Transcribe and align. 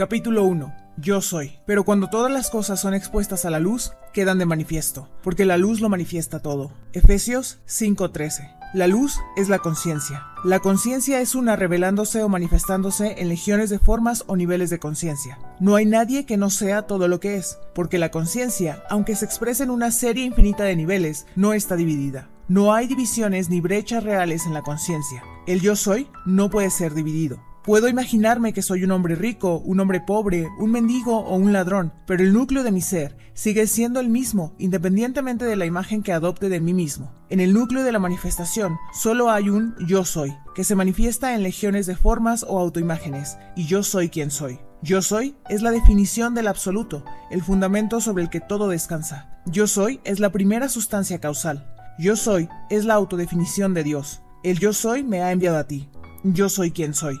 Capítulo 0.00 0.44
1. 0.44 0.74
Yo 0.96 1.20
soy. 1.20 1.58
Pero 1.66 1.84
cuando 1.84 2.08
todas 2.08 2.32
las 2.32 2.48
cosas 2.48 2.80
son 2.80 2.94
expuestas 2.94 3.44
a 3.44 3.50
la 3.50 3.60
luz, 3.60 3.92
quedan 4.14 4.38
de 4.38 4.46
manifiesto, 4.46 5.10
porque 5.22 5.44
la 5.44 5.58
luz 5.58 5.82
lo 5.82 5.90
manifiesta 5.90 6.40
todo. 6.40 6.72
Efesios 6.94 7.58
5:13. 7.66 8.50
La 8.72 8.86
luz 8.86 9.18
es 9.36 9.50
la 9.50 9.58
conciencia. 9.58 10.24
La 10.42 10.60
conciencia 10.60 11.20
es 11.20 11.34
una 11.34 11.54
revelándose 11.54 12.22
o 12.22 12.30
manifestándose 12.30 13.16
en 13.20 13.28
legiones 13.28 13.68
de 13.68 13.78
formas 13.78 14.24
o 14.26 14.36
niveles 14.36 14.70
de 14.70 14.78
conciencia. 14.78 15.38
No 15.60 15.76
hay 15.76 15.84
nadie 15.84 16.24
que 16.24 16.38
no 16.38 16.48
sea 16.48 16.86
todo 16.86 17.06
lo 17.06 17.20
que 17.20 17.36
es, 17.36 17.58
porque 17.74 17.98
la 17.98 18.10
conciencia, 18.10 18.82
aunque 18.88 19.16
se 19.16 19.26
expresa 19.26 19.64
en 19.64 19.70
una 19.70 19.90
serie 19.90 20.24
infinita 20.24 20.64
de 20.64 20.76
niveles, 20.76 21.26
no 21.36 21.52
está 21.52 21.76
dividida. 21.76 22.30
No 22.48 22.72
hay 22.72 22.86
divisiones 22.86 23.50
ni 23.50 23.60
brechas 23.60 24.02
reales 24.02 24.46
en 24.46 24.54
la 24.54 24.62
conciencia. 24.62 25.22
El 25.46 25.60
yo 25.60 25.76
soy 25.76 26.08
no 26.24 26.48
puede 26.48 26.70
ser 26.70 26.94
dividido. 26.94 27.38
Puedo 27.62 27.88
imaginarme 27.88 28.54
que 28.54 28.62
soy 28.62 28.84
un 28.84 28.90
hombre 28.90 29.16
rico, 29.16 29.58
un 29.58 29.80
hombre 29.80 30.00
pobre, 30.00 30.48
un 30.58 30.70
mendigo 30.70 31.18
o 31.18 31.36
un 31.36 31.52
ladrón, 31.52 31.92
pero 32.06 32.22
el 32.22 32.32
núcleo 32.32 32.62
de 32.62 32.72
mi 32.72 32.80
ser 32.80 33.18
sigue 33.34 33.66
siendo 33.66 34.00
el 34.00 34.08
mismo, 34.08 34.54
independientemente 34.58 35.44
de 35.44 35.56
la 35.56 35.66
imagen 35.66 36.02
que 36.02 36.14
adopte 36.14 36.48
de 36.48 36.58
mí 36.58 36.72
mismo. 36.72 37.12
En 37.28 37.38
el 37.38 37.52
núcleo 37.52 37.84
de 37.84 37.92
la 37.92 37.98
manifestación 37.98 38.78
solo 38.94 39.30
hay 39.30 39.50
un 39.50 39.74
yo 39.86 40.06
soy, 40.06 40.34
que 40.54 40.64
se 40.64 40.74
manifiesta 40.74 41.34
en 41.34 41.42
legiones 41.42 41.84
de 41.84 41.96
formas 41.96 42.46
o 42.48 42.58
autoimágenes, 42.58 43.36
y 43.54 43.66
yo 43.66 43.82
soy 43.82 44.08
quien 44.08 44.30
soy. 44.30 44.58
Yo 44.82 45.02
soy 45.02 45.36
es 45.50 45.60
la 45.60 45.70
definición 45.70 46.34
del 46.34 46.48
absoluto, 46.48 47.04
el 47.30 47.42
fundamento 47.42 48.00
sobre 48.00 48.22
el 48.22 48.30
que 48.30 48.40
todo 48.40 48.68
descansa. 48.68 49.38
Yo 49.44 49.66
soy 49.66 50.00
es 50.04 50.18
la 50.18 50.32
primera 50.32 50.70
sustancia 50.70 51.20
causal. 51.20 51.70
Yo 51.98 52.16
soy 52.16 52.48
es 52.70 52.86
la 52.86 52.94
autodefinición 52.94 53.74
de 53.74 53.84
Dios. 53.84 54.22
El 54.42 54.58
yo 54.58 54.72
soy 54.72 55.02
me 55.02 55.22
ha 55.22 55.32
enviado 55.32 55.58
a 55.58 55.64
ti. 55.64 55.90
Yo 56.24 56.48
soy 56.48 56.70
quien 56.70 56.94
soy. 56.94 57.20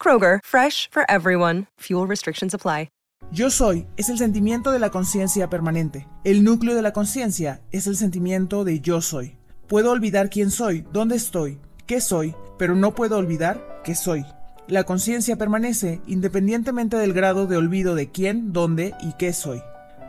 Kroger, 0.00 0.38
fresh 0.44 0.88
for 0.90 1.04
everyone. 1.10 1.66
Fuel 1.80 2.06
restrictions 2.06 2.54
apply. 2.54 2.88
Yo 3.30 3.50
soy 3.50 3.86
es 3.98 4.08
el 4.08 4.16
sentimiento 4.16 4.70
de 4.70 4.78
la 4.78 4.90
conciencia 4.90 5.50
permanente. 5.50 6.08
El 6.24 6.44
núcleo 6.44 6.74
de 6.74 6.80
la 6.80 6.94
conciencia 6.94 7.60
es 7.72 7.86
el 7.86 7.96
sentimiento 7.96 8.64
de 8.64 8.80
yo 8.80 9.02
soy. 9.02 9.36
Puedo 9.66 9.90
olvidar 9.90 10.30
quién 10.30 10.50
soy, 10.50 10.86
dónde 10.92 11.16
estoy, 11.16 11.58
qué 11.86 12.00
soy, 12.00 12.34
pero 12.58 12.74
no 12.74 12.94
puedo 12.94 13.18
olvidar 13.18 13.82
qué 13.84 13.94
soy. 13.94 14.24
La 14.66 14.84
conciencia 14.84 15.36
permanece 15.36 16.00
independientemente 16.06 16.96
del 16.96 17.12
grado 17.12 17.46
de 17.46 17.58
olvido 17.58 17.94
de 17.94 18.10
quién, 18.10 18.54
dónde 18.54 18.94
y 19.02 19.12
qué 19.18 19.34
soy. 19.34 19.60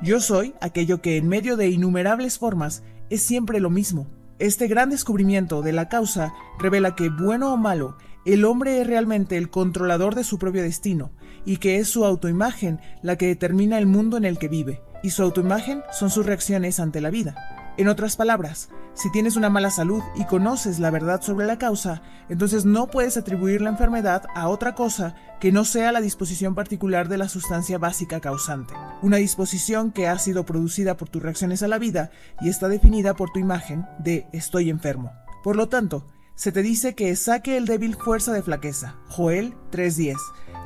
Yo 0.01 0.21
soy 0.21 0.53
aquello 0.61 1.01
que 1.01 1.17
en 1.17 1.27
medio 1.27 1.57
de 1.57 1.67
innumerables 1.67 2.37
formas 2.37 2.83
es 3.09 3.21
siempre 3.21 3.59
lo 3.59 3.69
mismo. 3.69 4.07
Este 4.37 4.67
gran 4.67 4.89
descubrimiento 4.89 5.61
de 5.61 5.73
la 5.73 5.89
causa 5.89 6.31
revela 6.57 6.95
que, 6.95 7.09
bueno 7.09 7.53
o 7.53 7.57
malo, 7.57 7.97
el 8.25 8.45
hombre 8.45 8.81
es 8.81 8.87
realmente 8.87 9.37
el 9.37 9.49
controlador 9.49 10.15
de 10.15 10.23
su 10.23 10.37
propio 10.37 10.61
destino 10.61 11.11
y 11.45 11.57
que 11.57 11.77
es 11.77 11.87
su 11.87 12.05
autoimagen 12.05 12.79
la 13.01 13.17
que 13.17 13.27
determina 13.27 13.77
el 13.77 13.85
mundo 13.85 14.17
en 14.17 14.25
el 14.25 14.37
que 14.37 14.47
vive, 14.47 14.81
y 15.03 15.11
su 15.11 15.23
autoimagen 15.23 15.81
son 15.91 16.09
sus 16.09 16.25
reacciones 16.25 16.79
ante 16.79 17.01
la 17.01 17.09
vida. 17.09 17.35
En 17.77 17.87
otras 17.87 18.17
palabras, 18.17 18.69
si 18.93 19.09
tienes 19.09 19.37
una 19.37 19.49
mala 19.49 19.71
salud 19.71 20.03
y 20.15 20.25
conoces 20.25 20.79
la 20.79 20.91
verdad 20.91 21.21
sobre 21.21 21.45
la 21.45 21.57
causa, 21.57 22.01
entonces 22.27 22.65
no 22.65 22.87
puedes 22.87 23.15
atribuir 23.15 23.61
la 23.61 23.69
enfermedad 23.69 24.23
a 24.35 24.49
otra 24.49 24.75
cosa 24.75 25.15
que 25.39 25.53
no 25.53 25.63
sea 25.63 25.93
la 25.93 26.01
disposición 26.01 26.55
particular 26.55 27.07
de 27.07 27.17
la 27.17 27.29
sustancia 27.29 27.77
básica 27.77 28.19
causante, 28.19 28.73
una 29.01 29.15
disposición 29.15 29.93
que 29.93 30.09
ha 30.09 30.19
sido 30.19 30.45
producida 30.45 30.97
por 30.97 31.07
tus 31.07 31.23
reacciones 31.23 31.63
a 31.63 31.69
la 31.69 31.79
vida 31.79 32.11
y 32.41 32.49
está 32.49 32.67
definida 32.67 33.13
por 33.13 33.31
tu 33.31 33.39
imagen 33.39 33.85
de 33.99 34.27
estoy 34.33 34.69
enfermo. 34.69 35.13
Por 35.41 35.55
lo 35.55 35.69
tanto, 35.69 36.05
se 36.39 36.53
te 36.53 36.61
dice 36.61 36.95
que 36.95 37.13
saque 37.17 37.57
el 37.57 37.65
débil 37.65 37.97
fuerza 37.97 38.31
de 38.31 38.41
flaqueza, 38.41 38.95
Joel 39.09 39.55
3.10, 39.73 40.15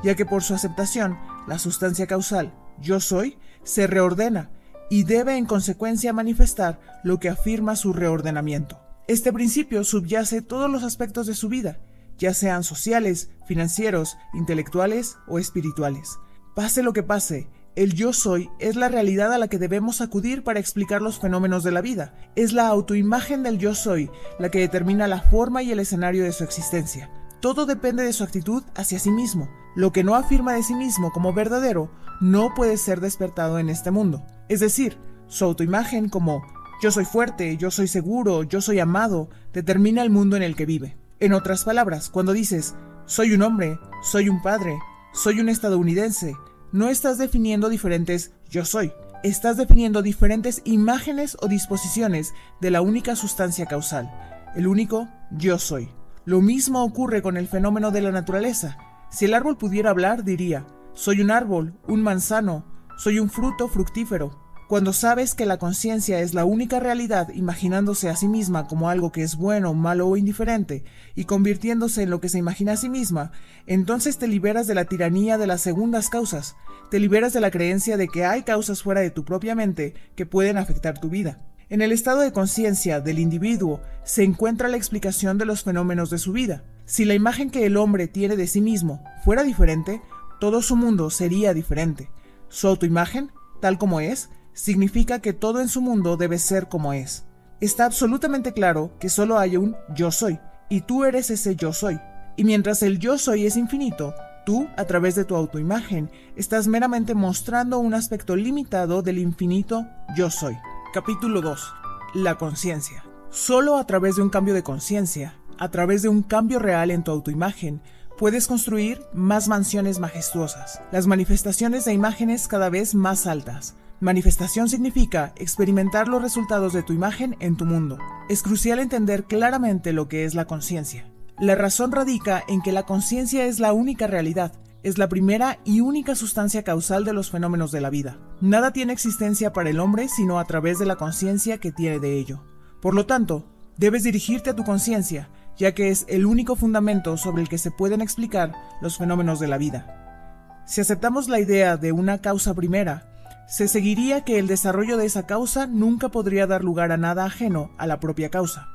ya 0.04 0.14
que 0.14 0.24
por 0.24 0.44
su 0.44 0.54
aceptación, 0.54 1.18
la 1.48 1.58
sustancia 1.58 2.06
causal, 2.06 2.54
yo 2.80 3.00
soy, 3.00 3.38
se 3.64 3.88
reordena 3.88 4.52
y 4.88 5.02
debe 5.02 5.36
en 5.36 5.46
consecuencia 5.46 6.12
manifestar 6.12 6.78
lo 7.02 7.18
que 7.18 7.28
afirma 7.28 7.74
su 7.74 7.92
reordenamiento. 7.92 8.78
Este 9.08 9.32
principio 9.32 9.82
subyace 9.82 10.42
todos 10.42 10.70
los 10.70 10.84
aspectos 10.84 11.26
de 11.26 11.34
su 11.34 11.48
vida, 11.48 11.80
ya 12.18 12.34
sean 12.34 12.62
sociales, 12.62 13.30
financieros, 13.44 14.16
intelectuales 14.32 15.16
o 15.26 15.40
espirituales. 15.40 16.20
Pase 16.54 16.84
lo 16.84 16.92
que 16.92 17.02
pase, 17.02 17.48
el 17.76 17.94
yo 17.94 18.12
soy 18.12 18.50
es 18.60 18.76
la 18.76 18.88
realidad 18.88 19.32
a 19.32 19.38
la 19.38 19.48
que 19.48 19.58
debemos 19.58 20.00
acudir 20.00 20.44
para 20.44 20.60
explicar 20.60 21.02
los 21.02 21.18
fenómenos 21.18 21.64
de 21.64 21.72
la 21.72 21.80
vida. 21.80 22.14
Es 22.36 22.52
la 22.52 22.68
autoimagen 22.68 23.42
del 23.42 23.58
yo 23.58 23.74
soy 23.74 24.10
la 24.38 24.50
que 24.50 24.60
determina 24.60 25.08
la 25.08 25.20
forma 25.20 25.62
y 25.62 25.72
el 25.72 25.80
escenario 25.80 26.22
de 26.22 26.32
su 26.32 26.44
existencia. 26.44 27.10
Todo 27.40 27.66
depende 27.66 28.04
de 28.04 28.12
su 28.12 28.22
actitud 28.22 28.62
hacia 28.74 28.98
sí 28.98 29.10
mismo. 29.10 29.48
Lo 29.74 29.92
que 29.92 30.04
no 30.04 30.14
afirma 30.14 30.54
de 30.54 30.62
sí 30.62 30.74
mismo 30.74 31.10
como 31.10 31.32
verdadero 31.32 31.90
no 32.20 32.54
puede 32.54 32.76
ser 32.76 33.00
despertado 33.00 33.58
en 33.58 33.68
este 33.68 33.90
mundo. 33.90 34.24
Es 34.48 34.60
decir, 34.60 34.96
su 35.26 35.44
autoimagen 35.44 36.08
como 36.08 36.42
yo 36.80 36.90
soy 36.90 37.04
fuerte, 37.04 37.56
yo 37.56 37.70
soy 37.70 37.88
seguro, 37.88 38.44
yo 38.44 38.60
soy 38.60 38.78
amado, 38.78 39.30
determina 39.52 40.02
el 40.02 40.10
mundo 40.10 40.36
en 40.36 40.42
el 40.42 40.54
que 40.54 40.66
vive. 40.66 40.96
En 41.18 41.32
otras 41.32 41.64
palabras, 41.64 42.08
cuando 42.08 42.32
dices 42.32 42.74
soy 43.06 43.32
un 43.32 43.42
hombre, 43.42 43.78
soy 44.02 44.28
un 44.28 44.40
padre, 44.42 44.78
soy 45.12 45.40
un 45.40 45.48
estadounidense, 45.48 46.34
no 46.74 46.88
estás 46.88 47.18
definiendo 47.18 47.68
diferentes 47.68 48.32
yo 48.50 48.64
soy, 48.64 48.92
estás 49.22 49.56
definiendo 49.56 50.02
diferentes 50.02 50.60
imágenes 50.64 51.36
o 51.40 51.46
disposiciones 51.46 52.34
de 52.60 52.72
la 52.72 52.80
única 52.80 53.14
sustancia 53.14 53.66
causal, 53.66 54.12
el 54.56 54.66
único 54.66 55.08
yo 55.30 55.60
soy. 55.60 55.88
Lo 56.24 56.40
mismo 56.40 56.82
ocurre 56.82 57.22
con 57.22 57.36
el 57.36 57.46
fenómeno 57.46 57.92
de 57.92 58.00
la 58.00 58.10
naturaleza. 58.10 58.76
Si 59.08 59.24
el 59.24 59.34
árbol 59.34 59.56
pudiera 59.56 59.90
hablar, 59.90 60.24
diría, 60.24 60.66
soy 60.94 61.20
un 61.20 61.30
árbol, 61.30 61.78
un 61.86 62.02
manzano, 62.02 62.64
soy 62.98 63.20
un 63.20 63.30
fruto 63.30 63.68
fructífero, 63.68 64.43
cuando 64.68 64.92
sabes 64.92 65.34
que 65.34 65.46
la 65.46 65.58
conciencia 65.58 66.20
es 66.20 66.32
la 66.32 66.44
única 66.44 66.80
realidad, 66.80 67.28
imaginándose 67.34 68.08
a 68.08 68.16
sí 68.16 68.28
misma 68.28 68.66
como 68.66 68.88
algo 68.88 69.12
que 69.12 69.22
es 69.22 69.36
bueno, 69.36 69.74
malo 69.74 70.08
o 70.08 70.16
indiferente, 70.16 70.84
y 71.14 71.24
convirtiéndose 71.24 72.02
en 72.02 72.10
lo 72.10 72.20
que 72.20 72.28
se 72.28 72.38
imagina 72.38 72.72
a 72.72 72.76
sí 72.76 72.88
misma, 72.88 73.32
entonces 73.66 74.18
te 74.18 74.26
liberas 74.26 74.66
de 74.66 74.74
la 74.74 74.86
tiranía 74.86 75.38
de 75.38 75.46
las 75.46 75.60
segundas 75.60 76.08
causas, 76.08 76.56
te 76.90 76.98
liberas 76.98 77.32
de 77.32 77.40
la 77.40 77.50
creencia 77.50 77.96
de 77.96 78.08
que 78.08 78.24
hay 78.24 78.42
causas 78.42 78.82
fuera 78.82 79.00
de 79.00 79.10
tu 79.10 79.24
propia 79.24 79.54
mente 79.54 79.94
que 80.16 80.26
pueden 80.26 80.56
afectar 80.56 80.98
tu 80.98 81.10
vida. 81.10 81.40
En 81.68 81.82
el 81.82 81.92
estado 81.92 82.20
de 82.20 82.32
conciencia 82.32 83.00
del 83.00 83.18
individuo 83.18 83.80
se 84.04 84.22
encuentra 84.22 84.68
la 84.68 84.76
explicación 84.76 85.38
de 85.38 85.46
los 85.46 85.64
fenómenos 85.64 86.10
de 86.10 86.18
su 86.18 86.32
vida. 86.32 86.64
Si 86.84 87.04
la 87.04 87.14
imagen 87.14 87.50
que 87.50 87.66
el 87.66 87.76
hombre 87.76 88.06
tiene 88.06 88.36
de 88.36 88.46
sí 88.46 88.60
mismo 88.60 89.02
fuera 89.24 89.42
diferente, 89.42 90.02
todo 90.40 90.62
su 90.62 90.76
mundo 90.76 91.10
sería 91.10 91.54
diferente. 91.54 92.10
Su 92.48 92.68
autoimagen, 92.68 93.32
tal 93.60 93.78
como 93.78 94.00
es, 94.00 94.28
significa 94.54 95.18
que 95.18 95.32
todo 95.32 95.60
en 95.60 95.68
su 95.68 95.82
mundo 95.82 96.16
debe 96.16 96.38
ser 96.38 96.68
como 96.68 96.92
es. 96.92 97.24
Está 97.60 97.84
absolutamente 97.84 98.52
claro 98.52 98.92
que 98.98 99.08
solo 99.08 99.38
hay 99.38 99.56
un 99.56 99.76
yo 99.94 100.10
soy, 100.10 100.40
y 100.68 100.80
tú 100.82 101.04
eres 101.04 101.30
ese 101.30 101.56
yo 101.56 101.72
soy. 101.72 102.00
Y 102.36 102.44
mientras 102.44 102.82
el 102.82 102.98
yo 102.98 103.18
soy 103.18 103.46
es 103.46 103.56
infinito, 103.56 104.14
tú, 104.44 104.66
a 104.76 104.84
través 104.84 105.14
de 105.14 105.24
tu 105.24 105.36
autoimagen, 105.36 106.10
estás 106.36 106.66
meramente 106.66 107.14
mostrando 107.14 107.78
un 107.78 107.94
aspecto 107.94 108.36
limitado 108.36 109.02
del 109.02 109.18
infinito 109.18 109.86
yo 110.16 110.30
soy. 110.30 110.56
Capítulo 110.92 111.40
2. 111.40 111.74
La 112.14 112.36
conciencia. 112.36 113.04
Solo 113.30 113.76
a 113.76 113.86
través 113.86 114.16
de 114.16 114.22
un 114.22 114.30
cambio 114.30 114.54
de 114.54 114.62
conciencia, 114.62 115.34
a 115.58 115.70
través 115.70 116.02
de 116.02 116.08
un 116.08 116.22
cambio 116.22 116.58
real 116.58 116.90
en 116.90 117.02
tu 117.02 117.10
autoimagen, 117.10 117.80
puedes 118.18 118.46
construir 118.46 119.00
más 119.12 119.48
mansiones 119.48 119.98
majestuosas, 119.98 120.80
las 120.92 121.06
manifestaciones 121.06 121.84
de 121.84 121.92
imágenes 121.92 122.46
cada 122.46 122.70
vez 122.70 122.94
más 122.94 123.26
altas, 123.26 123.74
Manifestación 124.00 124.68
significa 124.68 125.32
experimentar 125.36 126.08
los 126.08 126.20
resultados 126.20 126.72
de 126.72 126.82
tu 126.82 126.92
imagen 126.92 127.36
en 127.40 127.56
tu 127.56 127.64
mundo. 127.64 127.98
Es 128.28 128.42
crucial 128.42 128.80
entender 128.80 129.24
claramente 129.24 129.92
lo 129.92 130.08
que 130.08 130.24
es 130.24 130.34
la 130.34 130.46
conciencia. 130.46 131.10
La 131.38 131.54
razón 131.54 131.92
radica 131.92 132.42
en 132.48 132.60
que 132.60 132.72
la 132.72 132.84
conciencia 132.84 133.46
es 133.46 133.60
la 133.60 133.72
única 133.72 134.06
realidad, 134.06 134.52
es 134.82 134.98
la 134.98 135.08
primera 135.08 135.58
y 135.64 135.80
única 135.80 136.14
sustancia 136.14 136.62
causal 136.62 137.04
de 137.04 137.12
los 137.12 137.30
fenómenos 137.30 137.72
de 137.72 137.80
la 137.80 137.90
vida. 137.90 138.18
Nada 138.40 138.72
tiene 138.72 138.92
existencia 138.92 139.52
para 139.52 139.70
el 139.70 139.80
hombre 139.80 140.08
sino 140.08 140.38
a 140.38 140.44
través 140.44 140.78
de 140.78 140.86
la 140.86 140.96
conciencia 140.96 141.58
que 141.58 141.72
tiene 141.72 142.00
de 142.00 142.18
ello. 142.18 142.44
Por 142.82 142.94
lo 142.94 143.06
tanto, 143.06 143.48
debes 143.78 144.02
dirigirte 144.02 144.50
a 144.50 144.56
tu 144.56 144.64
conciencia, 144.64 145.30
ya 145.56 145.72
que 145.72 145.88
es 145.88 146.04
el 146.08 146.26
único 146.26 146.56
fundamento 146.56 147.16
sobre 147.16 147.42
el 147.42 147.48
que 147.48 147.58
se 147.58 147.70
pueden 147.70 148.02
explicar 148.02 148.52
los 148.82 148.98
fenómenos 148.98 149.40
de 149.40 149.48
la 149.48 149.56
vida. 149.56 150.62
Si 150.66 150.80
aceptamos 150.80 151.28
la 151.28 151.40
idea 151.40 151.76
de 151.76 151.92
una 151.92 152.18
causa 152.18 152.54
primera, 152.54 153.13
se 153.46 153.68
seguiría 153.68 154.22
que 154.24 154.38
el 154.38 154.46
desarrollo 154.46 154.96
de 154.96 155.06
esa 155.06 155.26
causa 155.26 155.66
nunca 155.66 156.08
podría 156.08 156.46
dar 156.46 156.64
lugar 156.64 156.92
a 156.92 156.96
nada 156.96 157.24
ajeno 157.24 157.70
a 157.78 157.86
la 157.86 158.00
propia 158.00 158.30
causa. 158.30 158.68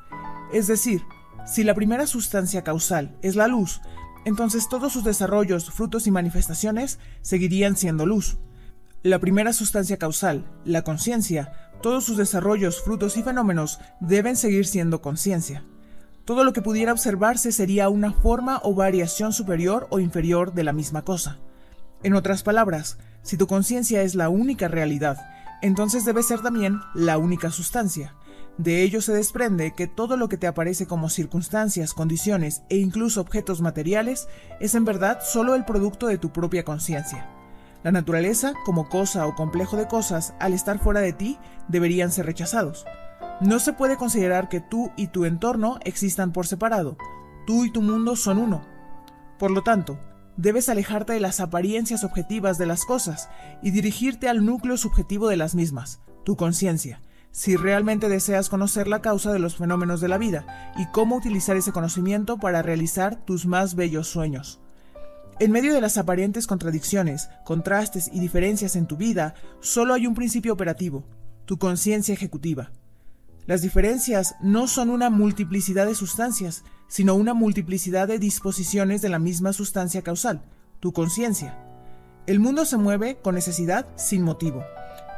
Es 0.54 0.68
decir, 0.68 1.04
si 1.46 1.64
la 1.64 1.74
primera 1.74 2.08
sustancia 2.08 2.64
causal 2.64 3.18
es 3.22 3.36
la 3.36 3.48
luz, 3.48 3.82
entonces 4.26 4.70
todos 4.70 4.94
sus 4.94 5.04
desarrollos, 5.04 5.72
frutos 5.72 6.06
y 6.08 6.12
manifestaciones 6.12 7.00
seguirían 7.22 7.76
siendo 7.76 8.06
luz. 8.06 8.38
La 9.02 9.20
primera 9.20 9.54
sustancia 9.54 9.98
causal, 9.98 10.46
la 10.66 10.84
conciencia, 10.84 11.72
todos 11.82 12.04
sus 12.04 12.18
desarrollos, 12.18 12.84
frutos 12.84 13.16
y 13.18 13.24
fenómenos 13.24 13.80
deben 14.02 14.36
seguir 14.36 14.66
siendo 14.68 15.02
conciencia. 15.02 15.64
Todo 16.26 16.44
lo 16.44 16.54
que 16.54 16.62
pudiera 16.62 16.92
observarse 16.92 17.52
sería 17.52 17.90
una 17.90 18.14
forma 18.14 18.60
o 18.64 18.76
variación 18.76 19.34
superior 19.34 19.88
o 19.90 20.00
inferior 20.00 20.54
de 20.54 20.64
la 20.64 20.74
misma 20.74 21.04
cosa. 21.04 21.40
En 22.04 22.14
otras 22.14 22.44
palabras, 22.44 22.98
si 23.22 23.38
tu 23.38 23.48
conciencia 23.48 24.02
es 24.02 24.16
la 24.16 24.30
única 24.30 24.68
realidad, 24.68 25.18
entonces 25.62 26.06
debe 26.06 26.24
ser 26.24 26.42
también 26.42 26.80
la 26.94 27.18
única 27.18 27.52
sustancia. 27.52 28.16
De 28.58 28.84
ello 28.84 29.02
se 29.02 29.14
desprende 29.14 29.74
que 29.74 29.88
todo 29.88 30.18
lo 30.18 30.28
que 30.28 30.38
te 30.38 30.48
aparece 30.48 30.86
como 30.86 31.10
circunstancias, 31.10 31.94
condiciones 31.94 32.64
e 32.70 32.78
incluso 32.78 33.22
objetos 33.22 33.62
materiales 33.62 34.28
es 34.60 34.76
en 34.76 34.84
verdad 34.84 35.20
solo 35.22 35.56
el 35.56 35.64
producto 35.64 36.08
de 36.08 36.18
tu 36.18 36.32
propia 36.32 36.66
conciencia. 36.66 37.30
La 37.84 37.94
naturaleza, 37.94 38.54
como 38.66 38.90
cosa 38.90 39.26
o 39.28 39.36
complejo 39.36 39.78
de 39.78 39.88
cosas, 39.88 40.34
al 40.40 40.52
estar 40.52 40.80
fuera 40.80 41.00
de 41.00 41.14
ti, 41.14 41.38
deberían 41.70 42.12
ser 42.12 42.26
rechazados. 42.26 42.86
No 43.40 43.60
se 43.60 43.72
puede 43.72 43.96
considerar 43.96 44.50
que 44.50 44.60
tú 44.60 44.92
y 44.98 45.08
tu 45.08 45.24
entorno 45.24 45.80
existan 45.86 46.34
por 46.34 46.46
separado. 46.46 46.98
Tú 47.48 47.64
y 47.64 47.72
tu 47.72 47.82
mundo 47.82 48.18
son 48.18 48.38
uno. 48.38 48.66
Por 49.38 49.52
lo 49.52 49.64
tanto, 49.64 49.98
debes 50.40 50.70
alejarte 50.70 51.12
de 51.12 51.20
las 51.20 51.42
apariencias 51.42 52.06
objetivas 52.06 52.58
de 52.58 52.66
las 52.66 52.86
cosas 52.86 53.28
y 53.62 53.72
dirigirte 53.72 54.30
al 54.30 54.46
núcleo 54.46 54.78
subjetivo 54.78 55.28
de 55.28 55.36
las 55.36 55.54
mismas, 55.54 56.00
tu 56.24 56.38
conciencia, 56.38 57.02
si 57.32 57.58
realmente 57.58 58.08
deseas 58.08 58.48
conocer 58.48 58.88
la 58.88 59.02
causa 59.02 59.34
de 59.34 59.40
los 59.40 59.58
fenómenos 59.58 60.00
de 60.00 60.08
la 60.08 60.18
vida 60.18 60.72
y 60.78 60.86
cómo 60.88 61.18
utilizar 61.18 61.58
ese 61.58 61.74
conocimiento 61.74 62.38
para 62.38 62.62
realizar 62.62 63.18
tus 63.26 63.46
más 63.46 63.76
bellos 63.76 64.08
sueños. 64.08 64.62
En 65.42 65.52
medio 65.52 65.74
de 65.74 65.82
las 65.82 65.98
aparentes 65.98 66.48
contradicciones, 66.48 67.30
contrastes 67.44 68.10
y 68.14 68.22
diferencias 68.22 68.78
en 68.78 68.88
tu 68.88 68.96
vida, 68.96 69.34
solo 69.60 69.94
hay 69.94 70.08
un 70.08 70.16
principio 70.16 70.54
operativo, 70.54 71.04
tu 71.44 71.58
conciencia 71.58 72.14
ejecutiva. 72.14 72.72
Las 73.46 73.62
diferencias 73.62 74.36
no 74.42 74.68
son 74.70 74.90
una 74.90 75.10
multiplicidad 75.10 75.86
de 75.86 75.96
sustancias, 75.96 76.64
sino 76.90 77.16
una 77.16 77.34
multiplicidad 77.34 78.10
de 78.10 78.20
disposiciones 78.20 79.02
de 79.02 79.08
la 79.08 79.20
misma 79.20 79.54
sustancia 79.54 80.02
causal, 80.02 80.42
tu 80.82 80.92
conciencia. 80.92 81.58
El 82.26 82.42
mundo 82.42 82.66
se 82.66 82.76
mueve 82.76 83.20
con 83.22 83.36
necesidad 83.36 83.88
sin 83.96 84.24
motivo. 84.24 84.64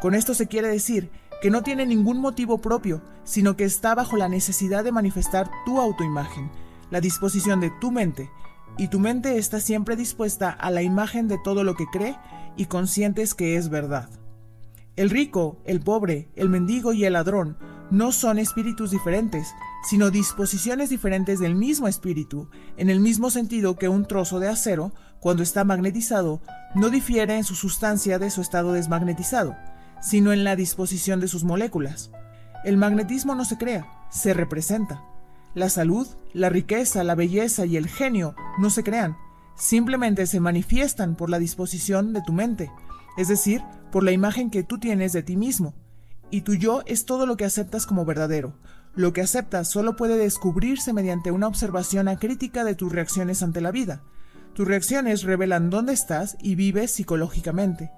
Con 0.01 0.13
esto 0.13 0.35
se 0.35 0.47
quiere 0.47 0.68
decir 0.68 1.09
que 1.41 1.50
no 1.50 1.63
tiene 1.63 1.88
ningún 1.88 2.19
motivo 2.19 2.59
propio, 2.59 3.01
sino 3.23 3.56
que 3.56 3.63
está 3.63 3.95
bajo 3.95 4.18
la 4.18 4.29
necesidad 4.29 4.83
de 4.83 4.91
manifestar 4.91 5.50
tu 5.65 5.81
autoimagen, 5.81 6.51
la 6.91 7.01
disposición 7.01 7.59
de 7.59 7.71
tu 7.81 7.89
mente, 7.89 8.29
y 8.77 8.89
tu 8.89 9.00
mente 9.00 9.38
está 9.38 9.59
siempre 9.59 9.95
dispuesta 9.95 10.50
a 10.50 10.71
la 10.71 10.81
imagen 10.81 11.27
de 11.27 11.38
todo 11.44 11.63
lo 11.63 11.75
que 11.75 11.88
cree 11.88 12.15
y 12.57 12.65
conscientes 12.65 13.33
que 13.33 13.56
es 13.56 13.69
verdad. 13.69 14.09
El 14.95 15.09
rico, 15.09 15.57
el 15.65 15.79
pobre, 15.79 16.29
el 16.35 16.50
mendigo 16.50 16.94
y 16.94 17.06
el 17.06 17.13
ladrón 17.13 17.57
no 17.89 18.12
son 18.12 18.39
espíritus 18.39 18.91
diferentes, 18.91 19.53
sino 19.83 20.12
disposiciones 20.12 20.89
diferentes 20.89 21.39
del 21.39 21.56
mismo 21.56 21.88
espíritu, 21.88 22.50
en 22.78 22.89
el 22.89 23.00
mismo 23.00 23.30
sentido 23.30 23.75
que 23.75 23.89
un 23.89 24.06
trozo 24.06 24.39
de 24.39 24.48
acero, 24.48 24.92
cuando 25.19 25.44
está 25.44 25.63
magnetizado, 25.63 26.42
no 26.75 26.89
difiere 26.89 27.38
en 27.38 27.44
su 27.44 27.56
sustancia 27.56 28.19
de 28.19 28.30
su 28.30 28.42
estado 28.42 28.74
desmagnetizado, 28.74 29.56
sino 30.01 30.33
en 30.33 30.44
la 30.44 30.56
disposición 30.56 31.19
de 31.19 31.28
sus 31.28 31.44
moléculas. 31.44 32.12
El 32.63 32.78
magnetismo 32.78 33.36
no 33.36 33.45
se 33.45 33.57
crea, 33.57 33.88
se 34.10 34.33
representa. 34.33 35.04
La 35.54 35.69
salud, 35.69 36.07
la 36.33 36.50
riqueza, 36.50 37.04
la 37.04 37.16
belleza 37.16 37.66
y 37.66 37.75
el 37.75 37.88
genio 37.88 38.36
no 38.60 38.69
se 38.69 38.83
crean, 38.83 39.18
simplemente 39.56 40.28
se 40.28 40.39
manifiestan 40.39 41.16
por 41.16 41.30
la 41.30 41.39
disposición 41.39 42.13
de 42.13 42.22
tu 42.22 42.33
mente, 42.33 42.72
es 43.18 43.28
decir, 43.28 43.62
por 43.92 44.04
la 44.04 44.12
imagen 44.12 44.50
que 44.50 44.63
tú 44.63 44.80
tienes 44.80 45.12
de 45.12 45.24
ti 45.24 45.36
mismo. 45.36 45.74
Y 46.30 46.42
tu 46.42 46.54
yo 46.54 46.81
es 46.86 47.06
todo 47.06 47.25
lo 47.25 47.36
que 47.36 47.44
aceptas 47.44 47.86
como 47.86 48.06
verdadero, 48.06 48.54
lo 48.94 49.14
que 49.14 49.22
aceptas 49.22 49.70
solo 49.70 49.96
puede 49.96 50.18
descubrirse 50.18 50.92
mediante 50.92 51.32
una 51.32 51.48
observación 51.48 52.08
acrítica 52.10 52.64
de 52.64 52.76
tus 52.76 52.92
reacciones 52.92 53.42
ante 53.42 53.62
la 53.62 53.72
vida. 53.72 54.02
Tus 54.54 54.68
reacciones 54.68 55.24
revelan 55.24 55.70
dónde 55.70 55.94
estás 55.94 56.38
y 56.42 56.56
vives 56.56 56.92
psicológicamente. 56.92 57.92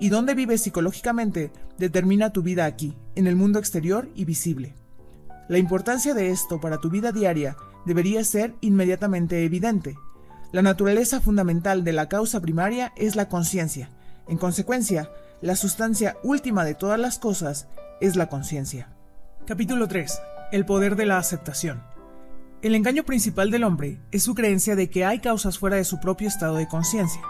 Y 0.00 0.08
dónde 0.08 0.34
vives 0.34 0.62
psicológicamente 0.62 1.52
determina 1.76 2.32
tu 2.32 2.42
vida 2.42 2.64
aquí, 2.64 2.96
en 3.14 3.26
el 3.26 3.36
mundo 3.36 3.58
exterior 3.58 4.08
y 4.14 4.24
visible. 4.24 4.74
La 5.48 5.58
importancia 5.58 6.14
de 6.14 6.30
esto 6.30 6.60
para 6.60 6.78
tu 6.78 6.88
vida 6.88 7.12
diaria 7.12 7.56
debería 7.84 8.24
ser 8.24 8.54
inmediatamente 8.60 9.44
evidente. 9.44 9.96
La 10.52 10.62
naturaleza 10.62 11.20
fundamental 11.20 11.84
de 11.84 11.92
la 11.92 12.08
causa 12.08 12.40
primaria 12.40 12.92
es 12.96 13.16
la 13.16 13.28
conciencia. 13.28 13.90
En 14.28 14.38
consecuencia, 14.38 15.10
la 15.42 15.56
sustancia 15.56 16.16
última 16.22 16.64
de 16.64 16.74
todas 16.74 16.98
las 16.98 17.18
cosas 17.18 17.68
es 18.00 18.16
la 18.16 18.28
conciencia. 18.28 18.88
Capítulo 19.46 19.88
3 19.88 20.18
el 20.50 20.64
poder 20.64 20.96
de 20.96 21.06
la 21.06 21.18
aceptación. 21.18 21.82
El 22.62 22.74
engaño 22.74 23.04
principal 23.04 23.50
del 23.50 23.64
hombre 23.64 24.00
es 24.10 24.22
su 24.22 24.34
creencia 24.34 24.74
de 24.74 24.90
que 24.90 25.04
hay 25.04 25.20
causas 25.20 25.58
fuera 25.58 25.76
de 25.76 25.84
su 25.84 26.00
propio 26.00 26.26
estado 26.26 26.56
de 26.56 26.66
conciencia. 26.66 27.20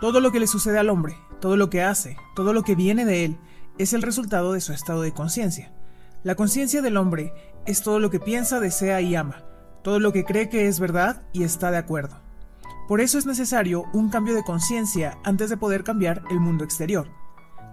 Todo 0.00 0.20
lo 0.20 0.32
que 0.32 0.40
le 0.40 0.46
sucede 0.46 0.78
al 0.78 0.90
hombre, 0.90 1.16
todo 1.40 1.56
lo 1.56 1.70
que 1.70 1.82
hace, 1.82 2.16
todo 2.34 2.52
lo 2.52 2.62
que 2.62 2.74
viene 2.74 3.04
de 3.04 3.24
él, 3.24 3.38
es 3.78 3.92
el 3.92 4.02
resultado 4.02 4.52
de 4.52 4.60
su 4.60 4.72
estado 4.72 5.02
de 5.02 5.12
conciencia. 5.12 5.72
La 6.24 6.34
conciencia 6.34 6.82
del 6.82 6.96
hombre 6.96 7.32
es 7.66 7.82
todo 7.82 8.00
lo 8.00 8.10
que 8.10 8.20
piensa, 8.20 8.58
desea 8.58 9.00
y 9.00 9.14
ama, 9.14 9.44
todo 9.84 10.00
lo 10.00 10.12
que 10.12 10.24
cree 10.24 10.48
que 10.48 10.66
es 10.66 10.80
verdad 10.80 11.22
y 11.32 11.44
está 11.44 11.70
de 11.70 11.76
acuerdo. 11.76 12.20
Por 12.88 13.00
eso 13.00 13.18
es 13.18 13.26
necesario 13.26 13.84
un 13.92 14.08
cambio 14.08 14.34
de 14.34 14.44
conciencia 14.44 15.18
antes 15.24 15.50
de 15.50 15.56
poder 15.56 15.84
cambiar 15.84 16.22
el 16.30 16.40
mundo 16.40 16.64
exterior. 16.64 17.08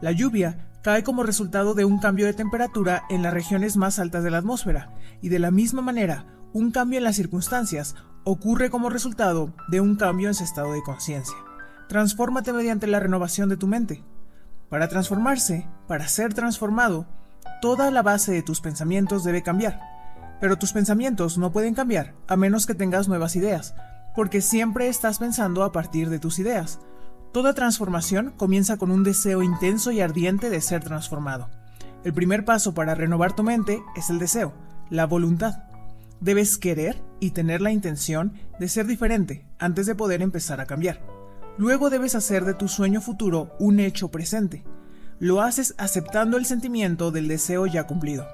La 0.01 0.11
lluvia 0.11 0.69
cae 0.83 1.03
como 1.03 1.23
resultado 1.23 1.73
de 1.73 1.85
un 1.85 1.97
cambio 1.97 2.25
de 2.25 2.33
temperatura 2.33 3.03
en 3.09 3.23
las 3.23 3.33
regiones 3.33 3.77
más 3.77 3.99
altas 3.99 4.23
de 4.23 4.31
la 4.31 4.39
atmósfera, 4.39 4.93
y 5.21 5.29
de 5.29 5.39
la 5.39 5.49
misma 5.49 5.81
manera, 5.81 6.25
un 6.51 6.71
cambio 6.71 6.97
en 6.97 7.05
las 7.05 7.15
circunstancias 7.15 7.95
ocurre 8.25 8.69
como 8.69 8.89
resultado 8.89 9.53
de 9.69 9.79
un 9.79 9.95
cambio 9.95 10.27
en 10.27 10.33
su 10.33 10.43
estado 10.43 10.73
de 10.73 10.83
conciencia. 10.83 11.35
Transfórmate 11.87 12.51
mediante 12.51 12.87
la 12.87 12.99
renovación 12.99 13.49
de 13.49 13.57
tu 13.57 13.65
mente. 13.65 14.03
Para 14.69 14.89
transformarse, 14.89 15.67
para 15.87 16.07
ser 16.07 16.33
transformado, 16.33 17.07
toda 17.61 17.89
la 17.89 18.01
base 18.01 18.33
de 18.33 18.43
tus 18.43 18.59
pensamientos 18.59 19.23
debe 19.23 19.41
cambiar. 19.41 19.79
Pero 20.41 20.57
tus 20.57 20.73
pensamientos 20.73 21.37
no 21.37 21.51
pueden 21.51 21.75
cambiar 21.75 22.13
a 22.27 22.35
menos 22.35 22.65
que 22.65 22.75
tengas 22.75 23.07
nuevas 23.07 23.37
ideas, 23.37 23.73
porque 24.15 24.41
siempre 24.41 24.89
estás 24.89 25.19
pensando 25.19 25.63
a 25.63 25.71
partir 25.71 26.09
de 26.09 26.19
tus 26.19 26.39
ideas. 26.39 26.79
Toda 27.33 27.55
transformación 27.55 28.31
comienza 28.37 28.77
con 28.77 28.91
un 28.91 29.03
deseo 29.03 29.41
intenso 29.41 29.91
y 29.91 30.01
ardiente 30.01 30.51
de 30.51 30.61
ser 30.61 30.83
transformado. 30.83 31.49
El 32.03 32.13
primer 32.13 32.45
paso 32.45 32.75
para 32.75 32.93
renovar 32.93 33.35
tu 33.35 33.41
mente 33.41 33.81
es 33.95 34.11
el 34.11 34.19
deseo, 34.19 34.53
la 34.91 35.07
voluntad. 35.07 35.63
Debes 36.19 36.59
querer 36.59 37.01
y 37.19 37.31
tener 37.31 37.59
la 37.59 37.71
intención 37.71 38.33
de 38.59 38.67
ser 38.67 38.85
diferente 38.85 39.47
antes 39.57 39.87
de 39.87 39.95
poder 39.95 40.21
empezar 40.21 40.61
a 40.61 40.67
cambiar. 40.67 41.01
Luego 41.57 41.89
debes 41.89 42.13
hacer 42.13 42.45
de 42.45 42.53
tu 42.53 42.67
sueño 42.67 43.01
futuro 43.01 43.55
un 43.57 43.79
hecho 43.79 44.11
presente. 44.11 44.63
Lo 45.17 45.41
haces 45.41 45.73
aceptando 45.79 46.37
el 46.37 46.45
sentimiento 46.45 47.09
del 47.09 47.27
deseo 47.27 47.65
ya 47.65 47.87
cumplido. 47.87 48.27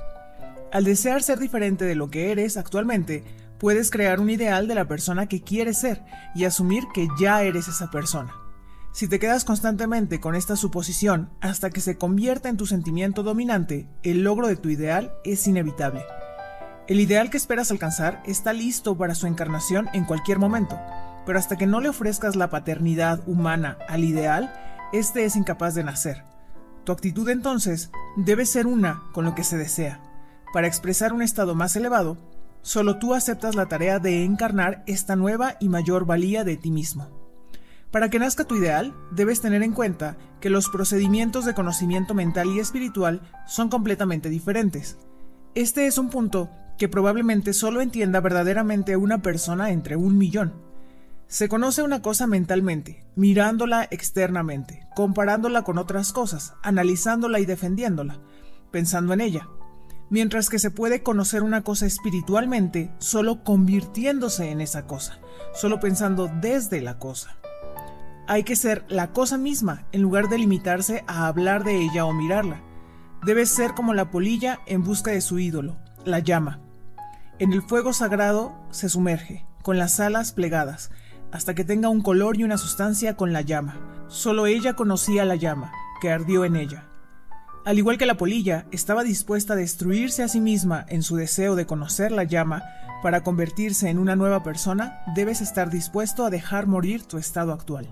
Al 0.74 0.84
desear 0.84 1.24
ser 1.24 1.40
diferente 1.40 1.86
de 1.86 1.96
lo 1.96 2.10
que 2.10 2.34
eres 2.34 2.58
actualmente, 2.58 3.24
puedes 3.60 3.92
crear 3.92 4.20
un 4.20 4.30
ideal 4.30 4.68
de 4.68 4.76
la 4.76 4.90
persona 4.90 5.28
que 5.28 5.42
quieres 5.42 5.78
ser 5.78 6.04
y 6.36 6.44
asumir 6.44 6.84
que 6.94 7.08
ya 7.18 7.44
eres 7.44 7.70
esa 7.70 7.90
persona. 7.92 8.34
Si 9.00 9.08
te 9.08 9.18
quedas 9.18 9.46
constantemente 9.46 10.20
con 10.20 10.36
esta 10.36 10.58
suposición 10.58 11.30
hasta 11.40 11.70
que 11.70 11.80
se 11.80 11.98
convierta 11.98 12.50
en 12.50 12.58
tu 12.58 12.66
sentimiento 12.66 13.24
dominante, 13.24 13.88
el 14.04 14.26
logro 14.26 14.50
de 14.50 14.58
tu 14.58 14.68
ideal 14.68 15.14
es 15.24 15.48
inevitable. 15.48 16.04
El 16.86 17.00
ideal 17.00 17.30
que 17.30 17.38
esperas 17.38 17.72
alcanzar 17.72 18.22
está 18.26 18.52
listo 18.52 18.98
para 18.98 19.16
su 19.16 19.26
encarnación 19.26 19.88
en 19.94 20.04
cualquier 20.04 20.38
momento, 20.38 20.78
pero 21.26 21.40
hasta 21.40 21.56
que 21.56 21.66
no 21.66 21.80
le 21.80 21.88
ofrezcas 21.88 22.36
la 22.36 22.50
paternidad 22.50 23.26
humana 23.26 23.78
al 23.88 24.04
ideal, 24.04 24.54
este 24.92 25.24
es 25.24 25.38
incapaz 25.38 25.76
de 25.76 25.86
nacer. 25.86 26.26
Tu 26.84 26.92
actitud 26.92 27.30
entonces 27.30 27.92
debe 28.18 28.46
ser 28.46 28.68
una 28.68 29.04
con 29.14 29.24
lo 29.24 29.34
que 29.34 29.46
se 29.46 29.56
desea. 29.56 30.02
Para 30.52 30.68
expresar 30.68 31.14
un 31.14 31.22
estado 31.22 31.56
más 31.56 31.74
elevado, 31.78 32.18
solo 32.64 33.00
tú 33.00 33.14
aceptas 33.14 33.56
la 33.56 33.68
tarea 33.68 34.00
de 34.00 34.26
encarnar 34.26 34.84
esta 34.88 35.16
nueva 35.16 35.56
y 35.62 35.70
mayor 35.70 36.04
valía 36.06 36.44
de 36.44 36.58
ti 36.58 36.70
mismo. 36.70 37.19
Para 37.92 38.10
que 38.10 38.20
nazca 38.20 38.44
tu 38.44 38.56
ideal, 38.56 38.94
debes 39.12 39.42
tener 39.42 39.64
en 39.64 39.74
cuenta 39.74 40.16
que 40.40 40.52
los 40.52 40.70
procedimientos 40.70 41.46
de 41.46 41.56
conocimiento 41.56 42.14
mental 42.14 42.48
y 42.50 42.60
espiritual 42.60 43.22
son 43.48 43.70
completamente 43.70 44.30
diferentes. 44.30 44.98
Este 45.56 45.88
es 45.88 45.98
un 45.98 46.10
punto 46.10 46.52
que 46.78 46.88
probablemente 46.88 47.54
solo 47.54 47.82
entienda 47.82 48.22
verdaderamente 48.22 48.96
una 48.96 49.24
persona 49.24 49.72
entre 49.72 49.96
un 49.96 50.18
millón. 50.18 50.54
Se 51.28 51.50
conoce 51.50 51.82
una 51.82 52.02
cosa 52.02 52.28
mentalmente, 52.28 53.06
mirándola 53.16 53.88
externamente, 53.90 54.88
comparándola 54.96 55.64
con 55.64 55.80
otras 55.80 56.14
cosas, 56.14 56.54
analizándola 56.62 57.40
y 57.40 57.46
defendiéndola, 57.46 58.20
pensando 58.72 59.14
en 59.14 59.22
ella. 59.22 59.48
Mientras 60.12 60.50
que 60.50 60.58
se 60.58 60.72
puede 60.72 61.04
conocer 61.04 61.44
una 61.44 61.64
cosa 61.64 61.86
espiritualmente 61.88 62.92
solo 63.00 63.44
convirtiéndose 63.44 64.50
en 64.50 64.62
esa 64.62 64.86
cosa, 64.86 65.20
solo 65.54 65.80
pensando 65.80 66.32
desde 66.42 66.82
la 66.82 66.98
cosa. 66.98 67.39
Hay 68.32 68.44
que 68.44 68.56
ser 68.56 68.86
la 68.90 69.12
cosa 69.12 69.40
misma 69.40 69.88
en 69.92 70.04
lugar 70.04 70.30
de 70.30 70.38
limitarse 70.38 71.04
a 71.08 71.26
hablar 71.26 71.64
de 71.64 71.82
ella 71.82 72.06
o 72.06 72.14
mirarla. 72.14 72.62
Debe 73.26 73.48
ser 73.48 73.74
como 73.74 73.96
la 73.96 74.12
polilla 74.12 74.60
en 74.68 74.84
busca 74.84 75.10
de 75.10 75.22
su 75.22 75.40
ídolo, 75.40 75.78
la 76.06 76.20
llama. 76.20 76.62
En 77.40 77.54
el 77.54 77.64
fuego 77.64 77.92
sagrado 77.92 78.54
se 78.70 78.88
sumerge, 78.88 79.48
con 79.64 79.80
las 79.80 80.00
alas 80.00 80.32
plegadas, 80.32 80.92
hasta 81.32 81.56
que 81.56 81.64
tenga 81.64 81.90
un 81.90 82.02
color 82.02 82.38
y 82.38 82.44
una 82.44 82.60
sustancia 82.60 83.18
con 83.18 83.34
la 83.34 83.42
llama. 83.42 84.06
Solo 84.10 84.46
ella 84.46 84.76
conocía 84.76 85.26
la 85.26 85.36
llama, 85.36 85.72
que 86.00 86.12
ardió 86.12 86.46
en 86.46 86.56
ella. 86.56 86.86
Al 87.66 87.80
igual 87.80 87.98
que 87.98 88.06
la 88.06 88.18
polilla, 88.18 88.68
estaba 88.70 89.04
dispuesta 89.04 89.54
a 89.54 89.58
destruirse 89.58 90.22
a 90.22 90.28
sí 90.28 90.40
misma 90.40 90.86
en 90.88 91.02
su 91.02 91.16
deseo 91.16 91.56
de 91.56 91.66
conocer 91.66 92.12
la 92.12 92.26
llama 92.26 92.62
para 93.02 93.24
convertirse 93.24 93.90
en 93.90 93.98
una 93.98 94.16
nueva 94.16 94.44
persona, 94.44 95.02
debes 95.16 95.42
estar 95.42 95.72
dispuesto 95.72 96.26
a 96.26 96.30
dejar 96.30 96.68
morir 96.68 97.06
tu 97.06 97.18
estado 97.18 97.54
actual. 97.54 97.90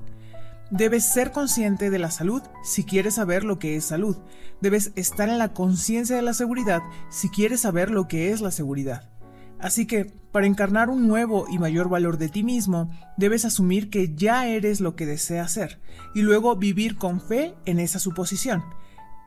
Debes 0.69 1.05
ser 1.05 1.31
consciente 1.31 1.89
de 1.89 1.97
la 1.97 2.11
salud 2.11 2.41
si 2.61 2.83
quieres 2.83 3.15
saber 3.15 3.45
lo 3.45 3.57
que 3.57 3.77
es 3.77 3.85
salud. 3.85 4.17
Debes 4.59 4.91
estar 4.95 5.29
en 5.29 5.37
la 5.37 5.53
conciencia 5.53 6.15
de 6.15 6.21
la 6.21 6.33
seguridad 6.33 6.81
si 7.09 7.29
quieres 7.29 7.61
saber 7.61 7.89
lo 7.89 8.09
que 8.09 8.31
es 8.31 8.41
la 8.41 8.51
seguridad. 8.51 9.09
Así 9.59 9.87
que, 9.87 10.05
para 10.05 10.45
encarnar 10.45 10.89
un 10.89 11.07
nuevo 11.07 11.45
y 11.49 11.57
mayor 11.57 11.89
valor 11.89 12.17
de 12.17 12.29
ti 12.29 12.43
mismo, 12.43 12.91
debes 13.15 13.45
asumir 13.45 13.89
que 13.89 14.13
ya 14.13 14.45
eres 14.45 14.81
lo 14.81 14.95
que 14.95 15.05
deseas 15.05 15.51
ser, 15.51 15.81
y 16.13 16.21
luego 16.21 16.55
vivir 16.57 16.97
con 16.97 17.21
fe 17.21 17.55
en 17.65 17.79
esa 17.79 17.97
suposición, 17.97 18.63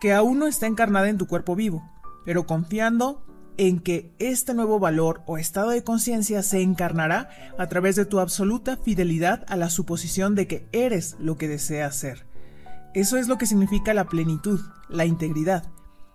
que 0.00 0.12
aún 0.12 0.38
no 0.38 0.46
está 0.46 0.66
encarnada 0.66 1.08
en 1.08 1.18
tu 1.18 1.26
cuerpo 1.26 1.56
vivo, 1.56 1.82
pero 2.24 2.46
confiando 2.46 3.24
en 3.60 3.78
que 3.78 4.10
este 4.18 4.54
nuevo 4.54 4.78
valor 4.78 5.20
o 5.26 5.36
estado 5.36 5.68
de 5.68 5.84
conciencia 5.84 6.42
se 6.42 6.62
encarnará 6.62 7.28
a 7.58 7.66
través 7.66 7.94
de 7.94 8.06
tu 8.06 8.18
absoluta 8.18 8.78
fidelidad 8.78 9.44
a 9.48 9.56
la 9.56 9.68
suposición 9.68 10.34
de 10.34 10.46
que 10.46 10.66
eres 10.72 11.14
lo 11.20 11.36
que 11.36 11.46
deseas 11.46 11.94
ser. 11.94 12.24
Eso 12.94 13.18
es 13.18 13.28
lo 13.28 13.36
que 13.36 13.44
significa 13.44 13.92
la 13.92 14.06
plenitud, 14.06 14.60
la 14.88 15.04
integridad. 15.04 15.64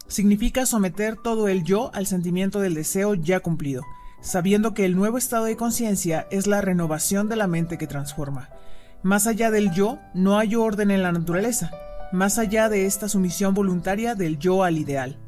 Significa 0.07 0.65
someter 0.65 1.17
todo 1.17 1.47
el 1.47 1.63
yo 1.63 1.91
al 1.93 2.07
sentimiento 2.07 2.61
del 2.61 2.73
deseo 2.73 3.13
ya 3.13 3.39
cumplido, 3.41 3.83
sabiendo 4.21 4.73
que 4.73 4.85
el 4.85 4.95
nuevo 4.95 5.19
estado 5.19 5.45
de 5.45 5.55
conciencia 5.55 6.25
es 6.31 6.47
la 6.47 6.61
renovación 6.61 7.29
de 7.29 7.35
la 7.35 7.45
mente 7.45 7.77
que 7.77 7.85
transforma. 7.85 8.49
Más 9.03 9.27
allá 9.27 9.51
del 9.51 9.69
yo, 9.71 9.99
no 10.15 10.39
hay 10.39 10.55
orden 10.55 10.89
en 10.89 11.03
la 11.03 11.11
naturaleza, 11.11 11.69
más 12.11 12.39
allá 12.39 12.69
de 12.69 12.87
esta 12.87 13.07
sumisión 13.07 13.53
voluntaria 13.53 14.15
del 14.15 14.39
yo 14.39 14.63
al 14.63 14.79
ideal. 14.79 15.19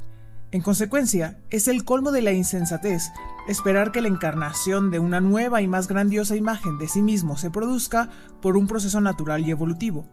En 0.52 0.62
consecuencia, 0.62 1.40
es 1.50 1.68
el 1.68 1.84
colmo 1.84 2.12
de 2.12 2.22
la 2.22 2.32
insensatez 2.32 3.12
esperar 3.50 3.92
que 3.92 4.02
la 4.02 4.08
encarnación 4.08 4.92
de 4.92 5.00
una 5.00 5.20
nueva 5.20 5.62
y 5.62 5.68
más 5.68 5.88
grandiosa 5.88 6.38
imagen 6.38 6.78
de 6.78 6.88
sí 6.88 7.02
mismo 7.02 7.38
se 7.38 7.50
produzca 7.50 8.10
por 8.42 8.56
un 8.56 8.68
proceso 8.68 9.02
natural 9.02 9.46
y 9.46 9.52
evolutivo. 9.52 10.08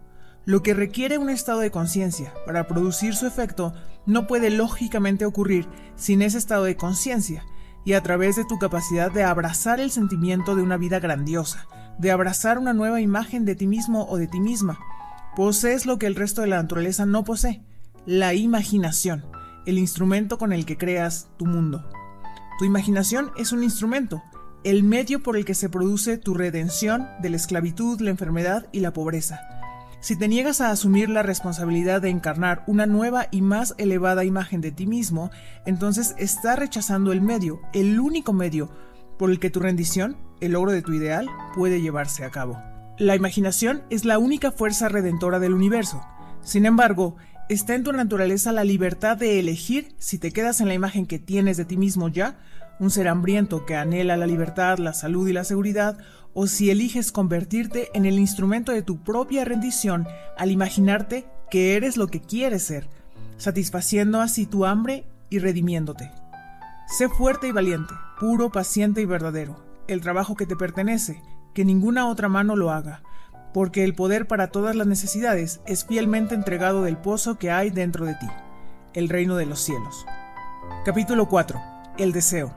Lo 0.45 0.63
que 0.63 0.75
requiere 0.75 1.19
un 1.19 1.31
estado 1.31 1.61
de 1.61 1.71
conciencia 1.71 2.35
para 2.47 2.67
producir 2.67 3.15
su 3.15 3.27
efecto 3.27 3.75
no 4.07 4.27
puede 4.27 4.51
lógicamente 4.51 5.25
ocurrir 5.25 5.69
sin 5.95 6.21
ese 6.21 6.39
estado 6.39 6.65
de 6.65 6.77
conciencia, 6.77 7.45
y 7.85 7.93
a 7.93 8.03
través 8.03 8.35
de 8.37 8.45
tu 8.45 8.59
capacidad 8.59 9.13
de 9.13 9.23
abrazar 9.23 9.79
el 9.79 9.91
sentimiento 9.91 10.57
de 10.57 10.63
una 10.63 10.77
vida 10.77 11.01
grandiosa, 11.01 11.67
de 11.99 12.11
abrazar 12.11 12.59
una 12.59 12.73
nueva 12.73 13.01
imagen 13.01 13.45
de 13.45 13.55
ti 13.55 13.67
mismo 13.67 14.07
o 14.09 14.17
de 14.17 14.27
ti 14.27 14.41
misma. 14.41 14.79
Posees 15.37 15.87
lo 15.87 15.99
que 15.99 16.07
el 16.07 16.15
resto 16.15 16.41
de 16.41 16.49
la 16.49 16.63
naturaleza 16.63 17.07
no 17.07 17.25
posee, 17.25 17.63
la 18.07 18.35
imaginación, 18.35 19.25
el 19.67 19.79
instrumento 19.79 20.39
con 20.39 20.53
el 20.53 20.67
que 20.67 20.77
creas 20.77 21.29
tu 21.37 21.47
mundo. 21.47 21.85
Tu 22.59 22.65
imaginación 22.65 23.33
es 23.37 23.53
un 23.53 23.63
instrumento, 23.63 24.23
el 24.65 24.83
medio 24.83 25.23
por 25.23 25.37
el 25.37 25.45
que 25.45 25.55
se 25.55 25.69
produce 25.69 26.17
tu 26.17 26.35
redención 26.35 27.09
de 27.21 27.31
la 27.31 27.37
esclavitud, 27.37 28.01
la 28.01 28.11
enfermedad 28.11 28.67
y 28.73 28.81
la 28.81 28.93
pobreza. 28.93 29.41
Si 30.01 30.17
te 30.17 30.29
niegas 30.29 30.61
a 30.61 30.71
asumir 30.71 31.09
la 31.09 31.23
responsabilidad 31.23 32.03
de 32.03 32.11
encarnar 32.11 32.63
una 32.67 32.85
nueva 32.85 33.27
y 33.31 33.41
más 33.41 33.75
elevada 33.79 34.25
imagen 34.25 34.61
de 34.61 34.71
ti 34.71 34.87
mismo, 34.87 35.31
entonces 35.65 36.15
estás 36.19 36.59
rechazando 36.59 37.11
el 37.13 37.23
medio, 37.23 37.61
el 37.73 37.99
único 37.99 38.33
medio 38.33 38.71
por 39.19 39.31
el 39.31 39.41
que 39.41 39.51
tu 39.51 39.61
rendición, 39.61 40.19
el 40.41 40.53
logro 40.53 40.73
de 40.73 40.83
tu 40.83 40.93
ideal, 40.93 41.29
puede 41.55 41.81
llevarse 41.81 42.25
a 42.25 42.31
cabo. 42.31 42.59
La 42.99 43.17
imaginación 43.17 43.83
es 43.91 44.05
la 44.05 44.19
única 44.19 44.53
fuerza 44.53 44.89
redentora 44.89 45.39
del 45.39 45.55
universo. 45.55 46.03
Sin 46.43 46.67
embargo, 46.67 47.17
está 47.49 47.75
en 47.75 47.85
tu 47.85 47.93
naturaleza 47.93 48.53
la 48.53 48.65
libertad 48.65 49.17
de 49.17 49.39
elegir 49.39 49.95
si 49.99 50.19
te 50.19 50.33
quedas 50.33 50.61
en 50.61 50.69
la 50.69 50.75
imagen 50.75 51.07
que 51.07 51.19
tienes 51.19 51.57
de 51.57 51.65
ti 51.65 51.77
mismo 51.77 52.09
ya, 52.09 52.39
un 52.81 52.91
ser 52.91 53.09
hambriento 53.09 53.67
que 53.67 53.77
anhela 53.77 54.17
la 54.17 54.27
libertad, 54.27 54.79
la 54.79 54.95
salud 54.95 55.29
y 55.29 55.33
la 55.33 55.45
seguridad, 55.45 55.99
o 56.33 56.47
si 56.47 56.71
eliges 56.71 57.13
convertirte 57.13 57.91
en 57.95 58.07
el 58.07 58.19
instrumento 58.19 58.73
de 58.73 58.83
tu 58.83 59.03
propia 59.03 59.45
rendición 59.45 60.07
al 60.37 60.51
imaginarte 60.51 61.27
que 61.51 61.77
eres 61.77 61.97
lo 61.97 62.09
que 62.09 62.21
quieres 62.21 62.65
ser, 62.65 62.89
satisfaciendo 63.37 64.21
así 64.21 64.47
tu 64.47 64.65
hambre 64.65 65.05
y 65.31 65.39
redimiéndote. 65.39 66.11
Sé 66.89 67.09
fuerte 67.09 67.49
y 67.49 67.53
valiente, 67.53 67.95
puro, 68.19 68.51
paciente 68.51 69.01
y 69.01 69.05
verdadero, 69.05 69.65
el 69.87 70.01
trabajo 70.01 70.35
que 70.35 70.47
te 70.47 70.57
pertenece, 70.57 71.23
que 71.55 71.65
ninguna 71.65 72.09
otra 72.09 72.29
mano 72.29 72.57
lo 72.57 72.71
haga, 72.73 73.03
porque 73.55 73.85
el 73.85 73.95
poder 73.95 74.27
para 74.27 74.49
todas 74.49 74.75
las 74.75 74.89
necesidades 74.89 75.61
es 75.65 75.85
fielmente 75.85 76.35
entregado 76.35 76.83
del 76.83 76.97
pozo 76.97 77.39
que 77.39 77.53
hay 77.53 77.71
dentro 77.71 78.05
de 78.05 78.17
ti, 78.17 78.27
el 78.95 79.09
reino 79.09 79.37
de 79.37 79.47
los 79.47 79.61
cielos. 79.61 80.05
Capítulo 80.85 81.29
4. 81.29 81.63
El 81.97 82.13
deseo. 82.13 82.53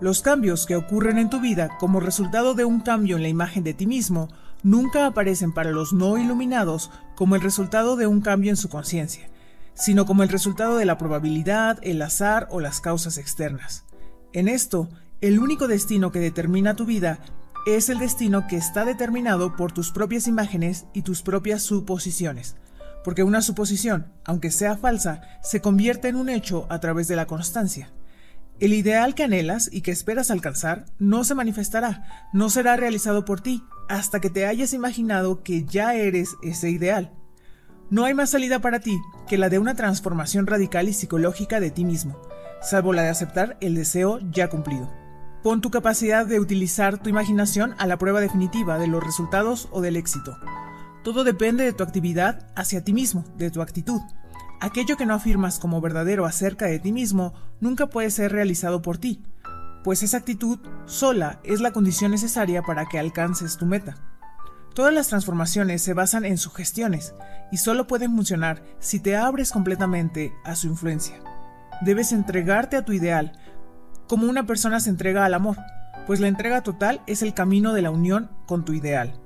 Los 0.00 0.22
cambios 0.22 0.64
que 0.64 0.76
ocurren 0.76 1.18
en 1.18 1.28
tu 1.28 1.40
vida 1.40 1.76
como 1.78 2.00
resultado 2.00 2.54
de 2.54 2.64
un 2.64 2.80
cambio 2.80 3.16
en 3.16 3.22
la 3.22 3.28
imagen 3.28 3.64
de 3.64 3.74
ti 3.74 3.86
mismo 3.86 4.30
nunca 4.62 5.04
aparecen 5.04 5.52
para 5.52 5.72
los 5.72 5.92
no 5.92 6.16
iluminados 6.16 6.90
como 7.16 7.34
el 7.34 7.42
resultado 7.42 7.96
de 7.96 8.06
un 8.06 8.22
cambio 8.22 8.50
en 8.50 8.56
su 8.56 8.70
conciencia, 8.70 9.28
sino 9.74 10.06
como 10.06 10.22
el 10.22 10.30
resultado 10.30 10.78
de 10.78 10.86
la 10.86 10.96
probabilidad, 10.96 11.78
el 11.82 12.00
azar 12.00 12.48
o 12.50 12.60
las 12.60 12.80
causas 12.80 13.18
externas. 13.18 13.84
En 14.32 14.48
esto, 14.48 14.88
el 15.20 15.38
único 15.38 15.68
destino 15.68 16.12
que 16.12 16.18
determina 16.18 16.76
tu 16.76 16.86
vida 16.86 17.18
es 17.66 17.88
el 17.88 17.98
destino 17.98 18.46
que 18.46 18.56
está 18.56 18.84
determinado 18.84 19.56
por 19.56 19.72
tus 19.72 19.90
propias 19.90 20.26
imágenes 20.26 20.86
y 20.92 21.02
tus 21.02 21.22
propias 21.22 21.62
suposiciones, 21.62 22.56
porque 23.02 23.22
una 23.22 23.40
suposición, 23.40 24.12
aunque 24.24 24.50
sea 24.50 24.76
falsa, 24.76 25.22
se 25.42 25.60
convierte 25.60 26.08
en 26.08 26.16
un 26.16 26.28
hecho 26.28 26.66
a 26.68 26.80
través 26.80 27.08
de 27.08 27.16
la 27.16 27.26
constancia. 27.26 27.92
El 28.60 28.72
ideal 28.72 29.14
que 29.14 29.24
anhelas 29.24 29.68
y 29.72 29.80
que 29.80 29.90
esperas 29.90 30.30
alcanzar 30.30 30.84
no 30.98 31.24
se 31.24 31.34
manifestará, 31.34 32.28
no 32.32 32.50
será 32.50 32.76
realizado 32.76 33.24
por 33.24 33.40
ti, 33.40 33.64
hasta 33.88 34.20
que 34.20 34.30
te 34.30 34.46
hayas 34.46 34.72
imaginado 34.72 35.42
que 35.42 35.64
ya 35.64 35.94
eres 35.94 36.36
ese 36.42 36.70
ideal. 36.70 37.12
No 37.90 38.04
hay 38.04 38.14
más 38.14 38.30
salida 38.30 38.60
para 38.60 38.80
ti 38.80 38.98
que 39.26 39.38
la 39.38 39.48
de 39.48 39.58
una 39.58 39.74
transformación 39.74 40.46
radical 40.46 40.88
y 40.88 40.92
psicológica 40.92 41.60
de 41.60 41.70
ti 41.70 41.84
mismo, 41.84 42.20
salvo 42.62 42.92
la 42.92 43.02
de 43.02 43.08
aceptar 43.08 43.56
el 43.60 43.74
deseo 43.74 44.20
ya 44.30 44.48
cumplido. 44.48 45.03
Pon 45.44 45.60
tu 45.60 45.70
capacidad 45.70 46.24
de 46.24 46.40
utilizar 46.40 46.96
tu 46.96 47.10
imaginación 47.10 47.74
a 47.76 47.86
la 47.86 47.98
prueba 47.98 48.22
definitiva 48.22 48.78
de 48.78 48.86
los 48.86 49.04
resultados 49.04 49.68
o 49.72 49.82
del 49.82 49.96
éxito. 49.96 50.38
Todo 51.02 51.22
depende 51.22 51.64
de 51.64 51.74
tu 51.74 51.82
actividad 51.82 52.50
hacia 52.56 52.82
ti 52.82 52.94
mismo, 52.94 53.26
de 53.36 53.50
tu 53.50 53.60
actitud. 53.60 54.00
Aquello 54.62 54.96
que 54.96 55.04
no 55.04 55.12
afirmas 55.12 55.58
como 55.58 55.82
verdadero 55.82 56.24
acerca 56.24 56.64
de 56.64 56.78
ti 56.78 56.92
mismo 56.92 57.34
nunca 57.60 57.88
puede 57.88 58.10
ser 58.10 58.32
realizado 58.32 58.80
por 58.80 58.96
ti, 58.96 59.22
pues 59.82 60.02
esa 60.02 60.16
actitud 60.16 60.60
sola 60.86 61.40
es 61.44 61.60
la 61.60 61.72
condición 61.72 62.12
necesaria 62.12 62.62
para 62.62 62.86
que 62.86 62.98
alcances 62.98 63.58
tu 63.58 63.66
meta. 63.66 63.96
Todas 64.74 64.94
las 64.94 65.08
transformaciones 65.08 65.82
se 65.82 65.92
basan 65.92 66.24
en 66.24 66.38
sugestiones 66.38 67.12
y 67.52 67.58
solo 67.58 67.86
pueden 67.86 68.16
funcionar 68.16 68.62
si 68.78 68.98
te 68.98 69.14
abres 69.14 69.52
completamente 69.52 70.32
a 70.42 70.56
su 70.56 70.68
influencia. 70.68 71.20
Debes 71.82 72.12
entregarte 72.12 72.78
a 72.78 72.84
tu 72.86 72.94
ideal 72.94 73.32
como 74.08 74.28
una 74.28 74.46
persona 74.46 74.80
se 74.80 74.90
entrega 74.90 75.24
al 75.24 75.34
amor, 75.34 75.56
pues 76.06 76.20
la 76.20 76.28
entrega 76.28 76.62
total 76.62 77.00
es 77.06 77.22
el 77.22 77.34
camino 77.34 77.72
de 77.72 77.82
la 77.82 77.90
unión 77.90 78.30
con 78.46 78.64
tu 78.64 78.72
ideal. 78.72 79.20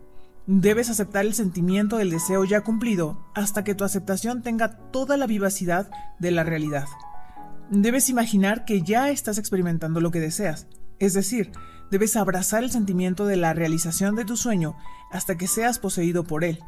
Debes 0.46 0.88
aceptar 0.88 1.26
el 1.26 1.34
sentimiento 1.34 1.98
del 1.98 2.10
deseo 2.10 2.44
ya 2.44 2.62
cumplido 2.62 3.22
hasta 3.34 3.64
que 3.64 3.74
tu 3.74 3.84
aceptación 3.84 4.42
tenga 4.42 4.78
toda 4.90 5.16
la 5.16 5.26
vivacidad 5.26 5.90
de 6.18 6.30
la 6.30 6.44
realidad. 6.44 6.86
Debes 7.70 8.08
imaginar 8.08 8.64
que 8.64 8.80
ya 8.82 9.10
estás 9.10 9.36
experimentando 9.36 10.00
lo 10.00 10.10
que 10.10 10.20
deseas, 10.20 10.66
es 10.98 11.12
decir, 11.12 11.52
debes 11.90 12.16
abrazar 12.16 12.64
el 12.64 12.70
sentimiento 12.70 13.26
de 13.26 13.36
la 13.36 13.52
realización 13.52 14.16
de 14.16 14.24
tu 14.24 14.36
sueño 14.36 14.76
hasta 15.10 15.36
que 15.36 15.46
seas 15.46 15.78
poseído 15.78 16.24
por 16.24 16.44
él, 16.44 16.60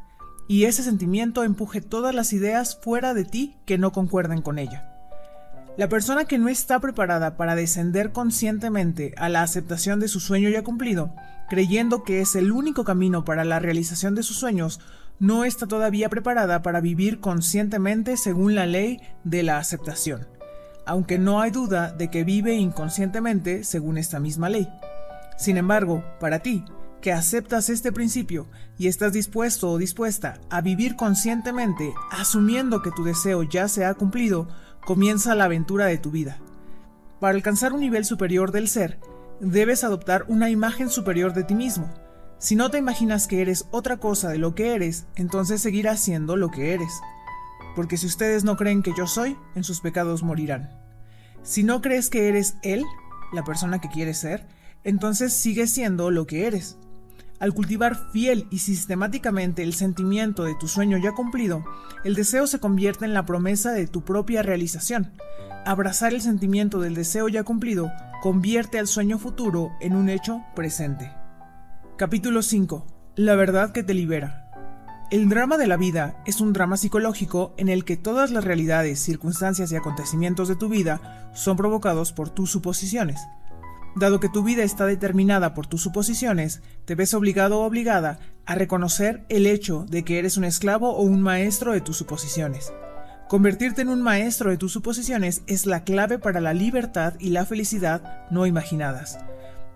y 0.47 0.65
ese 0.65 0.83
sentimiento 0.83 1.45
empuje 1.45 1.81
todas 1.81 2.15
las 2.15 2.33
ideas 2.33 2.79
fuera 2.83 3.15
de 3.15 3.25
ti 3.25 3.57
que 3.65 3.79
no 3.79 3.93
concuerden 3.93 4.43
con 4.43 4.59
ella. 4.59 5.00
La 5.77 5.89
persona 5.89 6.25
que 6.25 6.39
no 6.39 6.49
está 6.49 6.81
preparada 6.81 7.37
para 7.37 7.55
descender 7.55 8.13
conscientemente 8.13 9.15
a 9.17 9.29
la 9.29 9.43
aceptación 9.43 10.01
de 10.01 10.09
su 10.09 10.21
sueño 10.21 10.49
ya 10.49 10.63
cumplido, 10.63 11.15
creyendo 11.49 12.03
que 12.03 12.21
es 12.21 12.35
el 12.35 12.53
único 12.53 12.85
camino 12.85 13.25
para 13.25 13.45
la 13.45 13.61
realización 13.61 14.15
de 14.15 14.23
sus 14.23 14.37
sueños, 14.37 14.81
no 15.21 15.45
está 15.45 15.67
todavía 15.67 16.09
preparada 16.09 16.63
para 16.63 16.81
vivir 16.81 17.21
conscientemente 17.21 18.17
según 18.17 18.55
la 18.55 18.67
ley 18.67 19.01
de 19.25 19.43
la 19.43 19.59
aceptación, 19.59 20.27
aunque 20.87 21.19
no 21.19 21.41
hay 21.41 21.51
duda 21.51 21.93
de 21.93 22.11
que 22.11 22.25
vive 22.25 22.55
inconscientemente 22.55 23.65
según 23.65 23.97
esta 23.97 24.19
misma 24.19 24.49
ley. 24.49 24.69
Sin 25.37 25.57
embargo, 25.57 26.05
para 26.19 26.41
ti, 26.41 26.65
que 27.01 27.13
aceptas 27.13 27.71
este 27.71 27.93
principio 27.93 28.47
y 28.79 28.89
estás 28.89 29.13
dispuesto 29.13 29.71
o 29.71 29.79
dispuesta 29.79 30.39
a 30.51 30.61
vivir 30.61 30.97
conscientemente, 30.97 31.93
asumiendo 32.11 32.83
que 32.83 32.91
tu 32.91 33.05
deseo 33.05 33.43
ya 33.43 33.69
se 33.69 33.85
ha 33.85 33.95
cumplido, 33.95 34.49
comienza 34.85 35.35
la 35.35 35.45
aventura 35.45 35.87
de 35.87 35.99
tu 35.99 36.11
vida. 36.11 36.39
Para 37.21 37.35
alcanzar 37.35 37.73
un 37.73 37.81
nivel 37.81 38.05
superior 38.05 38.53
del 38.53 38.69
ser, 38.69 38.99
debes 39.41 39.85
adoptar 39.85 40.25
una 40.29 40.51
imagen 40.51 40.89
superior 40.89 41.35
de 41.35 41.45
ti 41.45 41.55
mismo. 41.55 41.91
Si 42.39 42.57
no 42.57 42.71
te 42.71 42.79
imaginas 42.79 43.27
que 43.27 43.43
eres 43.43 43.67
otra 43.71 43.99
cosa 43.99 44.31
de 44.31 44.39
lo 44.39 44.55
que 44.55 44.75
eres, 44.75 45.07
entonces 45.17 45.61
seguirás 45.61 46.01
siendo 46.01 46.37
lo 46.37 46.51
que 46.51 46.73
eres. 46.73 46.93
Porque 47.77 47.97
si 47.97 48.07
ustedes 48.07 48.45
no 48.45 48.57
creen 48.57 48.83
que 48.83 48.95
yo 48.97 49.07
soy, 49.07 49.37
en 49.55 49.65
sus 49.65 49.81
pecados 49.81 50.23
morirán. 50.23 50.71
Si 51.43 51.63
no 51.63 51.83
crees 51.83 52.09
que 52.09 52.29
eres 52.29 52.57
Él, 52.63 52.85
la 53.33 53.45
persona 53.45 53.81
que 53.81 53.89
quieres 53.89 54.19
ser, 54.19 54.47
entonces 54.85 55.33
sigues 55.33 55.71
siendo 55.71 56.11
lo 56.11 56.27
que 56.27 56.47
eres. 56.47 56.79
Al 57.41 57.55
cultivar 57.55 57.97
fiel 58.13 58.47
y 58.51 58.59
sistemáticamente 58.59 59.63
el 59.63 59.73
sentimiento 59.73 60.45
de 60.45 60.55
tu 60.55 60.69
sueño 60.69 60.99
ya 60.99 61.13
cumplido, 61.13 61.65
el 62.05 62.15
deseo 62.15 62.47
se 62.47 62.61
convierte 62.61 63.07
en 63.07 63.15
la 63.15 63.25
promesa 63.25 63.73
de 63.73 63.87
tu 63.87 64.05
propia 64.05 64.43
realización. 64.43 65.11
Abrazar 65.65 66.13
el 66.13 66.21
sentimiento 66.21 66.81
del 66.81 66.95
deseo 66.95 67.29
ya 67.29 67.43
cumplido 67.43 67.91
convierte 68.21 68.79
al 68.79 68.87
sueño 68.87 69.19
futuro 69.19 69.71
en 69.81 69.97
un 69.97 70.11
hecho 70.11 70.43
presente. 70.55 71.11
Capítulo 71.97 72.43
5. 72.43 72.87
La 73.17 73.37
verdad 73.37 73.73
que 73.73 73.83
te 73.83 73.95
libera. 73.95 74.51
El 75.11 75.31
drama 75.31 75.57
de 75.57 75.67
la 75.67 75.79
vida 75.79 76.23
es 76.27 76.43
un 76.43 76.53
drama 76.53 76.77
psicológico 76.77 77.55
en 77.57 77.71
el 77.71 77.87
que 77.87 77.97
todas 77.97 78.31
las 78.31 78.45
realidades, 78.45 79.01
circunstancias 79.01 79.73
y 79.73 79.77
acontecimientos 79.77 80.47
de 80.47 80.57
tu 80.57 80.69
vida 80.69 81.31
son 81.33 81.57
provocados 81.57 82.13
por 82.13 82.29
tus 82.29 82.51
suposiciones. 82.51 83.19
Dado 83.97 84.21
que 84.21 84.29
tu 84.29 84.45
vida 84.45 84.63
está 84.63 84.87
determinada 84.87 85.53
por 85.53 85.67
tus 85.67 85.83
suposiciones, 85.83 86.63
te 86.85 86.95
ves 86.95 87.13
obligado 87.13 87.61
o 87.61 87.67
obligada 87.67 88.21
a 88.47 88.55
reconocer 88.55 89.25
el 89.29 89.47
hecho 89.47 89.85
de 89.89 90.05
que 90.05 90.19
eres 90.19 90.37
un 90.37 90.45
esclavo 90.45 90.91
o 90.91 91.03
un 91.03 91.21
maestro 91.21 91.73
de 91.73 91.81
tus 91.81 91.97
suposiciones. 91.97 92.73
Convertirte 93.29 93.83
en 93.83 93.89
un 93.89 94.03
maestro 94.03 94.51
de 94.51 94.57
tus 94.57 94.73
suposiciones 94.73 95.43
es 95.47 95.67
la 95.67 95.83
clave 95.83 96.19
para 96.19 96.41
la 96.41 96.55
libertad 96.55 97.15
y 97.19 97.31
la 97.31 97.47
felicidad 97.47 98.29
no 98.31 98.47
imaginadas. 98.47 99.19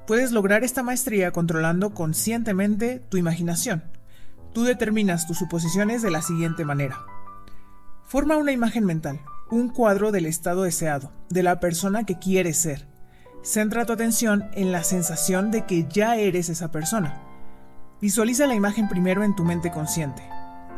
Puedes 0.06 0.32
lograr 0.32 0.64
esta 0.64 0.82
maestría 0.82 1.32
controlando 1.32 1.94
conscientemente 1.94 3.00
tu 3.08 3.16
imaginación. 3.16 3.82
Tú 4.52 4.62
determinas 4.62 5.26
tus 5.26 5.38
suposiciones 5.38 6.02
de 6.02 6.10
la 6.10 6.22
siguiente 6.22 6.64
manera. 6.64 7.00
Forma 8.04 8.36
una 8.36 8.52
imagen 8.52 8.84
mental, 8.84 9.20
un 9.50 9.70
cuadro 9.70 10.12
del 10.12 10.26
estado 10.26 10.62
deseado, 10.62 11.10
de 11.30 11.42
la 11.42 11.58
persona 11.58 12.04
que 12.04 12.18
quieres 12.18 12.58
ser 12.58 12.93
Centra 13.44 13.84
tu 13.84 13.92
atención 13.92 14.46
en 14.54 14.72
la 14.72 14.82
sensación 14.84 15.50
de 15.50 15.66
que 15.66 15.86
ya 15.86 16.16
eres 16.16 16.48
esa 16.48 16.72
persona. 16.72 17.20
Visualiza 18.00 18.46
la 18.46 18.54
imagen 18.54 18.88
primero 18.88 19.22
en 19.22 19.36
tu 19.36 19.44
mente 19.44 19.70
consciente. 19.70 20.22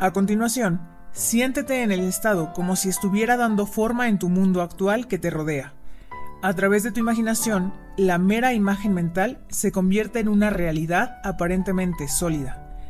A 0.00 0.10
continuación, 0.10 0.80
siéntete 1.12 1.84
en 1.84 1.92
el 1.92 2.00
estado 2.00 2.52
como 2.52 2.74
si 2.74 2.88
estuviera 2.88 3.36
dando 3.36 3.66
forma 3.66 4.08
en 4.08 4.18
tu 4.18 4.28
mundo 4.28 4.62
actual 4.62 5.06
que 5.06 5.16
te 5.16 5.30
rodea. 5.30 5.74
A 6.42 6.54
través 6.54 6.82
de 6.82 6.90
tu 6.90 6.98
imaginación, 6.98 7.72
la 7.96 8.18
mera 8.18 8.52
imagen 8.52 8.94
mental 8.94 9.38
se 9.48 9.70
convierte 9.70 10.18
en 10.18 10.28
una 10.28 10.50
realidad 10.50 11.20
aparentemente 11.22 12.08
sólida. 12.08 12.80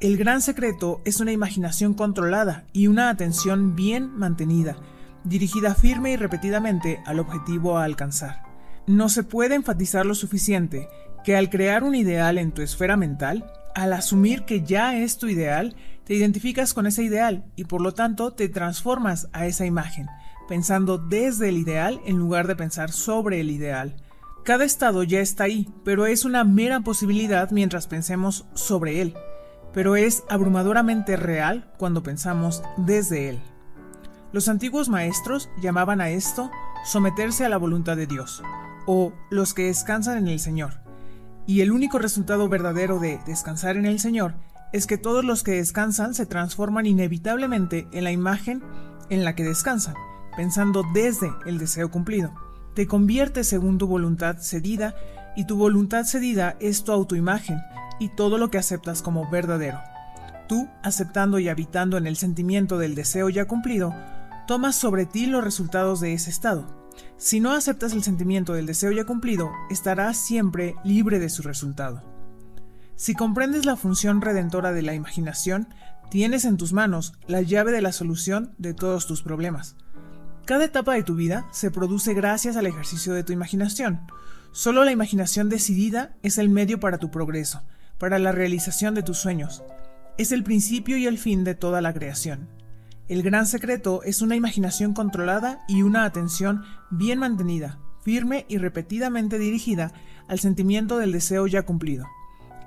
El 0.00 0.16
gran 0.16 0.40
secreto 0.40 1.02
es 1.04 1.20
una 1.20 1.32
imaginación 1.32 1.92
controlada 1.92 2.64
y 2.72 2.86
una 2.86 3.10
atención 3.10 3.76
bien 3.76 4.16
mantenida, 4.16 4.76
dirigida 5.24 5.74
firme 5.74 6.12
y 6.12 6.16
repetidamente 6.16 7.02
al 7.04 7.20
objetivo 7.20 7.76
a 7.76 7.84
alcanzar. 7.84 8.45
No 8.86 9.08
se 9.08 9.24
puede 9.24 9.56
enfatizar 9.56 10.06
lo 10.06 10.14
suficiente 10.14 10.88
que 11.24 11.36
al 11.36 11.50
crear 11.50 11.82
un 11.82 11.96
ideal 11.96 12.38
en 12.38 12.52
tu 12.52 12.62
esfera 12.62 12.96
mental, 12.96 13.52
al 13.74 13.92
asumir 13.92 14.44
que 14.44 14.62
ya 14.62 14.96
es 14.96 15.18
tu 15.18 15.26
ideal, 15.26 15.74
te 16.04 16.14
identificas 16.14 16.72
con 16.72 16.86
ese 16.86 17.02
ideal 17.02 17.44
y 17.56 17.64
por 17.64 17.80
lo 17.80 17.92
tanto 17.92 18.32
te 18.32 18.48
transformas 18.48 19.28
a 19.32 19.46
esa 19.46 19.66
imagen, 19.66 20.06
pensando 20.48 20.98
desde 20.98 21.48
el 21.48 21.56
ideal 21.58 22.00
en 22.06 22.16
lugar 22.16 22.46
de 22.46 22.54
pensar 22.54 22.92
sobre 22.92 23.40
el 23.40 23.50
ideal. 23.50 23.96
Cada 24.44 24.64
estado 24.64 25.02
ya 25.02 25.18
está 25.18 25.44
ahí, 25.44 25.68
pero 25.84 26.06
es 26.06 26.24
una 26.24 26.44
mera 26.44 26.80
posibilidad 26.82 27.50
mientras 27.50 27.88
pensemos 27.88 28.46
sobre 28.54 29.02
él, 29.02 29.14
pero 29.74 29.96
es 29.96 30.22
abrumadoramente 30.28 31.16
real 31.16 31.72
cuando 31.76 32.04
pensamos 32.04 32.62
desde 32.76 33.30
él. 33.30 33.40
Los 34.32 34.46
antiguos 34.48 34.88
maestros 34.88 35.48
llamaban 35.60 36.00
a 36.00 36.10
esto 36.10 36.52
someterse 36.84 37.44
a 37.44 37.48
la 37.48 37.56
voluntad 37.56 37.96
de 37.96 38.06
Dios, 38.06 38.42
o 38.86 39.12
los 39.30 39.52
que 39.52 39.66
descansan 39.66 40.18
en 40.18 40.28
el 40.28 40.40
Señor. 40.40 40.80
Y 41.46 41.60
el 41.60 41.70
único 41.70 41.98
resultado 41.98 42.48
verdadero 42.48 42.98
de 42.98 43.20
descansar 43.26 43.76
en 43.76 43.86
el 43.86 44.00
Señor 44.00 44.34
es 44.72 44.86
que 44.86 44.98
todos 44.98 45.24
los 45.24 45.42
que 45.42 45.52
descansan 45.52 46.14
se 46.14 46.26
transforman 46.26 46.86
inevitablemente 46.86 47.86
en 47.92 48.04
la 48.04 48.12
imagen 48.12 48.62
en 49.10 49.24
la 49.24 49.34
que 49.34 49.44
descansan, 49.44 49.94
pensando 50.36 50.84
desde 50.92 51.30
el 51.46 51.58
deseo 51.58 51.90
cumplido. 51.90 52.32
Te 52.74 52.86
conviertes 52.86 53.48
según 53.48 53.78
tu 53.78 53.86
voluntad 53.86 54.38
cedida 54.38 54.94
y 55.36 55.46
tu 55.46 55.56
voluntad 55.56 56.04
cedida 56.04 56.56
es 56.60 56.84
tu 56.84 56.92
autoimagen 56.92 57.58
y 58.00 58.08
todo 58.08 58.38
lo 58.38 58.50
que 58.50 58.58
aceptas 58.58 59.02
como 59.02 59.30
verdadero. 59.30 59.80
Tú, 60.48 60.68
aceptando 60.82 61.38
y 61.38 61.48
habitando 61.48 61.96
en 61.96 62.06
el 62.06 62.16
sentimiento 62.16 62.78
del 62.78 62.94
deseo 62.94 63.28
ya 63.30 63.46
cumplido, 63.46 63.94
tomas 64.46 64.76
sobre 64.76 65.06
ti 65.06 65.26
los 65.26 65.42
resultados 65.42 66.00
de 66.00 66.12
ese 66.12 66.30
estado 66.30 66.85
si 67.16 67.40
no 67.40 67.52
aceptas 67.52 67.92
el 67.92 68.02
sentimiento 68.02 68.52
del 68.52 68.66
deseo 68.66 68.92
ya 68.92 69.04
cumplido, 69.04 69.50
estarás 69.70 70.16
siempre 70.16 70.74
libre 70.84 71.18
de 71.18 71.28
su 71.28 71.42
resultado. 71.42 72.02
Si 72.94 73.14
comprendes 73.14 73.66
la 73.66 73.76
función 73.76 74.20
redentora 74.20 74.72
de 74.72 74.82
la 74.82 74.94
imaginación, 74.94 75.68
tienes 76.10 76.44
en 76.44 76.56
tus 76.56 76.72
manos 76.72 77.14
la 77.26 77.42
llave 77.42 77.72
de 77.72 77.82
la 77.82 77.92
solución 77.92 78.54
de 78.58 78.74
todos 78.74 79.06
tus 79.06 79.22
problemas. 79.22 79.76
Cada 80.46 80.64
etapa 80.64 80.94
de 80.94 81.02
tu 81.02 81.14
vida 81.14 81.46
se 81.50 81.70
produce 81.70 82.14
gracias 82.14 82.56
al 82.56 82.66
ejercicio 82.66 83.12
de 83.12 83.24
tu 83.24 83.32
imaginación. 83.32 84.00
Solo 84.52 84.84
la 84.84 84.92
imaginación 84.92 85.48
decidida 85.48 86.16
es 86.22 86.38
el 86.38 86.48
medio 86.48 86.80
para 86.80 86.98
tu 86.98 87.10
progreso, 87.10 87.62
para 87.98 88.18
la 88.18 88.32
realización 88.32 88.94
de 88.94 89.02
tus 89.02 89.18
sueños. 89.18 89.62
Es 90.18 90.32
el 90.32 90.44
principio 90.44 90.96
y 90.96 91.06
el 91.06 91.18
fin 91.18 91.44
de 91.44 91.54
toda 91.54 91.80
la 91.80 91.92
creación. 91.92 92.48
El 93.08 93.22
gran 93.22 93.46
secreto 93.46 94.02
es 94.02 94.20
una 94.20 94.34
imaginación 94.34 94.92
controlada 94.92 95.64
y 95.68 95.82
una 95.82 96.04
atención 96.04 96.64
bien 96.90 97.20
mantenida, 97.20 97.78
firme 98.02 98.46
y 98.48 98.58
repetidamente 98.58 99.38
dirigida 99.38 99.92
al 100.26 100.40
sentimiento 100.40 100.98
del 100.98 101.12
deseo 101.12 101.46
ya 101.46 101.62
cumplido, 101.62 102.06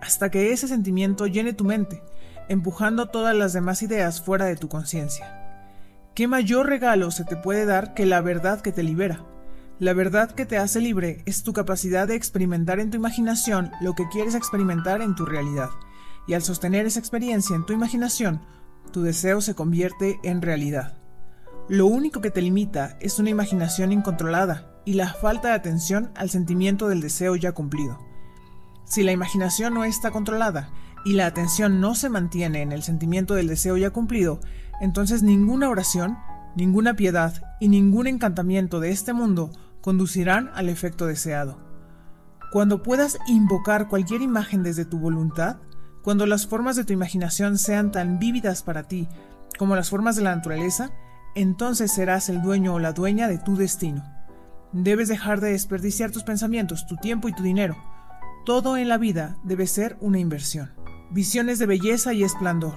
hasta 0.01 0.31
que 0.31 0.53
ese 0.53 0.69
sentimiento 0.69 1.27
llene 1.27 1.51
tu 1.51 1.65
mente, 1.65 2.01
empujando 2.47 3.07
todas 3.07 3.35
las 3.35 3.51
demás 3.51 3.83
ideas 3.83 4.21
fuera 4.21 4.45
de 4.45 4.55
tu 4.55 4.69
conciencia. 4.69 5.35
¿Qué 6.15 6.25
mayor 6.27 6.67
regalo 6.67 7.11
se 7.11 7.25
te 7.25 7.35
puede 7.35 7.65
dar 7.65 7.93
que 7.93 8.05
la 8.05 8.21
verdad 8.21 8.61
que 8.61 8.71
te 8.71 8.83
libera? 8.83 9.25
La 9.77 9.91
verdad 9.91 10.31
que 10.31 10.45
te 10.45 10.57
hace 10.57 10.79
libre 10.79 11.21
es 11.25 11.43
tu 11.43 11.51
capacidad 11.51 12.07
de 12.07 12.15
experimentar 12.15 12.79
en 12.79 12.91
tu 12.91 12.97
imaginación 12.97 13.71
lo 13.81 13.93
que 13.93 14.07
quieres 14.07 14.35
experimentar 14.35 15.01
en 15.01 15.15
tu 15.15 15.25
realidad, 15.25 15.69
y 16.27 16.33
al 16.33 16.43
sostener 16.43 16.85
esa 16.85 16.99
experiencia 16.99 17.57
en 17.57 17.65
tu 17.65 17.73
imaginación, 17.73 18.41
tu 18.89 19.01
deseo 19.01 19.41
se 19.41 19.55
convierte 19.55 20.19
en 20.23 20.41
realidad. 20.41 20.97
Lo 21.67 21.85
único 21.85 22.21
que 22.21 22.31
te 22.31 22.41
limita 22.41 22.97
es 22.99 23.19
una 23.19 23.29
imaginación 23.29 23.91
incontrolada 23.91 24.71
y 24.85 24.93
la 24.93 25.13
falta 25.13 25.49
de 25.49 25.53
atención 25.53 26.11
al 26.15 26.29
sentimiento 26.29 26.87
del 26.87 26.99
deseo 26.99 27.35
ya 27.35 27.51
cumplido. 27.51 27.99
Si 28.85 29.03
la 29.03 29.11
imaginación 29.11 29.75
no 29.75 29.83
está 29.83 30.09
controlada 30.09 30.71
y 31.05 31.13
la 31.13 31.27
atención 31.27 31.79
no 31.79 31.93
se 31.93 32.09
mantiene 32.09 32.63
en 32.63 32.71
el 32.71 32.81
sentimiento 32.81 33.35
del 33.35 33.47
deseo 33.47 33.77
ya 33.77 33.91
cumplido, 33.91 34.39
entonces 34.81 35.21
ninguna 35.21 35.69
oración, 35.69 36.17
ninguna 36.55 36.95
piedad 36.95 37.41
y 37.59 37.67
ningún 37.67 38.07
encantamiento 38.07 38.79
de 38.79 38.89
este 38.89 39.13
mundo 39.13 39.51
conducirán 39.81 40.49
al 40.55 40.69
efecto 40.69 41.05
deseado. 41.05 41.59
Cuando 42.51 42.81
puedas 42.81 43.19
invocar 43.27 43.87
cualquier 43.89 44.23
imagen 44.23 44.63
desde 44.63 44.85
tu 44.85 44.97
voluntad, 44.97 45.57
cuando 46.03 46.25
las 46.25 46.47
formas 46.47 46.75
de 46.75 46.85
tu 46.85 46.93
imaginación 46.93 47.57
sean 47.57 47.91
tan 47.91 48.19
vívidas 48.19 48.63
para 48.63 48.83
ti 48.83 49.07
como 49.57 49.75
las 49.75 49.89
formas 49.89 50.15
de 50.15 50.23
la 50.23 50.35
naturaleza, 50.35 50.91
entonces 51.35 51.91
serás 51.91 52.29
el 52.29 52.41
dueño 52.41 52.75
o 52.75 52.79
la 52.79 52.93
dueña 52.93 53.27
de 53.27 53.37
tu 53.37 53.55
destino. 53.55 54.03
Debes 54.71 55.09
dejar 55.09 55.41
de 55.41 55.51
desperdiciar 55.51 56.11
tus 56.11 56.23
pensamientos, 56.23 56.85
tu 56.87 56.95
tiempo 56.95 57.27
y 57.27 57.33
tu 57.33 57.43
dinero. 57.43 57.75
Todo 58.45 58.77
en 58.77 58.87
la 58.87 58.97
vida 58.97 59.37
debe 59.43 59.67
ser 59.67 59.97
una 59.99 60.19
inversión. 60.19 60.71
Visiones 61.11 61.59
de 61.59 61.65
belleza 61.65 62.13
y 62.13 62.23
esplendor. 62.23 62.75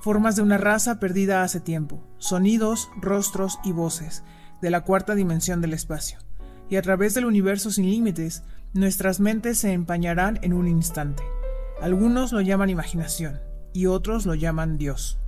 Formas 0.00 0.36
de 0.36 0.42
una 0.42 0.58
raza 0.58 0.98
perdida 1.00 1.42
hace 1.42 1.60
tiempo. 1.60 2.06
Sonidos, 2.18 2.88
rostros 3.00 3.58
y 3.64 3.72
voces. 3.72 4.22
de 4.62 4.70
la 4.70 4.80
cuarta 4.80 5.14
dimensión 5.14 5.60
del 5.60 5.74
espacio, 5.74 6.20
y 6.70 6.76
a 6.76 6.82
través 6.82 7.12
del 7.12 7.26
universo 7.26 7.70
sin 7.70 7.90
límites, 7.90 8.44
nuestras 8.72 9.20
mentes 9.20 9.58
se 9.58 9.72
empañarán 9.72 10.38
en 10.40 10.54
un 10.54 10.68
instante. 10.68 11.22
Algunos 11.84 12.32
lo 12.32 12.40
llaman 12.40 12.70
imaginación 12.70 13.42
y 13.74 13.84
otros 13.84 14.24
lo 14.24 14.34
llaman 14.34 14.78
Dios. 14.78 15.18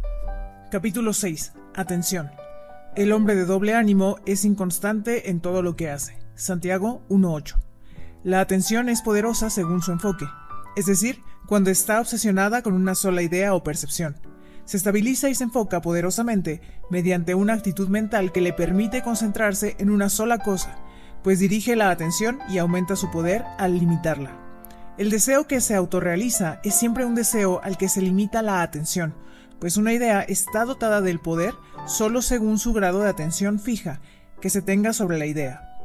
Capítulo 0.70 1.12
6. 1.12 1.52
Atención. 1.74 2.30
El 2.94 3.12
hombre 3.12 3.34
de 3.34 3.44
doble 3.44 3.74
ánimo 3.74 4.16
es 4.24 4.46
inconstante 4.46 5.28
en 5.28 5.40
todo 5.40 5.60
lo 5.60 5.76
que 5.76 5.90
hace. 5.90 6.18
Santiago 6.34 7.02
1.8. 7.10 7.56
La 8.24 8.40
atención 8.40 8.88
es 8.88 9.02
poderosa 9.02 9.50
según 9.50 9.82
su 9.82 9.92
enfoque, 9.92 10.24
es 10.76 10.86
decir, 10.86 11.20
cuando 11.46 11.68
está 11.68 12.00
obsesionada 12.00 12.62
con 12.62 12.72
una 12.72 12.94
sola 12.94 13.20
idea 13.20 13.52
o 13.52 13.62
percepción. 13.62 14.16
Se 14.64 14.78
estabiliza 14.78 15.28
y 15.28 15.34
se 15.34 15.44
enfoca 15.44 15.82
poderosamente 15.82 16.62
mediante 16.88 17.34
una 17.34 17.52
actitud 17.52 17.90
mental 17.90 18.32
que 18.32 18.40
le 18.40 18.54
permite 18.54 19.02
concentrarse 19.02 19.76
en 19.78 19.90
una 19.90 20.08
sola 20.08 20.38
cosa, 20.38 20.74
pues 21.22 21.38
dirige 21.38 21.76
la 21.76 21.90
atención 21.90 22.38
y 22.48 22.56
aumenta 22.56 22.96
su 22.96 23.10
poder 23.10 23.44
al 23.58 23.78
limitarla. 23.78 24.45
El 24.98 25.10
deseo 25.10 25.46
que 25.46 25.60
se 25.60 25.74
autorrealiza 25.74 26.58
es 26.64 26.74
siempre 26.74 27.04
un 27.04 27.14
deseo 27.14 27.60
al 27.62 27.76
que 27.76 27.88
se 27.88 28.00
limita 28.00 28.40
la 28.40 28.62
atención, 28.62 29.14
pues 29.58 29.76
una 29.76 29.92
idea 29.92 30.22
está 30.22 30.64
dotada 30.64 31.02
del 31.02 31.18
poder 31.18 31.54
solo 31.86 32.22
según 32.22 32.58
su 32.58 32.72
grado 32.72 33.00
de 33.00 33.10
atención 33.10 33.60
fija 33.60 34.00
que 34.40 34.48
se 34.48 34.62
tenga 34.62 34.94
sobre 34.94 35.18
la 35.18 35.26
idea. 35.26 35.78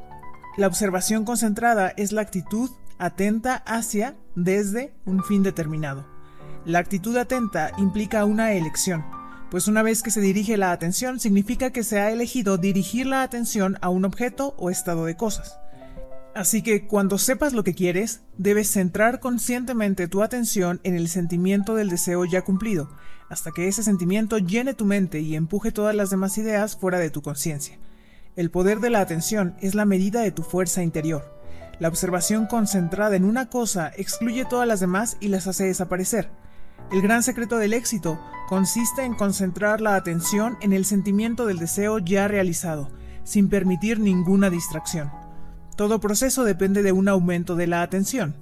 La 0.58 0.68
observación 0.68 1.26
concentrada 1.26 1.94
es 1.98 2.14
la 2.14 2.22
actitud 2.22 2.70
atenta 3.00 3.56
hacia, 3.66 4.16
desde, 4.36 4.94
un 5.06 5.24
fin 5.24 5.44
determinado. 5.44 6.06
La 6.66 6.80
actitud 6.80 7.18
atenta 7.18 7.72
implica 7.78 8.24
una 8.24 8.54
elección, 8.54 9.04
pues 9.50 9.68
una 9.68 9.82
vez 9.84 10.04
que 10.04 10.12
se 10.12 10.22
dirige 10.22 10.56
la 10.56 10.72
atención 10.72 11.20
significa 11.20 11.72
que 11.72 11.84
se 11.84 12.00
ha 12.00 12.12
elegido 12.12 12.58
dirigir 12.58 13.08
la 13.08 13.24
atención 13.24 13.78
a 13.82 13.90
un 13.90 14.06
objeto 14.06 14.56
o 14.58 14.70
estado 14.70 15.04
de 15.04 15.18
cosas. 15.18 15.58
Así 16.34 16.62
que 16.62 16.88
cuando 16.88 17.18
sepas 17.18 17.52
lo 17.52 17.64
que 17.64 17.76
quieres, 17.76 18.22
debes 18.38 18.72
centrar 18.72 19.20
conscientemente 19.20 20.08
tu 20.08 20.24
atención 20.24 20.80
en 20.84 20.96
el 20.96 21.10
sentimiento 21.10 21.76
del 21.76 21.90
deseo 21.90 22.24
ya 22.24 22.42
cumplido, 22.44 22.90
hasta 23.30 23.52
que 23.52 23.68
ese 23.68 23.84
sentimiento 23.84 24.38
llene 24.38 24.74
tu 24.74 24.86
mente 24.86 25.20
y 25.20 25.36
empuje 25.36 25.72
todas 25.72 25.94
las 25.94 26.10
demás 26.10 26.38
ideas 26.38 26.78
fuera 26.78 27.00
de 27.00 27.10
tu 27.10 27.22
conciencia. 27.22 27.78
El 28.38 28.50
poder 28.50 28.80
de 28.80 28.90
la 28.90 29.02
atención 29.02 29.56
es 29.60 29.76
la 29.76 29.84
medida 29.84 30.22
de 30.22 30.32
tu 30.32 30.44
fuerza 30.44 30.84
interior. 30.84 31.38
La 31.80 31.90
observación 31.90 32.46
concentrada 32.46 33.18
en 33.18 33.26
una 33.26 33.50
cosa 33.50 33.92
excluye 33.98 34.46
todas 34.46 34.68
las 34.68 34.80
demás 34.80 35.18
y 35.20 35.28
las 35.28 35.48
hace 35.48 35.66
desaparecer. 35.66 36.30
El 36.94 37.02
gran 37.02 37.24
secreto 37.24 37.58
del 37.58 37.74
éxito 37.74 38.20
consiste 38.48 39.04
en 39.04 39.16
concentrar 39.16 39.82
la 39.82 39.96
atención 39.96 40.58
en 40.62 40.72
el 40.72 40.86
sentimiento 40.86 41.46
del 41.46 41.58
deseo 41.58 42.00
ya 42.00 42.30
realizado, 42.30 42.90
sin 43.26 43.50
permitir 43.50 44.00
ninguna 44.00 44.50
distracción. 44.50 45.12
Todo 45.76 46.00
proceso 46.00 46.44
depende 46.44 46.84
de 46.84 46.92
un 46.92 47.08
aumento 47.08 47.56
de 47.56 47.68
la 47.68 47.82
atención. 47.82 48.36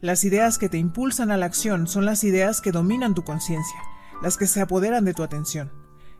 Las 0.00 0.24
ideas 0.24 0.58
que 0.58 0.68
te 0.68 0.78
impulsan 0.78 1.30
a 1.30 1.36
la 1.36 1.46
acción 1.46 1.86
son 1.86 2.04
las 2.04 2.22
ideas 2.22 2.60
que 2.60 2.72
dominan 2.72 3.14
tu 3.14 3.24
conciencia, 3.24 3.80
las 4.22 4.36
que 4.36 4.46
se 4.46 4.60
apoderan 4.60 5.04
de 5.04 5.14
tu 5.14 5.22
atención. 5.22 5.70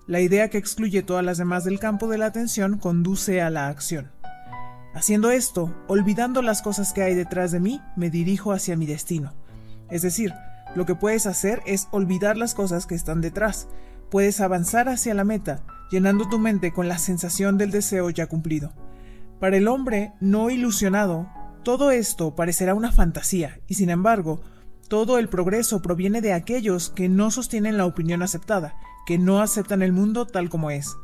La 0.07 0.21
idea 0.21 0.51
que 0.51 0.59
excluye 0.59 1.03
todas 1.03 1.25
las 1.25 1.39
demás 1.39 1.65
del 1.65 1.79
campo 1.79 2.09
de 2.09 2.19
la 2.19 2.27
atención 2.27 2.79
conduce 2.79 3.43
a 3.43 3.51
la 3.51 3.69
acción. 3.69 4.11
Haciendo 4.95 5.31
esto, 5.31 5.75
olvidando 5.89 6.41
las 6.43 6.63
cosas 6.63 6.93
que 6.93 7.03
hay 7.03 7.15
detrás 7.15 7.53
de 7.53 7.61
mí, 7.61 7.83
me 7.97 8.09
dirijo 8.09 8.53
hacia 8.53 8.77
mi 8.77 8.87
destino. 8.87 9.35
Es 9.91 10.03
decir, 10.03 10.33
lo 10.75 10.87
que 10.87 10.95
puedes 10.95 11.27
hacer 11.27 11.61
es 11.67 11.89
olvidar 11.91 12.37
las 12.37 12.55
cosas 12.55 12.87
que 12.87 12.95
están 12.95 13.21
detrás. 13.21 13.69
Puedes 14.11 14.41
avanzar 14.41 14.89
hacia 14.89 15.13
la 15.13 15.25
meta, 15.25 15.63
llenando 15.91 16.29
tu 16.29 16.39
mente 16.39 16.73
con 16.73 16.89
la 16.89 16.99
sensación 16.99 17.59
del 17.59 17.71
deseo 17.71 18.09
ya 18.11 18.27
cumplido. 18.27 18.73
Para 19.41 19.57
el 19.57 19.69
hombre 19.69 20.13
no 20.21 20.51
ilusionado, 20.51 21.29
todo 21.63 21.91
esto 21.91 22.35
parecerá 22.35 22.75
una 22.75 22.93
fantasía, 22.93 23.61
y 23.67 23.75
sin 23.75 23.91
embargo, 23.91 24.41
todo 24.89 25.19
el 25.19 25.29
progreso 25.29 25.83
proviene 25.83 26.21
de 26.21 26.33
aquellos 26.33 26.91
que 26.91 27.09
no 27.09 27.31
sostienen 27.31 27.77
la 27.77 27.87
opinión 27.87 28.23
aceptada, 28.23 28.75
que 29.05 29.19
no 29.19 29.41
aceptan 29.41 29.83
el 29.83 29.93
mundo 29.93 30.27
tal 30.27 30.49
como 30.49 30.71
es. 30.71 30.97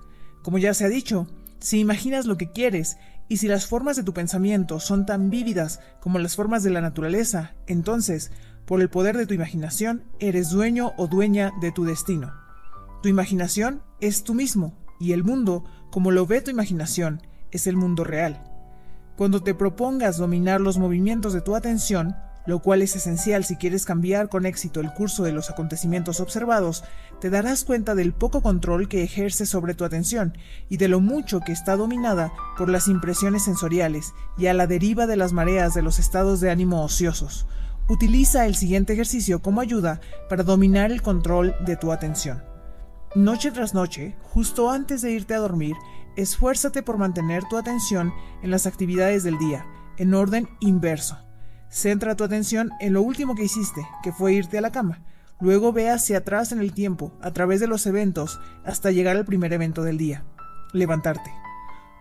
Como 0.42 0.59
ya 0.59 0.73
se 0.73 0.85
ha 0.85 0.88
dicho, 0.88 1.27
si 1.59 1.81
imaginas 1.81 2.27
lo 2.27 2.37
que 2.37 2.53
quieres 2.53 2.97
y 3.29 3.37
si 3.37 3.49
las 3.49 3.66
formas 3.66 3.97
de 3.97 4.03
tu 4.03 4.14
pensamiento 4.14 4.81
son 4.81 5.05
tan 5.05 5.31
vívidas 5.31 5.81
como 6.01 6.18
las 6.18 6.37
formas 6.37 6.62
de 6.62 6.71
la 6.71 6.81
naturaleza, 6.81 7.55
entonces, 7.66 8.31
por 8.64 8.81
el 8.81 8.88
poder 8.88 9.16
de 9.16 9.27
tu 9.27 9.35
imaginación, 9.35 10.05
eres 10.21 10.51
dueño 10.51 10.92
o 10.97 11.07
dueña 11.07 11.53
de 11.61 11.71
tu 11.71 11.85
destino. 11.85 12.33
Tu 13.03 13.09
imaginación 13.09 13.83
es 14.01 14.25
tú 14.25 14.35
mismo, 14.35 14.79
y 15.01 15.12
el 15.12 15.25
mundo, 15.25 15.64
como 15.90 16.11
lo 16.11 16.27
ve 16.27 16.40
tu 16.40 16.51
imaginación, 16.51 17.21
es 17.53 17.67
el 17.67 17.77
mundo 17.77 18.03
real. 18.03 18.43
Cuando 19.17 19.43
te 19.43 19.55
propongas 19.55 20.17
dominar 20.17 20.61
los 20.61 20.79
movimientos 20.79 21.33
de 21.33 21.43
tu 21.43 21.55
atención, 21.55 22.17
lo 22.47 22.61
cual 22.61 22.83
es 22.83 22.97
esencial 22.97 23.45
si 23.45 23.57
quieres 23.57 23.85
cambiar 23.85 24.29
con 24.29 24.47
éxito 24.47 24.81
el 24.81 24.93
curso 24.93 25.23
de 25.23 25.33
los 25.33 25.51
acontecimientos 25.51 26.21
observados, 26.21 26.83
te 27.21 27.31
darás 27.31 27.65
cuenta 27.65 27.95
del 27.95 28.12
poco 28.12 28.43
control 28.43 28.88
que 28.88 29.05
ejerce 29.05 29.47
sobre 29.47 29.75
tu 29.75 29.85
atención 29.85 30.37
y 30.69 30.77
de 30.77 30.88
lo 30.88 31.01
mucho 31.01 31.41
que 31.41 31.53
está 31.53 31.77
dominada 31.77 32.33
por 32.59 32.69
las 32.69 32.88
impresiones 32.88 33.45
sensoriales 33.45 34.12
y 34.37 34.47
a 34.47 34.55
la 34.55 34.67
deriva 34.67 35.07
de 35.07 35.17
las 35.17 35.33
mareas 35.33 35.75
de 35.75 35.83
los 35.83 35.99
estados 35.99 36.41
de 36.41 36.51
ánimo 36.51 36.83
ociosos. 36.83 37.47
Utiliza 37.88 38.47
el 38.47 38.55
siguiente 38.55 38.93
ejercicio 38.93 39.41
como 39.41 39.61
ayuda 39.61 40.01
para 40.29 40.43
dominar 40.43 40.91
el 40.91 41.03
control 41.03 41.55
de 41.65 41.77
tu 41.77 41.93
atención. 41.93 42.43
Noche 43.15 43.51
tras 43.51 43.75
noche, 43.75 44.17
justo 44.23 44.71
antes 44.71 45.03
de 45.03 45.11
irte 45.11 45.35
a 45.35 45.38
dormir, 45.38 45.77
Esfuérzate 46.16 46.83
por 46.83 46.98
mantener 46.98 47.44
tu 47.48 47.57
atención 47.57 48.12
en 48.42 48.51
las 48.51 48.66
actividades 48.66 49.22
del 49.22 49.38
día, 49.38 49.66
en 49.96 50.12
orden 50.12 50.48
inverso. 50.61 51.16
Centra 51.70 52.16
tu 52.16 52.25
atención 52.25 52.70
en 52.81 52.92
lo 52.92 53.01
último 53.01 53.35
que 53.35 53.44
hiciste, 53.44 53.87
que 54.03 54.12
fue 54.12 54.35
irte 54.35 54.59
a 54.59 54.61
la 54.61 54.72
cama. 54.72 55.03
Luego 55.40 55.72
ve 55.72 55.88
hacia 55.88 56.18
atrás 56.18 56.53
en 56.53 56.61
el 56.61 56.75
tiempo, 56.75 57.18
a 57.22 57.33
través 57.33 57.61
de 57.61 57.66
los 57.66 57.87
eventos, 57.87 58.40
hasta 58.64 58.90
llegar 58.90 59.16
al 59.16 59.25
primer 59.25 59.55
evento 59.55 59.83
del 59.83 59.96
día. 59.96 60.25
Levantarte. 60.75 61.33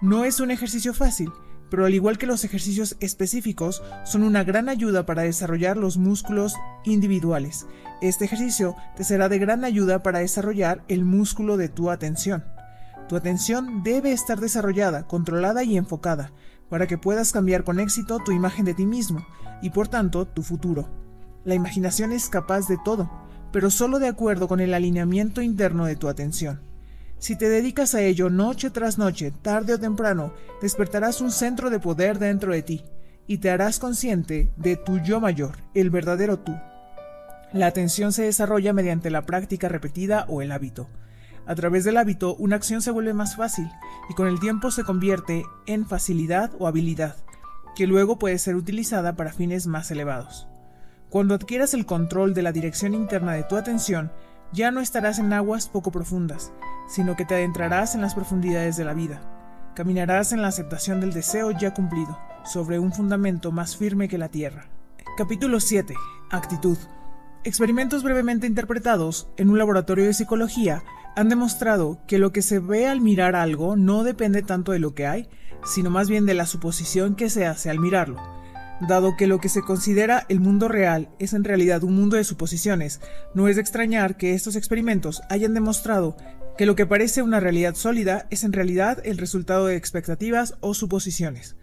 No 0.01 0.25
es 0.25 0.41
un 0.41 0.51
ejercicio 0.51 0.93
fácil, 0.93 1.31
pero 1.69 1.85
al 1.85 1.93
igual 1.93 2.17
que 2.17 2.27
los 2.27 2.43
ejercicios 2.43 2.97
específicos, 2.99 3.81
son 4.03 4.23
una 4.23 4.43
gran 4.43 4.67
ayuda 4.67 5.05
para 5.05 5.21
desarrollar 5.21 5.77
los 5.77 5.97
músculos 5.97 6.55
individuales. 6.83 7.65
Este 8.01 8.25
ejercicio 8.25 8.75
te 8.97 9.05
será 9.05 9.29
de 9.29 9.39
gran 9.39 9.63
ayuda 9.63 10.03
para 10.03 10.19
desarrollar 10.19 10.83
el 10.89 11.05
músculo 11.05 11.55
de 11.55 11.69
tu 11.69 11.89
atención. 11.89 12.43
Tu 13.11 13.17
atención 13.17 13.83
debe 13.83 14.13
estar 14.13 14.39
desarrollada, 14.39 15.05
controlada 15.05 15.65
y 15.65 15.75
enfocada, 15.75 16.31
para 16.69 16.87
que 16.87 16.97
puedas 16.97 17.33
cambiar 17.33 17.65
con 17.65 17.81
éxito 17.81 18.19
tu 18.19 18.31
imagen 18.31 18.63
de 18.63 18.73
ti 18.73 18.85
mismo 18.85 19.27
y 19.61 19.71
por 19.71 19.89
tanto 19.89 20.25
tu 20.25 20.43
futuro. 20.43 20.87
La 21.43 21.53
imaginación 21.53 22.13
es 22.13 22.29
capaz 22.29 22.69
de 22.69 22.77
todo, 22.85 23.11
pero 23.51 23.69
solo 23.69 23.99
de 23.99 24.07
acuerdo 24.07 24.47
con 24.47 24.61
el 24.61 24.73
alineamiento 24.73 25.41
interno 25.41 25.87
de 25.87 25.97
tu 25.97 26.07
atención. 26.07 26.61
Si 27.17 27.35
te 27.35 27.49
dedicas 27.49 27.95
a 27.95 28.01
ello 28.01 28.29
noche 28.29 28.69
tras 28.69 28.97
noche, 28.97 29.33
tarde 29.41 29.73
o 29.73 29.77
temprano, 29.77 30.31
despertarás 30.61 31.19
un 31.19 31.31
centro 31.31 31.69
de 31.69 31.81
poder 31.81 32.17
dentro 32.17 32.53
de 32.53 32.61
ti 32.61 32.85
y 33.27 33.39
te 33.39 33.49
harás 33.49 33.77
consciente 33.77 34.53
de 34.55 34.77
tu 34.77 34.99
yo 34.99 35.19
mayor, 35.19 35.57
el 35.73 35.89
verdadero 35.89 36.39
tú. 36.39 36.55
La 37.51 37.67
atención 37.67 38.13
se 38.13 38.23
desarrolla 38.23 38.71
mediante 38.71 39.09
la 39.09 39.25
práctica 39.25 39.67
repetida 39.67 40.23
o 40.29 40.41
el 40.41 40.53
hábito. 40.53 40.87
A 41.51 41.55
través 41.55 41.83
del 41.83 41.97
hábito, 41.97 42.33
una 42.35 42.55
acción 42.55 42.81
se 42.81 42.91
vuelve 42.91 43.13
más 43.13 43.35
fácil 43.35 43.69
y 44.09 44.13
con 44.13 44.29
el 44.29 44.39
tiempo 44.39 44.71
se 44.71 44.85
convierte 44.85 45.43
en 45.65 45.85
facilidad 45.85 46.49
o 46.59 46.65
habilidad, 46.65 47.17
que 47.75 47.87
luego 47.87 48.17
puede 48.17 48.37
ser 48.37 48.55
utilizada 48.55 49.17
para 49.17 49.33
fines 49.33 49.67
más 49.67 49.91
elevados. 49.91 50.47
Cuando 51.09 51.35
adquieras 51.35 51.73
el 51.73 51.85
control 51.85 52.33
de 52.33 52.41
la 52.41 52.53
dirección 52.53 52.93
interna 52.93 53.33
de 53.33 53.43
tu 53.43 53.57
atención, 53.57 54.13
ya 54.53 54.71
no 54.71 54.79
estarás 54.79 55.19
en 55.19 55.33
aguas 55.33 55.67
poco 55.67 55.91
profundas, 55.91 56.53
sino 56.87 57.17
que 57.17 57.25
te 57.25 57.35
adentrarás 57.35 57.95
en 57.95 58.01
las 58.01 58.15
profundidades 58.15 58.77
de 58.77 58.85
la 58.85 58.93
vida. 58.93 59.19
Caminarás 59.75 60.31
en 60.31 60.41
la 60.41 60.47
aceptación 60.47 61.01
del 61.01 61.11
deseo 61.11 61.51
ya 61.51 61.73
cumplido, 61.73 62.17
sobre 62.45 62.79
un 62.79 62.93
fundamento 62.93 63.51
más 63.51 63.75
firme 63.75 64.07
que 64.07 64.17
la 64.17 64.29
tierra. 64.29 64.67
Capítulo 65.17 65.59
7. 65.59 65.95
Actitud. 66.31 66.77
Experimentos 67.43 68.03
brevemente 68.03 68.45
interpretados 68.45 69.27
en 69.35 69.49
un 69.49 69.57
laboratorio 69.57 70.05
de 70.05 70.13
psicología 70.13 70.83
han 71.15 71.27
demostrado 71.27 71.99
que 72.07 72.19
lo 72.19 72.31
que 72.31 72.43
se 72.43 72.59
ve 72.59 72.87
al 72.87 73.01
mirar 73.01 73.35
algo 73.35 73.75
no 73.75 74.03
depende 74.03 74.43
tanto 74.43 74.73
de 74.73 74.79
lo 74.79 74.93
que 74.93 75.07
hay, 75.07 75.27
sino 75.65 75.89
más 75.89 76.07
bien 76.07 76.27
de 76.27 76.35
la 76.35 76.45
suposición 76.45 77.15
que 77.15 77.31
se 77.31 77.47
hace 77.47 77.71
al 77.71 77.79
mirarlo. 77.79 78.21
Dado 78.87 79.17
que 79.17 79.25
lo 79.25 79.39
que 79.39 79.49
se 79.49 79.63
considera 79.63 80.23
el 80.29 80.39
mundo 80.39 80.67
real 80.67 81.09
es 81.17 81.33
en 81.33 81.43
realidad 81.43 81.83
un 81.83 81.95
mundo 81.95 82.15
de 82.15 82.23
suposiciones, 82.23 83.01
no 83.33 83.47
es 83.47 83.55
de 83.55 83.63
extrañar 83.63 84.17
que 84.17 84.35
estos 84.35 84.55
experimentos 84.55 85.23
hayan 85.27 85.55
demostrado 85.55 86.17
que 86.59 86.67
lo 86.67 86.75
que 86.75 86.85
parece 86.85 87.23
una 87.23 87.39
realidad 87.39 87.73
sólida 87.73 88.27
es 88.29 88.43
en 88.43 88.53
realidad 88.53 89.01
el 89.03 89.17
resultado 89.17 89.65
de 89.65 89.77
expectativas 89.77 90.57
o 90.59 90.75
suposiciones. 90.75 91.55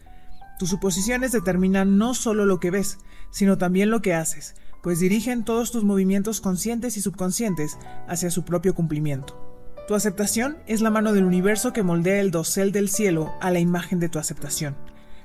Tus 0.58 0.70
suposiciones 0.70 1.30
determinan 1.30 1.98
no 1.98 2.14
solo 2.14 2.46
lo 2.46 2.58
que 2.58 2.72
ves, 2.72 2.98
sino 3.30 3.58
también 3.58 3.90
lo 3.90 4.02
que 4.02 4.14
haces, 4.14 4.56
pues 4.82 5.00
dirigen 5.00 5.44
todos 5.44 5.70
tus 5.70 5.84
movimientos 5.84 6.40
conscientes 6.40 6.96
y 6.96 7.00
subconscientes 7.00 7.78
hacia 8.06 8.30
su 8.30 8.44
propio 8.44 8.74
cumplimiento. 8.74 9.48
Tu 9.88 9.94
aceptación 9.94 10.58
es 10.66 10.82
la 10.82 10.90
mano 10.90 11.12
del 11.12 11.24
universo 11.24 11.72
que 11.72 11.82
moldea 11.82 12.20
el 12.20 12.30
dosel 12.30 12.72
del 12.72 12.88
cielo 12.88 13.32
a 13.40 13.50
la 13.50 13.58
imagen 13.58 14.00
de 14.00 14.08
tu 14.08 14.18
aceptación. 14.18 14.76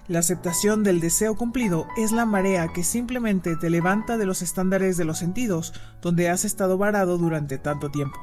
La 0.07 0.19
aceptación 0.19 0.83
del 0.83 0.99
deseo 0.99 1.35
cumplido 1.35 1.87
es 1.97 2.11
la 2.11 2.25
marea 2.25 2.67
que 2.73 2.83
simplemente 2.83 3.55
te 3.55 3.69
levanta 3.69 4.17
de 4.17 4.25
los 4.25 4.41
estándares 4.41 4.97
de 4.97 5.05
los 5.05 5.17
sentidos 5.17 5.73
donde 6.01 6.29
has 6.29 6.45
estado 6.45 6.77
varado 6.77 7.17
durante 7.17 7.57
tanto 7.57 7.89
tiempo. 7.89 8.19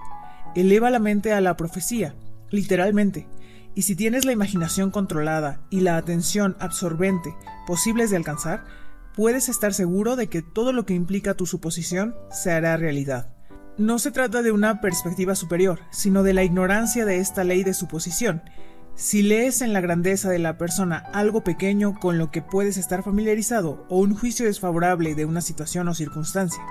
Eleva 0.54 0.90
la 0.90 0.98
mente 0.98 1.32
a 1.32 1.40
la 1.40 1.56
profecía, 1.56 2.14
literalmente, 2.50 3.28
y 3.74 3.82
si 3.82 3.94
tienes 3.94 4.24
la 4.24 4.32
imaginación 4.32 4.90
controlada 4.90 5.60
y 5.70 5.80
la 5.80 5.96
atención 5.96 6.56
absorbente 6.58 7.34
posibles 7.66 8.10
de 8.10 8.16
alcanzar, 8.16 8.64
puedes 9.14 9.48
estar 9.48 9.74
seguro 9.74 10.16
de 10.16 10.28
que 10.28 10.42
todo 10.42 10.72
lo 10.72 10.86
que 10.86 10.94
implica 10.94 11.34
tu 11.34 11.46
suposición 11.46 12.14
se 12.30 12.52
hará 12.52 12.76
realidad. 12.76 13.34
No 13.78 13.98
se 13.98 14.10
trata 14.10 14.42
de 14.42 14.52
una 14.52 14.80
perspectiva 14.80 15.34
superior, 15.34 15.80
sino 15.90 16.22
de 16.22 16.34
la 16.34 16.44
ignorancia 16.44 17.04
de 17.04 17.18
esta 17.18 17.44
ley 17.44 17.64
de 17.64 17.74
suposición. 17.74 18.42
Si 18.94 19.22
lees 19.22 19.62
en 19.62 19.72
la 19.72 19.80
grandeza 19.80 20.28
de 20.28 20.38
la 20.38 20.58
persona 20.58 20.98
algo 21.14 21.42
pequeño 21.42 21.98
con 21.98 22.18
lo 22.18 22.30
que 22.30 22.42
puedes 22.42 22.76
estar 22.76 23.02
familiarizado 23.02 23.86
o 23.88 23.98
un 23.98 24.14
juicio 24.14 24.44
desfavorable 24.44 25.14
de 25.14 25.24
una 25.24 25.40
situación 25.40 25.88
o 25.88 25.94
circunstancia, 25.94 26.62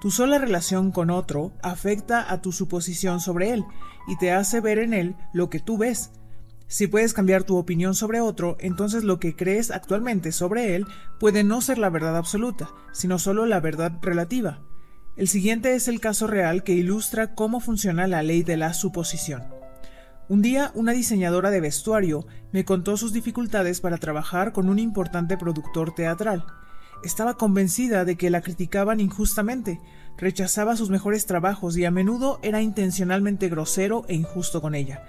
tu 0.00 0.10
sola 0.10 0.38
relación 0.38 0.90
con 0.90 1.10
otro 1.10 1.52
afecta 1.62 2.32
a 2.32 2.40
tu 2.40 2.52
suposición 2.52 3.20
sobre 3.20 3.52
él 3.52 3.64
y 4.08 4.16
te 4.16 4.32
hace 4.32 4.60
ver 4.60 4.78
en 4.78 4.94
él 4.94 5.16
lo 5.32 5.50
que 5.50 5.60
tú 5.60 5.78
ves. 5.78 6.10
Si 6.70 6.86
puedes 6.86 7.14
cambiar 7.14 7.44
tu 7.44 7.56
opinión 7.56 7.94
sobre 7.94 8.20
otro, 8.20 8.58
entonces 8.60 9.02
lo 9.02 9.18
que 9.18 9.34
crees 9.34 9.70
actualmente 9.70 10.32
sobre 10.32 10.76
él 10.76 10.86
puede 11.18 11.42
no 11.42 11.62
ser 11.62 11.78
la 11.78 11.88
verdad 11.88 12.14
absoluta, 12.14 12.68
sino 12.92 13.18
solo 13.18 13.46
la 13.46 13.58
verdad 13.58 13.92
relativa. 14.02 14.60
El 15.16 15.28
siguiente 15.28 15.74
es 15.74 15.88
el 15.88 15.98
caso 15.98 16.26
real 16.26 16.64
que 16.64 16.74
ilustra 16.74 17.34
cómo 17.34 17.60
funciona 17.60 18.06
la 18.06 18.22
ley 18.22 18.42
de 18.42 18.58
la 18.58 18.74
suposición. 18.74 19.44
Un 20.28 20.42
día, 20.42 20.70
una 20.74 20.92
diseñadora 20.92 21.50
de 21.50 21.62
vestuario 21.62 22.26
me 22.52 22.66
contó 22.66 22.98
sus 22.98 23.14
dificultades 23.14 23.80
para 23.80 23.96
trabajar 23.96 24.52
con 24.52 24.68
un 24.68 24.78
importante 24.78 25.38
productor 25.38 25.94
teatral. 25.94 26.44
Estaba 27.02 27.38
convencida 27.38 28.04
de 28.04 28.16
que 28.16 28.28
la 28.28 28.42
criticaban 28.42 29.00
injustamente, 29.00 29.80
rechazaba 30.18 30.76
sus 30.76 30.90
mejores 30.90 31.24
trabajos 31.24 31.78
y 31.78 31.86
a 31.86 31.90
menudo 31.90 32.40
era 32.42 32.60
intencionalmente 32.60 33.48
grosero 33.48 34.04
e 34.06 34.14
injusto 34.14 34.60
con 34.60 34.74
ella. 34.74 35.02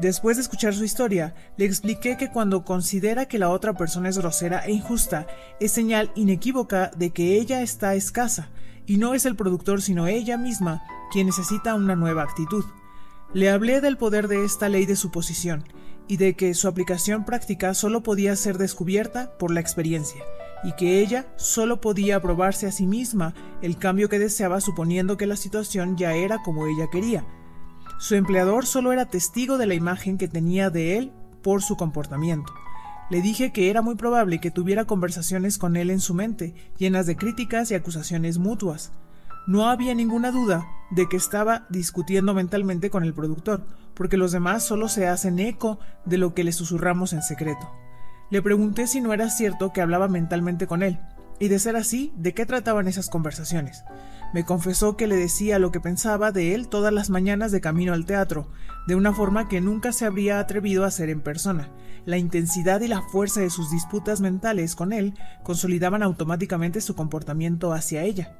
Después 0.00 0.36
de 0.36 0.42
escuchar 0.42 0.74
su 0.74 0.84
historia, 0.84 1.34
le 1.56 1.64
expliqué 1.64 2.16
que 2.16 2.30
cuando 2.30 2.64
considera 2.64 3.26
que 3.26 3.40
la 3.40 3.50
otra 3.50 3.74
persona 3.74 4.08
es 4.08 4.16
grosera 4.16 4.60
e 4.64 4.70
injusta, 4.70 5.26
es 5.58 5.72
señal 5.72 6.12
inequívoca 6.14 6.92
de 6.96 7.10
que 7.10 7.36
ella 7.36 7.62
está 7.62 7.96
escasa, 7.96 8.48
y 8.86 8.98
no 8.98 9.14
es 9.14 9.26
el 9.26 9.34
productor 9.34 9.82
sino 9.82 10.06
ella 10.06 10.38
misma 10.38 10.84
quien 11.10 11.26
necesita 11.26 11.74
una 11.74 11.96
nueva 11.96 12.22
actitud. 12.22 12.64
Le 13.34 13.50
hablé 13.50 13.80
del 13.80 13.96
poder 13.96 14.28
de 14.28 14.44
esta 14.44 14.68
ley 14.68 14.86
de 14.86 14.94
suposición, 14.94 15.64
y 16.06 16.16
de 16.16 16.36
que 16.36 16.54
su 16.54 16.68
aplicación 16.68 17.24
práctica 17.24 17.74
solo 17.74 18.04
podía 18.04 18.36
ser 18.36 18.56
descubierta 18.56 19.36
por 19.36 19.50
la 19.50 19.58
experiencia, 19.58 20.22
y 20.62 20.74
que 20.76 21.00
ella 21.00 21.26
solo 21.34 21.80
podía 21.80 22.22
probarse 22.22 22.68
a 22.68 22.72
sí 22.72 22.86
misma 22.86 23.34
el 23.62 23.78
cambio 23.78 24.08
que 24.08 24.20
deseaba 24.20 24.60
suponiendo 24.60 25.16
que 25.16 25.26
la 25.26 25.36
situación 25.36 25.96
ya 25.96 26.14
era 26.14 26.40
como 26.44 26.68
ella 26.68 26.88
quería. 26.88 27.26
Su 27.98 28.14
empleador 28.14 28.64
solo 28.64 28.92
era 28.92 29.06
testigo 29.06 29.58
de 29.58 29.66
la 29.66 29.74
imagen 29.74 30.18
que 30.18 30.28
tenía 30.28 30.70
de 30.70 30.98
él 30.98 31.12
por 31.42 31.62
su 31.62 31.76
comportamiento. 31.76 32.52
Le 33.10 33.20
dije 33.22 33.52
que 33.52 33.70
era 33.70 33.82
muy 33.82 33.96
probable 33.96 34.38
que 34.38 34.52
tuviera 34.52 34.84
conversaciones 34.84 35.58
con 35.58 35.76
él 35.76 35.90
en 35.90 35.98
su 35.98 36.14
mente, 36.14 36.54
llenas 36.76 37.06
de 37.06 37.16
críticas 37.16 37.70
y 37.70 37.74
acusaciones 37.74 38.38
mutuas. 38.38 38.92
No 39.48 39.68
había 39.68 39.94
ninguna 39.94 40.30
duda 40.30 40.64
de 40.92 41.08
que 41.08 41.16
estaba 41.16 41.66
discutiendo 41.70 42.34
mentalmente 42.34 42.88
con 42.88 43.02
el 43.02 43.14
productor, 43.14 43.66
porque 43.94 44.16
los 44.16 44.30
demás 44.30 44.62
solo 44.62 44.88
se 44.88 45.08
hacen 45.08 45.40
eco 45.40 45.80
de 46.04 46.18
lo 46.18 46.34
que 46.34 46.44
le 46.44 46.52
susurramos 46.52 47.12
en 47.12 47.22
secreto. 47.22 47.68
Le 48.30 48.42
pregunté 48.42 48.86
si 48.86 49.00
no 49.00 49.12
era 49.12 49.28
cierto 49.28 49.72
que 49.72 49.80
hablaba 49.80 50.06
mentalmente 50.06 50.68
con 50.68 50.84
él, 50.84 51.00
y 51.40 51.48
de 51.48 51.58
ser 51.58 51.76
así, 51.76 52.12
¿de 52.16 52.34
qué 52.34 52.46
trataban 52.46 52.86
esas 52.86 53.08
conversaciones? 53.08 53.82
Me 54.32 54.44
confesó 54.44 54.96
que 54.96 55.06
le 55.06 55.16
decía 55.16 55.58
lo 55.58 55.70
que 55.70 55.80
pensaba 55.80 56.32
de 56.32 56.54
él 56.54 56.68
todas 56.68 56.92
las 56.92 57.08
mañanas 57.08 57.50
de 57.50 57.60
camino 57.60 57.94
al 57.94 58.04
teatro, 58.04 58.50
de 58.86 58.94
una 58.94 59.12
forma 59.12 59.48
que 59.48 59.60
nunca 59.60 59.92
se 59.92 60.04
habría 60.04 60.38
atrevido 60.38 60.84
a 60.84 60.88
hacer 60.88 61.08
en 61.08 61.20
persona. 61.20 61.70
La 62.04 62.18
intensidad 62.18 62.80
y 62.80 62.88
la 62.88 63.02
fuerza 63.02 63.40
de 63.40 63.50
sus 63.50 63.70
disputas 63.70 64.20
mentales 64.20 64.74
con 64.74 64.92
él 64.92 65.14
consolidaban 65.42 66.02
automáticamente 66.02 66.80
su 66.80 66.94
comportamiento 66.94 67.72
hacia 67.72 68.02
ella 68.02 68.36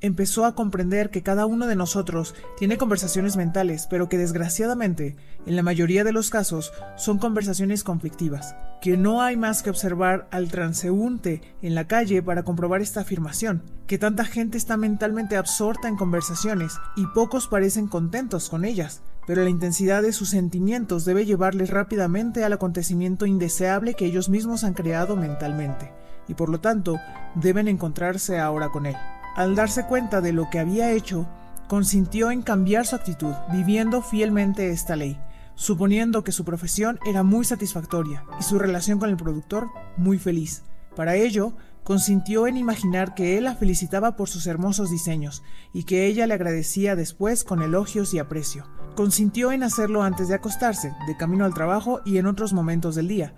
empezó 0.00 0.44
a 0.44 0.54
comprender 0.54 1.10
que 1.10 1.22
cada 1.22 1.46
uno 1.46 1.66
de 1.66 1.76
nosotros 1.76 2.34
tiene 2.58 2.78
conversaciones 2.78 3.36
mentales, 3.36 3.86
pero 3.88 4.08
que 4.08 4.18
desgraciadamente, 4.18 5.16
en 5.46 5.56
la 5.56 5.62
mayoría 5.62 6.04
de 6.04 6.12
los 6.12 6.30
casos, 6.30 6.72
son 6.96 7.18
conversaciones 7.18 7.84
conflictivas, 7.84 8.54
que 8.80 8.96
no 8.96 9.22
hay 9.22 9.36
más 9.36 9.62
que 9.62 9.70
observar 9.70 10.26
al 10.30 10.48
transeúnte 10.48 11.42
en 11.62 11.74
la 11.74 11.86
calle 11.86 12.22
para 12.22 12.44
comprobar 12.44 12.80
esta 12.80 13.00
afirmación, 13.00 13.62
que 13.86 13.98
tanta 13.98 14.24
gente 14.24 14.56
está 14.56 14.76
mentalmente 14.76 15.36
absorta 15.36 15.88
en 15.88 15.96
conversaciones 15.96 16.78
y 16.96 17.06
pocos 17.06 17.46
parecen 17.46 17.86
contentos 17.86 18.48
con 18.48 18.64
ellas, 18.64 19.02
pero 19.26 19.44
la 19.44 19.50
intensidad 19.50 20.02
de 20.02 20.12
sus 20.12 20.30
sentimientos 20.30 21.04
debe 21.04 21.26
llevarles 21.26 21.70
rápidamente 21.70 22.42
al 22.44 22.52
acontecimiento 22.52 23.26
indeseable 23.26 23.94
que 23.94 24.06
ellos 24.06 24.28
mismos 24.28 24.64
han 24.64 24.74
creado 24.74 25.16
mentalmente, 25.16 25.92
y 26.26 26.34
por 26.34 26.48
lo 26.48 26.60
tanto 26.60 26.96
deben 27.34 27.68
encontrarse 27.68 28.38
ahora 28.38 28.70
con 28.70 28.86
él. 28.86 28.96
Al 29.36 29.54
darse 29.54 29.86
cuenta 29.86 30.20
de 30.20 30.32
lo 30.32 30.50
que 30.50 30.58
había 30.58 30.92
hecho, 30.92 31.28
consintió 31.68 32.32
en 32.32 32.42
cambiar 32.42 32.84
su 32.84 32.96
actitud, 32.96 33.32
viviendo 33.52 34.02
fielmente 34.02 34.70
esta 34.70 34.96
ley, 34.96 35.20
suponiendo 35.54 36.24
que 36.24 36.32
su 36.32 36.44
profesión 36.44 36.98
era 37.06 37.22
muy 37.22 37.44
satisfactoria 37.44 38.24
y 38.40 38.42
su 38.42 38.58
relación 38.58 38.98
con 38.98 39.08
el 39.08 39.16
productor 39.16 39.68
muy 39.96 40.18
feliz. 40.18 40.64
Para 40.96 41.14
ello, 41.14 41.52
consintió 41.84 42.48
en 42.48 42.56
imaginar 42.56 43.14
que 43.14 43.38
él 43.38 43.44
la 43.44 43.54
felicitaba 43.54 44.16
por 44.16 44.28
sus 44.28 44.48
hermosos 44.48 44.90
diseños 44.90 45.44
y 45.72 45.84
que 45.84 46.06
ella 46.06 46.26
le 46.26 46.34
agradecía 46.34 46.96
después 46.96 47.44
con 47.44 47.62
elogios 47.62 48.12
y 48.14 48.18
aprecio. 48.18 48.66
Consintió 48.96 49.52
en 49.52 49.62
hacerlo 49.62 50.02
antes 50.02 50.26
de 50.26 50.34
acostarse, 50.34 50.92
de 51.06 51.16
camino 51.16 51.44
al 51.44 51.54
trabajo 51.54 52.00
y 52.04 52.18
en 52.18 52.26
otros 52.26 52.52
momentos 52.52 52.96
del 52.96 53.06
día. 53.06 53.34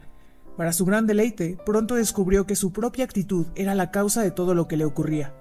Para 0.56 0.72
su 0.72 0.86
gran 0.86 1.06
deleite, 1.06 1.58
pronto 1.66 1.96
descubrió 1.96 2.46
que 2.46 2.56
su 2.56 2.72
propia 2.72 3.04
actitud 3.04 3.46
era 3.54 3.74
la 3.74 3.90
causa 3.90 4.22
de 4.22 4.30
todo 4.30 4.54
lo 4.54 4.68
que 4.68 4.78
le 4.78 4.86
ocurría. 4.86 5.34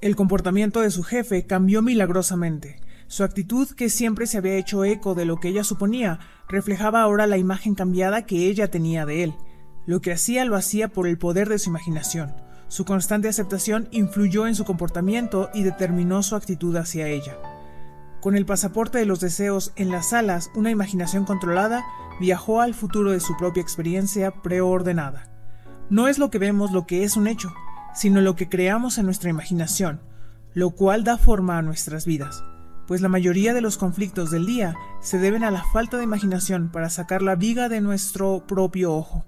El 0.00 0.16
comportamiento 0.16 0.80
de 0.80 0.90
su 0.90 1.02
jefe 1.02 1.44
cambió 1.44 1.82
milagrosamente. 1.82 2.80
Su 3.06 3.22
actitud, 3.22 3.68
que 3.68 3.90
siempre 3.90 4.26
se 4.26 4.38
había 4.38 4.54
hecho 4.54 4.82
eco 4.82 5.14
de 5.14 5.26
lo 5.26 5.40
que 5.40 5.48
ella 5.48 5.62
suponía, 5.62 6.20
reflejaba 6.48 7.02
ahora 7.02 7.26
la 7.26 7.36
imagen 7.36 7.74
cambiada 7.74 8.24
que 8.24 8.48
ella 8.48 8.70
tenía 8.70 9.04
de 9.04 9.24
él. 9.24 9.34
Lo 9.84 10.00
que 10.00 10.12
hacía 10.12 10.46
lo 10.46 10.56
hacía 10.56 10.88
por 10.88 11.06
el 11.06 11.18
poder 11.18 11.50
de 11.50 11.58
su 11.58 11.68
imaginación. 11.68 12.34
Su 12.68 12.86
constante 12.86 13.28
aceptación 13.28 13.88
influyó 13.90 14.46
en 14.46 14.54
su 14.54 14.64
comportamiento 14.64 15.50
y 15.52 15.64
determinó 15.64 16.22
su 16.22 16.34
actitud 16.34 16.74
hacia 16.76 17.08
ella. 17.08 17.36
Con 18.22 18.36
el 18.36 18.46
pasaporte 18.46 18.96
de 18.96 19.06
los 19.06 19.20
deseos 19.20 19.72
en 19.76 19.90
las 19.90 20.14
alas, 20.14 20.50
una 20.54 20.70
imaginación 20.70 21.26
controlada 21.26 21.84
viajó 22.20 22.62
al 22.62 22.72
futuro 22.72 23.10
de 23.10 23.20
su 23.20 23.36
propia 23.36 23.62
experiencia 23.62 24.30
preordenada. 24.30 25.28
No 25.90 26.08
es 26.08 26.18
lo 26.18 26.30
que 26.30 26.38
vemos 26.38 26.70
lo 26.70 26.86
que 26.86 27.04
es 27.04 27.16
un 27.16 27.26
hecho, 27.26 27.52
sino 28.00 28.22
lo 28.22 28.34
que 28.34 28.48
creamos 28.48 28.96
en 28.96 29.04
nuestra 29.04 29.28
imaginación, 29.28 30.00
lo 30.54 30.70
cual 30.70 31.04
da 31.04 31.18
forma 31.18 31.58
a 31.58 31.62
nuestras 31.62 32.06
vidas, 32.06 32.42
pues 32.86 33.02
la 33.02 33.10
mayoría 33.10 33.52
de 33.52 33.60
los 33.60 33.76
conflictos 33.76 34.30
del 34.30 34.46
día 34.46 34.74
se 35.02 35.18
deben 35.18 35.44
a 35.44 35.50
la 35.50 35.62
falta 35.74 35.98
de 35.98 36.04
imaginación 36.04 36.70
para 36.70 36.88
sacar 36.88 37.20
la 37.20 37.34
viga 37.34 37.68
de 37.68 37.82
nuestro 37.82 38.46
propio 38.46 38.94
ojo. 38.94 39.26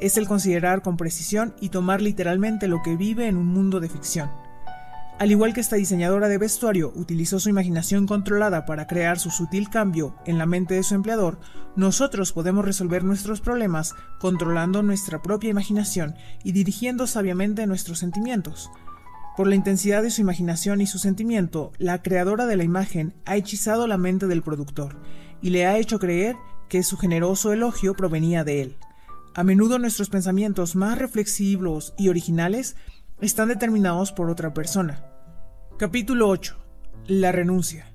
Es 0.00 0.16
el 0.16 0.26
considerar 0.26 0.82
con 0.82 0.96
precisión 0.96 1.54
y 1.60 1.68
tomar 1.68 2.02
literalmente 2.02 2.66
lo 2.66 2.82
que 2.82 2.96
vive 2.96 3.28
en 3.28 3.36
un 3.36 3.46
mundo 3.46 3.78
de 3.78 3.88
ficción. 3.88 4.28
Al 5.18 5.32
igual 5.32 5.52
que 5.52 5.60
esta 5.60 5.74
diseñadora 5.74 6.28
de 6.28 6.38
vestuario 6.38 6.92
utilizó 6.94 7.40
su 7.40 7.48
imaginación 7.48 8.06
controlada 8.06 8.64
para 8.66 8.86
crear 8.86 9.18
su 9.18 9.30
sutil 9.30 9.68
cambio 9.68 10.14
en 10.26 10.38
la 10.38 10.46
mente 10.46 10.74
de 10.74 10.84
su 10.84 10.94
empleador, 10.94 11.40
nosotros 11.74 12.32
podemos 12.32 12.64
resolver 12.64 13.02
nuestros 13.02 13.40
problemas 13.40 13.96
controlando 14.20 14.84
nuestra 14.84 15.20
propia 15.20 15.50
imaginación 15.50 16.14
y 16.44 16.52
dirigiendo 16.52 17.08
sabiamente 17.08 17.66
nuestros 17.66 17.98
sentimientos. 17.98 18.70
Por 19.36 19.48
la 19.48 19.56
intensidad 19.56 20.04
de 20.04 20.10
su 20.10 20.20
imaginación 20.20 20.80
y 20.80 20.86
su 20.86 21.00
sentimiento, 21.00 21.72
la 21.78 22.00
creadora 22.00 22.46
de 22.46 22.56
la 22.56 22.64
imagen 22.64 23.14
ha 23.24 23.36
hechizado 23.36 23.88
la 23.88 23.98
mente 23.98 24.28
del 24.28 24.42
productor 24.42 25.00
y 25.42 25.50
le 25.50 25.66
ha 25.66 25.78
hecho 25.78 25.98
creer 25.98 26.36
que 26.68 26.84
su 26.84 26.96
generoso 26.96 27.52
elogio 27.52 27.94
provenía 27.94 28.44
de 28.44 28.62
él. 28.62 28.76
A 29.34 29.44
menudo 29.44 29.78
nuestros 29.78 30.10
pensamientos 30.10 30.74
más 30.74 30.98
reflexivos 30.98 31.94
y 31.96 32.08
originales 32.08 32.76
están 33.20 33.48
determinados 33.48 34.12
por 34.12 34.30
otra 34.30 34.54
persona. 34.54 35.04
Capítulo 35.76 36.28
8. 36.28 36.56
La 37.06 37.32
renuncia. 37.32 37.92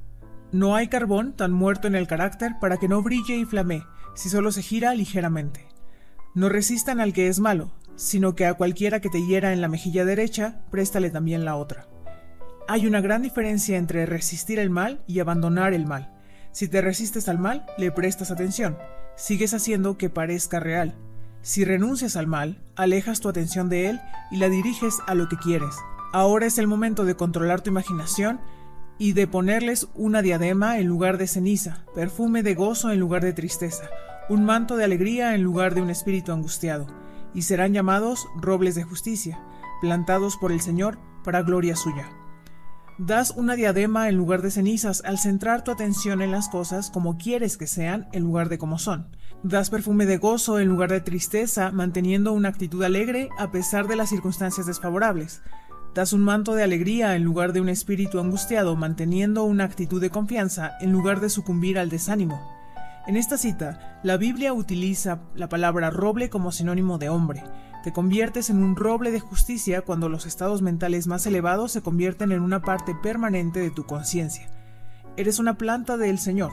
No 0.51 0.75
hay 0.75 0.89
carbón 0.89 1.33
tan 1.33 1.51
muerto 1.51 1.87
en 1.87 1.95
el 1.95 2.07
carácter 2.07 2.53
para 2.59 2.77
que 2.77 2.89
no 2.89 3.01
brille 3.01 3.37
y 3.37 3.45
flamee, 3.45 3.85
si 4.15 4.29
solo 4.29 4.51
se 4.51 4.61
gira 4.61 4.93
ligeramente. 4.93 5.65
No 6.35 6.49
resistan 6.49 6.99
al 6.99 7.13
que 7.13 7.27
es 7.27 7.39
malo, 7.39 7.71
sino 7.95 8.35
que 8.35 8.45
a 8.45 8.55
cualquiera 8.55 8.99
que 8.99 9.09
te 9.09 9.25
hiera 9.25 9.53
en 9.53 9.61
la 9.61 9.69
mejilla 9.69 10.03
derecha, 10.03 10.61
préstale 10.69 11.09
también 11.09 11.45
la 11.45 11.55
otra. 11.55 11.87
Hay 12.67 12.85
una 12.85 13.01
gran 13.01 13.21
diferencia 13.21 13.77
entre 13.77 14.05
resistir 14.05 14.59
el 14.59 14.69
mal 14.69 15.03
y 15.07 15.19
abandonar 15.19 15.73
el 15.73 15.85
mal. 15.85 16.13
Si 16.51 16.67
te 16.67 16.81
resistes 16.81 17.29
al 17.29 17.39
mal, 17.39 17.65
le 17.77 17.91
prestas 17.91 18.29
atención, 18.29 18.77
sigues 19.15 19.53
haciendo 19.53 19.97
que 19.97 20.09
parezca 20.09 20.59
real. 20.59 20.95
Si 21.43 21.65
renuncias 21.65 22.15
al 22.15 22.25
mal, 22.25 22.57
alejas 22.77 23.19
tu 23.19 23.27
atención 23.27 23.67
de 23.67 23.89
él 23.89 23.99
y 24.31 24.37
la 24.37 24.47
diriges 24.47 24.99
a 25.07 25.13
lo 25.13 25.27
que 25.27 25.35
quieres. 25.35 25.75
Ahora 26.13 26.45
es 26.45 26.57
el 26.57 26.67
momento 26.67 27.03
de 27.03 27.17
controlar 27.17 27.59
tu 27.59 27.69
imaginación 27.69 28.39
y 28.97 29.11
de 29.11 29.27
ponerles 29.27 29.89
una 29.93 30.21
diadema 30.21 30.79
en 30.79 30.87
lugar 30.87 31.17
de 31.17 31.27
ceniza, 31.27 31.83
perfume 31.93 32.43
de 32.43 32.55
gozo 32.55 32.91
en 32.91 32.99
lugar 33.01 33.23
de 33.23 33.33
tristeza, 33.33 33.89
un 34.29 34.45
manto 34.45 34.77
de 34.77 34.85
alegría 34.85 35.35
en 35.35 35.43
lugar 35.43 35.75
de 35.75 35.81
un 35.81 35.89
espíritu 35.89 36.31
angustiado, 36.31 36.87
y 37.33 37.41
serán 37.41 37.73
llamados 37.73 38.25
robles 38.39 38.75
de 38.75 38.83
justicia, 38.83 39.37
plantados 39.81 40.37
por 40.37 40.53
el 40.53 40.61
Señor 40.61 40.97
para 41.25 41.41
gloria 41.41 41.75
suya. 41.75 42.07
Das 42.97 43.31
una 43.31 43.55
diadema 43.55 44.07
en 44.07 44.15
lugar 44.15 44.41
de 44.43 44.51
cenizas 44.51 45.01
al 45.03 45.19
centrar 45.19 45.65
tu 45.65 45.71
atención 45.71 46.21
en 46.21 46.31
las 46.31 46.47
cosas 46.47 46.89
como 46.89 47.17
quieres 47.17 47.57
que 47.57 47.67
sean 47.67 48.07
en 48.13 48.23
lugar 48.23 48.47
de 48.47 48.57
como 48.57 48.79
son. 48.79 49.09
Das 49.43 49.69
perfume 49.69 50.05
de 50.05 50.17
gozo 50.17 50.59
en 50.59 50.69
lugar 50.69 50.89
de 50.89 51.01
tristeza, 51.01 51.71
manteniendo 51.71 52.31
una 52.31 52.47
actitud 52.47 52.81
alegre 52.81 53.27
a 53.37 53.51
pesar 53.51 53.87
de 53.89 53.97
las 53.97 54.09
circunstancias 54.09 54.65
desfavorables. 54.65 55.41
Das 55.93 56.13
un 56.13 56.21
manto 56.21 56.55
de 56.55 56.63
alegría 56.63 57.17
en 57.17 57.23
lugar 57.23 57.51
de 57.51 57.59
un 57.59 57.67
espíritu 57.67 58.21
angustiado, 58.21 58.77
manteniendo 58.77 59.43
una 59.43 59.65
actitud 59.65 59.99
de 59.99 60.09
confianza 60.09 60.71
en 60.79 60.93
lugar 60.93 61.19
de 61.19 61.29
sucumbir 61.29 61.77
al 61.77 61.89
desánimo. 61.89 62.41
En 63.05 63.17
esta 63.17 63.37
cita, 63.37 63.99
la 64.01 64.15
Biblia 64.15 64.53
utiliza 64.53 65.19
la 65.35 65.49
palabra 65.49 65.89
roble 65.89 66.29
como 66.29 66.53
sinónimo 66.53 66.97
de 66.97 67.09
hombre, 67.09 67.43
te 67.83 67.91
conviertes 67.91 68.49
en 68.49 68.63
un 68.63 68.77
roble 68.77 69.11
de 69.11 69.19
justicia 69.19 69.81
cuando 69.81 70.07
los 70.07 70.25
estados 70.25 70.61
mentales 70.61 71.05
más 71.05 71.25
elevados 71.25 71.73
se 71.73 71.81
convierten 71.81 72.31
en 72.31 72.41
una 72.41 72.61
parte 72.61 72.95
permanente 72.95 73.59
de 73.59 73.71
tu 73.71 73.83
conciencia. 73.83 74.49
Eres 75.17 75.37
una 75.37 75.57
planta 75.57 75.97
del 75.97 76.17
Señor, 76.17 76.51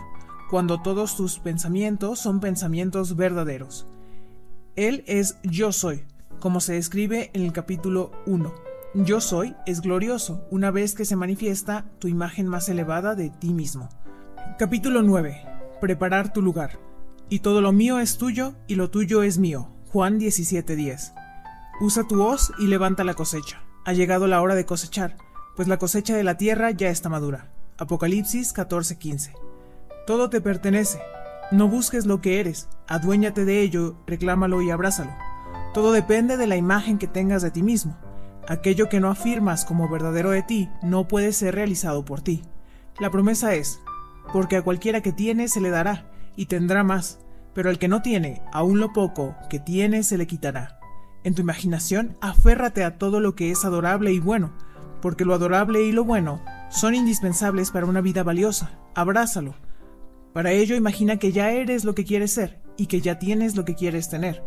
cuando 0.51 0.83
todos 0.83 1.17
tus 1.17 1.39
pensamientos 1.39 2.19
son 2.19 2.41
pensamientos 2.41 3.15
verdaderos. 3.15 3.87
Él 4.75 5.05
es 5.07 5.37
yo 5.45 5.71
soy, 5.71 6.03
como 6.41 6.61
se 6.61 6.73
describe 6.73 7.31
en 7.35 7.43
el 7.43 7.53
capítulo 7.53 8.11
1. 8.27 8.53
Yo 8.95 9.21
soy 9.21 9.55
es 9.65 9.81
glorioso 9.81 10.45
una 10.51 10.73
vez 10.73 10.97
que 10.97 11.05
se 11.05 11.15
manifiesta 11.15 11.85
tu 12.01 12.09
imagen 12.09 12.49
más 12.49 12.69
elevada 12.69 13.15
de 13.15 13.31
ti 13.31 13.55
mismo. 13.55 13.89
Capítulo 14.59 15.03
9. 15.03 15.41
Preparar 15.81 16.33
tu 16.33 16.43
lugar. 16.43 16.81
Y 17.29 17.39
todo 17.39 17.61
lo 17.61 17.71
mío 17.71 18.01
es 18.01 18.19
tuyo 18.19 18.55
y 18.67 18.75
lo 18.75 18.91
tuyo 18.91 19.23
es 19.23 19.39
mío. 19.39 19.69
Juan 19.93 20.19
17:10. 20.19 21.13
Usa 21.81 22.09
tu 22.09 22.21
hoz 22.25 22.53
y 22.59 22.67
levanta 22.67 23.05
la 23.05 23.15
cosecha. 23.15 23.63
Ha 23.85 23.93
llegado 23.93 24.27
la 24.27 24.43
hora 24.43 24.57
de 24.57 24.67
cosechar, 24.67 25.17
pues 25.55 25.69
la 25.69 25.79
cosecha 25.79 26.17
de 26.17 26.25
la 26.25 26.37
tierra 26.37 26.73
ya 26.73 26.89
está 26.89 27.09
madura. 27.09 27.53
Apocalipsis 27.79 28.53
14:15. 28.53 29.50
Todo 30.07 30.31
te 30.31 30.41
pertenece. 30.41 31.01
No 31.51 31.69
busques 31.69 32.07
lo 32.07 32.21
que 32.21 32.41
eres, 32.41 32.69
aduéñate 32.87 33.45
de 33.45 33.61
ello, 33.61 33.97
reclámalo 34.07 34.63
y 34.63 34.71
abrázalo. 34.71 35.11
Todo 35.75 35.93
depende 35.93 36.37
de 36.37 36.47
la 36.47 36.57
imagen 36.57 36.99
que 36.99 37.07
tengas 37.07 37.43
de 37.43 37.51
ti 37.51 37.63
mismo. 37.63 37.97
Aquello 38.49 38.89
que 38.89 39.01
no 39.01 39.11
afirmas 39.11 39.65
como 39.65 39.89
verdadero 39.89 40.31
de 40.31 40.43
ti 40.43 40.69
no 40.83 41.07
puede 41.09 41.33
ser 41.33 41.55
realizado 41.55 42.05
por 42.05 42.21
ti. 42.21 42.43
La 42.99 43.11
promesa 43.11 43.55
es, 43.55 43.81
porque 44.33 44.57
a 44.57 44.63
cualquiera 44.63 45.01
que 45.01 45.13
tiene 45.13 45.49
se 45.49 45.61
le 45.61 45.71
dará, 45.71 46.11
y 46.37 46.47
tendrá 46.47 46.83
más, 46.83 47.21
pero 47.55 47.71
al 47.71 47.79
que 47.79 47.89
no 47.89 48.03
tiene, 48.03 48.43
aún 48.53 48.81
lo 48.81 48.93
poco 48.93 49.37
que 49.49 49.59
tiene 49.59 50.03
se 50.03 50.19
le 50.19 50.27
quitará. 50.27 50.81
En 51.23 51.35
tu 51.35 51.43
imaginación, 51.43 52.17
aférrate 52.21 52.83
a 52.83 52.97
todo 52.97 53.21
lo 53.21 53.35
que 53.35 53.51
es 53.51 53.65
adorable 53.65 54.13
y 54.13 54.21
bueno, 54.21 54.53
porque 55.03 55.25
lo 55.25 55.35
adorable 55.35 55.83
y 55.83 55.93
lo 55.93 56.05
bueno 56.05 56.41
son 56.71 56.95
indispensables 56.95 57.71
para 57.71 57.87
una 57.87 58.01
vida 58.01 58.23
valiosa. 58.23 58.71
Abrázalo. 58.95 59.55
Para 60.33 60.53
ello, 60.53 60.77
imagina 60.77 61.19
que 61.19 61.33
ya 61.33 61.51
eres 61.51 61.85
lo 61.85 61.95
que 61.95 62.05
quieres 62.05 62.33
ser 62.33 62.61
y 62.77 62.87
que 62.87 63.01
ya 63.01 63.19
tienes 63.19 63.57
lo 63.57 63.65
que 63.65 63.75
quieres 63.75 64.09
tener. 64.09 64.43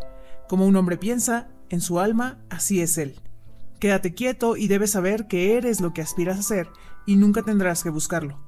Como 0.48 0.66
un 0.66 0.76
hombre 0.76 0.96
piensa, 0.96 1.48
en 1.68 1.80
su 1.80 2.00
alma, 2.00 2.38
así 2.50 2.80
es 2.80 2.98
él. 2.98 3.20
Quédate 3.80 4.14
quieto 4.14 4.56
y 4.56 4.68
debes 4.68 4.92
saber 4.92 5.26
que 5.26 5.56
eres 5.56 5.80
lo 5.80 5.92
que 5.92 6.02
aspiras 6.02 6.38
a 6.38 6.42
ser 6.42 6.68
y 7.06 7.16
nunca 7.16 7.42
tendrás 7.42 7.82
que 7.82 7.90
buscarlo. 7.90 8.40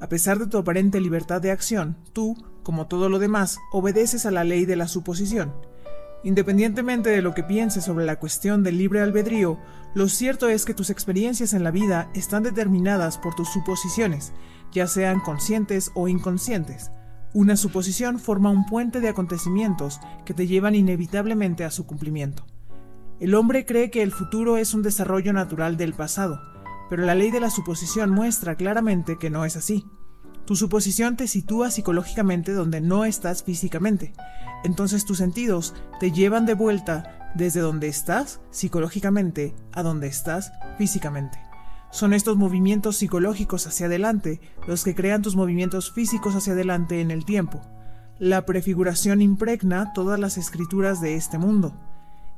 A 0.00 0.08
pesar 0.08 0.38
de 0.38 0.46
tu 0.46 0.58
aparente 0.58 1.00
libertad 1.00 1.40
de 1.40 1.50
acción, 1.50 1.96
tú, 2.12 2.36
como 2.62 2.86
todo 2.86 3.08
lo 3.08 3.18
demás, 3.18 3.58
obedeces 3.72 4.26
a 4.26 4.30
la 4.30 4.44
ley 4.44 4.66
de 4.66 4.76
la 4.76 4.88
suposición 4.88 5.52
Independientemente 6.24 7.10
de 7.10 7.20
lo 7.20 7.34
que 7.34 7.42
pienses 7.42 7.84
sobre 7.84 8.06
la 8.06 8.18
cuestión 8.18 8.62
del 8.62 8.78
libre 8.78 9.02
albedrío, 9.02 9.58
lo 9.94 10.08
cierto 10.08 10.48
es 10.48 10.64
que 10.64 10.72
tus 10.72 10.88
experiencias 10.88 11.52
en 11.52 11.62
la 11.62 11.70
vida 11.70 12.10
están 12.14 12.42
determinadas 12.42 13.18
por 13.18 13.34
tus 13.34 13.52
suposiciones, 13.52 14.32
ya 14.72 14.86
sean 14.86 15.20
conscientes 15.20 15.90
o 15.94 16.08
inconscientes. 16.08 16.90
Una 17.32 17.56
suposición 17.56 18.18
forma 18.18 18.50
un 18.50 18.64
puente 18.66 19.00
de 19.00 19.08
acontecimientos 19.08 20.00
que 20.24 20.34
te 20.34 20.46
llevan 20.46 20.74
inevitablemente 20.74 21.64
a 21.64 21.70
su 21.70 21.86
cumplimiento. 21.86 22.44
El 23.20 23.34
hombre 23.34 23.66
cree 23.66 23.90
que 23.90 24.02
el 24.02 24.12
futuro 24.12 24.56
es 24.56 24.74
un 24.74 24.82
desarrollo 24.82 25.32
natural 25.32 25.76
del 25.76 25.94
pasado, 25.94 26.40
pero 26.90 27.04
la 27.04 27.14
ley 27.14 27.30
de 27.30 27.40
la 27.40 27.50
suposición 27.50 28.10
muestra 28.10 28.56
claramente 28.56 29.18
que 29.18 29.30
no 29.30 29.44
es 29.44 29.56
así. 29.56 29.84
Tu 30.44 30.56
suposición 30.56 31.16
te 31.16 31.26
sitúa 31.26 31.70
psicológicamente 31.70 32.52
donde 32.52 32.80
no 32.80 33.04
estás 33.04 33.42
físicamente. 33.42 34.12
Entonces 34.62 35.04
tus 35.04 35.18
sentidos 35.18 35.74
te 36.00 36.12
llevan 36.12 36.46
de 36.46 36.54
vuelta 36.54 37.32
desde 37.34 37.60
donde 37.60 37.88
estás 37.88 38.40
psicológicamente 38.50 39.54
a 39.72 39.82
donde 39.82 40.06
estás 40.06 40.52
físicamente. 40.78 41.43
Son 41.94 42.12
estos 42.12 42.36
movimientos 42.36 42.96
psicológicos 42.96 43.68
hacia 43.68 43.86
adelante 43.86 44.40
los 44.66 44.82
que 44.82 44.96
crean 44.96 45.22
tus 45.22 45.36
movimientos 45.36 45.92
físicos 45.92 46.34
hacia 46.34 46.54
adelante 46.54 47.00
en 47.00 47.12
el 47.12 47.24
tiempo. 47.24 47.62
La 48.18 48.44
prefiguración 48.44 49.22
impregna 49.22 49.92
todas 49.92 50.18
las 50.18 50.36
escrituras 50.36 51.00
de 51.00 51.14
este 51.14 51.38
mundo. 51.38 51.72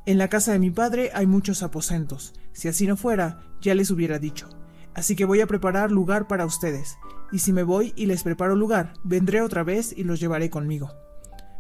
En 0.05 0.19
la 0.19 0.29
casa 0.29 0.53
de 0.53 0.59
mi 0.59 0.71
padre 0.71 1.11
hay 1.15 1.27
muchos 1.27 1.63
aposentos. 1.63 2.35
Si 2.53 2.69
así 2.69 2.87
no 2.87 2.99
fuera, 2.99 3.41
ya 3.63 3.75
les 3.75 3.91
hubiera 3.91 4.19
dicho. 4.19 4.47
Así 4.93 5.17
que 5.17 5.25
voy 5.25 5.41
a 5.41 5.47
preparar 5.47 5.91
lugar 5.91 6.29
para 6.29 6.45
ustedes 6.45 6.99
y 7.33 7.39
si 7.39 7.55
me 7.55 7.63
voy 7.63 7.95
y 7.97 8.05
les 8.05 8.25
preparo 8.25 8.57
lugar, 8.57 8.93
vendré 9.05 9.41
otra 9.41 9.63
vez 9.63 9.95
y 9.97 10.05
los 10.05 10.21
llevaré 10.21 10.51
conmigo, 10.51 10.93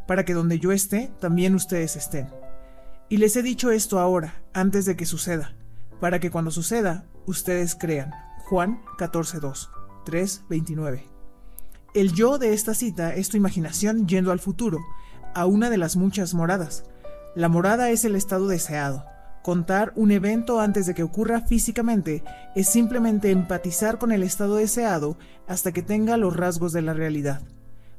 para 0.06 0.26
que 0.26 0.34
donde 0.34 0.58
yo 0.58 0.70
esté, 0.70 1.10
también 1.18 1.54
ustedes 1.54 1.96
estén. 1.96 2.28
Y 3.08 3.16
les 3.16 3.36
he 3.36 3.42
dicho 3.42 3.70
esto 3.70 3.98
ahora, 3.98 4.42
antes 4.52 4.84
de 4.84 4.96
que 4.96 5.06
suceda, 5.06 5.56
para 5.98 6.20
que 6.20 6.30
cuando 6.30 6.50
suceda, 6.50 7.06
ustedes 7.26 7.74
crean. 7.74 8.12
Juan 8.44 8.80
14.2, 8.98 9.68
3.29. 10.04 11.02
El 11.94 12.12
yo 12.12 12.38
de 12.38 12.52
esta 12.52 12.74
cita 12.74 13.14
es 13.14 13.28
tu 13.28 13.36
imaginación 13.36 14.06
yendo 14.06 14.32
al 14.32 14.40
futuro, 14.40 14.78
a 15.34 15.46
una 15.46 15.70
de 15.70 15.78
las 15.78 15.96
muchas 15.96 16.34
moradas. 16.34 16.84
La 17.34 17.48
morada 17.48 17.90
es 17.90 18.04
el 18.04 18.16
estado 18.16 18.48
deseado, 18.48 19.04
Contar 19.46 19.92
un 19.94 20.10
evento 20.10 20.60
antes 20.60 20.86
de 20.86 20.94
que 20.94 21.04
ocurra 21.04 21.40
físicamente 21.40 22.24
es 22.56 22.68
simplemente 22.68 23.30
empatizar 23.30 23.96
con 23.96 24.10
el 24.10 24.24
estado 24.24 24.56
deseado 24.56 25.16
hasta 25.46 25.70
que 25.70 25.82
tenga 25.82 26.16
los 26.16 26.34
rasgos 26.34 26.72
de 26.72 26.82
la 26.82 26.94
realidad. 26.94 27.42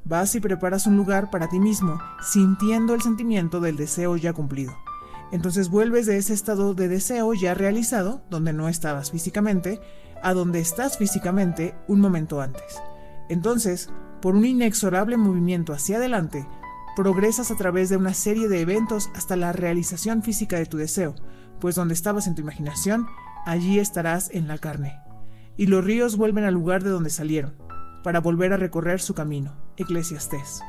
Vas 0.03 0.35
y 0.35 0.41
preparas 0.41 0.87
un 0.87 0.97
lugar 0.97 1.29
para 1.29 1.47
ti 1.47 1.61
mismo, 1.61 2.01
sintiendo 2.21 2.93
el 2.93 3.01
sentimiento 3.01 3.61
del 3.61 3.77
deseo 3.77 4.17
ya 4.17 4.33
cumplido. 4.33 4.73
Entonces 5.31 5.69
vuelves 5.69 6.05
de 6.05 6.17
ese 6.17 6.33
estado 6.33 6.73
de 6.73 6.87
deseo 6.87 7.33
ya 7.33 7.53
realizado, 7.53 8.21
donde 8.29 8.53
no 8.53 8.69
estabas 8.69 9.11
físicamente, 9.11 9.79
a 10.23 10.33
donde 10.33 10.59
estás 10.59 10.97
físicamente 10.97 11.75
un 11.87 11.99
momento 11.99 12.41
antes. 12.41 12.81
Entonces, 13.29 13.89
por 14.21 14.35
un 14.35 14.45
inexorable 14.45 15.17
movimiento 15.17 15.73
hacia 15.73 15.97
adelante, 15.97 16.47
progresas 16.95 17.51
a 17.51 17.55
través 17.55 17.89
de 17.89 17.97
una 17.97 18.13
serie 18.13 18.47
de 18.47 18.61
eventos 18.61 19.09
hasta 19.13 19.35
la 19.35 19.51
realización 19.51 20.23
física 20.23 20.57
de 20.57 20.65
tu 20.65 20.77
deseo, 20.77 21.13
pues 21.59 21.75
donde 21.75 21.93
estabas 21.93 22.27
en 22.27 22.35
tu 22.35 22.41
imaginación, 22.41 23.07
allí 23.45 23.79
estarás 23.79 24.29
en 24.31 24.47
la 24.47 24.57
carne. 24.57 24.99
Y 25.57 25.67
los 25.67 25.83
ríos 25.83 26.17
vuelven 26.17 26.45
al 26.45 26.53
lugar 26.53 26.83
de 26.83 26.89
donde 26.89 27.09
salieron, 27.09 27.55
para 28.03 28.19
volver 28.19 28.53
a 28.53 28.57
recorrer 28.57 29.01
su 29.01 29.13
camino. 29.13 29.55
Eclesiastés. 29.77 30.61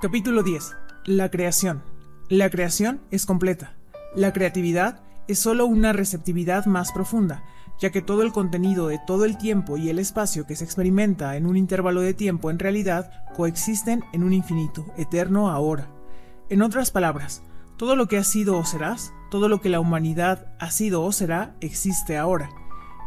Capítulo 0.00 0.42
10. 0.42 0.76
La 1.04 1.30
creación. 1.30 1.82
La 2.28 2.50
creación 2.50 3.00
es 3.10 3.26
completa. 3.26 3.76
La 4.16 4.32
creatividad 4.32 5.02
es 5.28 5.38
solo 5.38 5.66
una 5.66 5.92
receptividad 5.92 6.64
más 6.64 6.90
profunda, 6.90 7.44
ya 7.78 7.90
que 7.90 8.00
todo 8.00 8.22
el 8.22 8.32
contenido 8.32 8.88
de 8.88 8.98
todo 9.06 9.26
el 9.26 9.36
tiempo 9.36 9.76
y 9.76 9.90
el 9.90 9.98
espacio 9.98 10.46
que 10.46 10.56
se 10.56 10.64
experimenta 10.64 11.36
en 11.36 11.44
un 11.44 11.58
intervalo 11.58 12.00
de 12.00 12.14
tiempo 12.14 12.50
en 12.50 12.58
realidad 12.58 13.10
coexisten 13.36 14.04
en 14.14 14.22
un 14.22 14.32
infinito, 14.32 14.86
eterno 14.96 15.50
ahora. 15.50 15.90
En 16.48 16.62
otras 16.62 16.90
palabras, 16.90 17.42
todo 17.76 17.94
lo 17.94 18.08
que 18.08 18.16
has 18.16 18.26
sido 18.26 18.56
o 18.56 18.64
serás, 18.64 19.12
todo 19.30 19.50
lo 19.50 19.60
que 19.60 19.68
la 19.68 19.80
humanidad 19.80 20.46
ha 20.58 20.70
sido 20.70 21.02
o 21.02 21.12
será, 21.12 21.54
existe 21.60 22.16
ahora. 22.16 22.48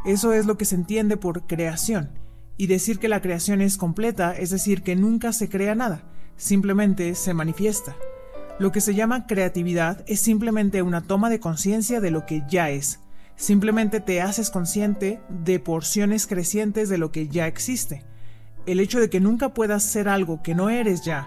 Eso 0.06 0.32
es 0.34 0.46
lo 0.46 0.60
que 0.60 0.66
se 0.66 0.76
entiende 0.76 1.18
por 1.18 1.48
creación, 1.48 2.20
y 2.56 2.68
decir 2.68 3.00
que 3.00 3.08
la 3.08 3.22
creación 3.22 3.62
es 3.62 3.78
completa 3.78 4.34
es 4.34 4.52
decir 4.52 4.84
que 4.84 4.96
nunca 4.96 5.34
se 5.34 5.50
crea 5.50 5.74
nada, 5.74 6.04
simplemente 6.36 7.16
se 7.16 7.34
manifiesta. 7.34 7.96
Lo 8.60 8.72
que 8.72 8.82
se 8.82 8.94
llama 8.94 9.26
creatividad 9.26 10.04
es 10.08 10.20
simplemente 10.20 10.82
una 10.82 11.02
toma 11.02 11.30
de 11.30 11.40
conciencia 11.40 12.02
de 12.02 12.12
lo 12.12 12.26
que 12.26 12.44
ya 12.50 12.70
es, 12.70 13.00
Simplemente 13.40 14.02
te 14.02 14.22
haces 14.22 14.50
consciente 14.50 15.22
de 15.30 15.62
porciones 15.62 16.28
crecientes 16.28 16.90
de 16.90 16.98
lo 16.98 17.14
que 17.14 17.30
ya 17.30 17.48
existe. 17.48 18.04
El 18.66 18.82
hecho 18.82 19.00
de 19.00 19.10
que 19.10 19.22
nunca 19.22 19.54
puedas 19.54 19.82
ser 19.82 20.10
algo 20.10 20.44
que 20.44 20.56
no 20.56 20.70
eres 20.70 21.06
ya 21.06 21.26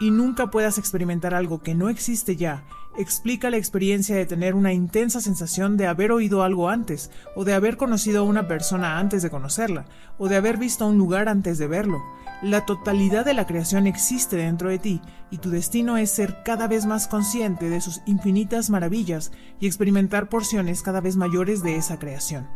y 0.00 0.10
nunca 0.10 0.50
puedas 0.50 0.76
experimentar 0.76 1.32
algo 1.32 1.62
que 1.62 1.74
no 1.74 1.88
existe 1.88 2.36
ya 2.36 2.62
explica 2.98 3.48
la 3.48 3.56
experiencia 3.56 4.16
de 4.16 4.26
tener 4.26 4.54
una 4.54 4.74
intensa 4.74 5.22
sensación 5.22 5.78
de 5.78 5.86
haber 5.86 6.12
oído 6.12 6.42
algo 6.42 6.68
antes, 6.68 7.10
o 7.34 7.44
de 7.44 7.54
haber 7.54 7.78
conocido 7.78 8.20
a 8.20 8.24
una 8.24 8.48
persona 8.48 8.98
antes 8.98 9.22
de 9.22 9.30
conocerla, 9.30 9.86
o 10.18 10.28
de 10.28 10.36
haber 10.36 10.58
visto 10.58 10.86
un 10.86 10.98
lugar 10.98 11.30
antes 11.30 11.56
de 11.56 11.68
verlo. 11.68 12.02
La 12.42 12.64
totalidad 12.64 13.24
de 13.24 13.34
la 13.34 13.46
creación 13.46 13.86
existe 13.86 14.36
dentro 14.36 14.70
de 14.70 14.78
ti, 14.78 15.02
y 15.30 15.38
tu 15.38 15.50
destino 15.50 15.96
es 15.96 16.10
ser 16.10 16.42
cada 16.44 16.68
vez 16.68 16.86
más 16.86 17.06
consciente 17.06 17.68
de 17.68 17.80
sus 17.80 18.00
infinitas 18.06 18.70
maravillas 18.70 19.30
y 19.60 19.66
experimentar 19.66 20.28
porciones 20.28 20.82
cada 20.82 21.00
vez 21.00 21.16
mayores 21.16 21.62
de 21.62 21.76
esa 21.76 21.98
creación. 21.98 22.48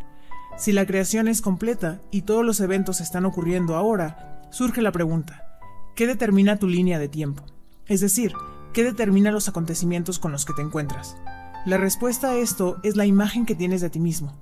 Si 0.56 0.72
la 0.72 0.86
creación 0.86 1.28
es 1.28 1.42
completa 1.42 2.00
y 2.10 2.22
todos 2.22 2.44
los 2.44 2.60
eventos 2.60 3.00
están 3.00 3.26
ocurriendo 3.26 3.76
ahora, 3.76 4.40
surge 4.50 4.80
la 4.80 4.92
pregunta, 4.92 5.58
¿qué 5.94 6.06
determina 6.06 6.58
tu 6.58 6.68
línea 6.68 6.98
de 6.98 7.08
tiempo? 7.08 7.44
Es 7.86 8.00
decir, 8.00 8.32
¿Qué 8.74 8.82
determina 8.82 9.30
los 9.30 9.48
acontecimientos 9.48 10.18
con 10.18 10.32
los 10.32 10.44
que 10.44 10.52
te 10.52 10.60
encuentras? 10.60 11.16
La 11.64 11.76
respuesta 11.76 12.30
a 12.30 12.34
esto 12.34 12.80
es 12.82 12.96
la 12.96 13.06
imagen 13.06 13.46
que 13.46 13.54
tienes 13.54 13.80
de 13.80 13.88
ti 13.88 14.00
mismo. 14.00 14.36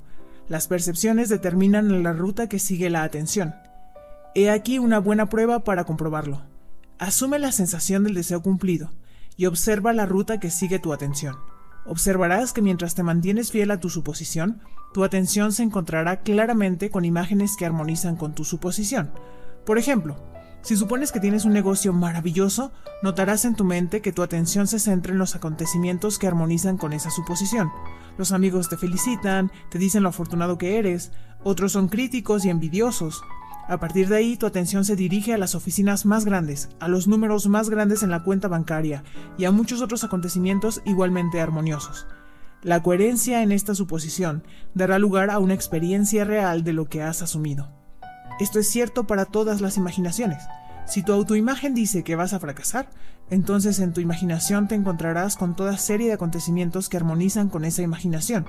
Las 0.49 0.69
percepciones 0.69 1.29
determinan 1.29 2.03
la 2.03 2.15
ruta 2.15 2.49
que 2.49 2.59
sigue 2.59 2.89
la 2.89 3.03
atención. 3.03 3.55
He 4.35 4.49
aquí 4.49 4.79
una 4.79 4.99
buena 4.99 5.29
prueba 5.29 5.63
para 5.63 5.85
comprobarlo. 5.85 6.41
Asume 6.99 7.39
la 7.39 7.53
sensación 7.53 8.05
del 8.05 8.15
deseo 8.15 8.41
cumplido 8.41 8.91
y 9.37 9.45
observa 9.45 9.93
la 9.93 10.07
ruta 10.07 10.41
que 10.41 10.51
sigue 10.51 10.79
tu 10.79 10.95
atención. 10.95 11.37
Observarás 11.85 12.55
que 12.55 12.63
mientras 12.63 12.95
te 12.95 13.03
mantienes 13.03 13.51
fiel 13.51 13.71
a 13.71 13.81
tu 13.81 13.91
suposición, 13.91 14.63
tu 14.95 15.05
atención 15.05 15.53
se 15.53 15.65
encontrará 15.65 16.21
claramente 16.21 16.91
con 16.91 17.05
imágenes 17.05 17.57
que 17.59 17.67
armonizan 17.67 18.17
con 18.17 18.35
tu 18.35 18.45
suposición. 18.45 19.11
Por 19.67 19.77
ejemplo, 19.77 20.17
si 20.63 20.77
supones 20.77 21.13
que 21.13 21.21
tienes 21.21 21.45
un 21.45 21.53
negocio 21.53 21.93
maravilloso, 21.93 22.73
notarás 23.03 23.45
en 23.45 23.55
tu 23.55 23.65
mente 23.65 24.01
que 24.01 24.13
tu 24.13 24.23
atención 24.23 24.67
se 24.67 24.79
centra 24.79 25.13
en 25.13 25.19
los 25.19 25.35
acontecimientos 25.35 26.19
que 26.19 26.29
armonizan 26.29 26.79
con 26.79 26.95
esa 26.95 27.11
suposición. 27.11 27.71
Los 28.17 28.33
amigos 28.33 28.71
te 28.71 28.79
felicitan, 28.79 29.51
te 29.71 29.79
dicen 29.79 30.05
lo 30.05 30.09
afortunado 30.09 30.57
que 30.57 30.79
eres, 30.79 31.11
otros 31.43 31.73
son 31.73 31.89
críticos 31.89 32.45
y 32.45 32.51
envidiosos. 32.51 33.23
A 33.69 33.79
partir 33.79 34.09
de 34.09 34.17
ahí 34.17 34.37
tu 34.37 34.47
atención 34.47 34.85
se 34.85 34.97
dirige 34.97 35.33
a 35.33 35.39
las 35.39 35.55
oficinas 35.55 36.05
más 36.05 36.25
grandes, 36.25 36.69
a 36.81 36.89
los 36.89 37.07
números 37.07 37.47
más 37.49 37.71
grandes 37.71 38.03
en 38.03 38.11
la 38.11 38.25
cuenta 38.25 38.49
bancaria 38.49 39.05
y 39.39 39.45
a 39.45 39.53
muchos 39.53 39.81
otros 39.81 40.03
acontecimientos 40.05 40.83
igualmente 40.85 41.41
armoniosos. 41.41 42.07
La 42.63 42.83
coherencia 42.83 43.43
en 43.43 43.53
esta 43.53 43.75
suposición 43.75 44.45
dará 44.75 44.99
lugar 44.99 45.31
a 45.31 45.39
una 45.39 45.55
experiencia 45.55 46.25
real 46.25 46.65
de 46.65 46.73
lo 46.73 46.87
que 46.87 47.03
has 47.03 47.23
asumido. 47.23 47.71
Esto 48.41 48.59
es 48.59 48.69
cierto 48.69 49.07
para 49.07 49.25
todas 49.25 49.61
las 49.61 49.77
imaginaciones. 49.77 50.43
Si 50.87 51.03
tu 51.03 51.13
autoimagen 51.13 51.75
dice 51.75 52.03
que 52.03 52.17
vas 52.17 52.33
a 52.33 52.41
fracasar, 52.41 52.91
entonces 53.31 53.79
en 53.79 53.93
tu 53.93 54.01
imaginación 54.01 54.69
te 54.69 54.75
encontrarás 54.75 55.37
con 55.37 55.55
toda 55.55 55.79
serie 55.79 56.09
de 56.09 56.13
acontecimientos 56.15 56.89
que 56.89 56.97
armonizan 56.97 57.49
con 57.49 57.65
esa 57.65 57.83
imaginación. 57.83 58.47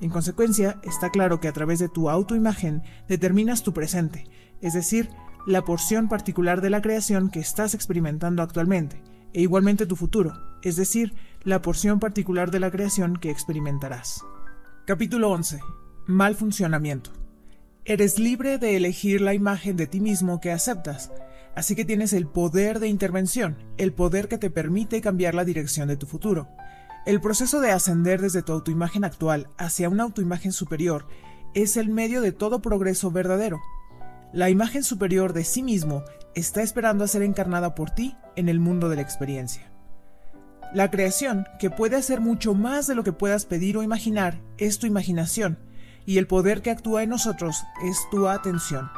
En 0.00 0.10
consecuencia, 0.10 0.78
está 0.84 1.10
claro 1.10 1.40
que 1.40 1.48
a 1.48 1.52
través 1.52 1.80
de 1.80 1.88
tu 1.88 2.08
autoimagen 2.08 2.82
determinas 3.08 3.62
tu 3.64 3.72
presente, 3.72 4.26
es 4.60 4.74
decir, 4.74 5.10
la 5.46 5.64
porción 5.64 6.08
particular 6.08 6.60
de 6.60 6.70
la 6.70 6.82
creación 6.82 7.30
que 7.30 7.40
estás 7.40 7.74
experimentando 7.74 8.42
actualmente, 8.42 9.02
e 9.32 9.42
igualmente 9.42 9.86
tu 9.86 9.96
futuro, 9.96 10.34
es 10.62 10.76
decir, 10.76 11.14
la 11.42 11.62
porción 11.62 12.00
particular 12.00 12.50
de 12.50 12.60
la 12.60 12.70
creación 12.70 13.16
que 13.16 13.30
experimentarás. 13.30 14.24
Capítulo 14.86 15.30
11. 15.30 15.60
Mal 16.06 16.34
funcionamiento. 16.34 17.12
Eres 17.84 18.18
libre 18.18 18.58
de 18.58 18.76
elegir 18.76 19.20
la 19.20 19.34
imagen 19.34 19.76
de 19.76 19.86
ti 19.86 20.00
mismo 20.00 20.40
que 20.40 20.52
aceptas, 20.52 21.10
así 21.54 21.74
que 21.74 21.84
tienes 21.84 22.12
el 22.12 22.26
poder 22.26 22.80
de 22.80 22.88
intervención, 22.88 23.56
el 23.78 23.92
poder 23.92 24.28
que 24.28 24.38
te 24.38 24.50
permite 24.50 25.00
cambiar 25.00 25.34
la 25.34 25.44
dirección 25.44 25.88
de 25.88 25.96
tu 25.96 26.06
futuro. 26.06 26.48
El 27.06 27.20
proceso 27.20 27.60
de 27.60 27.70
ascender 27.70 28.20
desde 28.20 28.42
tu 28.42 28.52
autoimagen 28.52 29.04
actual 29.04 29.48
hacia 29.56 29.88
una 29.88 30.02
autoimagen 30.02 30.52
superior 30.52 31.06
es 31.54 31.76
el 31.76 31.88
medio 31.88 32.20
de 32.20 32.32
todo 32.32 32.60
progreso 32.60 33.10
verdadero. 33.10 33.58
La 34.32 34.50
imagen 34.50 34.82
superior 34.82 35.32
de 35.32 35.42
sí 35.42 35.62
mismo 35.62 36.04
está 36.34 36.62
esperando 36.62 37.02
a 37.02 37.08
ser 37.08 37.22
encarnada 37.22 37.74
por 37.74 37.90
ti 37.90 38.14
en 38.36 38.50
el 38.50 38.60
mundo 38.60 38.90
de 38.90 38.96
la 38.96 39.02
experiencia. 39.02 39.72
La 40.74 40.90
creación, 40.90 41.46
que 41.58 41.70
puede 41.70 41.96
hacer 41.96 42.20
mucho 42.20 42.52
más 42.52 42.86
de 42.86 42.94
lo 42.94 43.04
que 43.04 43.14
puedas 43.14 43.46
pedir 43.46 43.78
o 43.78 43.82
imaginar, 43.82 44.42
es 44.58 44.78
tu 44.78 44.86
imaginación, 44.86 45.58
y 46.04 46.18
el 46.18 46.26
poder 46.26 46.60
que 46.60 46.70
actúa 46.70 47.02
en 47.02 47.08
nosotros 47.08 47.64
es 47.82 47.98
tu 48.10 48.28
atención. 48.28 48.90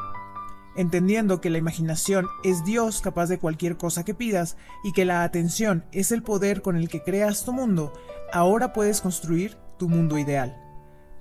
Entendiendo 0.77 1.41
que 1.41 1.51
la 1.51 1.59
imaginación 1.59 2.27
es 2.43 2.65
Dios 2.65 3.01
capaz 3.01 3.29
de 3.29 3.39
cualquier 3.39 3.77
cosa 3.77 4.05
que 4.05 4.15
pidas 4.15 4.57
y 4.83 4.93
que 4.93 5.05
la 5.05 5.23
atención 5.23 5.85
es 5.93 6.11
el 6.11 6.25
poder 6.25 6.61
con 6.61 6.77
el 6.77 6.89
que 6.89 7.05
creas 7.05 7.45
tu 7.45 7.53
mundo, 7.53 7.93
ahora 8.33 8.73
puedes 8.73 9.01
construir 9.01 9.57
tu 9.79 9.89
mundo 9.89 10.19
ideal. 10.19 10.57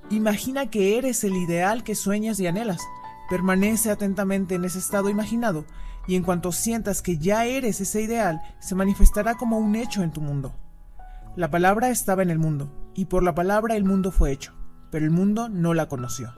Imagina 0.09 0.71
que 0.71 0.97
eres 0.97 1.23
el 1.23 1.35
ideal 1.35 1.83
que 1.83 1.93
sueñas 1.93 2.39
y 2.39 2.47
anhelas. 2.47 2.81
Permanece 3.29 3.91
atentamente 3.91 4.55
en 4.55 4.65
ese 4.65 4.79
estado 4.79 5.09
imaginado 5.09 5.65
y 6.07 6.15
en 6.15 6.23
cuanto 6.23 6.51
sientas 6.51 7.01
que 7.01 7.17
ya 7.17 7.45
eres 7.45 7.81
ese 7.81 8.01
ideal, 8.01 8.41
se 8.59 8.75
manifestará 8.75 9.35
como 9.35 9.59
un 9.59 9.75
hecho 9.75 10.01
en 10.01 10.11
tu 10.11 10.21
mundo. 10.21 10.55
La 11.35 11.51
palabra 11.51 11.89
estaba 11.89 12.23
en 12.23 12.31
el 12.31 12.39
mundo, 12.39 12.91
y 12.95 13.05
por 13.05 13.21
la 13.21 13.35
palabra 13.35 13.75
el 13.75 13.83
mundo 13.83 14.11
fue 14.11 14.31
hecho 14.31 14.59
pero 14.91 15.05
el 15.05 15.11
mundo 15.11 15.49
no 15.49 15.73
la 15.73 15.87
conoció. 15.87 16.33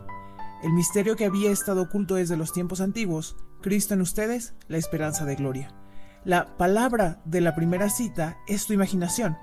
El 0.64 0.74
misterio 0.74 1.16
que 1.16 1.26
había 1.26 1.52
estado 1.52 1.84
oculto 1.84 2.16
desde 2.16 2.38
los 2.38 2.54
tiempos 2.54 2.82
antiguos, 2.82 3.36
Cristo 3.62 3.94
en 3.94 4.02
ustedes, 4.02 4.54
la 4.68 4.78
esperanza 4.78 5.26
de 5.26 5.36
gloria. 5.36 5.74
La 6.24 6.56
palabra 6.58 7.20
de 7.26 7.42
la 7.42 7.56
primera 7.56 7.89
cita 7.89 8.38
es 8.48 8.68
tu 8.68 8.74
imaginación. 8.74 9.38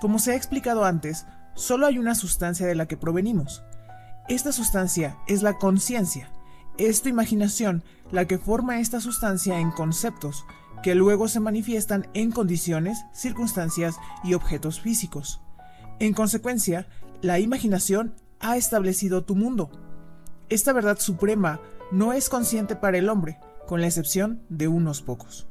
Como 0.00 0.18
se 0.18 0.32
ha 0.32 0.36
explicado 0.36 0.84
antes, 0.84 1.26
solo 1.54 1.86
hay 1.86 1.98
una 1.98 2.14
sustancia 2.14 2.66
de 2.66 2.76
la 2.76 2.86
que 2.86 2.96
provenimos. 2.96 3.64
Esta 4.28 4.52
sustancia 4.52 5.18
es 5.26 5.42
la 5.42 5.58
conciencia. 5.58 6.30
Es 6.80 7.02
tu 7.02 7.10
imaginación 7.10 7.84
la 8.10 8.26
que 8.26 8.38
forma 8.38 8.80
esta 8.80 9.02
sustancia 9.02 9.60
en 9.60 9.70
conceptos, 9.70 10.46
que 10.82 10.94
luego 10.94 11.28
se 11.28 11.38
manifiestan 11.38 12.08
en 12.14 12.30
condiciones, 12.30 13.04
circunstancias 13.12 13.96
y 14.24 14.32
objetos 14.32 14.80
físicos. 14.80 15.42
En 15.98 16.14
consecuencia, 16.14 16.88
la 17.20 17.38
imaginación 17.38 18.14
ha 18.40 18.56
establecido 18.56 19.24
tu 19.24 19.36
mundo. 19.36 19.70
Esta 20.48 20.72
verdad 20.72 20.98
suprema 20.98 21.60
no 21.92 22.14
es 22.14 22.30
consciente 22.30 22.76
para 22.76 22.96
el 22.96 23.10
hombre, 23.10 23.38
con 23.66 23.82
la 23.82 23.86
excepción 23.86 24.40
de 24.48 24.68
unos 24.68 25.02
pocos. 25.02 25.48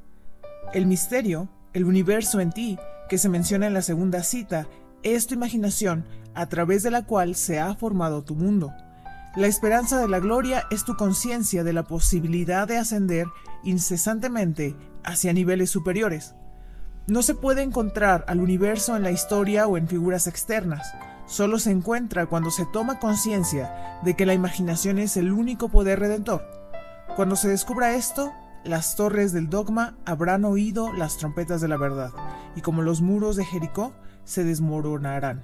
El 0.73 0.87
misterio, 0.87 1.47
el 1.73 1.85
universo 1.85 2.39
en 2.39 2.51
ti, 2.51 2.79
que 3.07 3.19
se 3.19 3.29
menciona 3.29 3.67
en 3.67 3.75
la 3.75 3.83
segunda 3.83 4.23
cita, 4.23 4.67
es 5.03 5.27
tu 5.27 5.35
imaginación 5.35 6.05
a 6.33 6.47
través 6.47 6.81
de 6.81 6.89
la 6.89 7.05
cual 7.05 7.35
se 7.35 7.59
ha 7.59 7.75
formado 7.75 8.23
tu 8.23 8.33
mundo. 8.33 8.73
La 9.35 9.47
esperanza 9.47 9.99
de 9.99 10.07
la 10.07 10.19
gloria 10.19 10.65
es 10.71 10.83
tu 10.85 10.95
conciencia 10.95 11.63
de 11.63 11.73
la 11.73 11.83
posibilidad 11.83 12.67
de 12.67 12.77
ascender 12.77 13.27
incesantemente 13.63 14.75
hacia 15.03 15.33
niveles 15.33 15.69
superiores. 15.69 16.35
No 17.07 17.21
se 17.21 17.35
puede 17.35 17.61
encontrar 17.61 18.25
al 18.27 18.39
universo 18.39 18.95
en 18.95 19.03
la 19.03 19.11
historia 19.11 19.67
o 19.67 19.77
en 19.77 19.87
figuras 19.87 20.27
externas 20.27 20.93
solo 21.29 21.59
se 21.59 21.69
encuentra 21.69 22.25
cuando 22.25 22.49
se 22.49 22.65
toma 22.65 22.99
conciencia 22.99 23.99
de 24.03 24.15
que 24.15 24.25
la 24.25 24.33
imaginación 24.33 24.97
es 24.97 25.15
el 25.15 25.31
único 25.31 25.69
poder 25.69 25.99
redentor. 25.99 26.43
Cuando 27.15 27.35
se 27.35 27.47
descubra 27.47 27.93
esto, 27.93 28.33
las 28.63 28.95
torres 28.95 29.31
del 29.31 29.47
dogma 29.49 29.95
habrán 30.05 30.43
oído 30.43 30.91
las 30.91 31.17
trompetas 31.17 31.61
de 31.61 31.67
la 31.67 31.77
verdad, 31.77 32.11
y 32.55 32.61
como 32.61 32.81
los 32.81 33.01
muros 33.01 33.35
de 33.35 33.45
Jericó, 33.45 33.93
se 34.23 34.43
desmoronarán. 34.43 35.43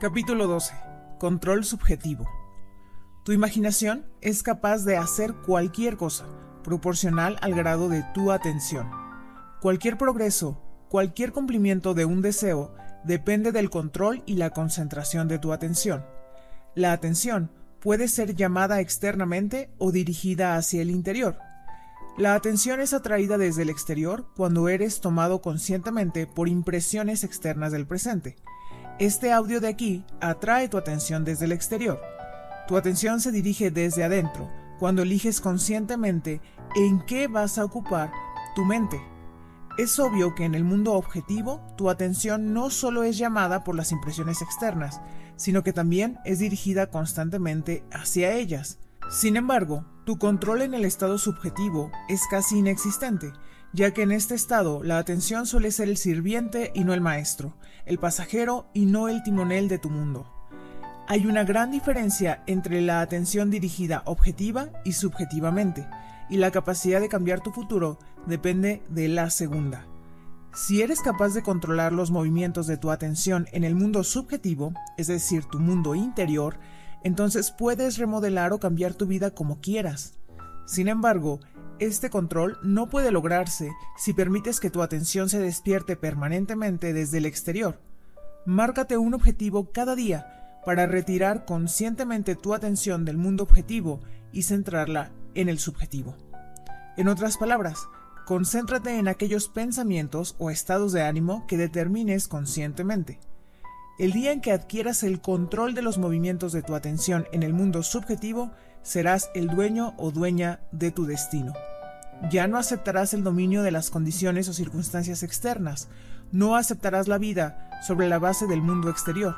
Capítulo 0.00 0.46
12. 0.46 0.74
Control 1.18 1.64
subjetivo. 1.64 2.28
Tu 3.24 3.32
imaginación 3.32 4.04
es 4.20 4.42
capaz 4.42 4.84
de 4.84 4.98
hacer 4.98 5.32
cualquier 5.32 5.96
cosa, 5.96 6.26
proporcional 6.62 7.38
al 7.40 7.54
grado 7.54 7.88
de 7.88 8.04
tu 8.12 8.30
atención. 8.30 8.90
Cualquier 9.62 9.96
progreso, 9.96 10.60
cualquier 10.90 11.32
cumplimiento 11.32 11.94
de 11.94 12.04
un 12.04 12.20
deseo 12.20 12.74
depende 13.02 13.50
del 13.50 13.70
control 13.70 14.22
y 14.26 14.34
la 14.34 14.50
concentración 14.50 15.26
de 15.26 15.38
tu 15.38 15.54
atención. 15.54 16.04
La 16.74 16.92
atención 16.92 17.50
puede 17.80 18.08
ser 18.08 18.34
llamada 18.34 18.80
externamente 18.80 19.70
o 19.78 19.90
dirigida 19.90 20.56
hacia 20.56 20.82
el 20.82 20.90
interior. 20.90 21.38
La 22.18 22.34
atención 22.34 22.78
es 22.80 22.92
atraída 22.92 23.38
desde 23.38 23.62
el 23.62 23.70
exterior 23.70 24.26
cuando 24.36 24.68
eres 24.68 25.00
tomado 25.00 25.40
conscientemente 25.40 26.26
por 26.26 26.46
impresiones 26.46 27.24
externas 27.24 27.72
del 27.72 27.86
presente. 27.86 28.36
Este 28.98 29.32
audio 29.32 29.62
de 29.62 29.68
aquí 29.68 30.04
atrae 30.20 30.68
tu 30.68 30.76
atención 30.76 31.24
desde 31.24 31.46
el 31.46 31.52
exterior. 31.52 32.13
Tu 32.66 32.76
atención 32.76 33.20
se 33.20 33.32
dirige 33.32 33.70
desde 33.70 34.04
adentro 34.04 34.50
cuando 34.78 35.02
eliges 35.02 35.40
conscientemente 35.40 36.40
en 36.76 37.00
qué 37.06 37.28
vas 37.28 37.58
a 37.58 37.64
ocupar 37.64 38.10
tu 38.54 38.64
mente. 38.64 39.00
Es 39.78 39.98
obvio 39.98 40.34
que 40.34 40.44
en 40.44 40.54
el 40.54 40.64
mundo 40.64 40.92
objetivo 40.92 41.60
tu 41.76 41.90
atención 41.90 42.52
no 42.52 42.70
solo 42.70 43.02
es 43.02 43.18
llamada 43.18 43.64
por 43.64 43.74
las 43.74 43.92
impresiones 43.92 44.40
externas, 44.40 45.00
sino 45.36 45.62
que 45.62 45.72
también 45.72 46.18
es 46.24 46.38
dirigida 46.38 46.90
constantemente 46.90 47.84
hacia 47.92 48.32
ellas. 48.32 48.78
Sin 49.10 49.36
embargo, 49.36 49.84
Tu 50.04 50.18
control 50.18 50.60
en 50.60 50.74
el 50.74 50.84
estado 50.84 51.16
subjetivo 51.16 51.90
es 52.10 52.20
casi 52.30 52.58
inexistente, 52.58 53.32
ya 53.72 53.92
que 53.92 54.02
en 54.02 54.12
este 54.12 54.34
estado 54.34 54.82
la 54.82 54.98
atención 54.98 55.46
suele 55.46 55.70
ser 55.70 55.88
el 55.88 55.96
sirviente 55.96 56.72
y 56.74 56.84
no 56.84 56.92
el 56.92 57.00
maestro, 57.00 57.56
el 57.86 57.98
pasajero 57.98 58.66
y 58.74 58.84
no 58.84 59.08
el 59.08 59.22
timonel 59.22 59.66
de 59.68 59.78
tu 59.78 59.88
mundo. 59.88 60.33
Hay 61.06 61.26
una 61.26 61.44
gran 61.44 61.70
diferencia 61.70 62.42
entre 62.46 62.80
la 62.80 63.02
atención 63.02 63.50
dirigida 63.50 64.02
objetiva 64.06 64.70
y 64.84 64.92
subjetivamente, 64.92 65.86
y 66.30 66.38
la 66.38 66.50
capacidad 66.50 66.98
de 66.98 67.10
cambiar 67.10 67.40
tu 67.40 67.50
futuro 67.50 67.98
depende 68.26 68.82
de 68.88 69.08
la 69.08 69.28
segunda. 69.28 69.86
Si 70.54 70.80
eres 70.80 71.02
capaz 71.02 71.34
de 71.34 71.42
controlar 71.42 71.92
los 71.92 72.10
movimientos 72.10 72.66
de 72.66 72.78
tu 72.78 72.90
atención 72.90 73.46
en 73.52 73.64
el 73.64 73.74
mundo 73.74 74.02
subjetivo, 74.02 74.72
es 74.96 75.08
decir, 75.08 75.44
tu 75.44 75.60
mundo 75.60 75.94
interior, 75.94 76.58
entonces 77.02 77.50
puedes 77.50 77.98
remodelar 77.98 78.54
o 78.54 78.58
cambiar 78.58 78.94
tu 78.94 79.06
vida 79.06 79.30
como 79.30 79.60
quieras. 79.60 80.14
Sin 80.64 80.88
embargo, 80.88 81.40
este 81.80 82.08
control 82.08 82.56
no 82.62 82.88
puede 82.88 83.12
lograrse 83.12 83.72
si 83.98 84.14
permites 84.14 84.58
que 84.58 84.70
tu 84.70 84.80
atención 84.80 85.28
se 85.28 85.38
despierte 85.38 85.96
permanentemente 85.96 86.94
desde 86.94 87.18
el 87.18 87.26
exterior. 87.26 87.78
Márcate 88.46 88.96
un 88.96 89.12
objetivo 89.12 89.70
cada 89.70 89.94
día 89.96 90.34
para 90.64 90.86
retirar 90.86 91.44
conscientemente 91.44 92.34
tu 92.34 92.54
atención 92.54 93.04
del 93.04 93.16
mundo 93.16 93.44
objetivo 93.44 94.00
y 94.32 94.42
centrarla 94.42 95.12
en 95.34 95.48
el 95.48 95.58
subjetivo. 95.58 96.16
En 96.96 97.08
otras 97.08 97.36
palabras, 97.36 97.88
concéntrate 98.24 98.98
en 98.98 99.08
aquellos 99.08 99.48
pensamientos 99.48 100.36
o 100.38 100.50
estados 100.50 100.92
de 100.92 101.02
ánimo 101.02 101.46
que 101.46 101.56
determines 101.56 102.28
conscientemente. 102.28 103.20
El 103.98 104.12
día 104.12 104.32
en 104.32 104.40
que 104.40 104.52
adquieras 104.52 105.02
el 105.02 105.20
control 105.20 105.74
de 105.74 105.82
los 105.82 105.98
movimientos 105.98 106.52
de 106.52 106.62
tu 106.62 106.74
atención 106.74 107.26
en 107.32 107.42
el 107.42 107.52
mundo 107.52 107.82
subjetivo, 107.82 108.50
serás 108.82 109.30
el 109.34 109.48
dueño 109.48 109.94
o 109.98 110.10
dueña 110.10 110.60
de 110.72 110.90
tu 110.90 111.06
destino. 111.06 111.52
Ya 112.30 112.48
no 112.48 112.58
aceptarás 112.58 113.14
el 113.14 113.22
dominio 113.22 113.62
de 113.62 113.70
las 113.70 113.90
condiciones 113.90 114.48
o 114.48 114.52
circunstancias 114.52 115.22
externas, 115.22 115.88
no 116.32 116.56
aceptarás 116.56 117.06
la 117.06 117.18
vida 117.18 117.70
sobre 117.86 118.08
la 118.08 118.18
base 118.18 118.46
del 118.46 118.62
mundo 118.62 118.90
exterior. 118.90 119.36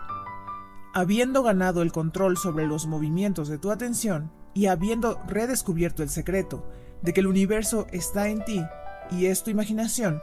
Habiendo 0.96 1.42
ganado 1.42 1.82
el 1.82 1.92
control 1.92 2.38
sobre 2.38 2.66
los 2.66 2.86
movimientos 2.86 3.48
de 3.48 3.58
tu 3.58 3.70
atención 3.70 4.32
y 4.54 4.64
habiendo 4.64 5.20
redescubierto 5.26 6.02
el 6.02 6.08
secreto 6.08 6.66
de 7.02 7.12
que 7.12 7.20
el 7.20 7.26
universo 7.26 7.86
está 7.92 8.28
en 8.28 8.42
ti 8.46 8.64
y 9.10 9.26
es 9.26 9.44
tu 9.44 9.50
imaginación, 9.50 10.22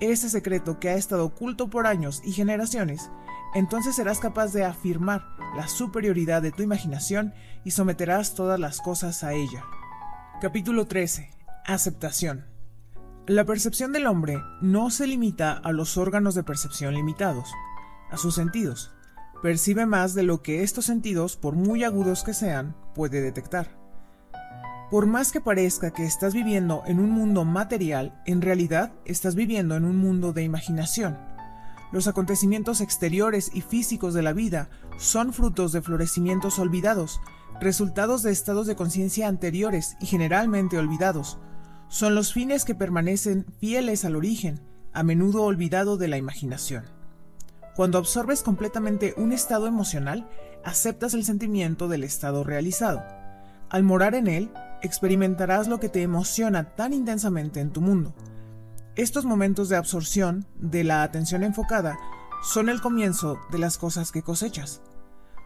ese 0.00 0.28
secreto 0.28 0.78
que 0.78 0.90
ha 0.90 0.96
estado 0.96 1.24
oculto 1.24 1.70
por 1.70 1.86
años 1.86 2.20
y 2.26 2.32
generaciones, 2.32 3.10
entonces 3.54 3.96
serás 3.96 4.20
capaz 4.20 4.52
de 4.52 4.66
afirmar 4.66 5.24
la 5.56 5.66
superioridad 5.66 6.42
de 6.42 6.52
tu 6.52 6.62
imaginación 6.62 7.32
y 7.64 7.70
someterás 7.70 8.34
todas 8.34 8.60
las 8.60 8.82
cosas 8.82 9.24
a 9.24 9.32
ella. 9.32 9.64
Capítulo 10.42 10.86
13. 10.86 11.30
Aceptación. 11.64 12.44
La 13.26 13.46
percepción 13.46 13.92
del 13.92 14.06
hombre 14.06 14.42
no 14.60 14.90
se 14.90 15.06
limita 15.06 15.54
a 15.54 15.72
los 15.72 15.96
órganos 15.96 16.34
de 16.34 16.42
percepción 16.42 16.92
limitados, 16.92 17.50
a 18.10 18.18
sus 18.18 18.34
sentidos. 18.34 18.92
Percibe 19.42 19.86
más 19.86 20.14
de 20.14 20.22
lo 20.22 20.40
que 20.40 20.62
estos 20.62 20.84
sentidos, 20.84 21.36
por 21.36 21.56
muy 21.56 21.82
agudos 21.82 22.22
que 22.22 22.32
sean, 22.32 22.76
puede 22.94 23.20
detectar. 23.20 23.76
Por 24.88 25.06
más 25.06 25.32
que 25.32 25.40
parezca 25.40 25.90
que 25.90 26.04
estás 26.04 26.32
viviendo 26.32 26.84
en 26.86 27.00
un 27.00 27.10
mundo 27.10 27.44
material, 27.44 28.22
en 28.24 28.40
realidad 28.40 28.92
estás 29.04 29.34
viviendo 29.34 29.74
en 29.74 29.84
un 29.84 29.96
mundo 29.96 30.32
de 30.32 30.44
imaginación. 30.44 31.18
Los 31.90 32.06
acontecimientos 32.06 32.80
exteriores 32.80 33.50
y 33.52 33.62
físicos 33.62 34.14
de 34.14 34.22
la 34.22 34.32
vida 34.32 34.70
son 34.96 35.32
frutos 35.32 35.72
de 35.72 35.82
florecimientos 35.82 36.60
olvidados, 36.60 37.20
resultados 37.60 38.22
de 38.22 38.30
estados 38.30 38.68
de 38.68 38.76
conciencia 38.76 39.26
anteriores 39.26 39.96
y 40.00 40.06
generalmente 40.06 40.78
olvidados. 40.78 41.38
Son 41.88 42.14
los 42.14 42.32
fines 42.32 42.64
que 42.64 42.76
permanecen 42.76 43.44
fieles 43.58 44.04
al 44.04 44.14
origen, 44.14 44.60
a 44.92 45.02
menudo 45.02 45.42
olvidado 45.42 45.96
de 45.96 46.06
la 46.06 46.16
imaginación. 46.16 47.01
Cuando 47.74 47.98
absorbes 47.98 48.42
completamente 48.42 49.14
un 49.16 49.32
estado 49.32 49.66
emocional, 49.66 50.28
aceptas 50.64 51.14
el 51.14 51.24
sentimiento 51.24 51.88
del 51.88 52.04
estado 52.04 52.44
realizado. 52.44 53.02
Al 53.70 53.82
morar 53.82 54.14
en 54.14 54.26
él, 54.26 54.50
experimentarás 54.82 55.68
lo 55.68 55.80
que 55.80 55.88
te 55.88 56.02
emociona 56.02 56.74
tan 56.74 56.92
intensamente 56.92 57.60
en 57.60 57.70
tu 57.70 57.80
mundo. 57.80 58.14
Estos 58.94 59.24
momentos 59.24 59.70
de 59.70 59.76
absorción 59.76 60.46
de 60.56 60.84
la 60.84 61.02
atención 61.02 61.42
enfocada 61.42 61.98
son 62.42 62.68
el 62.68 62.82
comienzo 62.82 63.38
de 63.50 63.58
las 63.58 63.78
cosas 63.78 64.12
que 64.12 64.22
cosechas. 64.22 64.82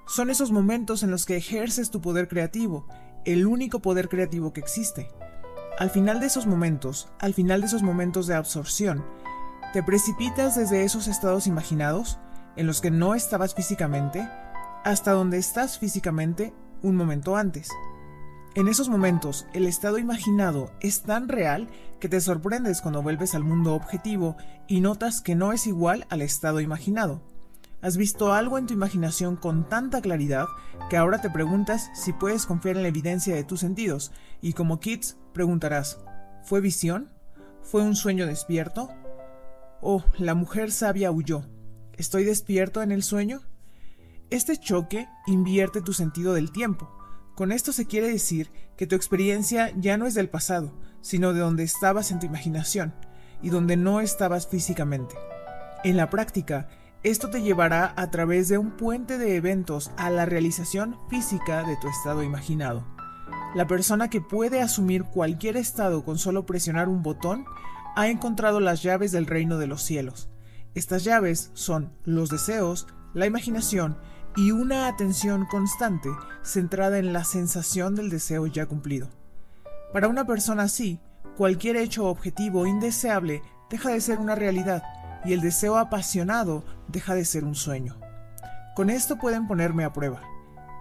Son 0.08 0.30
esos 0.30 0.50
momentos 0.50 1.04
en 1.04 1.12
los 1.12 1.26
que 1.26 1.36
ejerces 1.36 1.90
tu 1.90 2.00
poder 2.00 2.26
creativo, 2.26 2.88
el 3.24 3.46
único 3.46 3.80
poder 3.80 4.08
creativo 4.08 4.52
que 4.52 4.60
existe. 4.60 5.08
Al 5.78 5.90
final 5.90 6.18
de 6.18 6.26
esos 6.26 6.46
momentos, 6.46 7.08
al 7.20 7.34
final 7.34 7.60
de 7.60 7.66
esos 7.66 7.82
momentos 7.82 8.26
de 8.26 8.34
absorción, 8.34 9.04
te 9.72 9.82
precipitas 9.82 10.56
desde 10.56 10.84
esos 10.84 11.08
estados 11.08 11.46
imaginados, 11.46 12.18
en 12.56 12.66
los 12.66 12.80
que 12.80 12.90
no 12.90 13.14
estabas 13.14 13.54
físicamente, 13.54 14.28
hasta 14.84 15.12
donde 15.12 15.38
estás 15.38 15.78
físicamente 15.78 16.54
un 16.82 16.96
momento 16.96 17.36
antes. 17.36 17.68
En 18.54 18.68
esos 18.68 18.88
momentos, 18.88 19.46
el 19.52 19.66
estado 19.66 19.98
imaginado 19.98 20.70
es 20.80 21.02
tan 21.02 21.28
real 21.28 21.68
que 22.00 22.08
te 22.08 22.20
sorprendes 22.20 22.80
cuando 22.80 23.02
vuelves 23.02 23.34
al 23.34 23.44
mundo 23.44 23.74
objetivo 23.74 24.36
y 24.66 24.80
notas 24.80 25.20
que 25.20 25.34
no 25.34 25.52
es 25.52 25.66
igual 25.66 26.06
al 26.08 26.22
estado 26.22 26.60
imaginado. 26.60 27.20
Has 27.82 27.98
visto 27.98 28.32
algo 28.32 28.56
en 28.56 28.66
tu 28.66 28.72
imaginación 28.72 29.36
con 29.36 29.68
tanta 29.68 30.00
claridad 30.00 30.46
que 30.88 30.96
ahora 30.96 31.20
te 31.20 31.28
preguntas 31.28 31.90
si 31.94 32.14
puedes 32.14 32.46
confiar 32.46 32.76
en 32.76 32.82
la 32.82 32.88
evidencia 32.88 33.34
de 33.34 33.44
tus 33.44 33.60
sentidos 33.60 34.12
y 34.40 34.54
como 34.54 34.80
kids 34.80 35.18
preguntarás, 35.34 35.98
¿fue 36.42 36.62
visión? 36.62 37.10
¿Fue 37.62 37.82
un 37.82 37.94
sueño 37.94 38.26
despierto? 38.26 38.88
Oh, 39.88 40.02
la 40.18 40.34
mujer 40.34 40.72
sabia 40.72 41.12
huyó. 41.12 41.44
¿Estoy 41.92 42.24
despierto 42.24 42.82
en 42.82 42.90
el 42.90 43.04
sueño? 43.04 43.42
Este 44.30 44.56
choque 44.56 45.08
invierte 45.28 45.80
tu 45.80 45.92
sentido 45.92 46.34
del 46.34 46.50
tiempo 46.50 46.90
con 47.36 47.52
esto 47.52 47.70
se 47.70 47.84
quiere 47.84 48.08
decir 48.08 48.50
que 48.78 48.86
tu 48.86 48.96
experiencia 48.96 49.70
ya 49.76 49.98
no 49.98 50.06
es 50.06 50.14
del 50.14 50.30
pasado, 50.30 50.72
sino 51.02 51.34
de 51.34 51.40
donde 51.40 51.64
estabas 51.64 52.10
en 52.10 52.18
tu 52.18 52.24
imaginación 52.24 52.94
y 53.42 53.50
donde 53.50 53.76
no 53.76 54.00
estabas 54.00 54.48
físicamente. 54.48 55.16
En 55.84 55.98
la 55.98 56.08
práctica, 56.08 56.66
esto 57.02 57.28
te 57.28 57.42
llevará 57.42 57.92
a 57.98 58.10
través 58.10 58.48
de 58.48 58.56
un 58.56 58.70
puente 58.70 59.18
de 59.18 59.36
eventos 59.36 59.90
a 59.98 60.08
la 60.08 60.24
realización 60.24 60.96
física 61.10 61.62
de 61.64 61.76
tu 61.76 61.88
estado 61.88 62.22
imaginado. 62.22 62.86
La 63.54 63.66
persona 63.66 64.08
que 64.08 64.22
puede 64.22 64.62
asumir 64.62 65.04
cualquier 65.04 65.58
estado 65.58 66.06
con 66.06 66.16
solo 66.16 66.46
presionar 66.46 66.88
un 66.88 67.02
botón 67.02 67.44
ha 67.96 68.08
encontrado 68.08 68.60
las 68.60 68.82
llaves 68.82 69.10
del 69.10 69.26
reino 69.26 69.58
de 69.58 69.66
los 69.66 69.82
cielos. 69.82 70.28
Estas 70.74 71.02
llaves 71.02 71.50
son 71.54 71.92
los 72.04 72.28
deseos, 72.28 72.86
la 73.14 73.26
imaginación 73.26 73.96
y 74.36 74.50
una 74.52 74.86
atención 74.86 75.46
constante 75.46 76.10
centrada 76.42 76.98
en 76.98 77.14
la 77.14 77.24
sensación 77.24 77.94
del 77.94 78.10
deseo 78.10 78.46
ya 78.46 78.66
cumplido. 78.66 79.08
Para 79.94 80.08
una 80.08 80.26
persona 80.26 80.64
así, 80.64 81.00
cualquier 81.38 81.76
hecho 81.76 82.06
objetivo 82.06 82.66
indeseable 82.66 83.42
deja 83.70 83.88
de 83.88 84.02
ser 84.02 84.18
una 84.18 84.34
realidad 84.34 84.82
y 85.24 85.32
el 85.32 85.40
deseo 85.40 85.78
apasionado 85.78 86.64
deja 86.88 87.14
de 87.14 87.24
ser 87.24 87.44
un 87.44 87.54
sueño. 87.54 87.96
Con 88.74 88.90
esto 88.90 89.16
pueden 89.16 89.48
ponerme 89.48 89.84
a 89.84 89.94
prueba. 89.94 90.20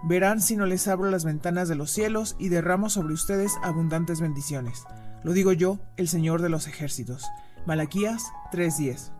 Verán 0.04 0.42
si 0.42 0.54
no 0.54 0.66
les 0.66 0.86
abro 0.86 1.10
las 1.10 1.24
ventanas 1.24 1.66
de 1.66 1.76
los 1.76 1.90
cielos 1.90 2.36
y 2.38 2.50
derramo 2.50 2.90
sobre 2.90 3.14
ustedes 3.14 3.54
abundantes 3.62 4.20
bendiciones. 4.20 4.84
Lo 5.26 5.32
digo 5.32 5.52
yo, 5.52 5.80
el 5.96 6.06
Señor 6.06 6.40
de 6.40 6.48
los 6.48 6.68
ejércitos. 6.68 7.24
Malaquías 7.66 8.22
3:10. 8.52 9.10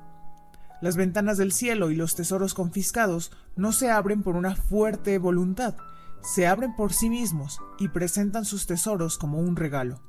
Las 0.81 0.95
ventanas 0.95 1.37
del 1.37 1.51
cielo 1.51 1.91
y 1.91 1.97
los 1.97 2.15
tesoros 2.15 2.55
confiscados 2.55 3.33
no 3.57 3.73
se 3.73 3.91
abren 3.91 4.23
por 4.23 4.37
una 4.37 4.55
fuerte 4.55 5.19
voluntad, 5.19 5.75
se 6.23 6.47
abren 6.47 6.77
por 6.77 6.93
sí 6.93 7.11
mismos 7.11 7.59
y 7.81 7.89
presentan 7.89 8.45
sus 8.45 8.69
tesoros 8.69 9.19
como 9.19 9.41
un 9.41 9.57
regalo. 9.57 10.01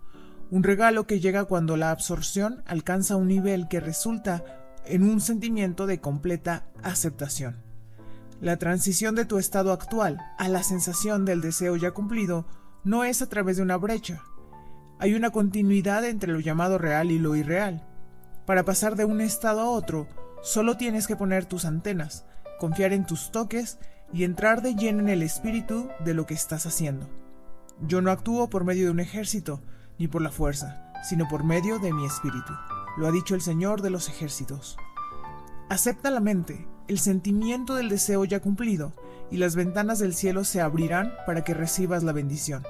Un 0.52 0.62
regalo 0.62 1.08
que 1.08 1.20
llega 1.20 1.46
cuando 1.46 1.78
la 1.78 1.90
absorción 1.90 2.62
alcanza 2.68 3.16
un 3.16 3.28
nivel 3.28 3.68
que 3.68 3.80
resulta 3.80 4.44
en 4.86 5.02
un 5.02 5.20
sentimiento 5.20 5.88
de 5.88 6.00
completa 6.00 6.68
aceptación. 6.84 7.64
La 8.40 8.58
transición 8.58 9.16
de 9.16 9.26
tu 9.26 9.40
estado 9.40 9.72
actual 9.72 10.20
a 10.38 10.48
la 10.48 10.62
sensación 10.62 11.26
del 11.26 11.42
deseo 11.42 11.76
ya 11.76 11.90
cumplido 11.90 12.46
no 12.84 13.04
es 13.04 13.24
a 13.24 13.30
través 13.30 13.58
de 13.58 13.64
una 13.64 13.78
brecha. 13.78 14.22
Hay 15.00 15.14
una 15.14 15.30
continuidad 15.30 16.06
entre 16.06 16.34
lo 16.34 16.40
llamado 16.40 16.78
real 16.78 17.12
y 17.12 17.20
lo 17.20 17.36
irreal. 17.36 17.86
Para 18.46 18.64
pasar 18.64 18.96
de 18.96 19.06
un 19.06 19.22
estado 19.22 19.62
a 19.62 19.70
otro, 19.70 20.08
Solo 20.42 20.78
tienes 20.78 21.08
que 21.08 21.16
poner 21.16 21.46
tus 21.46 21.66
antenas, 21.66 22.26
confiar 22.60 22.94
en 22.94 23.06
tus 23.06 23.32
toques 23.32 23.80
y 24.14 24.24
entrar 24.24 24.62
de 24.62 24.76
lleno 24.76 25.00
en 25.00 25.10
el 25.10 25.24
espíritu 25.24 25.90
de 26.06 26.14
lo 26.14 26.26
que 26.26 26.36
estás 26.36 26.66
haciendo. 26.66 27.10
Yo 27.82 28.02
no 28.02 28.12
actúo 28.12 28.50
por 28.50 28.64
medio 28.64 28.86
de 28.86 28.92
un 28.92 29.00
ejército, 29.00 29.62
ni 29.98 30.08
por 30.08 30.22
la 30.22 30.32
fuerza, 30.32 30.92
sino 31.04 31.28
por 31.28 31.44
medio 31.44 31.80
de 31.80 31.92
mi 31.92 32.06
espíritu. 32.06 32.54
Lo 32.98 33.08
ha 33.08 33.12
dicho 33.12 33.36
el 33.36 33.42
Señor 33.42 33.82
de 33.82 33.90
los 33.90 34.10
ejércitos. 34.10 34.78
Acepta 35.70 36.12
la 36.12 36.20
mente, 36.20 36.68
el 36.88 37.00
sentimiento 37.00 37.76
del 37.76 37.90
deseo 37.90 38.24
ya 38.24 38.40
cumplido, 38.40 38.94
y 39.30 39.38
las 39.38 39.56
ventanas 39.56 40.00
del 40.00 40.14
cielo 40.14 40.44
se 40.44 40.62
abrirán 40.62 41.12
para 41.26 41.44
que 41.44 41.54
recibas 41.54 42.04
la 42.04 42.14
bendición. 42.14 42.64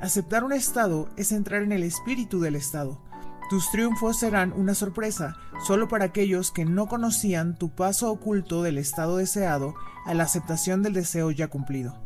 Aceptar 0.00 0.44
un 0.44 0.52
estado 0.52 1.08
es 1.16 1.32
entrar 1.32 1.62
en 1.62 1.72
el 1.72 1.82
espíritu 1.82 2.40
del 2.40 2.54
estado. 2.54 3.00
Tus 3.48 3.70
triunfos 3.70 4.18
serán 4.18 4.52
una 4.52 4.74
sorpresa 4.74 5.36
solo 5.66 5.88
para 5.88 6.04
aquellos 6.04 6.50
que 6.50 6.64
no 6.66 6.86
conocían 6.86 7.56
tu 7.56 7.70
paso 7.70 8.10
oculto 8.10 8.62
del 8.62 8.76
estado 8.76 9.16
deseado 9.16 9.74
a 10.04 10.12
la 10.12 10.24
aceptación 10.24 10.82
del 10.82 10.92
deseo 10.92 11.30
ya 11.30 11.48
cumplido. 11.48 11.96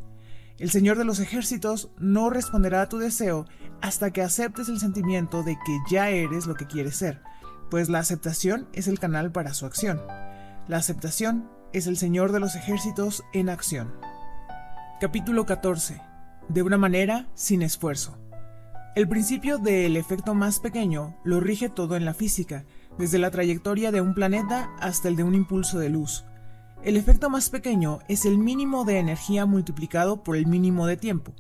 El 0.59 0.71
Señor 0.71 0.99
de 0.99 1.05
los 1.05 1.19
ejércitos 1.19 1.91
no 1.99 2.31
responderá 2.31 2.83
a 2.83 2.89
tu 2.89 2.99
deseo 2.99 3.47
hasta 3.81 4.13
que 4.13 4.23
aceptes 4.23 4.69
el 4.69 4.79
sentimiento 4.79 5.43
de 5.43 5.57
que 5.65 5.79
ya 5.91 6.11
eres 6.11 6.47
lo 6.47 6.55
que 6.55 6.67
quieres 6.67 6.97
ser, 6.97 7.23
pues 7.71 7.89
la 7.89 7.99
aceptación 7.99 8.69
es 8.73 8.87
el 8.87 9.01
canal 9.01 9.33
para 9.33 9.55
su 9.55 9.67
acción. 9.67 10.01
La 10.69 10.77
aceptación 10.77 11.51
es 11.73 11.87
el 11.87 11.97
Señor 11.97 12.31
de 12.31 12.41
los 12.41 12.55
ejércitos 12.55 13.25
en 13.33 13.49
acción. 13.49 13.95
Capítulo 15.01 15.47
14 15.47 16.10
de 16.53 16.63
una 16.63 16.79
manera 16.79 17.29
sin 17.35 17.63
esfuerzo. 17.63 18.19
El 18.97 19.09
principio 19.09 19.59
del 19.59 19.97
efecto 19.97 20.35
más 20.35 20.59
pequeño 20.59 21.17
lo 21.23 21.39
rige 21.39 21.69
todo 21.69 21.95
en 21.95 22.05
la 22.05 22.13
física, 22.13 22.65
desde 22.99 23.19
la 23.19 23.31
trayectoria 23.31 23.93
de 23.93 24.01
un 24.01 24.15
planeta 24.15 24.69
hasta 24.81 25.07
el 25.07 25.15
de 25.15 25.23
un 25.23 25.37
impulso 25.37 25.79
de 25.79 25.91
luz. 25.91 26.25
El 26.83 26.97
efecto 26.97 27.31
más 27.31 27.51
pequeño 27.51 28.01
es 28.09 28.25
el 28.25 28.37
mínimo 28.37 28.85
de 28.85 28.99
energía 28.99 29.47
multiplicado 29.47 30.25
por 30.25 30.37
el 30.37 30.47
mínimo 30.47 30.89
de 30.89 30.97
tiempo. 30.97 31.35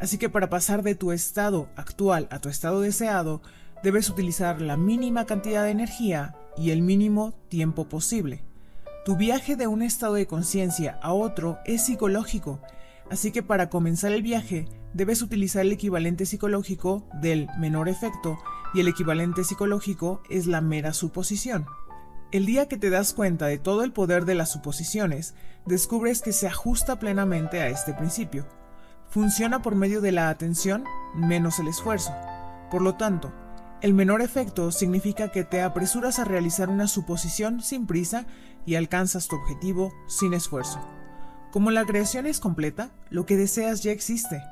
Así 0.00 0.16
que 0.16 0.30
para 0.30 0.48
pasar 0.48 0.82
de 0.82 0.94
tu 0.94 1.12
estado 1.12 1.68
actual 1.76 2.26
a 2.30 2.38
tu 2.38 2.48
estado 2.48 2.80
deseado, 2.80 3.42
debes 3.82 4.08
utilizar 4.08 4.62
la 4.62 4.78
mínima 4.78 5.26
cantidad 5.26 5.64
de 5.64 5.70
energía 5.70 6.34
y 6.56 6.70
el 6.70 6.80
mínimo 6.80 7.34
tiempo 7.50 7.90
posible. 7.90 8.42
Tu 9.04 9.16
viaje 9.16 9.54
de 9.54 9.66
un 9.66 9.82
estado 9.82 10.14
de 10.14 10.26
conciencia 10.26 10.98
a 11.02 11.12
otro 11.12 11.58
es 11.66 11.84
psicológico 11.84 12.58
Así 13.10 13.30
que 13.30 13.42
para 13.42 13.70
comenzar 13.70 14.12
el 14.12 14.22
viaje 14.22 14.68
debes 14.92 15.22
utilizar 15.22 15.62
el 15.62 15.72
equivalente 15.72 16.26
psicológico 16.26 17.08
del 17.20 17.48
menor 17.58 17.88
efecto 17.88 18.38
y 18.74 18.80
el 18.80 18.88
equivalente 18.88 19.44
psicológico 19.44 20.22
es 20.28 20.46
la 20.46 20.60
mera 20.60 20.92
suposición. 20.92 21.66
El 22.32 22.44
día 22.44 22.66
que 22.66 22.76
te 22.76 22.90
das 22.90 23.12
cuenta 23.12 23.46
de 23.46 23.58
todo 23.58 23.84
el 23.84 23.92
poder 23.92 24.24
de 24.24 24.34
las 24.34 24.50
suposiciones, 24.50 25.34
descubres 25.64 26.22
que 26.22 26.32
se 26.32 26.48
ajusta 26.48 26.98
plenamente 26.98 27.60
a 27.60 27.68
este 27.68 27.94
principio. 27.94 28.46
Funciona 29.08 29.62
por 29.62 29.76
medio 29.76 30.00
de 30.00 30.10
la 30.10 30.28
atención 30.28 30.84
menos 31.14 31.60
el 31.60 31.68
esfuerzo. 31.68 32.12
Por 32.70 32.82
lo 32.82 32.96
tanto, 32.96 33.32
el 33.80 33.94
menor 33.94 34.22
efecto 34.22 34.72
significa 34.72 35.30
que 35.30 35.44
te 35.44 35.62
apresuras 35.62 36.18
a 36.18 36.24
realizar 36.24 36.68
una 36.68 36.88
suposición 36.88 37.62
sin 37.62 37.86
prisa 37.86 38.26
y 38.64 38.74
alcanzas 38.74 39.28
tu 39.28 39.36
objetivo 39.36 39.92
sin 40.08 40.34
esfuerzo. 40.34 40.80
Como 41.56 41.70
la 41.70 41.86
creación 41.86 42.26
es 42.26 42.38
completa, 42.38 42.90
lo 43.08 43.24
que 43.24 43.38
deseas 43.38 43.82
ya 43.82 43.90
existe. 43.90 44.42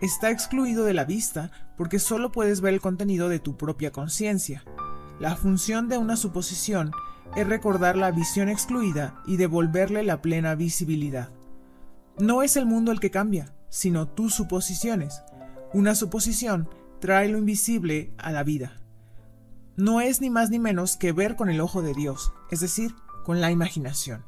Está 0.00 0.30
excluido 0.30 0.86
de 0.86 0.94
la 0.94 1.04
vista 1.04 1.50
porque 1.76 1.98
solo 1.98 2.32
puedes 2.32 2.62
ver 2.62 2.72
el 2.72 2.80
contenido 2.80 3.28
de 3.28 3.38
tu 3.38 3.58
propia 3.58 3.92
conciencia. 3.92 4.64
La 5.20 5.36
función 5.36 5.90
de 5.90 5.98
una 5.98 6.16
suposición 6.16 6.90
es 7.36 7.46
recordar 7.46 7.98
la 7.98 8.12
visión 8.12 8.48
excluida 8.48 9.20
y 9.26 9.36
devolverle 9.36 10.02
la 10.04 10.22
plena 10.22 10.54
visibilidad. 10.54 11.28
No 12.18 12.42
es 12.42 12.56
el 12.56 12.64
mundo 12.64 12.92
el 12.92 13.00
que 13.00 13.10
cambia, 13.10 13.54
sino 13.68 14.08
tus 14.08 14.32
suposiciones. 14.32 15.20
Una 15.74 15.94
suposición 15.94 16.70
trae 16.98 17.28
lo 17.28 17.36
invisible 17.36 18.14
a 18.16 18.32
la 18.32 18.42
vida. 18.42 18.80
No 19.76 20.00
es 20.00 20.22
ni 20.22 20.30
más 20.30 20.48
ni 20.48 20.58
menos 20.58 20.96
que 20.96 21.12
ver 21.12 21.36
con 21.36 21.50
el 21.50 21.60
ojo 21.60 21.82
de 21.82 21.92
Dios, 21.92 22.32
es 22.50 22.60
decir, 22.60 22.94
con 23.26 23.42
la 23.42 23.50
imaginación. 23.50 24.24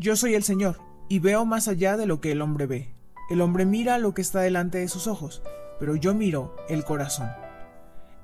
Yo 0.00 0.16
soy 0.16 0.34
el 0.34 0.42
Señor, 0.42 0.87
y 1.08 1.18
veo 1.18 1.44
más 1.44 1.68
allá 1.68 1.96
de 1.96 2.06
lo 2.06 2.20
que 2.20 2.32
el 2.32 2.42
hombre 2.42 2.66
ve. 2.66 2.94
El 3.30 3.40
hombre 3.40 3.66
mira 3.66 3.98
lo 3.98 4.14
que 4.14 4.22
está 4.22 4.40
delante 4.40 4.78
de 4.78 4.88
sus 4.88 5.06
ojos, 5.06 5.42
pero 5.78 5.96
yo 5.96 6.14
miro 6.14 6.56
el 6.68 6.84
corazón. 6.84 7.28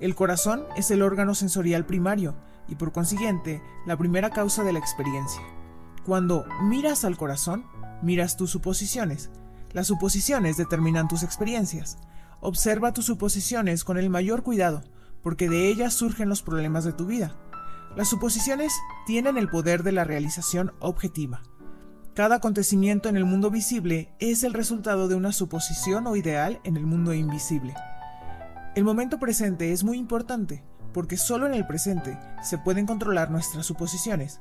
El 0.01 0.15
corazón 0.15 0.65
es 0.77 0.91
el 0.91 1.03
órgano 1.03 1.35
sensorial 1.35 1.87
primario 1.87 2.35
y 2.69 2.75
por 2.75 2.93
consiguiente 2.93 3.63
la 3.87 3.97
primera 3.97 4.31
causa 4.31 4.65
de 4.65 4.73
la 4.73 4.79
experiencia. 4.79 5.43
Cuando 6.05 6.45
miras 6.63 7.05
al 7.05 7.17
corazón, 7.17 7.65
miras 8.03 8.37
tus 8.37 8.51
suposiciones. 8.51 9.31
Las 9.73 9.87
suposiciones 9.87 10.57
determinan 10.57 11.09
tus 11.09 11.23
experiencias. 11.23 11.99
Observa 12.41 12.93
tus 12.93 13.07
suposiciones 13.07 13.85
con 13.85 13.97
el 13.97 14.11
mayor 14.11 14.43
cuidado, 14.43 14.83
porque 15.23 15.49
de 15.49 15.69
ellas 15.69 15.95
surgen 15.95 16.29
los 16.29 16.43
problemas 16.43 16.85
de 16.85 16.93
tu 16.93 17.07
vida. 17.07 17.35
Las 17.97 18.09
suposiciones 18.09 18.73
tienen 19.07 19.39
el 19.39 19.49
poder 19.49 19.83
de 19.83 19.93
la 19.93 20.05
realización 20.05 20.73
objetiva. 20.81 21.43
Cada 22.15 22.37
acontecimiento 22.37 23.09
en 23.09 23.17
el 23.17 23.25
mundo 23.25 23.51
visible 23.51 24.09
es 24.21 24.45
el 24.45 24.55
resultado 24.55 25.09
de 25.09 25.17
una 25.17 25.33
suposición 25.33 26.07
o 26.07 26.15
ideal 26.15 26.61
en 26.63 26.77
el 26.77 26.87
mundo 26.87 27.13
invisible. 27.13 27.75
El 28.77 28.85
momento 28.85 29.19
presente 29.19 29.73
es 29.73 29.83
muy 29.83 29.99
importante 29.99 30.63
porque 30.93 31.17
solo 31.17 31.47
en 31.47 31.55
el 31.55 31.67
presente 31.67 32.17
se 32.41 32.57
pueden 32.57 32.87
controlar 32.87 33.33
nuestras 33.33 33.67
suposiciones. 33.67 34.41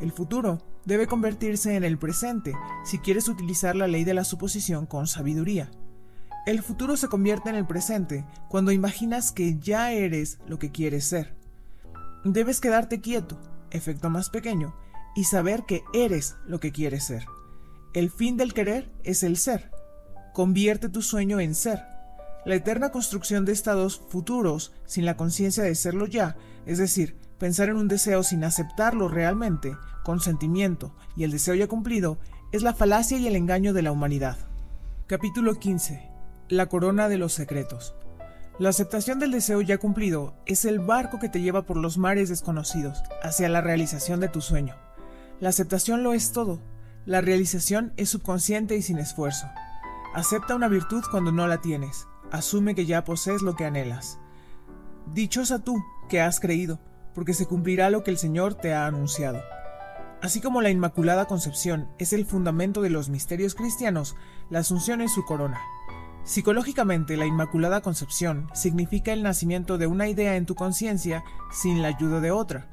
El 0.00 0.12
futuro 0.12 0.58
debe 0.84 1.06
convertirse 1.06 1.76
en 1.76 1.84
el 1.84 1.96
presente 1.96 2.52
si 2.84 2.98
quieres 2.98 3.26
utilizar 3.26 3.74
la 3.74 3.86
ley 3.86 4.04
de 4.04 4.12
la 4.12 4.24
suposición 4.24 4.84
con 4.84 5.06
sabiduría. 5.06 5.70
El 6.44 6.62
futuro 6.62 6.98
se 6.98 7.08
convierte 7.08 7.48
en 7.48 7.56
el 7.56 7.66
presente 7.66 8.26
cuando 8.50 8.70
imaginas 8.70 9.32
que 9.32 9.58
ya 9.58 9.92
eres 9.92 10.40
lo 10.46 10.58
que 10.58 10.70
quieres 10.70 11.06
ser. 11.06 11.34
Debes 12.22 12.60
quedarte 12.60 13.00
quieto, 13.00 13.40
efecto 13.70 14.10
más 14.10 14.28
pequeño, 14.28 14.74
y 15.14 15.24
saber 15.24 15.64
que 15.64 15.82
eres 15.92 16.36
lo 16.46 16.60
que 16.60 16.72
quieres 16.72 17.04
ser. 17.04 17.26
El 17.92 18.10
fin 18.10 18.36
del 18.36 18.54
querer 18.54 18.90
es 19.04 19.22
el 19.22 19.36
ser. 19.36 19.70
Convierte 20.32 20.88
tu 20.88 21.00
sueño 21.00 21.38
en 21.40 21.54
ser. 21.54 21.82
La 22.44 22.56
eterna 22.56 22.90
construcción 22.90 23.44
de 23.44 23.52
estados 23.52 24.02
futuros 24.08 24.72
sin 24.84 25.06
la 25.06 25.16
conciencia 25.16 25.62
de 25.62 25.74
serlo 25.74 26.06
ya, 26.06 26.36
es 26.66 26.78
decir, 26.78 27.16
pensar 27.38 27.68
en 27.68 27.76
un 27.76 27.88
deseo 27.88 28.22
sin 28.22 28.44
aceptarlo 28.44 29.08
realmente, 29.08 29.76
con 30.02 30.20
sentimiento 30.20 30.94
y 31.16 31.24
el 31.24 31.30
deseo 31.30 31.54
ya 31.54 31.68
cumplido, 31.68 32.18
es 32.52 32.62
la 32.62 32.74
falacia 32.74 33.16
y 33.16 33.26
el 33.26 33.36
engaño 33.36 33.72
de 33.72 33.82
la 33.82 33.92
humanidad. 33.92 34.36
Capítulo 35.06 35.54
15. 35.54 36.10
La 36.48 36.66
corona 36.66 37.08
de 37.08 37.18
los 37.18 37.32
secretos. 37.32 37.94
La 38.58 38.68
aceptación 38.68 39.18
del 39.18 39.32
deseo 39.32 39.60
ya 39.60 39.78
cumplido 39.78 40.34
es 40.46 40.64
el 40.64 40.78
barco 40.78 41.18
que 41.18 41.28
te 41.28 41.40
lleva 41.40 41.62
por 41.62 41.76
los 41.76 41.98
mares 41.98 42.28
desconocidos 42.28 43.02
hacia 43.22 43.48
la 43.48 43.60
realización 43.60 44.20
de 44.20 44.28
tu 44.28 44.40
sueño. 44.40 44.83
La 45.40 45.48
aceptación 45.48 46.02
lo 46.02 46.14
es 46.14 46.32
todo. 46.32 46.60
La 47.06 47.20
realización 47.20 47.92
es 47.96 48.08
subconsciente 48.08 48.76
y 48.76 48.82
sin 48.82 48.98
esfuerzo. 48.98 49.46
Acepta 50.14 50.54
una 50.54 50.68
virtud 50.68 51.02
cuando 51.10 51.32
no 51.32 51.46
la 51.46 51.60
tienes. 51.60 52.06
Asume 52.30 52.74
que 52.74 52.86
ya 52.86 53.04
posees 53.04 53.42
lo 53.42 53.56
que 53.56 53.64
anhelas. 53.64 54.18
Dichosa 55.12 55.58
tú 55.58 55.84
que 56.08 56.20
has 56.20 56.40
creído, 56.40 56.80
porque 57.14 57.34
se 57.34 57.46
cumplirá 57.46 57.90
lo 57.90 58.04
que 58.04 58.10
el 58.10 58.18
Señor 58.18 58.54
te 58.54 58.72
ha 58.72 58.86
anunciado. 58.86 59.42
Así 60.22 60.40
como 60.40 60.62
la 60.62 60.70
Inmaculada 60.70 61.26
Concepción 61.26 61.90
es 61.98 62.12
el 62.12 62.24
fundamento 62.24 62.80
de 62.80 62.90
los 62.90 63.10
misterios 63.10 63.54
cristianos, 63.54 64.16
la 64.48 64.60
Asunción 64.60 65.02
es 65.02 65.12
su 65.12 65.24
corona. 65.24 65.60
Psicológicamente, 66.24 67.18
la 67.18 67.26
Inmaculada 67.26 67.82
Concepción 67.82 68.48
significa 68.54 69.12
el 69.12 69.22
nacimiento 69.22 69.76
de 69.76 69.86
una 69.86 70.08
idea 70.08 70.36
en 70.36 70.46
tu 70.46 70.54
conciencia 70.54 71.22
sin 71.52 71.82
la 71.82 71.88
ayuda 71.88 72.20
de 72.20 72.30
otra. 72.30 72.68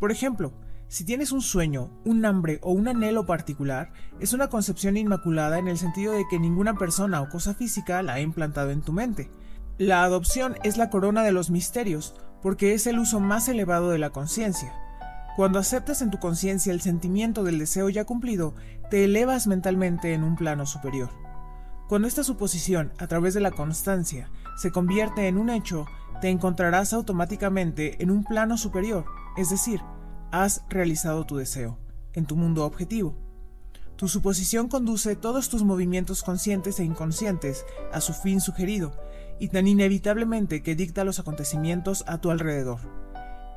Por 0.00 0.10
ejemplo, 0.10 0.52
si 0.88 1.04
tienes 1.04 1.32
un 1.32 1.42
sueño, 1.42 1.90
un 2.04 2.24
hambre 2.24 2.60
o 2.62 2.72
un 2.72 2.86
anhelo 2.86 3.26
particular, 3.26 3.92
es 4.20 4.32
una 4.32 4.48
concepción 4.48 4.96
inmaculada 4.96 5.58
en 5.58 5.66
el 5.66 5.78
sentido 5.78 6.12
de 6.12 6.24
que 6.30 6.38
ninguna 6.38 6.74
persona 6.74 7.20
o 7.22 7.28
cosa 7.28 7.54
física 7.54 8.02
la 8.02 8.14
ha 8.14 8.20
implantado 8.20 8.70
en 8.70 8.82
tu 8.82 8.92
mente. 8.92 9.30
La 9.78 10.04
adopción 10.04 10.56
es 10.62 10.76
la 10.76 10.88
corona 10.88 11.24
de 11.24 11.32
los 11.32 11.50
misterios, 11.50 12.14
porque 12.40 12.72
es 12.72 12.86
el 12.86 13.00
uso 13.00 13.18
más 13.18 13.48
elevado 13.48 13.90
de 13.90 13.98
la 13.98 14.10
conciencia. 14.10 14.72
Cuando 15.36 15.58
aceptas 15.58 16.02
en 16.02 16.10
tu 16.10 16.18
conciencia 16.18 16.72
el 16.72 16.80
sentimiento 16.80 17.42
del 17.42 17.58
deseo 17.58 17.90
ya 17.90 18.04
cumplido, 18.04 18.54
te 18.88 19.04
elevas 19.04 19.48
mentalmente 19.48 20.14
en 20.14 20.22
un 20.22 20.36
plano 20.36 20.66
superior. 20.66 21.10
Cuando 21.88 22.08
esta 22.08 22.24
suposición, 22.24 22.92
a 22.98 23.06
través 23.06 23.34
de 23.34 23.40
la 23.40 23.50
constancia, 23.50 24.30
se 24.56 24.70
convierte 24.70 25.26
en 25.26 25.36
un 25.36 25.50
hecho, 25.50 25.86
te 26.20 26.30
encontrarás 26.30 26.92
automáticamente 26.92 28.02
en 28.02 28.10
un 28.10 28.24
plano 28.24 28.56
superior, 28.56 29.04
es 29.36 29.50
decir, 29.50 29.80
has 30.42 30.64
realizado 30.68 31.24
tu 31.24 31.36
deseo, 31.36 31.78
en 32.12 32.26
tu 32.26 32.36
mundo 32.36 32.64
objetivo. 32.64 33.16
Tu 33.96 34.08
suposición 34.08 34.68
conduce 34.68 35.16
todos 35.16 35.48
tus 35.48 35.64
movimientos 35.64 36.22
conscientes 36.22 36.78
e 36.78 36.84
inconscientes 36.84 37.64
a 37.92 38.00
su 38.00 38.12
fin 38.12 38.40
sugerido, 38.40 38.92
y 39.38 39.48
tan 39.48 39.66
inevitablemente 39.66 40.62
que 40.62 40.74
dicta 40.74 41.04
los 41.04 41.18
acontecimientos 41.18 42.04
a 42.06 42.18
tu 42.18 42.30
alrededor. 42.30 42.80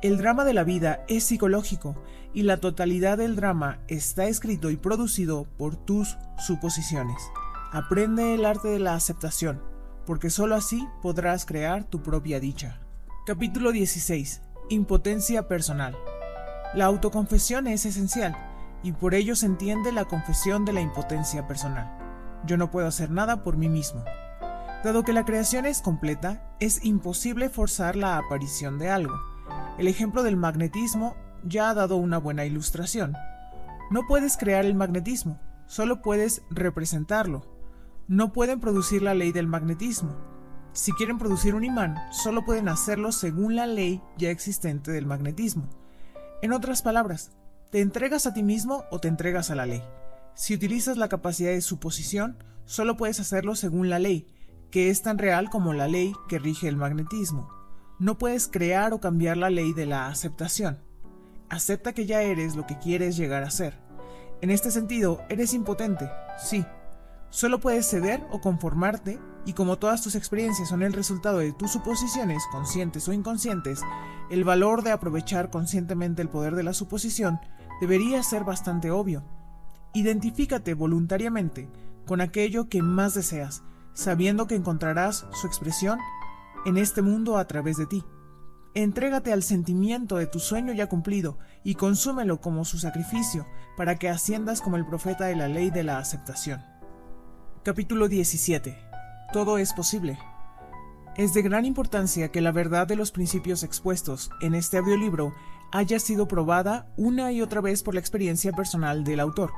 El 0.02 0.16
drama 0.16 0.44
de 0.44 0.54
la 0.54 0.64
vida 0.64 1.04
es 1.08 1.24
psicológico, 1.24 1.96
y 2.32 2.42
la 2.42 2.58
totalidad 2.58 3.18
del 3.18 3.36
drama 3.36 3.80
está 3.88 4.26
escrito 4.26 4.70
y 4.70 4.76
producido 4.76 5.46
por 5.58 5.76
tus 5.76 6.16
suposiciones. 6.38 7.20
Aprende 7.72 8.34
el 8.34 8.46
arte 8.46 8.68
de 8.68 8.78
la 8.78 8.94
aceptación, 8.94 9.60
porque 10.06 10.30
sólo 10.30 10.54
así 10.54 10.88
podrás 11.02 11.44
crear 11.44 11.84
tu 11.84 12.02
propia 12.02 12.40
dicha. 12.40 12.80
Capítulo 13.26 13.72
16. 13.72 14.40
Impotencia 14.70 15.46
personal. 15.46 15.94
La 16.72 16.84
autoconfesión 16.84 17.66
es 17.66 17.84
esencial 17.84 18.36
y 18.84 18.92
por 18.92 19.14
ello 19.14 19.34
se 19.34 19.46
entiende 19.46 19.90
la 19.90 20.04
confesión 20.04 20.64
de 20.64 20.72
la 20.72 20.80
impotencia 20.80 21.48
personal. 21.48 21.90
Yo 22.46 22.56
no 22.56 22.70
puedo 22.70 22.86
hacer 22.86 23.10
nada 23.10 23.42
por 23.42 23.56
mí 23.56 23.68
mismo. 23.68 24.04
Dado 24.84 25.02
que 25.02 25.12
la 25.12 25.24
creación 25.24 25.66
es 25.66 25.82
completa, 25.82 26.54
es 26.60 26.84
imposible 26.84 27.48
forzar 27.48 27.96
la 27.96 28.18
aparición 28.18 28.78
de 28.78 28.88
algo. 28.88 29.14
El 29.78 29.88
ejemplo 29.88 30.22
del 30.22 30.36
magnetismo 30.36 31.16
ya 31.44 31.70
ha 31.70 31.74
dado 31.74 31.96
una 31.96 32.18
buena 32.18 32.44
ilustración. 32.44 33.16
No 33.90 34.06
puedes 34.06 34.36
crear 34.36 34.64
el 34.64 34.76
magnetismo, 34.76 35.40
solo 35.66 36.02
puedes 36.02 36.42
representarlo. 36.50 37.42
No 38.06 38.32
pueden 38.32 38.60
producir 38.60 39.02
la 39.02 39.14
ley 39.14 39.32
del 39.32 39.48
magnetismo. 39.48 40.14
Si 40.72 40.92
quieren 40.92 41.18
producir 41.18 41.56
un 41.56 41.64
imán, 41.64 41.96
solo 42.12 42.44
pueden 42.44 42.68
hacerlo 42.68 43.10
según 43.10 43.56
la 43.56 43.66
ley 43.66 44.00
ya 44.16 44.30
existente 44.30 44.92
del 44.92 45.06
magnetismo. 45.06 45.79
En 46.42 46.52
otras 46.54 46.80
palabras, 46.80 47.32
te 47.70 47.80
entregas 47.80 48.26
a 48.26 48.32
ti 48.32 48.42
mismo 48.42 48.84
o 48.90 48.98
te 48.98 49.08
entregas 49.08 49.50
a 49.50 49.54
la 49.54 49.66
ley. 49.66 49.82
Si 50.34 50.54
utilizas 50.54 50.96
la 50.96 51.08
capacidad 51.08 51.50
de 51.50 51.60
suposición, 51.60 52.42
solo 52.64 52.96
puedes 52.96 53.20
hacerlo 53.20 53.54
según 53.54 53.90
la 53.90 53.98
ley, 53.98 54.26
que 54.70 54.88
es 54.88 55.02
tan 55.02 55.18
real 55.18 55.50
como 55.50 55.74
la 55.74 55.86
ley 55.86 56.14
que 56.28 56.38
rige 56.38 56.66
el 56.68 56.76
magnetismo. 56.76 57.50
No 57.98 58.16
puedes 58.16 58.48
crear 58.48 58.94
o 58.94 59.00
cambiar 59.00 59.36
la 59.36 59.50
ley 59.50 59.74
de 59.74 59.84
la 59.84 60.08
aceptación. 60.08 60.78
Acepta 61.50 61.92
que 61.92 62.06
ya 62.06 62.22
eres 62.22 62.56
lo 62.56 62.66
que 62.66 62.78
quieres 62.78 63.18
llegar 63.18 63.42
a 63.42 63.50
ser. 63.50 63.78
En 64.40 64.50
este 64.50 64.70
sentido, 64.70 65.20
eres 65.28 65.52
impotente, 65.52 66.08
sí. 66.42 66.64
Solo 67.30 67.60
puedes 67.60 67.88
ceder 67.88 68.26
o 68.30 68.40
conformarte, 68.40 69.18
y 69.46 69.54
como 69.54 69.78
todas 69.78 70.02
tus 70.02 70.14
experiencias 70.14 70.68
son 70.68 70.82
el 70.82 70.92
resultado 70.92 71.38
de 71.38 71.52
tus 71.52 71.72
suposiciones, 71.72 72.42
conscientes 72.52 73.08
o 73.08 73.12
inconscientes, 73.12 73.80
el 74.30 74.44
valor 74.44 74.82
de 74.82 74.90
aprovechar 74.90 75.50
conscientemente 75.50 76.20
el 76.20 76.28
poder 76.28 76.54
de 76.54 76.62
la 76.62 76.74
suposición 76.74 77.40
debería 77.80 78.22
ser 78.22 78.44
bastante 78.44 78.90
obvio. 78.90 79.24
Identifícate 79.94 80.74
voluntariamente 80.74 81.68
con 82.06 82.20
aquello 82.20 82.68
que 82.68 82.82
más 82.82 83.14
deseas 83.14 83.62
sabiendo 83.92 84.46
que 84.46 84.54
encontrarás 84.54 85.26
su 85.32 85.46
expresión 85.46 85.98
en 86.64 86.76
este 86.76 87.02
mundo 87.02 87.38
a 87.38 87.46
través 87.46 87.76
de 87.76 87.86
ti. 87.86 88.04
Entrégate 88.74 89.32
al 89.32 89.42
sentimiento 89.42 90.16
de 90.16 90.26
tu 90.26 90.38
sueño 90.38 90.72
ya 90.72 90.88
cumplido 90.88 91.38
y 91.64 91.74
consúmelo 91.74 92.40
como 92.40 92.64
su 92.64 92.78
sacrificio 92.78 93.46
para 93.76 93.96
que 93.96 94.08
asciendas 94.08 94.60
como 94.60 94.76
el 94.76 94.86
profeta 94.86 95.26
de 95.26 95.36
la 95.36 95.48
ley 95.48 95.70
de 95.70 95.82
la 95.82 95.98
aceptación. 95.98 96.69
Capítulo 97.62 98.08
17. 98.08 98.78
Todo 99.32 99.58
es 99.58 99.72
posible. 99.72 100.18
Es 101.16 101.34
de 101.34 101.42
gran 101.42 101.64
importancia 101.64 102.30
que 102.30 102.40
la 102.40 102.52
verdad 102.52 102.86
de 102.86 102.96
los 102.96 103.12
principios 103.12 103.62
expuestos 103.62 104.30
en 104.40 104.54
este 104.54 104.78
audiolibro 104.78 105.34
haya 105.72 105.98
sido 105.98 106.26
probada 106.26 106.92
una 106.96 107.32
y 107.32 107.42
otra 107.42 107.60
vez 107.60 107.82
por 107.82 107.94
la 107.94 108.00
experiencia 108.00 108.52
personal 108.52 109.04
del 109.04 109.20
autor. 109.20 109.52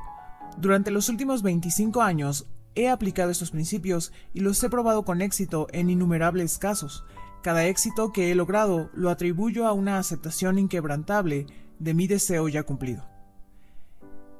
Durante 0.57 0.91
los 0.91 1.09
últimos 1.09 1.43
25 1.43 2.01
años 2.01 2.47
He 2.75 2.89
aplicado 2.89 3.29
estos 3.29 3.51
principios 3.51 4.11
y 4.33 4.39
los 4.39 4.63
he 4.63 4.69
probado 4.69 5.03
con 5.03 5.21
éxito 5.21 5.67
en 5.71 5.91
innumerables 5.91 6.57
casos. 6.57 7.05
Cada 7.43 7.67
éxito 7.67 8.11
que 8.11 8.31
he 8.31 8.35
logrado 8.35 8.89
lo 8.93 9.11
atribuyo 9.11 9.67
a 9.67 9.73
una 9.73 9.99
aceptación 9.99 10.57
inquebrantable 10.57 11.45
de 11.77 11.93
mi 11.93 12.07
deseo 12.07 12.47
ya 12.49 12.63
cumplido. 12.63 13.12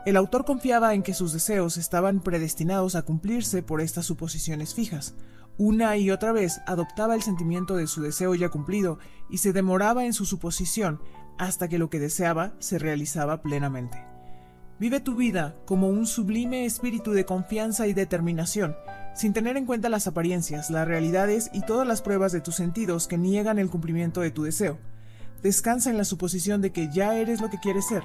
El 0.06 0.18
autor 0.18 0.44
confiaba 0.44 0.94
en 0.94 1.02
que 1.02 1.14
sus 1.14 1.32
deseos 1.32 1.78
estaban 1.78 2.20
predestinados 2.20 2.96
a 2.96 3.04
cumplirse 3.04 3.64
por 3.64 3.80
estas 3.80 4.06
suposiciones 4.06 4.74
fijas. 4.74 5.16
Una 5.58 5.96
y 5.96 6.12
otra 6.12 6.34
vez 6.34 6.60
adoptaba 6.66 7.16
el 7.16 7.22
sentimiento 7.22 7.78
de 7.78 7.88
su 7.88 8.02
deseo 8.02 8.36
ya 8.36 8.50
cumplido 8.50 9.00
y 9.30 9.38
se 9.38 9.54
demoraba 9.54 10.04
en 10.04 10.12
su 10.12 10.26
suposición 10.26 11.00
hasta 11.38 11.70
que 11.70 11.78
lo 11.78 11.90
que 11.90 12.00
deseaba 12.00 12.54
se 12.60 12.80
realizaba 12.80 13.42
plenamente. 13.42 14.04
Vive 14.78 15.00
tu 15.00 15.16
vida 15.16 15.56
como 15.66 15.88
un 15.88 16.06
sublime 16.06 16.66
espíritu 16.66 17.12
de 17.12 17.26
confianza 17.26 17.88
y 17.88 17.94
determinación, 17.94 18.76
sin 19.16 19.32
tener 19.32 19.56
en 19.56 19.66
cuenta 19.66 19.88
las 19.88 20.08
apariencias, 20.08 20.70
las 20.70 20.86
realidades 20.86 21.50
y 21.54 21.62
todas 21.62 21.88
las 21.88 22.02
pruebas 22.02 22.34
de 22.34 22.42
tus 22.42 22.56
sentidos 22.56 23.08
que 23.08 23.18
niegan 23.18 23.58
el 23.58 23.70
cumplimiento 23.70 24.20
de 24.20 24.32
tu 24.32 24.44
deseo. 24.44 24.80
Descansa 25.42 25.90
en 25.90 25.98
la 25.98 26.04
suposición 26.04 26.62
de 26.62 26.72
que 26.72 26.90
ya 26.92 27.16
eres 27.16 27.40
lo 27.40 27.50
que 27.50 27.60
quieres 27.60 27.88
ser, 27.88 28.04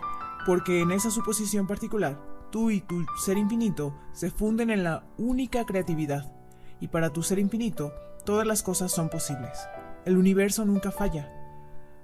porque 0.49 0.81
en 0.81 0.93
esa 0.93 1.11
suposición 1.11 1.67
particular, 1.67 2.19
tú 2.51 2.71
y 2.71 2.81
tu 2.81 3.05
ser 3.19 3.37
infinito 3.37 3.95
se 4.15 4.31
funden 4.31 4.71
en 4.71 4.83
la 4.83 5.05
única 5.19 5.67
creatividad, 5.67 6.33
y 6.81 6.89
para 6.89 7.11
tu 7.11 7.23
ser 7.23 7.39
infinito, 7.39 7.93
todas 8.25 8.47
las 8.47 8.63
cosas 8.63 8.91
son 8.91 9.11
posibles. 9.11 9.59
El 10.07 10.17
universo 10.17 10.65
nunca 10.65 10.91
falla. 10.91 11.31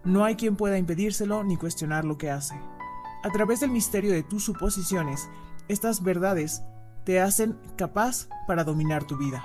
No 0.04 0.26
hay 0.26 0.34
quien 0.34 0.56
pueda 0.56 0.76
impedírselo 0.76 1.42
ni 1.42 1.56
cuestionar 1.56 2.04
lo 2.04 2.18
que 2.18 2.30
hace. 2.30 2.54
A 3.22 3.30
través 3.30 3.60
del 3.60 3.70
misterio 3.70 4.12
de 4.12 4.22
tus 4.22 4.44
suposiciones, 4.44 5.26
estas 5.68 6.02
verdades 6.02 6.62
te 7.06 7.22
hacen 7.22 7.58
capaz 7.78 8.28
para 8.46 8.62
dominar 8.62 9.04
tu 9.04 9.16
vida. 9.16 9.42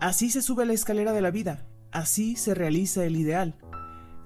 Así 0.00 0.30
se 0.30 0.40
sube 0.40 0.66
la 0.66 0.72
escalera 0.74 1.12
de 1.12 1.20
la 1.20 1.32
vida, 1.32 1.66
así 1.90 2.36
se 2.36 2.54
realiza 2.54 3.02
el 3.04 3.16
ideal. 3.16 3.56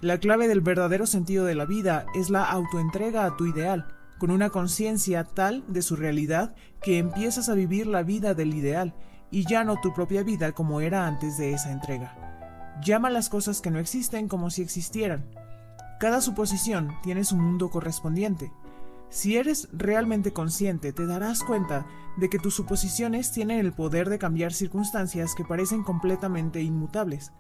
La 0.02 0.18
clave 0.18 0.46
del 0.46 0.60
verdadero 0.60 1.06
sentido 1.06 1.46
de 1.46 1.54
la 1.54 1.64
vida 1.64 2.04
es 2.14 2.28
la 2.28 2.44
autoentrega 2.44 3.24
a 3.24 3.38
tu 3.38 3.46
ideal, 3.46 3.93
con 4.24 4.30
una 4.30 4.48
conciencia 4.48 5.22
tal 5.22 5.62
de 5.68 5.82
su 5.82 5.96
realidad 5.96 6.54
que 6.80 6.96
empiezas 6.96 7.50
a 7.50 7.54
vivir 7.54 7.86
la 7.86 8.02
vida 8.02 8.32
del 8.32 8.54
ideal 8.54 8.94
y 9.30 9.44
ya 9.44 9.64
no 9.64 9.78
tu 9.82 9.92
propia 9.92 10.22
vida 10.22 10.52
como 10.52 10.80
era 10.80 11.06
antes 11.06 11.36
de 11.36 11.52
esa 11.52 11.70
entrega. 11.70 12.72
Llama 12.82 13.10
las 13.10 13.28
cosas 13.28 13.60
que 13.60 13.70
no 13.70 13.78
existen 13.78 14.26
como 14.26 14.48
si 14.48 14.62
existieran. 14.62 15.26
Cada 16.00 16.22
suposición 16.22 16.94
tiene 17.02 17.22
su 17.24 17.36
mundo 17.36 17.68
correspondiente. 17.68 18.50
Si 19.10 19.36
eres 19.36 19.68
realmente 19.74 20.32
consciente, 20.32 20.94
te 20.94 21.04
darás 21.04 21.44
cuenta 21.44 21.84
de 22.16 22.30
que 22.30 22.38
tus 22.38 22.54
suposiciones 22.54 23.30
tienen 23.30 23.58
el 23.58 23.74
poder 23.74 24.08
de 24.08 24.18
cambiar 24.18 24.54
circunstancias 24.54 25.34
que 25.34 25.44
parecen 25.44 25.84
completamente 25.84 26.62
inmutables. 26.62 27.30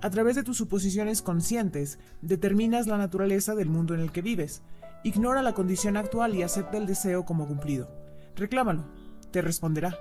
A 0.00 0.08
través 0.08 0.34
de 0.34 0.44
tus 0.44 0.56
suposiciones 0.56 1.20
conscientes, 1.20 1.98
determinas 2.22 2.86
la 2.86 2.96
naturaleza 2.96 3.54
del 3.54 3.68
mundo 3.68 3.92
en 3.92 4.00
el 4.00 4.12
que 4.12 4.22
vives. 4.22 4.62
Ignora 5.04 5.42
la 5.42 5.52
condición 5.52 5.96
actual 5.96 6.34
y 6.34 6.42
acepta 6.42 6.78
el 6.78 6.86
deseo 6.86 7.24
como 7.24 7.48
cumplido. 7.48 7.88
Reclámalo, 8.36 8.84
te 9.32 9.42
responderá. 9.42 9.96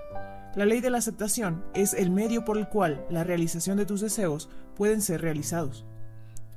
La 0.56 0.66
ley 0.66 0.80
de 0.80 0.90
la 0.90 1.00
aceptación 1.00 1.64
es 1.74 1.94
el 1.94 2.12
medio 2.12 2.46
por 2.46 2.58
el 2.58 2.68
cual 2.68 3.06
la 3.10 3.24
realización 3.24 3.78
de 3.78 3.86
tus 3.86 4.02
deseos 4.02 4.50
pueden 4.76 5.02
ser 5.02 5.22
realizados. 5.22 5.86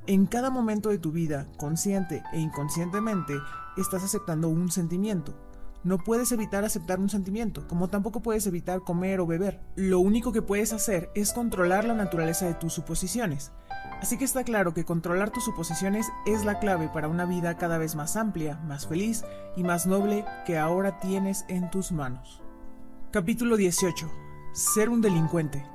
En 0.06 0.26
cada 0.26 0.50
momento 0.50 0.90
de 0.90 0.98
tu 0.98 1.12
vida, 1.12 1.46
consciente 1.56 2.22
e 2.34 2.40
inconscientemente, 2.40 3.34
estás 3.78 4.04
aceptando 4.04 4.48
un 4.48 4.70
sentimiento. 4.70 5.34
No 5.84 5.98
puedes 5.98 6.32
evitar 6.32 6.64
aceptar 6.64 6.98
un 6.98 7.10
sentimiento, 7.10 7.68
como 7.68 7.88
tampoco 7.88 8.22
puedes 8.22 8.46
evitar 8.46 8.80
comer 8.80 9.20
o 9.20 9.26
beber. 9.26 9.60
Lo 9.76 10.00
único 10.00 10.32
que 10.32 10.40
puedes 10.40 10.72
hacer 10.72 11.10
es 11.14 11.34
controlar 11.34 11.84
la 11.84 11.92
naturaleza 11.92 12.46
de 12.46 12.54
tus 12.54 12.72
suposiciones. 12.72 13.52
Así 14.00 14.16
que 14.16 14.24
está 14.24 14.44
claro 14.44 14.72
que 14.72 14.86
controlar 14.86 15.30
tus 15.30 15.44
suposiciones 15.44 16.06
es 16.24 16.46
la 16.46 16.58
clave 16.58 16.88
para 16.88 17.08
una 17.08 17.26
vida 17.26 17.58
cada 17.58 17.76
vez 17.76 17.96
más 17.96 18.16
amplia, 18.16 18.56
más 18.66 18.86
feliz 18.86 19.24
y 19.56 19.62
más 19.62 19.86
noble 19.86 20.24
que 20.46 20.56
ahora 20.56 21.00
tienes 21.00 21.44
en 21.48 21.70
tus 21.70 21.92
manos. 21.92 22.42
Capítulo 23.10 23.58
18. 23.58 24.10
Ser 24.54 24.88
un 24.88 25.02
delincuente. 25.02 25.66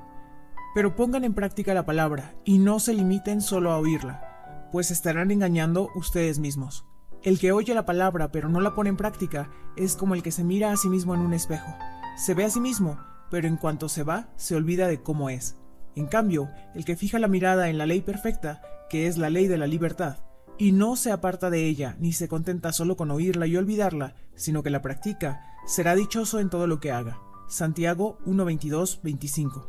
Pero 0.74 0.96
pongan 0.96 1.22
en 1.22 1.34
práctica 1.34 1.72
la 1.72 1.86
palabra 1.86 2.34
y 2.44 2.58
no 2.58 2.80
se 2.80 2.94
limiten 2.94 3.40
solo 3.40 3.70
a 3.70 3.78
oírla, 3.78 4.68
pues 4.72 4.90
estarán 4.90 5.30
engañando 5.30 5.88
ustedes 5.94 6.40
mismos. 6.40 6.89
El 7.22 7.38
que 7.38 7.52
oye 7.52 7.74
la 7.74 7.84
palabra 7.84 8.32
pero 8.32 8.48
no 8.48 8.60
la 8.60 8.74
pone 8.74 8.88
en 8.88 8.96
práctica 8.96 9.50
es 9.76 9.94
como 9.94 10.14
el 10.14 10.22
que 10.22 10.32
se 10.32 10.42
mira 10.42 10.72
a 10.72 10.76
sí 10.76 10.88
mismo 10.88 11.14
en 11.14 11.20
un 11.20 11.34
espejo. 11.34 11.76
Se 12.16 12.32
ve 12.32 12.44
a 12.44 12.50
sí 12.50 12.60
mismo, 12.60 12.98
pero 13.30 13.46
en 13.46 13.56
cuanto 13.56 13.88
se 13.90 14.04
va, 14.04 14.28
se 14.36 14.56
olvida 14.56 14.88
de 14.88 15.02
cómo 15.02 15.28
es. 15.28 15.56
En 15.96 16.06
cambio, 16.06 16.48
el 16.74 16.84
que 16.84 16.96
fija 16.96 17.18
la 17.18 17.28
mirada 17.28 17.68
en 17.68 17.76
la 17.76 17.84
ley 17.86 18.00
perfecta, 18.00 18.62
que 18.88 19.06
es 19.06 19.18
la 19.18 19.28
ley 19.28 19.48
de 19.48 19.58
la 19.58 19.66
libertad, 19.66 20.18
y 20.56 20.72
no 20.72 20.96
se 20.96 21.12
aparta 21.12 21.50
de 21.50 21.66
ella, 21.66 21.96
ni 21.98 22.12
se 22.12 22.28
contenta 22.28 22.72
solo 22.72 22.96
con 22.96 23.10
oírla 23.10 23.46
y 23.46 23.56
olvidarla, 23.56 24.14
sino 24.34 24.62
que 24.62 24.70
la 24.70 24.82
practica, 24.82 25.42
será 25.66 25.94
dichoso 25.94 26.40
en 26.40 26.48
todo 26.48 26.66
lo 26.66 26.80
que 26.80 26.90
haga. 26.92 27.20
Santiago 27.48 28.18
1.22.25 28.26 29.66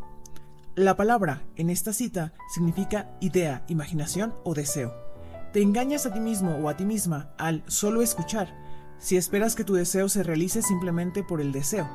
La 0.75 0.95
palabra, 0.95 1.43
en 1.55 1.69
esta 1.69 1.91
cita, 1.91 2.33
significa 2.53 3.17
idea, 3.19 3.65
imaginación 3.67 4.33
o 4.43 4.53
deseo. 4.53 5.10
Te 5.53 5.61
engañas 5.61 6.05
a 6.05 6.13
ti 6.13 6.21
mismo 6.21 6.55
o 6.55 6.69
a 6.69 6.77
ti 6.77 6.85
misma 6.85 7.33
al 7.37 7.63
solo 7.67 8.01
escuchar, 8.01 8.55
si 8.99 9.17
esperas 9.17 9.53
que 9.53 9.65
tu 9.65 9.73
deseo 9.73 10.07
se 10.07 10.23
realice 10.23 10.61
simplemente 10.61 11.23
por 11.23 11.41
el 11.41 11.51
deseo. 11.51 11.89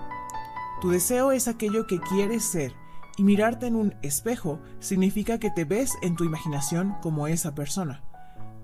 Tu 0.83 0.91
deseo 0.91 1.33
es 1.33 1.49
aquello 1.49 1.87
que 1.87 1.99
quieres 1.99 2.45
ser, 2.45 2.75
y 3.17 3.25
mirarte 3.25 3.67
en 3.67 3.77
un 3.77 3.95
espejo 4.03 4.61
significa 4.79 5.39
que 5.39 5.51
te 5.51 5.65
ves 5.65 5.95
en 6.03 6.17
tu 6.17 6.25
imaginación 6.25 6.97
como 7.01 7.29
esa 7.29 7.55
persona. 7.55 8.03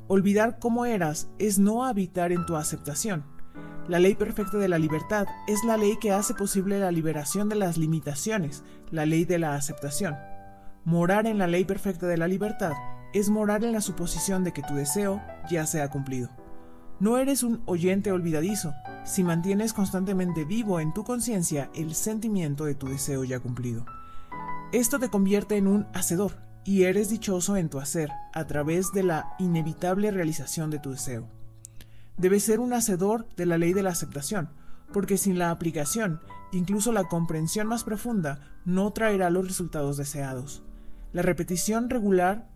Olvidar 0.09 0.59
cómo 0.59 0.85
eras 0.85 1.31
es 1.39 1.59
no 1.59 1.87
habitar 1.87 2.31
en 2.31 2.45
tu 2.45 2.57
aceptación. 2.57 3.25
La 3.89 3.99
ley 3.99 4.15
perfecta 4.15 4.59
de 4.59 4.69
la 4.69 4.79
libertad 4.79 5.27
es 5.49 5.65
la 5.65 5.79
ley 5.79 5.97
que 6.03 6.13
hace 6.13 6.35
posible 6.35 6.79
la 6.79 6.93
liberación 6.93 7.49
de 7.49 7.57
las 7.57 7.79
limitaciones, 7.79 8.63
la 8.91 9.07
ley 9.07 9.25
de 9.25 9.39
la 9.39 9.55
aceptación. 9.55 10.19
Morar 10.85 11.27
en 11.27 11.39
la 11.39 11.47
ley 11.47 11.65
perfecta 11.65 12.07
de 12.07 12.19
la 12.19 12.29
libertad 12.29 12.75
es 13.13 13.31
morar 13.31 13.65
en 13.65 13.73
la 13.73 13.81
suposición 13.81 14.45
de 14.45 14.53
que 14.53 14.63
tu 14.63 14.75
deseo 14.75 15.23
ya 15.51 15.67
se 15.67 15.83
ha 15.83 15.91
cumplido. 15.91 16.31
No 17.01 17.19
eres 17.19 17.43
un 17.43 17.63
oyente 17.67 18.13
olvidadizo 18.13 18.75
si 19.05 19.25
mantienes 19.25 19.73
constantemente 19.73 20.45
vivo 20.45 20.79
en 20.79 20.93
tu 20.93 21.05
conciencia 21.05 21.71
el 21.75 21.95
sentimiento 21.95 22.65
de 22.65 22.75
tu 22.75 22.87
deseo 22.87 23.25
ya 23.25 23.41
cumplido. 23.41 23.85
Esto 24.73 24.99
te 24.99 25.09
convierte 25.09 25.57
en 25.57 25.67
un 25.67 25.87
hacedor 25.93 26.33
y 26.65 26.85
eres 26.85 27.11
dichoso 27.11 27.57
en 27.57 27.69
tu 27.69 27.81
hacer 27.81 28.11
a 28.33 28.47
través 28.47 28.93
de 28.93 29.03
la 29.03 29.35
inevitable 29.39 30.11
realización 30.11 30.71
de 30.71 30.79
tu 30.79 30.93
deseo. 30.93 31.29
Debes 32.17 32.45
ser 32.45 32.61
un 32.61 32.73
hacedor 32.73 33.27
de 33.37 33.47
la 33.47 33.59
ley 33.59 33.73
de 33.73 33.83
la 33.83 33.91
aceptación, 33.91 34.51
porque 34.93 35.19
sin 35.19 35.39
la 35.39 35.51
aplicación, 35.51 36.21
incluso 36.53 36.93
la 36.93 37.05
comprensión 37.05 37.67
más 37.67 37.83
profunda 37.83 38.41
no 38.65 38.93
traerá 38.93 39.31
los 39.31 39.47
resultados 39.49 39.97
deseados. 39.97 40.63
La 41.13 41.23
repetición 41.23 41.91
regular 41.91 42.49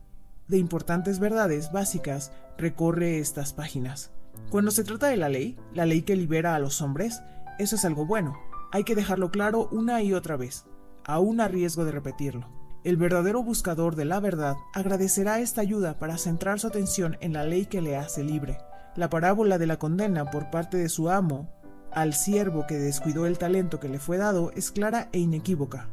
de 0.48 0.58
importantes 0.58 1.18
verdades 1.18 1.72
básicas 1.72 2.32
recorre 2.58 3.18
estas 3.18 3.52
páginas. 3.52 4.12
Cuando 4.50 4.70
se 4.70 4.84
trata 4.84 5.08
de 5.08 5.16
la 5.16 5.28
ley, 5.28 5.56
la 5.74 5.86
ley 5.86 6.02
que 6.02 6.16
libera 6.16 6.54
a 6.54 6.58
los 6.58 6.80
hombres, 6.82 7.20
eso 7.58 7.76
es 7.76 7.84
algo 7.84 8.06
bueno. 8.06 8.36
Hay 8.72 8.84
que 8.84 8.94
dejarlo 8.94 9.30
claro 9.30 9.68
una 9.72 10.02
y 10.02 10.12
otra 10.12 10.36
vez, 10.36 10.66
aún 11.04 11.40
a 11.40 11.48
riesgo 11.48 11.84
de 11.84 11.92
repetirlo. 11.92 12.48
El 12.84 12.96
verdadero 12.96 13.42
buscador 13.42 13.96
de 13.96 14.04
la 14.04 14.20
verdad 14.20 14.56
agradecerá 14.72 15.40
esta 15.40 15.60
ayuda 15.60 15.98
para 15.98 16.18
centrar 16.18 16.60
su 16.60 16.68
atención 16.68 17.16
en 17.20 17.32
la 17.32 17.44
ley 17.44 17.66
que 17.66 17.80
le 17.80 17.96
hace 17.96 18.22
libre. 18.22 18.58
La 18.94 19.10
parábola 19.10 19.58
de 19.58 19.66
la 19.66 19.78
condena 19.78 20.30
por 20.30 20.50
parte 20.50 20.76
de 20.76 20.88
su 20.88 21.10
amo 21.10 21.50
al 21.92 22.14
siervo 22.14 22.66
que 22.66 22.78
descuidó 22.78 23.26
el 23.26 23.38
talento 23.38 23.80
que 23.80 23.88
le 23.88 23.98
fue 23.98 24.18
dado 24.18 24.52
es 24.54 24.70
clara 24.70 25.08
e 25.12 25.18
inequívoca. 25.18 25.88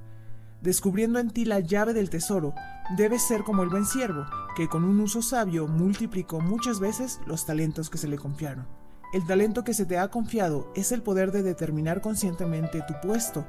Descubriendo 0.64 1.20
en 1.20 1.30
ti 1.30 1.43
la 1.43 1.59
llave 1.59 1.93
del 1.93 2.09
tesoro, 2.09 2.55
debes 2.95 3.22
ser 3.22 3.43
como 3.43 3.64
el 3.64 3.70
buen 3.70 3.86
siervo, 3.86 4.26
que 4.55 4.70
con 4.70 4.86
un 4.86 5.01
uso 5.01 5.22
sabio 5.22 5.68
multiplicó 5.68 6.39
muchas 6.39 6.80
veces 6.80 7.20
los 7.26 7.45
talentos 7.45 7.89
que 7.89 7.97
se 7.97 8.07
le 8.07 8.18
confiaron. 8.18 8.66
El 9.11 9.28
talento 9.28 9.66
que 9.66 9.74
se 9.74 9.86
te 9.86 9.97
ha 9.97 10.07
confiado 10.07 10.72
es 10.74 10.93
el 10.93 11.01
poder 11.01 11.34
de 11.34 11.43
determinar 11.43 11.99
conscientemente 11.99 12.82
tu 12.88 12.93
puesto. 13.05 13.45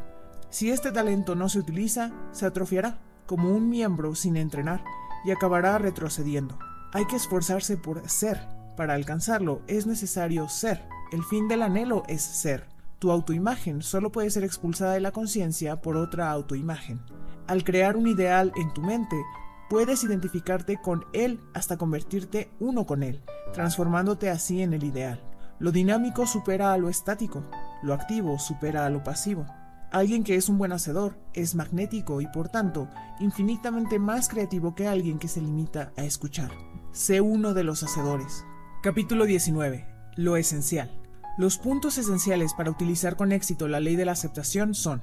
Si 0.51 0.73
este 0.73 0.91
talento 0.91 1.37
no 1.37 1.49
se 1.49 1.61
utiliza, 1.61 2.11
se 2.33 2.47
atrofiará 2.47 2.99
como 3.27 3.55
un 3.55 3.69
miembro 3.69 4.17
sin 4.17 4.37
entrenar 4.37 4.83
y 5.25 5.31
acabará 5.31 5.79
retrocediendo. 5.79 6.59
Hay 6.93 7.07
que 7.07 7.15
esforzarse 7.15 7.77
por 7.77 8.09
ser. 8.11 8.41
Para 8.77 8.95
alcanzarlo 8.95 9.63
es 9.69 9.87
necesario 9.87 10.49
ser. 10.49 10.83
El 11.13 11.23
fin 11.23 11.47
del 11.47 11.63
anhelo 11.63 12.03
es 12.09 12.23
ser. 12.23 12.74
Tu 13.05 13.11
autoimagen 13.11 13.83
solo 13.83 14.11
puede 14.11 14.31
ser 14.31 14.45
expulsada 14.45 14.95
de 14.95 15.01
la 15.01 15.13
conciencia 15.13 15.83
por 15.83 15.99
otra 15.99 16.31
autoimagen. 16.31 17.03
Al 17.47 17.63
crear 17.63 17.99
un 17.99 18.07
ideal 18.07 18.51
en 18.57 18.73
tu 18.73 18.81
mente, 18.81 19.23
puedes 19.69 20.03
identificarte 20.05 20.81
con 20.81 21.05
él 21.13 21.39
hasta 21.53 21.77
convertirte 21.77 22.51
uno 22.61 22.87
con 22.87 23.03
él, 23.03 23.23
transformándote 23.53 24.31
así 24.31 24.63
en 24.63 24.73
el 24.73 24.85
ideal. 24.85 25.23
Lo 25.59 25.71
dinámico 25.71 26.27
supera 26.27 26.73
a 26.73 26.79
lo 26.79 26.89
estático, 26.89 27.45
lo 27.83 27.93
activo 27.93 28.39
supera 28.39 28.87
a 28.87 28.89
lo 28.89 29.05
pasivo. 29.05 29.45
Alguien 29.93 30.25
que 30.25 30.37
es 30.37 30.49
un 30.49 30.57
buen 30.57 30.73
hacedor 30.73 31.19
es 31.35 31.55
magnético 31.55 32.23
y 32.23 32.27
por 32.29 32.49
tanto 32.49 32.89
infinitamente 33.21 33.99
más 33.99 34.31
creativo 34.31 34.75
que 34.75 34.89
alguien 34.89 35.19
que 35.19 35.29
se 35.29 35.43
limita 35.43 35.93
a 35.99 36.05
escuchar. 36.05 36.53
Sé 36.93 37.21
uno 37.21 37.53
de 37.53 37.65
los 37.65 37.83
hacedores. 37.83 38.47
Capítulo 38.83 39.27
19. 39.27 39.87
Lo 40.17 40.39
esencial. 40.39 41.04
Los 41.37 41.59
puntos 41.59 41.99
esenciales 41.99 42.55
para 42.55 42.71
utilizar 42.71 43.17
con 43.17 43.33
éxito 43.33 43.67
la 43.67 43.81
ley 43.81 43.97
de 43.97 44.05
la 44.05 44.13
aceptación 44.13 44.73
son, 44.73 45.03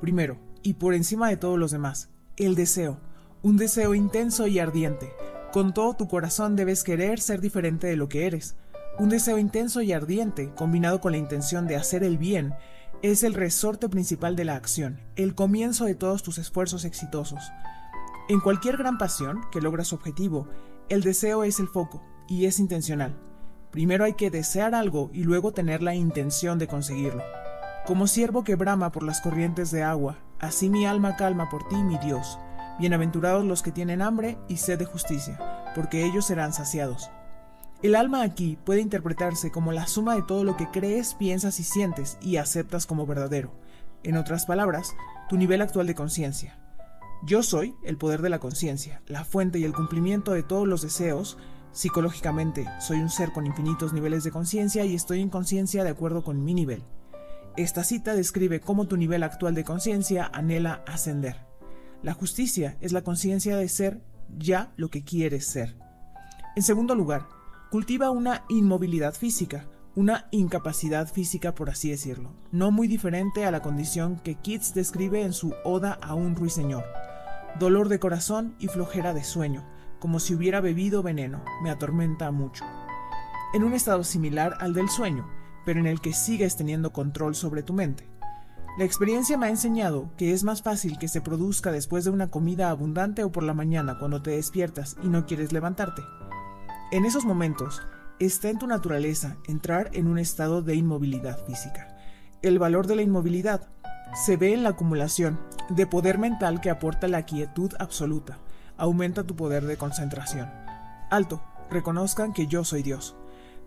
primero, 0.00 0.36
y 0.64 0.74
por 0.74 0.92
encima 0.92 1.28
de 1.28 1.36
todos 1.36 1.56
los 1.56 1.70
demás, 1.70 2.10
el 2.36 2.56
deseo. 2.56 2.98
Un 3.42 3.56
deseo 3.56 3.94
intenso 3.94 4.48
y 4.48 4.58
ardiente. 4.58 5.12
Con 5.52 5.72
todo 5.72 5.94
tu 5.94 6.08
corazón 6.08 6.56
debes 6.56 6.82
querer 6.82 7.20
ser 7.20 7.40
diferente 7.40 7.86
de 7.86 7.94
lo 7.94 8.08
que 8.08 8.26
eres. 8.26 8.56
Un 8.98 9.08
deseo 9.08 9.38
intenso 9.38 9.80
y 9.80 9.92
ardiente, 9.92 10.52
combinado 10.56 11.00
con 11.00 11.12
la 11.12 11.18
intención 11.18 11.68
de 11.68 11.76
hacer 11.76 12.02
el 12.02 12.18
bien, 12.18 12.54
es 13.02 13.22
el 13.22 13.34
resorte 13.34 13.88
principal 13.88 14.34
de 14.34 14.46
la 14.46 14.56
acción, 14.56 15.00
el 15.14 15.36
comienzo 15.36 15.84
de 15.84 15.94
todos 15.94 16.24
tus 16.24 16.38
esfuerzos 16.38 16.84
exitosos. 16.84 17.52
En 18.28 18.40
cualquier 18.40 18.78
gran 18.78 18.98
pasión 18.98 19.42
que 19.52 19.60
logra 19.60 19.84
su 19.84 19.94
objetivo, 19.94 20.48
el 20.88 21.02
deseo 21.02 21.44
es 21.44 21.60
el 21.60 21.68
foco 21.68 22.02
y 22.26 22.46
es 22.46 22.58
intencional. 22.58 23.27
Primero 23.70 24.04
hay 24.04 24.14
que 24.14 24.30
desear 24.30 24.74
algo 24.74 25.10
y 25.12 25.24
luego 25.24 25.52
tener 25.52 25.82
la 25.82 25.94
intención 25.94 26.58
de 26.58 26.66
conseguirlo. 26.68 27.22
Como 27.86 28.06
siervo 28.06 28.44
que 28.44 28.54
brama 28.54 28.92
por 28.92 29.02
las 29.02 29.20
corrientes 29.20 29.70
de 29.70 29.82
agua, 29.82 30.18
así 30.38 30.68
mi 30.68 30.86
alma 30.86 31.16
calma 31.16 31.48
por 31.50 31.68
ti, 31.68 31.76
mi 31.76 31.98
Dios. 31.98 32.38
Bienaventurados 32.78 33.44
los 33.44 33.62
que 33.62 33.72
tienen 33.72 34.02
hambre 34.02 34.38
y 34.48 34.58
sed 34.58 34.78
de 34.78 34.84
justicia, 34.84 35.38
porque 35.74 36.04
ellos 36.04 36.26
serán 36.26 36.52
saciados. 36.52 37.10
El 37.82 37.94
alma 37.94 38.22
aquí 38.22 38.58
puede 38.64 38.80
interpretarse 38.80 39.50
como 39.50 39.72
la 39.72 39.86
suma 39.86 40.14
de 40.16 40.22
todo 40.22 40.44
lo 40.44 40.56
que 40.56 40.68
crees, 40.70 41.14
piensas 41.14 41.60
y 41.60 41.62
sientes 41.62 42.18
y 42.20 42.36
aceptas 42.36 42.86
como 42.86 43.06
verdadero. 43.06 43.52
En 44.02 44.16
otras 44.16 44.46
palabras, 44.46 44.94
tu 45.28 45.36
nivel 45.36 45.60
actual 45.60 45.86
de 45.86 45.94
conciencia. 45.94 46.58
Yo 47.24 47.42
soy 47.42 47.74
el 47.84 47.96
poder 47.96 48.22
de 48.22 48.30
la 48.30 48.38
conciencia, 48.38 49.02
la 49.06 49.24
fuente 49.24 49.58
y 49.58 49.64
el 49.64 49.74
cumplimiento 49.74 50.32
de 50.32 50.42
todos 50.42 50.68
los 50.68 50.82
deseos. 50.82 51.36
Psicológicamente, 51.72 52.66
soy 52.80 53.00
un 53.00 53.10
ser 53.10 53.32
con 53.32 53.46
infinitos 53.46 53.92
niveles 53.92 54.24
de 54.24 54.30
conciencia 54.30 54.84
y 54.84 54.94
estoy 54.94 55.20
en 55.20 55.30
conciencia 55.30 55.84
de 55.84 55.90
acuerdo 55.90 56.24
con 56.24 56.44
mi 56.44 56.54
nivel. 56.54 56.82
Esta 57.56 57.84
cita 57.84 58.14
describe 58.14 58.60
cómo 58.60 58.86
tu 58.86 58.96
nivel 58.96 59.22
actual 59.22 59.54
de 59.54 59.64
conciencia 59.64 60.30
anhela 60.32 60.82
ascender. 60.86 61.46
La 62.02 62.14
justicia 62.14 62.76
es 62.80 62.92
la 62.92 63.02
conciencia 63.02 63.56
de 63.56 63.68
ser 63.68 64.00
ya 64.38 64.72
lo 64.76 64.88
que 64.88 65.02
quieres 65.02 65.46
ser. 65.46 65.76
En 66.56 66.62
segundo 66.62 66.94
lugar, 66.94 67.28
cultiva 67.70 68.10
una 68.10 68.44
inmovilidad 68.48 69.14
física, 69.14 69.66
una 69.94 70.28
incapacidad 70.30 71.08
física 71.08 71.54
por 71.54 71.70
así 71.70 71.90
decirlo, 71.90 72.32
no 72.52 72.70
muy 72.70 72.86
diferente 72.86 73.44
a 73.44 73.50
la 73.50 73.62
condición 73.62 74.20
que 74.22 74.36
Keats 74.36 74.74
describe 74.74 75.22
en 75.22 75.32
su 75.32 75.54
Oda 75.64 75.98
a 76.00 76.14
un 76.14 76.36
ruiseñor. 76.36 76.84
Dolor 77.58 77.88
de 77.88 77.98
corazón 77.98 78.54
y 78.60 78.68
flojera 78.68 79.12
de 79.12 79.24
sueño, 79.24 79.64
como 79.98 80.20
si 80.20 80.34
hubiera 80.34 80.60
bebido 80.60 81.02
veneno, 81.02 81.42
me 81.62 81.70
atormenta 81.70 82.30
mucho. 82.30 82.64
En 83.54 83.64
un 83.64 83.74
estado 83.74 84.04
similar 84.04 84.56
al 84.60 84.74
del 84.74 84.88
sueño, 84.88 85.28
pero 85.64 85.80
en 85.80 85.86
el 85.86 86.00
que 86.00 86.12
sigues 86.12 86.56
teniendo 86.56 86.92
control 86.92 87.34
sobre 87.34 87.62
tu 87.62 87.72
mente. 87.72 88.08
La 88.78 88.84
experiencia 88.84 89.36
me 89.36 89.46
ha 89.46 89.50
enseñado 89.50 90.10
que 90.16 90.32
es 90.32 90.44
más 90.44 90.62
fácil 90.62 90.98
que 90.98 91.08
se 91.08 91.20
produzca 91.20 91.72
después 91.72 92.04
de 92.04 92.10
una 92.10 92.30
comida 92.30 92.70
abundante 92.70 93.24
o 93.24 93.32
por 93.32 93.42
la 93.42 93.54
mañana 93.54 93.98
cuando 93.98 94.22
te 94.22 94.30
despiertas 94.30 94.96
y 95.02 95.08
no 95.08 95.26
quieres 95.26 95.52
levantarte. 95.52 96.02
En 96.92 97.04
esos 97.04 97.24
momentos, 97.24 97.82
está 98.20 98.50
en 98.50 98.58
tu 98.58 98.66
naturaleza 98.66 99.36
entrar 99.46 99.90
en 99.94 100.06
un 100.06 100.18
estado 100.18 100.62
de 100.62 100.74
inmovilidad 100.74 101.44
física. 101.44 101.96
El 102.40 102.58
valor 102.58 102.86
de 102.86 102.96
la 102.96 103.02
inmovilidad 103.02 103.68
se 104.14 104.36
ve 104.36 104.54
en 104.54 104.62
la 104.62 104.70
acumulación 104.70 105.40
de 105.68 105.86
poder 105.86 106.18
mental 106.18 106.60
que 106.60 106.70
aporta 106.70 107.08
la 107.08 107.24
quietud 107.24 107.72
absoluta. 107.78 108.38
Aumenta 108.78 109.24
tu 109.24 109.36
poder 109.36 109.66
de 109.66 109.76
concentración. 109.76 110.50
Alto, 111.10 111.42
reconozcan 111.70 112.32
que 112.32 112.46
yo 112.46 112.64
soy 112.64 112.82
Dios. 112.82 113.16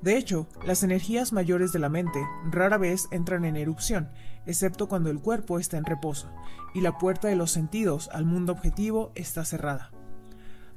De 0.01 0.18
hecho, 0.18 0.47
las 0.66 0.82
energías 0.82 1.32
mayores 1.32 1.72
de 1.72 1.80
la 1.80 1.89
mente 1.89 2.20
rara 2.49 2.78
vez 2.80 3.07
entran 3.12 3.45
en 3.45 3.55
erupción, 3.55 4.09
excepto 4.47 4.88
cuando 4.88 5.12
el 5.12 5.20
cuerpo 5.20 5.59
está 5.59 5.78
en 5.78 5.86
reposo 5.86 6.32
y 6.74 6.82
la 6.82 6.97
puerta 6.97 7.28
de 7.28 7.36
los 7.36 7.51
sentidos 7.51 8.09
al 8.12 8.26
mundo 8.26 8.51
objetivo 8.51 9.12
está 9.14 9.45
cerrada. 9.45 9.91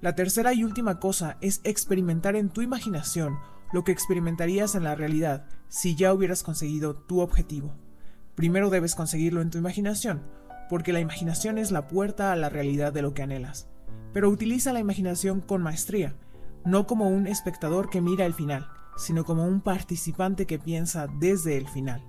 La 0.03 0.14
tercera 0.14 0.53
y 0.53 0.64
última 0.64 1.01
cosa 1.01 1.39
es 1.41 1.62
experimentar 1.64 2.37
en 2.37 2.51
tu 2.51 2.61
imaginación 2.61 3.39
lo 3.72 3.85
que 3.85 3.93
experimentarías 3.93 4.74
en 4.74 4.85
la 4.85 4.95
realidad 4.95 5.47
si 5.68 5.97
ya 5.97 6.12
hubieras 6.12 6.43
conseguido 6.43 6.95
tu 6.95 7.20
objetivo. 7.20 7.74
Primero 8.35 8.68
debes 8.68 8.95
conseguirlo 8.95 9.41
en 9.41 9.51
tu 9.51 9.59
imaginación, 9.59 10.22
porque 10.68 10.93
la 10.93 11.01
imaginación 11.01 11.57
es 11.57 11.70
la 11.70 11.89
puerta 11.89 12.32
a 12.32 12.37
la 12.37 12.51
realidad 12.51 12.93
de 12.93 13.01
lo 13.01 13.14
que 13.14 13.22
anhelas. 13.22 13.68
Pero 14.12 14.28
utiliza 14.28 14.72
la 14.72 14.80
imaginación 14.80 15.40
con 15.40 15.62
maestría, 15.62 16.14
no 16.64 16.86
como 16.86 17.09
un 17.09 17.26
espectador 17.26 17.90
que 17.90 18.01
mira 18.01 18.26
el 18.26 18.34
final, 18.34 18.68
sino 18.97 19.24
como 19.24 19.47
un 19.47 19.61
participante 19.61 20.47
que 20.47 20.59
piensa 20.59 21.07
desde 21.18 21.57
el 21.57 21.68
final. 21.68 22.03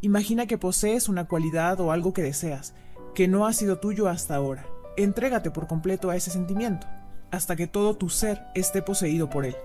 Imagina 0.00 0.46
que 0.46 0.58
posees 0.58 1.08
una 1.08 1.26
cualidad 1.26 1.80
o 1.80 1.90
algo 1.90 2.12
que 2.12 2.22
deseas, 2.22 2.74
que 3.14 3.28
no 3.28 3.46
ha 3.46 3.52
sido 3.52 3.78
tuyo 3.78 4.08
hasta 4.08 4.36
ahora. 4.36 4.66
Entrégate 4.96 5.50
por 5.50 5.66
completo 5.66 6.10
a 6.10 6.16
ese 6.16 6.30
sentimiento 6.30 6.86
hasta 7.30 7.56
que 7.56 7.66
todo 7.66 7.96
tu 7.96 8.08
ser 8.08 8.42
esté 8.54 8.82
poseído 8.82 9.28
por 9.28 9.44
él. 9.44 9.56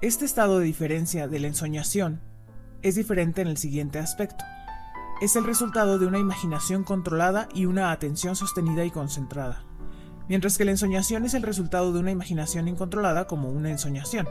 Este 0.00 0.24
estado 0.24 0.58
de 0.58 0.64
diferencia 0.64 1.28
de 1.28 1.40
la 1.40 1.48
ensoñación 1.48 2.20
es 2.82 2.94
diferente 2.94 3.42
en 3.42 3.48
el 3.48 3.56
siguiente 3.56 3.98
aspecto. 3.98 4.44
Es 5.20 5.34
el 5.36 5.44
resultado 5.44 5.98
de 5.98 6.06
una 6.06 6.18
imaginación 6.18 6.84
controlada 6.84 7.48
y 7.52 7.66
una 7.66 7.90
atención 7.90 8.36
sostenida 8.36 8.84
y 8.84 8.90
concentrada, 8.90 9.64
mientras 10.28 10.58
que 10.58 10.64
la 10.64 10.70
ensoñación 10.70 11.24
es 11.24 11.34
el 11.34 11.42
resultado 11.42 11.92
de 11.92 12.00
una 12.00 12.10
imaginación 12.10 12.68
incontrolada 12.68 13.26
como 13.26 13.50
una 13.50 13.70
ensoñación. 13.70 14.28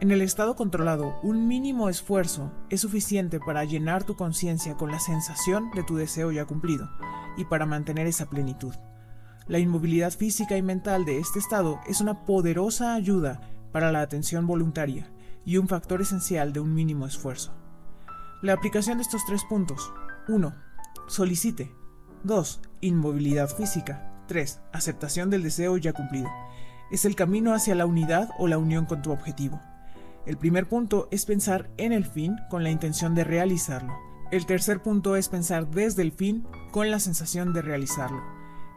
En 0.00 0.10
el 0.10 0.22
estado 0.22 0.56
controlado, 0.56 1.18
un 1.22 1.46
mínimo 1.46 1.90
esfuerzo 1.90 2.50
es 2.70 2.80
suficiente 2.80 3.38
para 3.38 3.64
llenar 3.64 4.04
tu 4.04 4.16
conciencia 4.16 4.74
con 4.74 4.90
la 4.90 4.98
sensación 4.98 5.70
de 5.72 5.82
tu 5.82 5.96
deseo 5.96 6.32
ya 6.32 6.46
cumplido 6.46 6.88
y 7.36 7.44
para 7.44 7.66
mantener 7.66 8.06
esa 8.06 8.26
plenitud. 8.26 8.74
La 9.46 9.58
inmovilidad 9.58 10.12
física 10.12 10.56
y 10.56 10.62
mental 10.62 11.04
de 11.04 11.18
este 11.18 11.38
estado 11.38 11.80
es 11.86 12.00
una 12.00 12.24
poderosa 12.24 12.94
ayuda 12.94 13.40
para 13.72 13.92
la 13.92 14.00
atención 14.00 14.46
voluntaria 14.46 15.10
y 15.44 15.58
un 15.58 15.68
factor 15.68 16.00
esencial 16.00 16.52
de 16.52 16.60
un 16.60 16.74
mínimo 16.74 17.06
esfuerzo. 17.06 17.52
La 18.42 18.54
aplicación 18.54 18.98
de 18.98 19.02
estos 19.02 19.24
tres 19.26 19.42
puntos. 19.44 19.92
1. 20.28 20.54
Solicite. 21.08 21.74
2. 22.24 22.62
Inmovilidad 22.80 23.48
física. 23.48 24.09
3. 24.30 24.60
Aceptación 24.72 25.28
del 25.28 25.42
deseo 25.42 25.76
ya 25.76 25.92
cumplido. 25.92 26.30
Es 26.92 27.04
el 27.04 27.16
camino 27.16 27.52
hacia 27.52 27.74
la 27.74 27.84
unidad 27.84 28.30
o 28.38 28.46
la 28.46 28.58
unión 28.58 28.86
con 28.86 29.02
tu 29.02 29.10
objetivo. 29.10 29.60
El 30.24 30.36
primer 30.36 30.68
punto 30.68 31.08
es 31.10 31.26
pensar 31.26 31.68
en 31.78 31.92
el 31.92 32.06
fin 32.06 32.36
con 32.48 32.62
la 32.62 32.70
intención 32.70 33.16
de 33.16 33.24
realizarlo. 33.24 33.92
El 34.30 34.46
tercer 34.46 34.84
punto 34.84 35.16
es 35.16 35.28
pensar 35.28 35.68
desde 35.68 36.02
el 36.02 36.12
fin 36.12 36.46
con 36.70 36.92
la 36.92 37.00
sensación 37.00 37.52
de 37.52 37.62
realizarlo. 37.62 38.22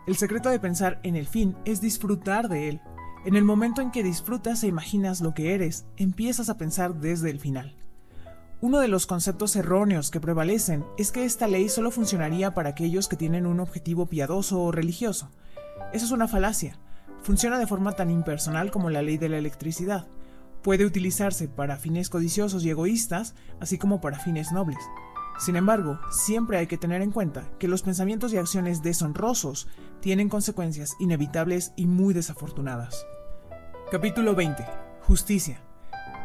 El 0.07 0.15
secreto 0.15 0.49
de 0.49 0.59
pensar 0.59 0.99
en 1.03 1.15
el 1.15 1.27
fin 1.27 1.55
es 1.65 1.81
disfrutar 1.81 2.49
de 2.49 2.69
él. 2.69 2.81
En 3.23 3.35
el 3.35 3.43
momento 3.43 3.83
en 3.83 3.91
que 3.91 4.01
disfrutas 4.01 4.63
e 4.63 4.67
imaginas 4.67 5.21
lo 5.21 5.35
que 5.35 5.53
eres, 5.53 5.85
empiezas 5.97 6.49
a 6.49 6.57
pensar 6.57 6.95
desde 6.95 7.29
el 7.29 7.39
final. 7.39 7.77
Uno 8.63 8.79
de 8.79 8.87
los 8.87 9.07
conceptos 9.07 9.57
erróneos 9.57 10.09
que 10.09 10.21
prevalecen 10.21 10.85
es 10.97 11.11
que 11.11 11.25
esta 11.25 11.49
ley 11.49 11.67
solo 11.67 11.91
funcionaría 11.91 12.53
para 12.53 12.69
aquellos 12.69 13.09
que 13.09 13.17
tienen 13.17 13.45
un 13.45 13.59
objetivo 13.59 14.05
piadoso 14.05 14.61
o 14.61 14.71
religioso. 14.71 15.29
Eso 15.91 16.05
es 16.05 16.11
una 16.11 16.29
falacia. 16.29 16.79
Funciona 17.23 17.59
de 17.59 17.67
forma 17.67 17.91
tan 17.91 18.09
impersonal 18.09 18.71
como 18.71 18.89
la 18.89 19.01
ley 19.01 19.17
de 19.17 19.27
la 19.27 19.37
electricidad. 19.37 20.07
Puede 20.61 20.85
utilizarse 20.85 21.49
para 21.49 21.75
fines 21.75 22.09
codiciosos 22.09 22.63
y 22.63 22.69
egoístas, 22.69 23.35
así 23.59 23.77
como 23.77 23.99
para 23.99 24.19
fines 24.19 24.53
nobles. 24.53 24.79
Sin 25.39 25.57
embargo, 25.57 25.99
siempre 26.09 26.57
hay 26.57 26.67
que 26.67 26.77
tener 26.77 27.01
en 27.01 27.11
cuenta 27.11 27.51
que 27.59 27.67
los 27.67 27.81
pensamientos 27.81 28.31
y 28.31 28.37
acciones 28.37 28.81
deshonrosos 28.81 29.67
tienen 29.99 30.29
consecuencias 30.29 30.95
inevitables 31.01 31.73
y 31.75 31.85
muy 31.85 32.13
desafortunadas. 32.13 33.05
Capítulo 33.91 34.35
20. 34.35 34.65
Justicia. 35.01 35.61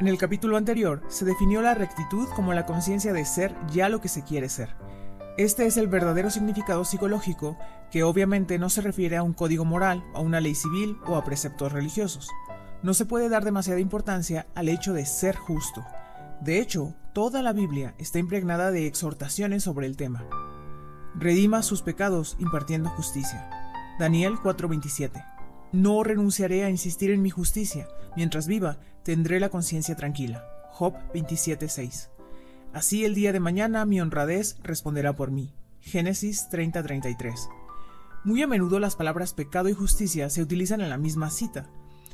En 0.01 0.07
el 0.07 0.17
capítulo 0.17 0.57
anterior 0.57 1.03
se 1.09 1.25
definió 1.25 1.61
la 1.61 1.75
rectitud 1.75 2.29
como 2.37 2.53
la 2.53 2.67
conciencia 2.67 3.13
de 3.13 3.25
ser 3.25 3.53
ya 3.73 3.89
lo 3.89 4.01
que 4.01 4.07
se 4.07 4.23
quiere 4.23 4.49
ser. 4.49 4.77
Este 5.37 5.67
es 5.67 5.77
el 5.77 5.89
verdadero 5.89 6.31
significado 6.31 6.85
psicológico 6.85 7.59
que 7.91 8.05
obviamente 8.05 8.61
no 8.61 8.71
se 8.71 8.81
refiere 8.81 9.17
a 9.17 9.25
un 9.25 9.33
código 9.33 9.65
moral, 9.65 10.05
a 10.15 10.21
una 10.21 10.41
ley 10.41 10.55
civil 10.55 10.99
o 11.05 11.17
a 11.17 11.25
preceptos 11.25 11.73
religiosos. 11.73 12.29
No 12.81 12.95
se 12.95 13.07
puede 13.07 13.29
dar 13.29 13.45
demasiada 13.45 13.81
importancia 13.81 14.47
al 14.55 14.69
hecho 14.69 14.93
de 14.93 15.05
ser 15.05 15.35
justo. 15.35 15.85
De 16.41 16.61
hecho, 16.61 16.95
toda 17.13 17.43
la 17.43 17.53
Biblia 17.53 17.97
está 17.99 18.21
impregnada 18.21 18.71
de 18.71 18.87
exhortaciones 18.87 19.65
sobre 19.65 19.89
el 19.89 19.97
tema. 19.97 20.25
Redima 21.17 21.63
sus 21.63 21.83
pecados 21.83 22.37
impartiendo 22.39 22.89
justicia. 22.91 23.51
Daniel 23.99 24.35
4:27. 24.41 25.25
No 25.73 26.05
renunciaré 26.05 26.63
a 26.63 26.71
insistir 26.71 27.11
en 27.11 27.21
mi 27.21 27.31
justicia. 27.31 27.89
Mientras 28.17 28.47
viva, 28.47 28.79
tendré 29.09 29.41
la 29.41 29.49
conciencia 29.49 29.97
tranquila. 29.97 30.45
Job 30.71 30.93
27:6. 31.15 32.11
Así 32.75 33.07
el 33.07 33.15
día 33.15 33.33
de 33.33 33.41
mañana 33.41 33.87
mi 33.87 34.03
honradez 34.03 34.59
responderá 34.63 35.17
por 35.17 35.31
mí. 35.31 35.55
Génesis 35.81 36.51
30:33. 36.51 37.49
Muy 38.23 38.43
a 38.43 38.47
menudo 38.47 38.79
las 38.79 38.97
palabras 38.97 39.33
pecado 39.33 39.71
y 39.71 39.73
justicia 39.73 40.29
se 40.29 40.43
utilizan 40.43 40.83
en 40.83 40.91
la 40.91 40.99
misma 40.99 41.31
cita. 41.31 41.71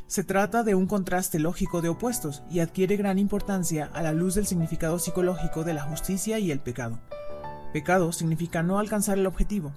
Se 0.07 0.23
trata 0.23 0.63
de 0.63 0.77
un 0.77 0.87
contraste 0.87 1.41
lógico 1.41 1.83
de 1.83 1.89
opuestos 1.89 2.45
y 2.49 2.61
adquiere 2.61 2.97
gran 2.97 3.19
importancia 3.19 3.91
a 3.93 4.01
la 4.01 4.13
luz 4.13 4.37
del 4.37 4.47
significado 4.47 5.01
psicológico 5.01 5.65
de 5.65 5.75
la 5.75 5.83
justicia 5.83 6.39
y 6.39 6.53
el 6.53 6.61
pecado. 6.61 7.01
Pecado 7.73 8.13
significa 8.13 8.63
no 8.63 8.79
alcanzar 8.79 9.19
el 9.19 9.27
objetivo, 9.27 9.73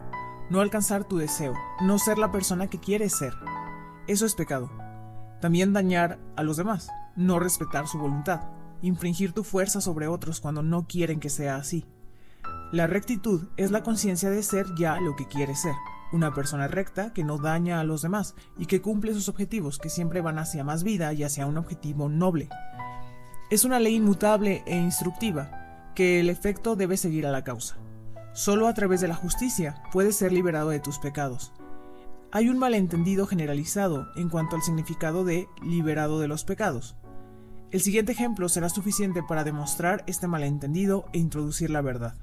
no 0.51 0.61
alcanzar 0.61 1.03
tu 1.03 1.17
deseo, 1.17 1.55
no 1.81 1.97
ser 1.97 2.19
la 2.19 2.31
persona 2.31 2.67
que 2.67 2.79
quieres 2.79 3.17
ser, 3.17 3.33
eso 4.05 4.27
es 4.27 4.35
pecado. 4.35 4.69
También 5.41 5.73
dañar 5.73 6.19
a 6.35 6.43
los 6.43 6.57
demás, 6.57 6.89
no 7.17 7.39
respetar 7.39 7.87
su 7.87 7.97
voluntad, 7.97 8.41
infringir 8.81 9.33
tu 9.33 9.43
fuerza 9.43 9.81
sobre 9.81 10.07
otros 10.07 10.39
cuando 10.39 10.63
no 10.63 10.87
quieren 10.87 11.19
que 11.19 11.29
sea 11.29 11.57
así. 11.57 11.85
La 12.71 12.87
rectitud 12.87 13.49
es 13.57 13.71
la 13.71 13.83
conciencia 13.83 14.29
de 14.29 14.43
ser 14.43 14.67
ya 14.77 14.99
lo 14.99 15.15
que 15.15 15.27
quieres 15.27 15.61
ser, 15.61 15.73
una 16.11 16.33
persona 16.33 16.67
recta 16.67 17.13
que 17.13 17.23
no 17.23 17.37
daña 17.37 17.79
a 17.79 17.83
los 17.83 18.01
demás 18.01 18.35
y 18.57 18.65
que 18.65 18.81
cumple 18.81 19.13
sus 19.13 19.29
objetivos 19.29 19.77
que 19.77 19.89
siempre 19.89 20.21
van 20.21 20.39
hacia 20.39 20.63
más 20.63 20.83
vida 20.83 21.11
y 21.13 21.23
hacia 21.23 21.47
un 21.47 21.57
objetivo 21.57 22.07
noble. 22.07 22.49
Es 23.49 23.63
una 23.63 23.79
ley 23.79 23.95
inmutable 23.95 24.63
e 24.65 24.77
instructiva 24.77 25.91
que 25.95 26.19
el 26.19 26.29
efecto 26.29 26.75
debe 26.75 26.97
seguir 26.97 27.25
a 27.25 27.31
la 27.31 27.43
causa. 27.43 27.77
Solo 28.33 28.67
a 28.67 28.73
través 28.73 29.01
de 29.01 29.07
la 29.07 29.15
justicia 29.15 29.81
puedes 29.91 30.15
ser 30.15 30.31
liberado 30.31 30.69
de 30.69 30.79
tus 30.79 30.99
pecados. 30.99 31.53
Hay 32.31 32.49
un 32.49 32.59
malentendido 32.59 33.25
generalizado 33.25 34.09
en 34.15 34.29
cuanto 34.29 34.55
al 34.55 34.61
significado 34.61 35.23
de 35.23 35.47
liberado 35.63 36.19
de 36.19 36.27
los 36.27 36.43
pecados. 36.43 36.97
El 37.69 37.81
siguiente 37.81 38.13
ejemplo 38.13 38.47
será 38.47 38.69
suficiente 38.69 39.23
para 39.23 39.43
demostrar 39.43 40.05
este 40.07 40.25
malentendido 40.25 41.05
e 41.11 41.19
introducir 41.19 41.69
la 41.69 41.81
verdad. 41.81 42.15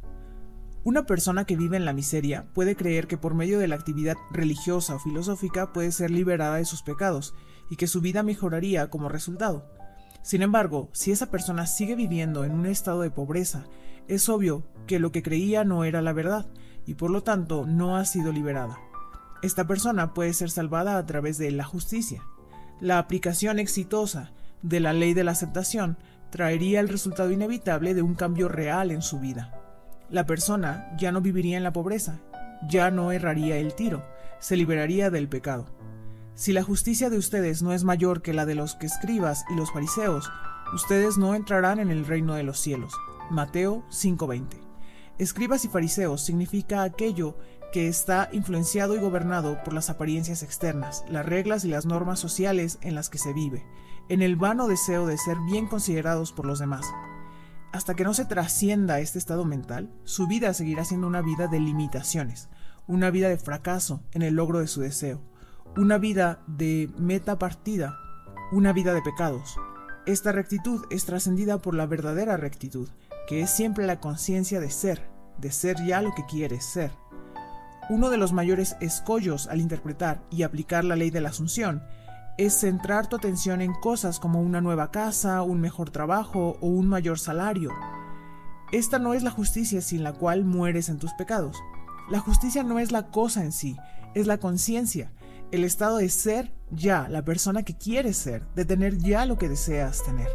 Una 0.85 1.05
persona 1.05 1.45
que 1.45 1.57
vive 1.57 1.77
en 1.77 1.85
la 1.85 1.93
miseria 1.93 2.47
puede 2.55 2.77
creer 2.77 3.07
que 3.07 3.19
por 3.19 3.35
medio 3.35 3.59
de 3.59 3.69
la 3.69 3.75
actividad 3.75 4.17
religiosa 4.31 4.95
o 4.95 4.99
filosófica 4.99 5.73
puede 5.73 5.93
ser 5.93 6.11
liberada 6.11 6.57
de 6.57 6.65
sus 6.65 6.83
pecados 6.83 7.35
y 7.71 7.77
que 7.77 7.87
su 7.87 8.01
vida 8.01 8.23
mejoraría 8.23 8.89
como 8.89 9.11
resultado. 9.11 9.67
Sin 10.23 10.41
embargo, 10.41 10.89
si 10.93 11.13
esa 11.13 11.31
persona 11.31 11.67
sigue 11.67 11.95
viviendo 11.95 12.45
en 12.45 12.53
un 12.53 12.65
estado 12.65 13.03
de 13.03 13.11
pobreza, 13.11 13.67
es 14.09 14.31
obvio 14.31 14.65
que 14.87 14.99
lo 14.99 15.13
que 15.13 15.23
creía 15.23 15.65
no 15.65 15.85
era 15.85 16.01
la 16.01 16.15
verdad 16.15 16.47
y 16.87 16.95
por 16.95 17.11
lo 17.11 17.23
tanto 17.23 17.67
no 17.67 17.99
ha 17.99 18.07
sido 18.07 18.33
liberada. 18.33 18.79
Esta 19.43 19.67
persona 19.67 20.15
puede 20.15 20.33
ser 20.33 20.51
salvada 20.51 20.97
a 20.97 21.05
través 21.05 21.37
de 21.37 21.51
la 21.51 21.65
justicia. 21.65 22.23
La 22.81 22.99
aplicación 22.99 23.59
exitosa 23.59 24.33
de 24.65 24.81
la 24.81 24.95
ley 24.95 25.13
de 25.13 25.25
la 25.25 25.33
aceptación 25.33 25.99
traería 26.31 26.81
el 26.81 26.89
resultado 26.89 27.31
inevitable 27.31 27.93
de 27.93 28.01
un 28.01 28.15
cambio 28.15 28.49
real 28.49 28.91
en 28.91 29.03
su 29.03 29.21
vida. 29.21 29.61
La 30.09 30.25
persona 30.25 30.91
ya 30.97 31.13
no 31.13 31.21
viviría 31.21 31.59
en 31.59 31.63
la 31.63 31.73
pobreza, 31.73 32.21
ya 32.69 32.91
no 32.91 33.13
erraría 33.13 33.59
el 33.59 33.75
tiro, 33.75 34.03
se 34.41 34.57
liberaría 34.57 35.11
del 35.11 35.29
pecado. 35.29 35.67
Si 36.35 36.53
la 36.53 36.63
justicia 36.63 37.11
de 37.11 37.19
ustedes 37.19 37.63
no 37.63 37.75
es 37.75 37.85
mayor 37.85 38.23
que 38.23 38.33
la 38.33 38.47
de 38.47 38.55
los 38.55 38.75
que 38.75 38.87
escribas 38.87 39.45
y 39.51 39.55
los 39.55 39.71
fariseos, 39.71 40.31
ustedes 40.75 41.19
no 41.19 41.35
entrarán 41.35 41.79
en 41.79 41.91
el 41.91 42.07
reino 42.07 42.35
de 42.35 42.43
los 42.43 42.59
cielos. 42.59 42.95
Mateo 43.31 43.85
5:20. 43.91 44.61
Escribas 45.19 45.65
y 45.67 45.69
fariseos 45.69 46.23
significa 46.23 46.83
aquello 46.83 47.37
que 47.73 47.87
está 47.87 48.31
influenciado 48.33 48.97
y 48.97 48.99
gobernado 48.99 49.63
por 49.63 49.75
las 49.75 49.91
apariencias 49.91 50.43
externas, 50.43 51.05
las 51.09 51.27
reglas 51.27 51.65
y 51.65 51.69
las 51.69 51.85
normas 51.85 52.19
sociales 52.19 52.79
en 52.81 52.95
las 52.95 53.11
que 53.11 53.19
se 53.19 53.33
vive, 53.33 53.65
en 54.09 54.23
el 54.23 54.37
vano 54.37 54.69
deseo 54.69 55.07
de 55.07 55.19
ser 55.19 55.37
bien 55.47 55.67
considerados 55.67 56.33
por 56.33 56.47
los 56.47 56.59
demás. 56.59 56.87
Hasta 57.73 57.95
que 57.95 58.05
no 58.05 58.15
se 58.15 58.25
trascienda 58.25 59.01
este 59.01 59.19
estado 59.19 59.45
mental, 59.45 59.91
su 60.05 60.27
vida 60.27 60.55
seguirá 60.55 60.85
siendo 60.85 61.07
una 61.07 61.23
vida 61.23 61.49
de 61.49 61.59
limitaciones, 61.59 62.49
una 62.87 63.11
vida 63.11 63.29
de 63.29 63.39
fracaso 63.39 64.03
en 64.13 64.23
el 64.23 64.35
logro 64.35 64.61
de 64.61 64.69
su 64.69 64.81
deseo, 64.81 65.21
una 65.77 65.99
vida 65.99 66.43
de 66.47 66.91
meta 66.99 67.39
partida, 67.39 67.99
una 68.53 68.73
vida 68.73 68.95
de 68.95 69.03
pecados. 69.03 69.57
Esta 70.07 70.33
rectitud 70.33 70.85
es 70.91 71.07
trascendida 71.07 71.59
por 71.59 71.75
la 71.75 71.87
verdadera 71.87 72.37
rectitud, 72.37 72.89
que 73.27 73.41
es 73.41 73.51
siempre 73.51 73.87
la 73.87 74.01
conciencia 74.01 74.61
de 74.61 74.71
ser, 74.71 75.09
de 75.39 75.51
ser 75.51 75.85
ya 75.85 76.03
lo 76.03 76.15
que 76.15 76.27
quieres 76.27 76.65
ser. 76.65 76.93
Uno 77.89 78.11
de 78.11 78.19
los 78.19 78.33
mayores 78.33 78.77
escollos 78.81 79.49
al 79.49 79.61
interpretar 79.61 80.23
y 80.31 80.43
aplicar 80.43 80.85
la 80.85 80.97
ley 80.97 81.11
de 81.11 81.21
la 81.21 81.31
asunción 81.31 81.83
es 82.37 82.55
centrar 82.55 83.07
tu 83.07 83.17
atención 83.17 83.61
en 83.61 83.73
cosas 83.75 84.19
como 84.19 84.41
una 84.41 84.61
nueva 84.61 84.91
casa, 84.91 85.43
un 85.43 85.61
mejor 85.61 85.91
trabajo 85.91 86.57
o 86.61 86.67
un 86.67 86.89
mayor 86.89 87.19
salario. 87.19 87.71
Esta 88.73 88.99
no 88.99 89.15
es 89.15 89.23
la 89.23 89.31
justicia 89.31 89.81
sin 89.81 90.03
la 90.03 90.13
cual 90.13 90.45
mueres 90.45 90.89
en 90.89 90.99
tus 90.99 91.13
pecados. 91.13 91.63
La 92.11 92.19
justicia 92.19 92.65
no 92.65 92.79
es 92.79 92.91
la 92.91 93.11
cosa 93.11 93.45
en 93.45 93.53
sí, 93.53 93.77
es 94.15 94.27
la 94.27 94.39
conciencia, 94.39 95.13
el 95.53 95.65
estado 95.65 95.99
de 95.99 96.09
ser 96.09 96.53
ya 96.71 97.09
la 97.09 97.25
persona 97.25 97.63
que 97.63 97.77
quieres 97.77 98.17
ser, 98.17 98.45
de 98.55 98.65
tener 98.65 98.99
ya 98.99 99.27
lo 99.27 99.39
que 99.39 99.49
deseas 99.49 100.03
tener. 100.03 100.29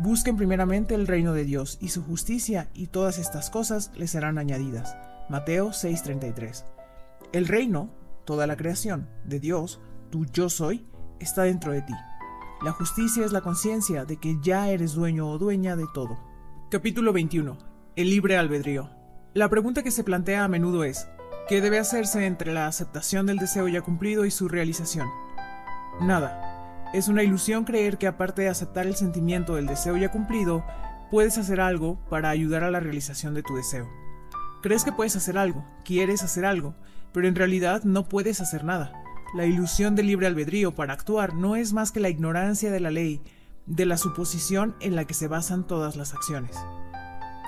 Busquen 0.00 0.36
primeramente 0.36 0.96
el 0.96 1.06
reino 1.06 1.32
de 1.32 1.44
Dios 1.44 1.78
y 1.80 1.90
su 1.90 2.02
justicia 2.02 2.68
y 2.74 2.88
todas 2.88 3.18
estas 3.18 3.50
cosas 3.50 3.92
les 3.94 4.10
serán 4.10 4.38
añadidas. 4.38 4.96
Mateo 5.28 5.70
6:33. 5.70 6.64
El 7.32 7.46
reino, 7.46 7.90
toda 8.24 8.48
la 8.48 8.56
creación 8.56 9.08
de 9.24 9.38
Dios, 9.38 9.80
tu 10.10 10.26
yo 10.26 10.48
soy, 10.48 10.86
está 11.22 11.42
dentro 11.42 11.72
de 11.72 11.82
ti. 11.82 11.94
La 12.62 12.72
justicia 12.72 13.24
es 13.24 13.32
la 13.32 13.40
conciencia 13.40 14.04
de 14.04 14.18
que 14.18 14.38
ya 14.40 14.68
eres 14.68 14.94
dueño 14.94 15.28
o 15.28 15.38
dueña 15.38 15.76
de 15.76 15.86
todo. 15.94 16.18
Capítulo 16.70 17.12
21. 17.12 17.56
El 17.96 18.10
libre 18.10 18.36
albedrío. 18.36 18.90
La 19.34 19.48
pregunta 19.48 19.82
que 19.82 19.90
se 19.90 20.04
plantea 20.04 20.44
a 20.44 20.48
menudo 20.48 20.84
es, 20.84 21.08
¿qué 21.48 21.60
debe 21.60 21.78
hacerse 21.78 22.26
entre 22.26 22.52
la 22.52 22.66
aceptación 22.66 23.26
del 23.26 23.38
deseo 23.38 23.68
ya 23.68 23.82
cumplido 23.82 24.24
y 24.24 24.30
su 24.30 24.48
realización? 24.48 25.08
Nada. 26.00 26.90
Es 26.92 27.08
una 27.08 27.22
ilusión 27.22 27.64
creer 27.64 27.98
que 27.98 28.06
aparte 28.06 28.42
de 28.42 28.48
aceptar 28.48 28.86
el 28.86 28.96
sentimiento 28.96 29.54
del 29.54 29.66
deseo 29.66 29.96
ya 29.96 30.10
cumplido, 30.10 30.64
puedes 31.10 31.38
hacer 31.38 31.60
algo 31.60 31.98
para 32.10 32.30
ayudar 32.30 32.64
a 32.64 32.70
la 32.70 32.80
realización 32.80 33.34
de 33.34 33.42
tu 33.42 33.56
deseo. 33.56 33.88
Crees 34.62 34.84
que 34.84 34.92
puedes 34.92 35.16
hacer 35.16 35.38
algo, 35.38 35.64
quieres 35.84 36.22
hacer 36.22 36.44
algo, 36.44 36.74
pero 37.12 37.26
en 37.26 37.34
realidad 37.34 37.82
no 37.84 38.08
puedes 38.08 38.40
hacer 38.40 38.64
nada. 38.64 39.01
La 39.34 39.46
ilusión 39.46 39.94
del 39.94 40.08
libre 40.08 40.26
albedrío 40.26 40.74
para 40.74 40.92
actuar 40.92 41.34
no 41.34 41.56
es 41.56 41.72
más 41.72 41.90
que 41.90 42.00
la 42.00 42.10
ignorancia 42.10 42.70
de 42.70 42.80
la 42.80 42.90
ley, 42.90 43.22
de 43.64 43.86
la 43.86 43.96
suposición 43.96 44.76
en 44.80 44.94
la 44.94 45.06
que 45.06 45.14
se 45.14 45.26
basan 45.26 45.66
todas 45.66 45.96
las 45.96 46.12
acciones. 46.12 46.56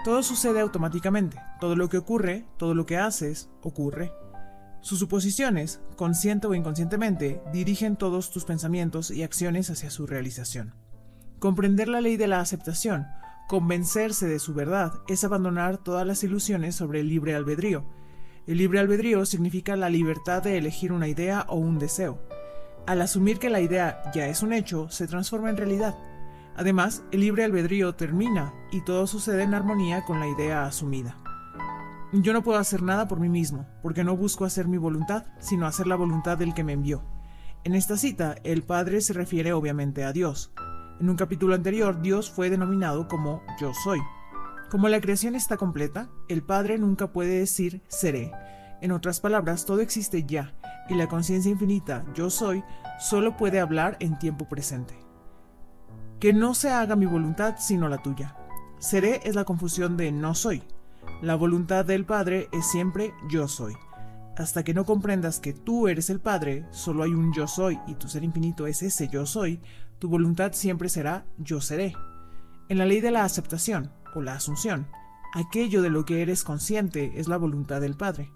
Todo 0.03 0.23
sucede 0.23 0.61
automáticamente, 0.61 1.37
todo 1.61 1.77
lo 1.77 1.91
que 1.91 1.99
ocurre, 1.99 2.47
todo 2.57 2.75
lo 2.75 2.87
que 2.87 2.97
haces, 2.97 3.51
ocurre. 3.61 4.13
Sus 4.81 4.99
suposiciones, 4.99 5.81
consciente 5.97 6.47
o 6.47 6.55
inconscientemente, 6.55 7.43
dirigen 7.53 7.97
todos 7.97 8.31
tus 8.31 8.47
pensamientos 8.47 9.11
y 9.11 9.23
acciones 9.23 9.69
hacia 9.69 9.91
su 9.91 10.07
realización. 10.07 10.75
Comprender 11.39 11.89
la 11.89 12.01
ley 12.01 12.17
de 12.17 12.29
la 12.29 12.41
aceptación, 12.41 13.07
convencerse 13.47 14.27
de 14.27 14.39
su 14.39 14.55
verdad, 14.55 14.93
es 15.07 15.23
abandonar 15.23 15.77
todas 15.77 16.07
las 16.07 16.25
ilusiones 16.25 16.77
sobre 16.77 17.01
el 17.01 17.09
libre 17.09 17.35
albedrío. 17.35 17.85
El 18.47 18.59
libre 18.59 18.79
albedrío 18.79 19.25
significa 19.25 19.75
la 19.75 19.89
libertad 19.89 20.43
de 20.43 20.59
elegir 20.59 20.93
una 20.93 21.09
idea 21.09 21.47
o 21.49 21.57
un 21.57 21.79
deseo. 21.79 22.19
Al 22.87 23.01
asumir 23.01 23.39
que 23.39 23.49
la 23.49 23.63
idea 23.63 24.03
ya 24.15 24.27
es 24.27 24.43
un 24.43 24.53
hecho, 24.53 24.91
se 24.91 25.07
transforma 25.07 25.49
en 25.49 25.57
realidad. 25.57 25.95
Además, 26.55 27.03
el 27.11 27.21
libre 27.21 27.45
albedrío 27.45 27.95
termina 27.95 28.53
y 28.71 28.83
todo 28.83 29.07
sucede 29.07 29.45
en 29.45 29.55
armonía 29.55 30.05
con 30.05 30.21
la 30.21 30.29
idea 30.29 30.67
asumida. 30.67 31.17
Yo 32.13 32.35
no 32.35 32.43
puedo 32.43 32.59
hacer 32.59 32.83
nada 32.83 33.09
por 33.09 33.19
mí 33.19 33.31
mismo, 33.31 33.67
porque 33.83 34.05
no 34.05 34.15
busco 34.15 34.45
hacer 34.45 34.69
mi 34.69 34.77
voluntad, 34.77 35.25
sino 35.41 35.67
hacer 35.67 35.87
la 35.87 35.97
voluntad 35.97 36.37
del 36.37 36.53
que 36.53 36.65
me 36.65 36.75
envió. 36.75 37.03
En 37.65 37.75
esta 37.75 37.97
cita, 37.97 38.37
el 38.45 38.63
Padre 38.63 39.01
se 39.01 39.15
refiere 39.15 39.55
obviamente 39.55 40.05
a 40.05 40.13
Dios. 40.13 40.53
En 41.01 41.09
un 41.09 41.17
capítulo 41.17 41.55
anterior, 41.55 42.03
Dios 42.03 42.31
fue 42.31 42.51
denominado 42.51 43.09
como 43.09 43.43
yo 43.59 43.73
soy. 43.83 44.01
Como 44.75 44.89
la 44.89 45.01
creación 45.01 45.37
está 45.37 45.57
completa, 45.57 46.09
el 46.27 46.43
Padre 46.43 46.79
nunca 46.79 47.13
puede 47.13 47.39
decir 47.39 47.81
seré. 47.87 48.33
En 48.81 48.91
otras 48.91 49.21
palabras, 49.21 49.67
todo 49.67 49.79
existe 49.79 50.25
ya, 50.25 50.53
y 50.89 50.97
la 50.97 51.07
conciencia 51.07 51.49
infinita 51.49 52.05
yo 52.13 52.29
soy 52.29 52.65
solo 52.99 53.37
puede 53.37 53.61
hablar 53.61 53.97
en 54.01 54.19
tiempo 54.19 54.49
presente. 54.49 54.99
Que 56.19 56.33
no 56.33 56.55
se 56.55 56.71
haga 56.71 56.97
mi 56.97 57.07
voluntad 57.07 57.55
sino 57.57 57.89
la 57.89 57.99
tuya. 58.03 58.37
Seré 58.81 59.21
es 59.23 59.37
la 59.37 59.45
confusión 59.45 59.97
de 59.97 60.11
no 60.11 60.35
soy. 60.35 60.65
La 61.23 61.37
voluntad 61.37 61.85
del 61.85 62.05
Padre 62.05 62.49
es 62.51 62.67
siempre 62.67 63.15
yo 63.31 63.47
soy. 63.47 63.75
Hasta 64.37 64.65
que 64.65 64.75
no 64.75 64.85
comprendas 64.85 65.39
que 65.39 65.53
tú 65.53 65.87
eres 65.87 66.11
el 66.11 66.19
Padre, 66.19 66.67
solo 66.73 67.05
hay 67.05 67.15
un 67.15 67.33
yo 67.33 67.47
soy 67.47 67.79
y 67.87 67.95
tu 67.95 68.09
ser 68.09 68.25
infinito 68.25 68.67
es 68.67 68.83
ese 68.83 69.07
yo 69.07 69.25
soy, 69.25 69.61
tu 70.01 70.09
voluntad 70.09 70.51
siempre 70.53 70.89
será 70.89 71.27
yo 71.39 71.61
seré. 71.61 71.95
En 72.69 72.79
la 72.79 72.87
ley 72.87 73.01
de 73.01 73.13
la 73.13 73.23
aceptación 73.23 73.93
o 74.15 74.23
la 74.23 74.35
asunción, 74.35 74.87
aquello 75.35 75.83
de 75.83 75.91
lo 75.91 76.05
que 76.05 76.23
eres 76.23 76.45
consciente 76.45 77.13
es 77.17 77.29
la 77.29 77.37
voluntad 77.37 77.81
del 77.81 77.97
Padre. 77.97 78.31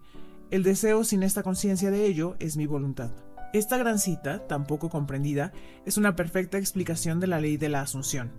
El 0.51 0.63
deseo 0.63 1.05
sin 1.05 1.23
esta 1.23 1.43
conciencia 1.43 1.91
de 1.91 2.07
ello 2.07 2.37
es 2.39 2.57
mi 2.57 2.67
voluntad. 2.67 3.11
Esta 3.53 3.79
gran 3.79 3.99
cita, 3.99 4.47
tan 4.47 4.67
poco 4.67 4.91
comprendida, 4.91 5.53
es 5.87 5.97
una 5.97 6.17
perfecta 6.17 6.59
explicación 6.59 7.21
de 7.21 7.27
la 7.27 7.41
ley 7.41 7.57
de 7.57 7.69
la 7.69 7.81
asunción. 7.81 8.33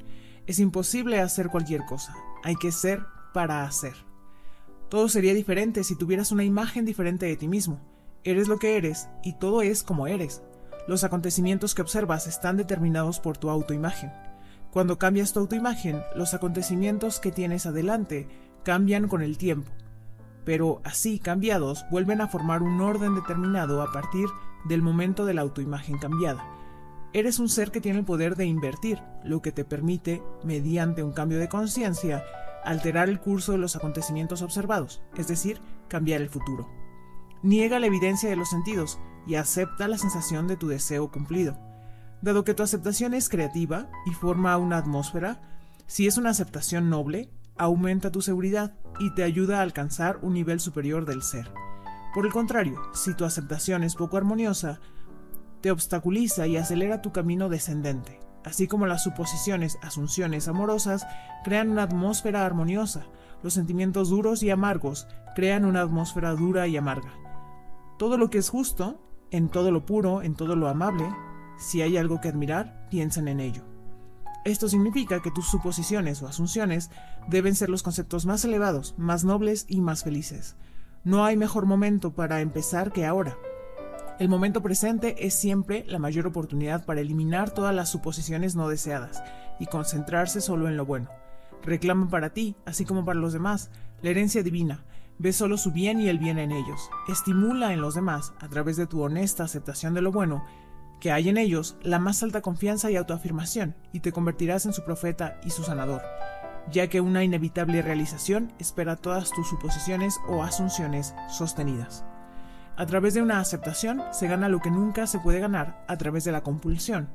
Es 0.45 0.59
imposible 0.59 1.19
hacer 1.19 1.49
cualquier 1.49 1.85
cosa, 1.85 2.15
hay 2.43 2.55
que 2.55 2.71
ser 2.71 3.01
para 3.33 3.63
hacer. 3.63 3.93
Todo 4.89 5.07
sería 5.07 5.33
diferente 5.33 5.83
si 5.83 5.95
tuvieras 5.95 6.31
una 6.31 6.43
imagen 6.43 6.85
diferente 6.85 7.27
de 7.27 7.37
ti 7.37 7.47
mismo. 7.47 7.79
Eres 8.23 8.47
lo 8.47 8.57
que 8.57 8.75
eres 8.75 9.07
y 9.23 9.33
todo 9.33 9.61
es 9.61 9.83
como 9.83 10.07
eres. 10.07 10.41
Los 10.87 11.03
acontecimientos 11.03 11.75
que 11.75 11.83
observas 11.83 12.25
están 12.25 12.57
determinados 12.57 13.19
por 13.19 13.37
tu 13.37 13.49
autoimagen. 13.49 14.11
Cuando 14.71 14.99
cambias 14.99 15.33
tu 15.33 15.39
autoimagen, 15.39 16.03
los 16.15 16.33
acontecimientos 16.33 17.19
que 17.19 17.31
tienes 17.31 17.65
adelante 17.65 18.27
cambian 18.63 19.07
con 19.07 19.21
el 19.21 19.37
tiempo. 19.37 19.71
Pero 20.45 20.81
así 20.83 21.19
cambiados 21.19 21.85
vuelven 21.89 22.21
a 22.21 22.27
formar 22.27 22.61
un 22.61 22.79
orden 22.79 23.15
determinado 23.15 23.81
a 23.81 23.91
partir 23.91 24.27
del 24.65 24.81
momento 24.81 25.25
de 25.25 25.33
la 25.33 25.41
autoimagen 25.41 25.97
cambiada. 25.97 26.45
Eres 27.13 27.39
un 27.39 27.49
ser 27.49 27.71
que 27.71 27.81
tiene 27.81 27.99
el 27.99 28.05
poder 28.05 28.35
de 28.35 28.45
invertir, 28.45 29.01
lo 29.23 29.41
que 29.41 29.51
te 29.51 29.65
permite, 29.65 30.21
mediante 30.43 31.01
un 31.01 31.13
cambio 31.13 31.39
de 31.39 31.49
conciencia, 31.49 32.23
alterar 32.63 33.09
el 33.09 33.19
curso 33.19 33.53
de 33.53 33.57
los 33.57 33.75
acontecimientos 33.75 34.43
observados, 34.43 35.01
es 35.17 35.27
decir, 35.27 35.59
cambiar 35.87 36.21
el 36.21 36.29
futuro. 36.29 36.69
Niega 37.41 37.79
la 37.79 37.87
evidencia 37.87 38.29
de 38.29 38.35
los 38.35 38.49
sentidos 38.49 38.99
y 39.25 39.35
acepta 39.35 39.87
la 39.87 39.97
sensación 39.97 40.47
de 40.47 40.57
tu 40.57 40.67
deseo 40.67 41.09
cumplido. 41.09 41.57
Dado 42.21 42.43
que 42.43 42.53
tu 42.53 42.63
aceptación 42.63 43.13
es 43.13 43.29
creativa 43.29 43.89
y 44.05 44.11
forma 44.11 44.57
una 44.57 44.77
atmósfera, 44.77 45.41
si 45.87 46.05
es 46.05 46.17
una 46.17 46.31
aceptación 46.31 46.89
noble, 46.89 47.29
aumenta 47.57 48.11
tu 48.11 48.21
seguridad 48.21 48.73
y 48.99 49.13
te 49.13 49.23
ayuda 49.23 49.59
a 49.59 49.61
alcanzar 49.61 50.19
un 50.21 50.33
nivel 50.33 50.59
superior 50.59 51.05
del 51.05 51.23
ser. 51.23 51.51
Por 52.13 52.25
el 52.25 52.31
contrario, 52.31 52.81
si 52.93 53.13
tu 53.13 53.23
aceptación 53.23 53.83
es 53.83 53.95
poco 53.95 54.17
armoniosa, 54.17 54.79
te 55.61 55.71
obstaculiza 55.71 56.47
y 56.47 56.57
acelera 56.57 57.01
tu 57.01 57.11
camino 57.11 57.49
descendente, 57.49 58.19
así 58.43 58.67
como 58.67 58.85
las 58.85 59.03
suposiciones, 59.03 59.77
asunciones 59.81 60.47
amorosas 60.47 61.05
crean 61.43 61.69
una 61.69 61.83
atmósfera 61.83 62.45
armoniosa, 62.45 63.05
los 63.43 63.53
sentimientos 63.53 64.09
duros 64.09 64.43
y 64.43 64.49
amargos 64.49 65.07
crean 65.35 65.65
una 65.65 65.81
atmósfera 65.81 66.31
dura 66.31 66.67
y 66.67 66.75
amarga. 66.75 67.13
Todo 67.97 68.17
lo 68.17 68.29
que 68.29 68.39
es 68.39 68.49
justo, 68.49 69.01
en 69.31 69.49
todo 69.49 69.71
lo 69.71 69.85
puro, 69.85 70.21
en 70.21 70.35
todo 70.35 70.55
lo 70.55 70.67
amable, 70.67 71.05
si 71.59 71.81
hay 71.81 71.97
algo 71.97 72.21
que 72.21 72.29
admirar, 72.29 72.87
piensen 72.89 73.27
en 73.27 73.39
ello. 73.39 73.63
Esto 74.45 74.69
significa 74.69 75.21
que 75.21 75.31
tus 75.31 75.45
suposiciones 75.45 76.21
o 76.21 76.27
asunciones 76.27 76.89
deben 77.27 77.55
ser 77.55 77.69
los 77.69 77.83
conceptos 77.83 78.25
más 78.25 78.43
elevados, 78.45 78.95
más 78.97 79.23
nobles 79.23 79.65
y 79.67 79.81
más 79.81 80.03
felices. 80.03 80.55
No 81.03 81.25
hay 81.25 81.37
mejor 81.37 81.65
momento 81.65 82.13
para 82.13 82.41
empezar 82.41 82.91
que 82.91 83.05
ahora. 83.05 83.37
El 84.17 84.29
momento 84.29 84.61
presente 84.61 85.25
es 85.25 85.33
siempre 85.33 85.85
la 85.87 85.99
mayor 85.99 86.27
oportunidad 86.27 86.85
para 86.85 87.01
eliminar 87.01 87.51
todas 87.51 87.75
las 87.75 87.89
suposiciones 87.89 88.55
no 88.55 88.67
deseadas 88.67 89.21
y 89.59 89.65
concentrarse 89.65 90.41
solo 90.41 90.67
en 90.67 90.77
lo 90.77 90.85
bueno. 90.85 91.09
Reclama 91.63 92.09
para 92.09 92.31
ti, 92.31 92.55
así 92.65 92.85
como 92.85 93.05
para 93.05 93.19
los 93.19 93.33
demás, 93.33 93.69
la 94.01 94.09
herencia 94.09 94.43
divina. 94.43 94.83
Ve 95.19 95.33
solo 95.33 95.57
su 95.57 95.71
bien 95.71 95.99
y 95.99 96.07
el 96.07 96.17
bien 96.17 96.39
en 96.39 96.51
ellos. 96.51 96.89
Estimula 97.09 97.73
en 97.73 97.81
los 97.81 97.95
demás, 97.95 98.33
a 98.39 98.47
través 98.47 98.77
de 98.77 98.87
tu 98.87 99.01
honesta 99.01 99.43
aceptación 99.43 99.93
de 99.93 100.01
lo 100.01 100.11
bueno, 100.13 100.43
que 100.99 101.11
hay 101.11 101.29
en 101.29 101.37
ellos 101.37 101.77
la 101.81 101.99
más 101.99 102.23
alta 102.23 102.41
confianza 102.41 102.91
y 102.91 102.95
autoafirmación, 102.95 103.75
y 103.93 104.01
te 104.01 104.11
convertirás 104.11 104.65
en 104.65 104.73
su 104.73 104.83
profeta 104.83 105.39
y 105.43 105.49
su 105.49 105.63
sanador 105.63 106.01
ya 106.71 106.87
que 106.87 107.01
una 107.01 107.23
inevitable 107.23 107.81
realización 107.81 108.51
espera 108.59 108.95
todas 108.95 109.31
tus 109.31 109.47
suposiciones 109.47 110.19
o 110.27 110.43
asunciones 110.43 111.13
sostenidas. 111.29 112.03
A 112.77 112.85
través 112.85 113.13
de 113.13 113.21
una 113.21 113.39
aceptación 113.39 114.01
se 114.11 114.27
gana 114.27 114.49
lo 114.49 114.61
que 114.61 114.71
nunca 114.71 115.07
se 115.07 115.19
puede 115.19 115.39
ganar 115.39 115.83
a 115.87 115.97
través 115.97 116.23
de 116.23 116.31
la 116.31 116.41
compulsión. 116.41 117.09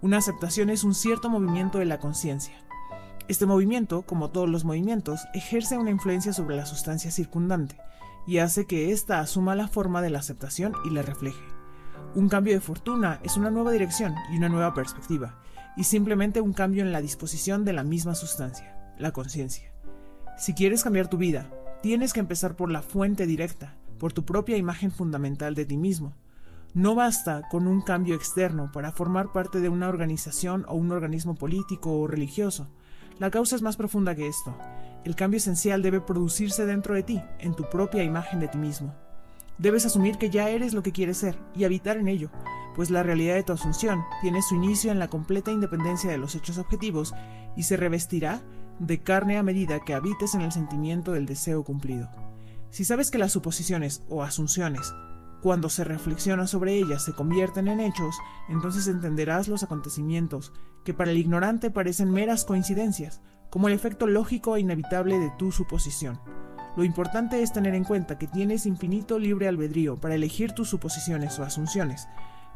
Una 0.00 0.18
aceptación 0.18 0.70
es 0.70 0.84
un 0.84 0.94
cierto 0.94 1.28
movimiento 1.28 1.78
de 1.78 1.84
la 1.84 1.98
conciencia. 1.98 2.54
Este 3.28 3.46
movimiento, 3.46 4.02
como 4.02 4.30
todos 4.30 4.48
los 4.48 4.64
movimientos, 4.64 5.20
ejerce 5.34 5.76
una 5.76 5.90
influencia 5.90 6.32
sobre 6.32 6.56
la 6.56 6.66
sustancia 6.66 7.10
circundante 7.10 7.76
y 8.26 8.38
hace 8.38 8.66
que 8.66 8.92
ésta 8.92 9.20
asuma 9.20 9.54
la 9.54 9.68
forma 9.68 10.02
de 10.02 10.10
la 10.10 10.20
aceptación 10.20 10.72
y 10.84 10.90
la 10.90 11.02
refleje. 11.02 11.59
Un 12.14 12.28
cambio 12.28 12.54
de 12.54 12.60
fortuna 12.60 13.20
es 13.22 13.36
una 13.36 13.50
nueva 13.50 13.70
dirección 13.70 14.14
y 14.32 14.36
una 14.36 14.48
nueva 14.48 14.74
perspectiva, 14.74 15.40
y 15.76 15.84
simplemente 15.84 16.40
un 16.40 16.52
cambio 16.52 16.82
en 16.82 16.92
la 16.92 17.00
disposición 17.00 17.64
de 17.64 17.72
la 17.72 17.84
misma 17.84 18.14
sustancia 18.14 18.76
la 19.00 19.12
conciencia. 19.12 19.72
Si 20.36 20.54
quieres 20.54 20.84
cambiar 20.84 21.08
tu 21.08 21.16
vida, 21.16 21.50
tienes 21.82 22.12
que 22.12 22.20
empezar 22.20 22.56
por 22.56 22.70
la 22.70 22.82
fuente 22.82 23.26
directa, 23.26 23.76
por 23.98 24.12
tu 24.12 24.24
propia 24.24 24.56
imagen 24.56 24.90
fundamental 24.90 25.54
de 25.54 25.64
ti 25.64 25.76
mismo. 25.76 26.14
No 26.72 26.94
basta 26.94 27.42
con 27.50 27.66
un 27.66 27.82
cambio 27.82 28.14
externo 28.14 28.70
para 28.72 28.92
formar 28.92 29.32
parte 29.32 29.60
de 29.60 29.68
una 29.68 29.88
organización 29.88 30.64
o 30.68 30.74
un 30.74 30.92
organismo 30.92 31.34
político 31.34 31.98
o 31.98 32.06
religioso. 32.06 32.68
La 33.18 33.30
causa 33.30 33.56
es 33.56 33.62
más 33.62 33.76
profunda 33.76 34.14
que 34.14 34.28
esto. 34.28 34.56
El 35.04 35.16
cambio 35.16 35.38
esencial 35.38 35.82
debe 35.82 36.00
producirse 36.00 36.64
dentro 36.64 36.94
de 36.94 37.02
ti, 37.02 37.20
en 37.38 37.54
tu 37.54 37.68
propia 37.68 38.04
imagen 38.04 38.38
de 38.38 38.48
ti 38.48 38.58
mismo. 38.58 38.94
Debes 39.60 39.84
asumir 39.84 40.16
que 40.16 40.30
ya 40.30 40.48
eres 40.48 40.72
lo 40.72 40.82
que 40.82 40.90
quieres 40.90 41.18
ser 41.18 41.38
y 41.54 41.64
habitar 41.64 41.98
en 41.98 42.08
ello, 42.08 42.30
pues 42.74 42.88
la 42.88 43.02
realidad 43.02 43.34
de 43.34 43.42
tu 43.42 43.52
asunción 43.52 44.02
tiene 44.22 44.40
su 44.40 44.54
inicio 44.54 44.90
en 44.90 44.98
la 44.98 45.08
completa 45.08 45.52
independencia 45.52 46.10
de 46.10 46.16
los 46.16 46.34
hechos 46.34 46.56
objetivos 46.56 47.12
y 47.58 47.64
se 47.64 47.76
revestirá 47.76 48.40
de 48.78 49.02
carne 49.02 49.36
a 49.36 49.42
medida 49.42 49.80
que 49.80 49.92
habites 49.92 50.34
en 50.34 50.40
el 50.40 50.50
sentimiento 50.50 51.12
del 51.12 51.26
deseo 51.26 51.62
cumplido. 51.62 52.08
Si 52.70 52.86
sabes 52.86 53.10
que 53.10 53.18
las 53.18 53.32
suposiciones 53.32 54.02
o 54.08 54.22
asunciones, 54.22 54.94
cuando 55.42 55.68
se 55.68 55.84
reflexiona 55.84 56.46
sobre 56.46 56.78
ellas, 56.78 57.04
se 57.04 57.12
convierten 57.12 57.68
en 57.68 57.80
hechos, 57.80 58.16
entonces 58.48 58.88
entenderás 58.88 59.46
los 59.46 59.62
acontecimientos 59.62 60.54
que 60.86 60.94
para 60.94 61.10
el 61.10 61.18
ignorante 61.18 61.70
parecen 61.70 62.10
meras 62.10 62.46
coincidencias, 62.46 63.20
como 63.50 63.68
el 63.68 63.74
efecto 63.74 64.06
lógico 64.06 64.56
e 64.56 64.60
inevitable 64.60 65.18
de 65.18 65.30
tu 65.38 65.52
suposición. 65.52 66.18
Lo 66.76 66.84
importante 66.84 67.42
es 67.42 67.52
tener 67.52 67.74
en 67.74 67.84
cuenta 67.84 68.18
que 68.18 68.26
tienes 68.26 68.66
infinito 68.66 69.18
libre 69.18 69.48
albedrío 69.48 70.00
para 70.00 70.14
elegir 70.14 70.52
tus 70.52 70.68
suposiciones 70.68 71.38
o 71.38 71.42
asunciones, 71.42 72.08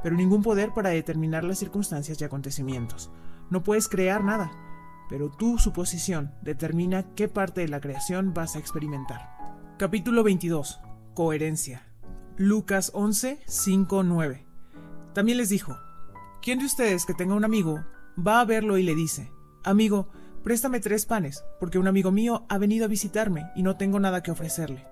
pero 0.02 0.16
ningún 0.16 0.42
poder 0.42 0.72
para 0.72 0.90
determinar 0.90 1.44
las 1.44 1.58
circunstancias 1.58 2.20
y 2.20 2.24
acontecimientos. 2.24 3.10
No 3.50 3.62
puedes 3.62 3.88
crear 3.88 4.22
nada, 4.22 4.52
pero 5.08 5.30
tu 5.30 5.58
suposición 5.58 6.32
determina 6.42 7.02
qué 7.14 7.28
parte 7.28 7.62
de 7.62 7.68
la 7.68 7.80
creación 7.80 8.32
vas 8.34 8.54
a 8.54 8.58
experimentar. 8.58 9.30
Capítulo 9.78 10.22
22. 10.22 10.80
Coherencia. 11.14 11.82
Lucas 12.36 12.90
11, 12.94 13.42
5, 13.46 14.02
9. 14.02 14.46
También 15.12 15.38
les 15.38 15.48
dijo, 15.48 15.76
¿quién 16.42 16.58
de 16.58 16.66
ustedes 16.66 17.04
que 17.04 17.14
tenga 17.14 17.34
un 17.34 17.44
amigo 17.44 17.84
va 18.16 18.40
a 18.40 18.44
verlo 18.44 18.78
y 18.78 18.82
le 18.82 18.94
dice, 18.94 19.30
amigo, 19.64 20.10
préstame 20.44 20.78
tres 20.78 21.06
panes, 21.06 21.44
porque 21.58 21.78
un 21.78 21.88
amigo 21.88 22.12
mío 22.12 22.44
ha 22.48 22.58
venido 22.58 22.84
a 22.84 22.88
visitarme 22.88 23.50
y 23.56 23.62
no 23.62 23.76
tengo 23.76 23.98
nada 23.98 24.22
que 24.22 24.30
ofrecerle? 24.30 24.86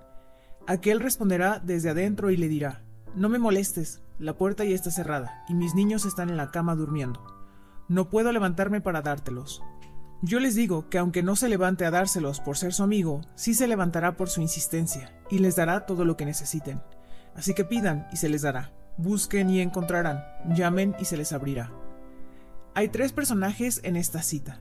Aquel 0.67 0.99
responderá 0.99 1.61
desde 1.63 1.91
adentro 1.91 2.31
y 2.31 2.37
le 2.37 2.49
dirá, 2.49 2.83
No 3.15 3.29
me 3.29 3.39
molestes, 3.39 4.01
la 4.19 4.35
puerta 4.37 4.65
ya 4.65 4.75
está 4.75 4.91
cerrada 4.91 5.45
y 5.49 5.55
mis 5.55 5.75
niños 5.75 6.07
están 6.07 6.31
en 6.31 6.39
la 6.39 6.51
cama 6.51 6.75
durmiendo. 6.75 7.23
No 7.89 8.09
puedo 8.09 8.33
levantarme 8.33 8.81
para 8.81 9.03
dártelos. 9.03 9.63
Yo 10.23 10.41
les 10.41 10.55
digo 10.55 10.89
que 10.89 10.99
aunque 10.99 11.23
no 11.23 11.37
se 11.37 11.49
levante 11.49 11.85
a 11.85 11.91
dárselos 11.91 12.41
por 12.41 12.57
ser 12.57 12.73
su 12.73 12.83
amigo, 12.83 13.21
sí 13.35 13.55
se 13.55 13.67
levantará 13.67 14.17
por 14.17 14.31
su 14.31 14.41
insistencia 14.41 15.13
y 15.31 15.39
les 15.39 15.57
dará 15.57 15.85
todo 15.85 16.05
lo 16.05 16.17
que 16.17 16.25
necesiten. 16.25 16.81
Así 17.35 17.55
que 17.55 17.65
pidan 17.65 18.07
y 18.13 18.17
se 18.17 18.29
les 18.29 18.43
dará. 18.43 18.73
Busquen 18.97 19.51
y 19.51 19.61
encontrarán. 19.61 20.25
Llamen 20.55 20.95
y 20.99 21.05
se 21.05 21.17
les 21.17 21.33
abrirá. 21.33 21.73
Hay 22.75 22.89
tres 22.89 23.13
personajes 23.13 23.81
en 23.83 23.97
esta 23.97 24.23
cita. 24.23 24.61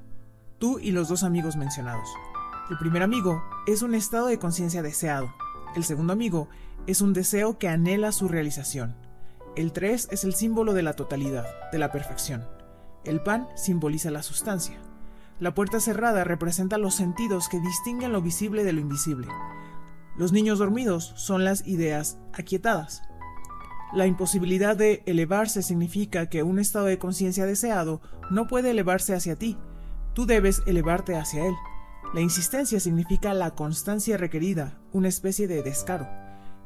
Tú 0.62 0.78
y 0.78 0.92
los 0.92 1.10
dos 1.10 1.24
amigos 1.24 1.56
mencionados. 1.56 2.08
El 2.70 2.78
primer 2.78 3.02
amigo 3.02 3.44
es 3.66 3.82
un 3.82 3.96
estado 3.96 4.28
de 4.28 4.38
conciencia 4.38 4.84
deseado. 4.84 5.34
El 5.76 5.84
segundo 5.84 6.14
amigo 6.14 6.50
es 6.86 7.02
un 7.02 7.14
deseo 7.14 7.58
que 7.58 7.68
anhela 7.68 8.12
su 8.12 8.28
realización. 8.28 8.96
El 9.56 9.72
3 9.74 10.10
es 10.12 10.24
el 10.24 10.36
símbolo 10.36 10.76
de 10.76 10.84
la 10.84 10.94
totalidad, 10.94 11.48
de 11.72 11.80
la 11.80 11.92
perfección. 11.92 12.46
El 13.06 13.24
pan 13.24 13.48
simboliza 13.56 14.12
la 14.12 14.22
sustancia. 14.22 14.78
La 15.40 15.56
puerta 15.56 15.80
cerrada 15.80 16.26
representa 16.26 16.78
los 16.78 16.94
sentidos 16.94 17.50
que 17.50 17.60
distinguen 17.60 18.12
lo 18.12 18.22
visible 18.22 18.64
de 18.64 18.74
lo 18.74 18.82
invisible. 18.82 19.30
Los 20.16 20.32
niños 20.32 20.60
dormidos 20.60 21.12
son 21.16 21.44
las 21.44 21.66
ideas 21.66 22.20
aquietadas. 22.34 23.02
La 23.94 24.06
imposibilidad 24.06 24.78
de 24.78 25.02
elevarse 25.08 25.64
significa 25.64 26.28
que 26.28 26.44
un 26.44 26.60
estado 26.60 26.86
de 26.86 27.00
conciencia 27.00 27.48
deseado 27.48 28.00
no 28.30 28.46
puede 28.46 28.70
elevarse 28.70 29.16
hacia 29.16 29.36
ti. 29.36 29.58
Tú 30.14 30.26
debes 30.26 30.62
elevarte 30.66 31.16
hacia 31.16 31.46
él. 31.46 31.54
La 32.14 32.22
insistencia 32.22 32.80
significa 32.80 33.34
la 33.34 33.52
constancia 33.52 34.18
requerida, 34.18 34.78
una 34.92 35.08
especie 35.08 35.48
de 35.48 35.64
descaro. 35.64 36.10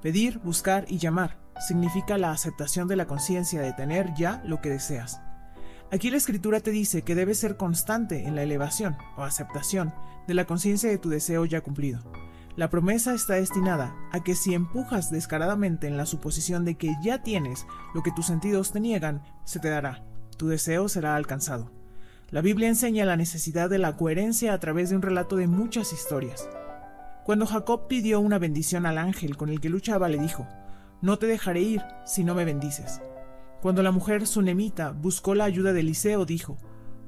Pedir, 0.01 0.39
buscar 0.39 0.85
y 0.87 0.97
llamar 0.97 1.37
significa 1.67 2.17
la 2.17 2.31
aceptación 2.31 2.87
de 2.87 2.95
la 2.95 3.05
conciencia 3.05 3.61
de 3.61 3.73
tener 3.73 4.13
ya 4.15 4.41
lo 4.45 4.61
que 4.61 4.69
deseas. 4.69 5.21
Aquí 5.91 6.09
la 6.09 6.17
escritura 6.17 6.59
te 6.59 6.71
dice 6.71 7.03
que 7.03 7.15
debes 7.15 7.39
ser 7.39 7.57
constante 7.57 8.27
en 8.27 8.35
la 8.35 8.43
elevación 8.43 8.97
o 9.17 9.21
aceptación 9.21 9.93
de 10.27 10.33
la 10.33 10.45
conciencia 10.45 10.89
de 10.89 10.97
tu 10.97 11.09
deseo 11.09 11.45
ya 11.45 11.61
cumplido. 11.61 12.01
La 12.55 12.69
promesa 12.69 13.13
está 13.13 13.35
destinada 13.35 13.95
a 14.11 14.23
que 14.23 14.33
si 14.33 14.53
empujas 14.53 15.11
descaradamente 15.11 15.87
en 15.87 15.97
la 15.97 16.05
suposición 16.05 16.65
de 16.65 16.75
que 16.75 16.95
ya 17.03 17.21
tienes 17.21 17.67
lo 17.93 18.01
que 18.01 18.11
tus 18.11 18.25
sentidos 18.25 18.71
te 18.71 18.79
niegan, 18.79 19.21
se 19.43 19.59
te 19.59 19.69
dará. 19.69 20.03
Tu 20.37 20.47
deseo 20.47 20.89
será 20.89 21.15
alcanzado. 21.15 21.71
La 22.31 22.41
Biblia 22.41 22.67
enseña 22.67 23.05
la 23.05 23.17
necesidad 23.17 23.69
de 23.69 23.77
la 23.77 23.95
coherencia 23.95 24.53
a 24.53 24.59
través 24.59 24.89
de 24.89 24.95
un 24.95 25.03
relato 25.03 25.35
de 25.35 25.47
muchas 25.47 25.93
historias. 25.93 26.49
Cuando 27.23 27.45
Jacob 27.45 27.87
pidió 27.87 28.19
una 28.19 28.39
bendición 28.39 28.87
al 28.87 28.97
ángel 28.97 29.37
con 29.37 29.49
el 29.49 29.61
que 29.61 29.69
luchaba, 29.69 30.09
le 30.09 30.17
dijo, 30.17 30.47
No 31.01 31.19
te 31.19 31.27
dejaré 31.27 31.61
ir 31.61 31.83
si 32.03 32.23
no 32.23 32.33
me 32.33 32.43
bendices. 32.43 33.01
Cuando 33.61 33.83
la 33.83 33.91
mujer 33.91 34.25
sunemita 34.25 34.91
buscó 34.91 35.35
la 35.35 35.43
ayuda 35.43 35.71
de 35.71 35.81
Eliseo, 35.81 36.25
dijo, 36.25 36.57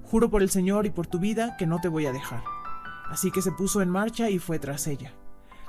Juro 0.03 0.30
por 0.30 0.44
el 0.44 0.52
Señor 0.52 0.85
y 0.85 0.91
por 0.91 1.07
tu 1.07 1.18
vida 1.18 1.57
que 1.57 1.65
no 1.65 1.80
te 1.81 1.88
voy 1.88 2.06
a 2.06 2.14
dejar. 2.14 2.44
Así 3.10 3.31
que 3.31 3.41
se 3.41 3.52
puso 3.52 3.81
en 3.81 3.89
marcha 3.89 4.30
y 4.30 4.38
fue 4.38 4.60
tras 4.60 4.85
ella. 4.85 5.14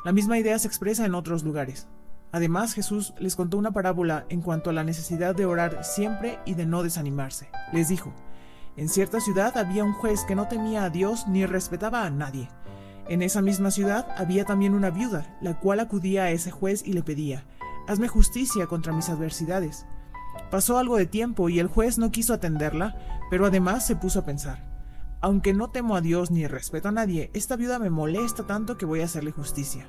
La 0.05 0.13
misma 0.13 0.39
idea 0.39 0.59
se 0.59 0.69
expresa 0.69 1.07
en 1.07 1.15
otros 1.15 1.43
lugares. 1.43 1.89
Además, 2.33 2.75
Jesús 2.75 3.15
les 3.19 3.35
contó 3.35 3.57
una 3.57 3.73
parábola 3.73 4.27
en 4.29 4.43
cuanto 4.43 4.69
a 4.69 4.75
la 4.75 4.85
necesidad 4.85 5.35
de 5.35 5.47
orar 5.47 5.85
siempre 5.85 6.39
y 6.45 6.53
de 6.53 6.67
no 6.67 6.83
desanimarse. 6.83 7.49
Les 7.73 7.89
dijo, 7.89 8.13
en 8.79 8.89
cierta 8.89 9.19
ciudad 9.19 9.59
había 9.59 9.83
un 9.83 9.93
juez 9.93 10.23
que 10.23 10.37
no 10.37 10.47
temía 10.47 10.85
a 10.85 10.91
Dios 10.91 11.27
ni 11.27 11.45
respetaba 11.47 12.05
a 12.05 12.11
nadie. 12.11 12.49
En 13.09 13.23
esa 13.23 13.43
misma 13.43 13.73
ciudad 13.73 14.07
había 14.17 14.45
también 14.45 14.73
una 14.73 14.91
viuda, 14.91 15.37
la 15.41 15.59
cual 15.59 15.81
acudía 15.81 16.23
a 16.23 16.31
ese 16.31 16.53
juez 16.53 16.85
y 16.87 16.93
le 16.93 17.03
pedía, 17.03 17.45
Hazme 17.89 18.07
justicia 18.07 18.69
contra 18.69 18.93
mis 18.93 19.09
adversidades. 19.09 19.85
Pasó 20.53 20.79
algo 20.79 20.97
de 20.97 21.07
tiempo 21.07 21.49
y 21.49 21.59
el 21.59 21.67
juez 21.67 21.99
no 21.99 22.13
quiso 22.13 22.35
atenderla, 22.35 22.97
pero 23.31 23.47
además 23.47 23.85
se 23.85 23.97
puso 23.97 24.21
a 24.21 24.25
pensar, 24.25 24.65
Aunque 25.21 25.55
no 25.55 25.71
temo 25.71 25.97
a 25.97 26.01
Dios 26.01 26.31
ni 26.31 26.47
respeto 26.47 26.91
a 26.91 26.93
nadie, 26.93 27.33
esta 27.35 27.57
viuda 27.57 27.81
me 27.81 27.91
molesta 27.91 28.47
tanto 28.47 28.79
que 28.79 28.87
voy 28.87 29.01
a 29.01 29.07
hacerle 29.07 29.33
justicia. 29.33 29.89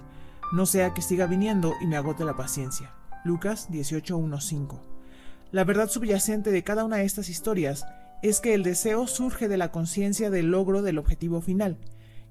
No 0.52 0.66
sea 0.66 0.96
que 0.96 1.04
siga 1.04 1.28
viniendo 1.28 1.76
y 1.80 1.86
me 1.86 1.96
agote 1.96 2.26
la 2.26 2.36
paciencia. 2.36 2.92
Lucas 3.24 3.70
18.1.5 3.70 4.80
La 5.52 5.64
verdad 5.64 5.90
subyacente 5.90 6.50
de 6.50 6.64
cada 6.64 6.86
una 6.86 6.96
de 6.98 7.06
estas 7.06 7.30
historias 7.30 7.86
es 8.22 8.40
que 8.40 8.54
el 8.54 8.64
deseo 8.64 9.08
surge 9.08 9.48
de 9.48 9.58
la 9.58 9.72
conciencia 9.72 10.30
del 10.30 10.52
logro 10.52 10.82
del 10.82 10.98
objetivo 10.98 11.42
final, 11.42 11.78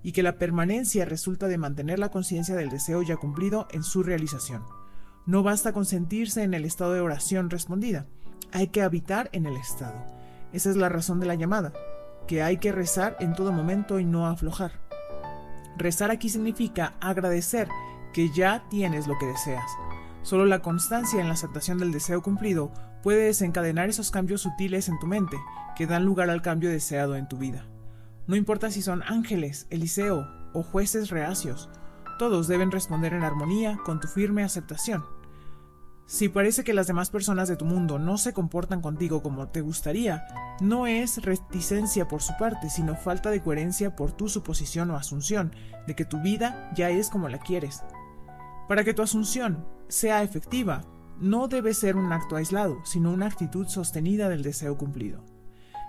y 0.02 0.12
que 0.12 0.22
la 0.22 0.36
permanencia 0.36 1.04
resulta 1.04 1.48
de 1.48 1.58
mantener 1.58 1.98
la 1.98 2.10
conciencia 2.10 2.54
del 2.54 2.70
deseo 2.70 3.02
ya 3.02 3.16
cumplido 3.16 3.66
en 3.72 3.82
su 3.82 4.02
realización. 4.02 4.62
No 5.26 5.42
basta 5.42 5.72
con 5.72 5.84
sentirse 5.84 6.42
en 6.42 6.54
el 6.54 6.64
estado 6.64 6.92
de 6.94 7.00
oración 7.00 7.50
respondida, 7.50 8.06
hay 8.52 8.68
que 8.68 8.82
habitar 8.82 9.28
en 9.32 9.46
el 9.46 9.56
estado. 9.56 10.04
Esa 10.52 10.70
es 10.70 10.76
la 10.76 10.88
razón 10.88 11.20
de 11.20 11.26
la 11.26 11.34
llamada, 11.34 11.72
que 12.26 12.42
hay 12.42 12.58
que 12.58 12.72
rezar 12.72 13.16
en 13.20 13.34
todo 13.34 13.52
momento 13.52 13.98
y 13.98 14.04
no 14.04 14.26
aflojar. 14.26 14.72
Rezar 15.76 16.10
aquí 16.10 16.28
significa 16.28 16.94
agradecer 17.00 17.68
que 18.12 18.30
ya 18.34 18.64
tienes 18.70 19.06
lo 19.06 19.18
que 19.18 19.26
deseas. 19.26 19.70
Solo 20.22 20.46
la 20.46 20.60
constancia 20.60 21.20
en 21.20 21.28
la 21.28 21.34
aceptación 21.34 21.78
del 21.78 21.92
deseo 21.92 22.22
cumplido 22.22 22.72
puede 23.02 23.24
desencadenar 23.24 23.88
esos 23.88 24.10
cambios 24.10 24.42
sutiles 24.42 24.88
en 24.88 24.98
tu 24.98 25.06
mente 25.06 25.36
que 25.76 25.86
dan 25.86 26.04
lugar 26.04 26.30
al 26.30 26.42
cambio 26.42 26.70
deseado 26.70 27.16
en 27.16 27.28
tu 27.28 27.38
vida. 27.38 27.64
No 28.26 28.36
importa 28.36 28.70
si 28.70 28.82
son 28.82 29.02
ángeles, 29.04 29.66
Eliseo 29.70 30.28
o 30.52 30.62
jueces 30.62 31.10
reacios, 31.10 31.70
todos 32.18 32.48
deben 32.48 32.72
responder 32.72 33.14
en 33.14 33.22
armonía 33.22 33.78
con 33.84 34.00
tu 34.00 34.08
firme 34.08 34.42
aceptación. 34.42 35.04
Si 36.06 36.28
parece 36.28 36.64
que 36.64 36.74
las 36.74 36.86
demás 36.86 37.10
personas 37.10 37.48
de 37.48 37.56
tu 37.56 37.64
mundo 37.64 37.98
no 37.98 38.18
se 38.18 38.32
comportan 38.32 38.80
contigo 38.80 39.22
como 39.22 39.48
te 39.48 39.60
gustaría, 39.60 40.26
no 40.60 40.86
es 40.86 41.22
reticencia 41.22 42.08
por 42.08 42.22
su 42.22 42.36
parte, 42.38 42.70
sino 42.70 42.96
falta 42.96 43.30
de 43.30 43.42
coherencia 43.42 43.94
por 43.94 44.12
tu 44.12 44.28
suposición 44.28 44.90
o 44.90 44.96
asunción 44.96 45.54
de 45.86 45.94
que 45.94 46.04
tu 46.04 46.20
vida 46.20 46.70
ya 46.74 46.90
es 46.90 47.08
como 47.10 47.28
la 47.28 47.38
quieres. 47.38 47.84
Para 48.68 48.84
que 48.84 48.94
tu 48.94 49.02
asunción 49.02 49.64
sea 49.88 50.22
efectiva, 50.22 50.84
no 51.20 51.48
debe 51.48 51.74
ser 51.74 51.96
un 51.96 52.12
acto 52.12 52.36
aislado, 52.36 52.78
sino 52.84 53.12
una 53.12 53.26
actitud 53.26 53.66
sostenida 53.66 54.28
del 54.28 54.42
deseo 54.42 54.76
cumplido. 54.76 55.24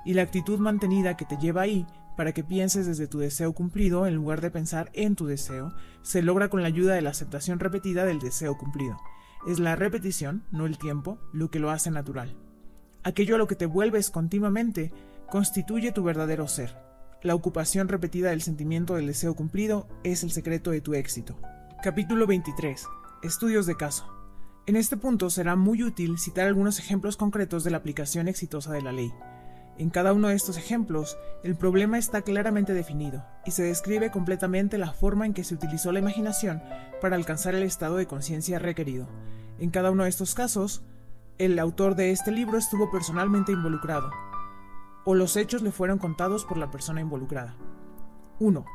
Y 0.06 0.14
la 0.14 0.24
actitud 0.24 0.60
mantenida 0.60 1.18
que 1.18 1.26
te 1.26 1.38
lleva 1.38 1.62
ahí 1.62 1.86
para 2.20 2.34
que 2.34 2.44
pienses 2.44 2.86
desde 2.86 3.08
tu 3.08 3.20
deseo 3.20 3.54
cumplido 3.54 4.06
en 4.06 4.16
lugar 4.16 4.42
de 4.42 4.52
pensar 4.52 4.90
en 4.94 5.16
tu 5.16 5.26
deseo, 5.26 5.74
se 6.02 6.22
logra 6.22 6.50
con 6.50 6.62
la 6.62 6.68
ayuda 6.68 6.94
de 6.94 7.02
la 7.02 7.12
aceptación 7.12 7.60
repetida 7.60 8.04
del 8.04 8.20
deseo 8.20 8.58
cumplido. 8.58 8.98
Es 9.48 9.60
la 9.60 9.78
repetición, 9.78 10.44
no 10.52 10.66
el 10.66 10.78
tiempo, 10.78 11.18
lo 11.32 11.50
que 11.50 11.60
lo 11.60 11.70
hace 11.72 11.92
natural. 11.92 12.36
Aquello 13.04 13.36
a 13.36 13.38
lo 13.38 13.48
que 13.48 13.56
te 13.56 13.68
vuelves 13.68 14.10
continuamente 14.10 14.92
constituye 15.30 15.94
tu 15.94 16.04
verdadero 16.04 16.48
ser. 16.50 16.76
La 17.22 17.36
ocupación 17.36 17.88
repetida 17.88 18.32
del 18.32 18.42
sentimiento 18.42 18.96
del 18.96 19.08
deseo 19.08 19.34
cumplido 19.36 19.88
es 20.04 20.24
el 20.24 20.32
secreto 20.32 20.72
de 20.72 20.82
tu 20.82 20.96
éxito. 20.96 21.40
Capítulo 21.82 22.28
23. 22.28 22.86
Estudios 23.22 23.66
de 23.66 23.76
caso. 23.76 24.06
En 24.66 24.78
este 24.78 24.96
punto 24.96 25.30
será 25.30 25.58
muy 25.58 25.84
útil 25.84 26.18
citar 26.18 26.48
algunos 26.48 26.80
ejemplos 26.80 27.18
concretos 27.18 27.66
de 27.66 27.72
la 27.72 27.76
aplicación 27.76 28.30
exitosa 28.30 28.72
de 28.72 28.82
la 28.82 28.94
ley. 28.94 29.14
En 29.78 29.90
cada 29.90 30.14
uno 30.14 30.30
de 30.30 30.36
estos 30.36 30.58
ejemplos, 30.58 31.18
el 31.44 31.58
problema 31.58 31.98
está 31.98 32.22
claramente 32.22 32.74
definido 32.74 33.26
y 33.46 33.52
se 33.52 33.64
describe 33.64 34.10
completamente 34.10 34.78
la 34.78 34.94
forma 34.94 35.26
en 35.26 35.34
que 35.34 35.44
se 35.44 35.54
utilizó 35.54 35.92
la 35.92 36.00
imaginación 36.00 36.64
para 37.02 37.18
alcanzar 37.18 37.56
el 37.56 37.64
estado 37.64 37.98
de 37.98 38.08
conciencia 38.08 38.58
requerido. 38.58 39.10
En 39.58 39.70
cada 39.70 39.92
uno 39.92 40.04
de 40.04 40.10
estos 40.10 40.34
casos, 40.34 40.82
el 41.40 41.60
autor 41.60 41.96
de 41.96 42.12
este 42.12 42.32
libro 42.32 42.58
estuvo 42.58 42.90
personalmente 42.90 43.52
involucrado, 43.52 44.12
o 45.04 45.14
los 45.14 45.36
hechos 45.36 45.62
le 45.62 45.74
fueron 45.74 45.98
contados 45.98 46.46
por 46.46 46.58
la 46.58 46.72
persona 46.72 47.02
involucrada. 47.02 47.58
1. 48.40 48.66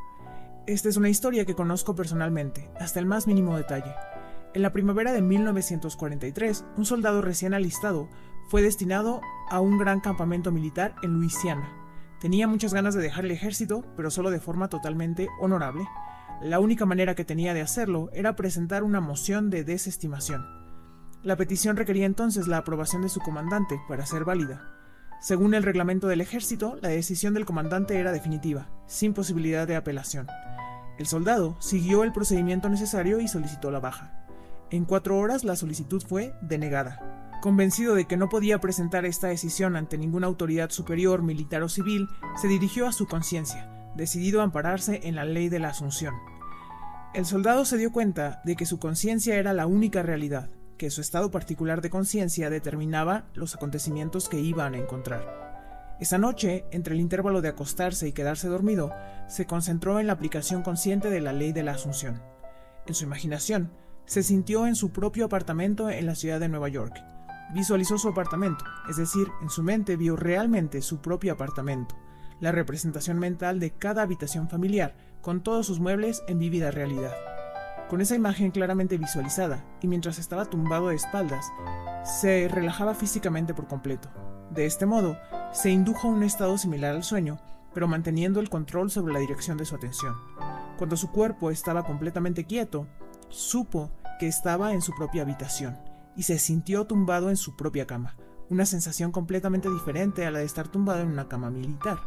Esta 0.66 0.88
es 0.90 0.98
una 0.98 1.08
historia 1.08 1.46
que 1.46 1.54
conozco 1.54 1.94
personalmente, 1.94 2.70
hasta 2.78 3.00
el 3.00 3.06
más 3.06 3.26
mínimo 3.26 3.56
detalle. 3.56 3.94
En 4.54 4.62
la 4.62 4.72
primavera 4.72 5.12
de 5.12 5.20
1943, 5.20 6.64
un 6.76 6.84
soldado 6.84 7.20
recién 7.22 7.54
alistado 7.54 8.08
fue 8.48 8.62
destinado 8.62 9.20
a 9.50 9.58
un 9.58 9.78
gran 9.78 9.98
campamento 9.98 10.52
militar 10.52 10.94
en 11.02 11.14
Luisiana. 11.14 11.72
Tenía 12.20 12.46
muchas 12.46 12.72
ganas 12.72 12.94
de 12.94 13.02
dejar 13.02 13.24
el 13.24 13.32
ejército, 13.32 13.84
pero 13.96 14.12
solo 14.12 14.30
de 14.30 14.38
forma 14.38 14.68
totalmente 14.68 15.26
honorable. 15.40 15.88
La 16.40 16.60
única 16.60 16.86
manera 16.86 17.16
que 17.16 17.24
tenía 17.24 17.52
de 17.52 17.62
hacerlo 17.62 18.10
era 18.12 18.36
presentar 18.36 18.84
una 18.84 19.00
moción 19.00 19.50
de 19.50 19.64
desestimación. 19.64 20.46
La 21.24 21.34
petición 21.34 21.76
requería 21.76 22.06
entonces 22.06 22.46
la 22.46 22.58
aprobación 22.58 23.02
de 23.02 23.08
su 23.08 23.18
comandante 23.18 23.80
para 23.88 24.06
ser 24.06 24.24
válida. 24.24 24.70
Según 25.20 25.54
el 25.54 25.64
reglamento 25.64 26.06
del 26.06 26.20
ejército, 26.20 26.78
la 26.80 26.90
decisión 26.90 27.34
del 27.34 27.44
comandante 27.44 27.98
era 27.98 28.12
definitiva, 28.12 28.68
sin 28.86 29.14
posibilidad 29.14 29.66
de 29.66 29.74
apelación. 29.74 30.28
El 30.96 31.06
soldado 31.06 31.56
siguió 31.60 32.04
el 32.04 32.12
procedimiento 32.12 32.68
necesario 32.68 33.18
y 33.18 33.26
solicitó 33.26 33.72
la 33.72 33.80
baja. 33.80 34.23
En 34.74 34.86
cuatro 34.86 35.16
horas 35.20 35.44
la 35.44 35.54
solicitud 35.54 36.02
fue 36.04 36.34
denegada. 36.40 37.38
Convencido 37.40 37.94
de 37.94 38.06
que 38.06 38.16
no 38.16 38.28
podía 38.28 38.60
presentar 38.60 39.04
esta 39.04 39.28
decisión 39.28 39.76
ante 39.76 39.96
ninguna 39.96 40.26
autoridad 40.26 40.70
superior, 40.70 41.22
militar 41.22 41.62
o 41.62 41.68
civil, 41.68 42.08
se 42.42 42.48
dirigió 42.48 42.88
a 42.88 42.92
su 42.92 43.06
conciencia, 43.06 43.70
decidido 43.94 44.40
a 44.40 44.42
ampararse 44.42 45.02
en 45.04 45.14
la 45.14 45.24
ley 45.24 45.48
de 45.48 45.60
la 45.60 45.68
Asunción. 45.68 46.12
El 47.14 47.24
soldado 47.24 47.64
se 47.64 47.76
dio 47.76 47.92
cuenta 47.92 48.42
de 48.44 48.56
que 48.56 48.66
su 48.66 48.80
conciencia 48.80 49.36
era 49.36 49.52
la 49.52 49.68
única 49.68 50.02
realidad, 50.02 50.50
que 50.76 50.90
su 50.90 51.02
estado 51.02 51.30
particular 51.30 51.80
de 51.80 51.90
conciencia 51.90 52.50
determinaba 52.50 53.26
los 53.34 53.54
acontecimientos 53.54 54.28
que 54.28 54.40
iban 54.40 54.74
a 54.74 54.78
encontrar. 54.78 55.94
Esa 56.00 56.18
noche, 56.18 56.64
entre 56.72 56.94
el 56.94 57.00
intervalo 57.00 57.42
de 57.42 57.50
acostarse 57.50 58.08
y 58.08 58.12
quedarse 58.12 58.48
dormido, 58.48 58.92
se 59.28 59.46
concentró 59.46 60.00
en 60.00 60.08
la 60.08 60.14
aplicación 60.14 60.62
consciente 60.62 61.10
de 61.10 61.20
la 61.20 61.32
ley 61.32 61.52
de 61.52 61.62
la 61.62 61.74
Asunción. 61.74 62.20
En 62.88 62.94
su 62.94 63.04
imaginación, 63.04 63.70
se 64.06 64.22
sintió 64.22 64.66
en 64.66 64.74
su 64.74 64.90
propio 64.90 65.24
apartamento 65.24 65.88
en 65.90 66.06
la 66.06 66.14
ciudad 66.14 66.40
de 66.40 66.48
Nueva 66.48 66.68
York. 66.68 66.94
Visualizó 67.52 67.98
su 67.98 68.08
apartamento, 68.08 68.64
es 68.88 68.96
decir, 68.96 69.28
en 69.42 69.50
su 69.50 69.62
mente 69.62 69.96
vio 69.96 70.16
realmente 70.16 70.82
su 70.82 71.00
propio 71.00 71.32
apartamento, 71.32 71.96
la 72.40 72.52
representación 72.52 73.18
mental 73.18 73.60
de 73.60 73.70
cada 73.70 74.02
habitación 74.02 74.48
familiar, 74.48 74.94
con 75.20 75.42
todos 75.42 75.66
sus 75.66 75.80
muebles 75.80 76.22
en 76.28 76.38
vívida 76.38 76.70
realidad. 76.70 77.12
Con 77.88 78.00
esa 78.00 78.14
imagen 78.14 78.50
claramente 78.50 78.98
visualizada, 78.98 79.64
y 79.80 79.88
mientras 79.88 80.18
estaba 80.18 80.46
tumbado 80.46 80.88
de 80.88 80.96
espaldas, 80.96 81.46
se 82.04 82.48
relajaba 82.48 82.94
físicamente 82.94 83.54
por 83.54 83.66
completo. 83.68 84.10
De 84.50 84.66
este 84.66 84.86
modo, 84.86 85.18
se 85.52 85.70
indujo 85.70 86.08
a 86.08 86.10
un 86.10 86.22
estado 86.22 86.58
similar 86.58 86.94
al 86.94 87.04
sueño, 87.04 87.38
pero 87.72 87.88
manteniendo 87.88 88.40
el 88.40 88.50
control 88.50 88.90
sobre 88.90 89.12
la 89.12 89.20
dirección 89.20 89.56
de 89.56 89.64
su 89.64 89.74
atención. 89.74 90.14
Cuando 90.78 90.96
su 90.96 91.10
cuerpo 91.10 91.50
estaba 91.50 91.84
completamente 91.84 92.44
quieto, 92.44 92.86
supo 93.28 93.90
que 94.18 94.28
estaba 94.28 94.72
en 94.72 94.82
su 94.82 94.92
propia 94.94 95.22
habitación 95.22 95.78
y 96.16 96.22
se 96.24 96.38
sintió 96.38 96.86
tumbado 96.86 97.30
en 97.30 97.36
su 97.36 97.56
propia 97.56 97.86
cama, 97.86 98.16
una 98.48 98.66
sensación 98.66 99.12
completamente 99.12 99.70
diferente 99.70 100.26
a 100.26 100.30
la 100.30 100.38
de 100.40 100.44
estar 100.44 100.68
tumbado 100.68 101.00
en 101.00 101.08
una 101.08 101.28
cama 101.28 101.50
militar. 101.50 101.98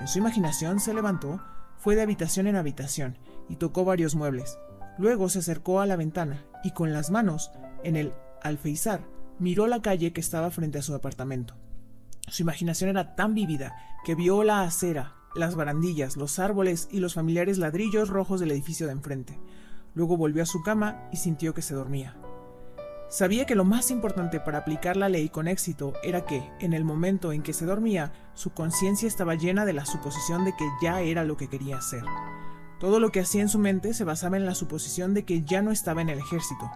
En 0.00 0.08
su 0.08 0.18
imaginación 0.18 0.80
se 0.80 0.94
levantó, 0.94 1.40
fue 1.76 1.96
de 1.96 2.02
habitación 2.02 2.46
en 2.46 2.56
habitación 2.56 3.18
y 3.48 3.56
tocó 3.56 3.84
varios 3.84 4.14
muebles. 4.14 4.58
Luego 4.98 5.28
se 5.28 5.38
acercó 5.38 5.80
a 5.80 5.86
la 5.86 5.96
ventana 5.96 6.44
y 6.64 6.72
con 6.72 6.92
las 6.92 7.10
manos 7.10 7.50
en 7.84 7.96
el 7.96 8.12
alfeizar 8.42 9.02
miró 9.38 9.66
la 9.66 9.80
calle 9.80 10.12
que 10.12 10.20
estaba 10.20 10.50
frente 10.50 10.78
a 10.78 10.82
su 10.82 10.94
apartamento. 10.94 11.54
Su 12.28 12.42
imaginación 12.42 12.90
era 12.90 13.14
tan 13.14 13.34
vívida 13.34 13.76
que 14.04 14.14
vio 14.14 14.44
la 14.44 14.62
acera, 14.62 15.14
las 15.34 15.54
barandillas, 15.54 16.16
los 16.16 16.38
árboles 16.38 16.88
y 16.90 17.00
los 17.00 17.14
familiares 17.14 17.58
ladrillos 17.58 18.08
rojos 18.08 18.40
del 18.40 18.50
edificio 18.50 18.86
de 18.86 18.92
enfrente. 18.92 19.38
Luego 19.98 20.16
volvió 20.16 20.44
a 20.44 20.46
su 20.46 20.62
cama 20.62 21.08
y 21.10 21.16
sintió 21.16 21.54
que 21.54 21.60
se 21.60 21.74
dormía. 21.74 22.14
Sabía 23.10 23.46
que 23.46 23.56
lo 23.56 23.64
más 23.64 23.90
importante 23.90 24.38
para 24.38 24.58
aplicar 24.58 24.96
la 24.96 25.08
ley 25.08 25.28
con 25.28 25.48
éxito 25.48 25.92
era 26.04 26.24
que, 26.24 26.48
en 26.60 26.72
el 26.72 26.84
momento 26.84 27.32
en 27.32 27.42
que 27.42 27.52
se 27.52 27.66
dormía, 27.66 28.12
su 28.34 28.50
conciencia 28.50 29.08
estaba 29.08 29.34
llena 29.34 29.64
de 29.64 29.72
la 29.72 29.84
suposición 29.84 30.44
de 30.44 30.54
que 30.56 30.68
ya 30.80 31.00
era 31.00 31.24
lo 31.24 31.36
que 31.36 31.48
quería 31.48 31.78
hacer. 31.78 32.04
Todo 32.78 33.00
lo 33.00 33.10
que 33.10 33.18
hacía 33.18 33.42
en 33.42 33.48
su 33.48 33.58
mente 33.58 33.92
se 33.92 34.04
basaba 34.04 34.36
en 34.36 34.46
la 34.46 34.54
suposición 34.54 35.14
de 35.14 35.24
que 35.24 35.42
ya 35.42 35.62
no 35.62 35.72
estaba 35.72 36.00
en 36.00 36.10
el 36.10 36.20
ejército. 36.20 36.70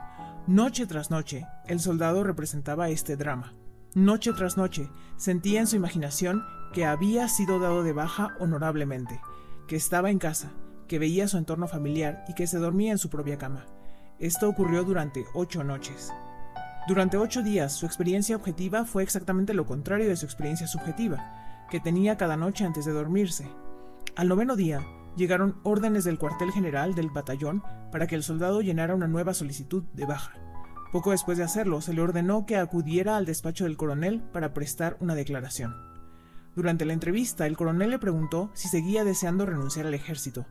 Noche 0.49 0.89
tras 0.89 1.13
noche, 1.13 1.47
el 1.69 1.79
soldado 1.79 2.25
representaba 2.25 2.89
este 2.89 3.17
drama. 3.17 3.55
Noche 3.95 4.33
tras 4.33 4.57
noche, 4.57 4.91
sentía 5.17 5.61
en 5.61 5.69
su 5.69 5.77
imaginación 5.77 6.43
que 6.73 6.87
había 6.87 7.29
sido 7.29 7.61
dado 7.61 7.85
de 7.85 7.93
baja 7.93 8.35
honorablemente, 8.41 9.21
que 9.69 9.77
estaba 9.77 10.11
en 10.11 10.19
casa, 10.19 10.51
que 10.93 10.99
veía 10.99 11.27
su 11.27 11.39
entorno 11.39 11.69
familiar 11.69 12.23
y 12.29 12.35
que 12.35 12.47
se 12.47 12.59
dormía 12.59 12.93
en 12.93 12.99
su 12.99 13.09
propia 13.09 13.39
cama. 13.39 13.65
Esto 14.19 14.47
ocurrió 14.47 14.85
durante 14.85 15.25
ocho 15.33 15.65
noches. 15.65 16.13
Durante 16.87 17.17
ocho 17.17 17.43
días, 17.43 17.73
su 17.73 17.87
experiencia 17.87 18.37
objetiva 18.37 18.85
fue 18.85 19.03
exactamente 19.03 19.55
lo 19.55 19.65
contrario 19.65 20.07
de 20.07 20.17
su 20.17 20.27
experiencia 20.27 20.67
subjetiva, 20.67 21.65
que 21.71 21.81
tenía 21.81 22.19
cada 22.19 22.37
noche 22.37 22.67
antes 22.67 22.85
de 22.85 22.93
dormirse. 22.93 23.49
Al 24.17 24.29
noveno 24.29 24.55
día, 24.55 24.87
llegaron 25.17 25.61
órdenes 25.63 26.05
del 26.05 26.19
cuartel 26.19 26.53
general 26.53 26.95
del 26.95 27.09
batallón 27.09 27.63
para 27.91 28.07
que 28.07 28.15
el 28.15 28.23
soldado 28.23 28.61
llenara 28.61 28.95
una 28.95 29.09
nueva 29.09 29.33
solicitud 29.33 29.85
de 29.95 30.05
baja. 30.05 30.35
Poco 30.93 31.13
después 31.13 31.39
de 31.39 31.45
hacerlo, 31.45 31.81
se 31.81 31.95
le 31.95 32.03
ordenó 32.03 32.45
que 32.45 32.59
acudiera 32.59 33.17
al 33.17 33.25
despacho 33.25 33.65
del 33.65 33.79
coronel 33.79 34.21
para 34.21 34.53
prestar 34.53 34.99
una 35.01 35.15
declaración. 35.15 35.75
Durante 36.55 36.85
la 36.85 36.93
entrevista, 36.93 37.47
el 37.47 37.57
coronel 37.57 37.89
le 37.89 37.99
preguntó 37.99 38.51
si 38.53 38.69
seguía 38.69 39.05
deseando 39.05 39.47
renunciar 39.47 39.87
al 39.87 39.95
ejército. 39.95 40.45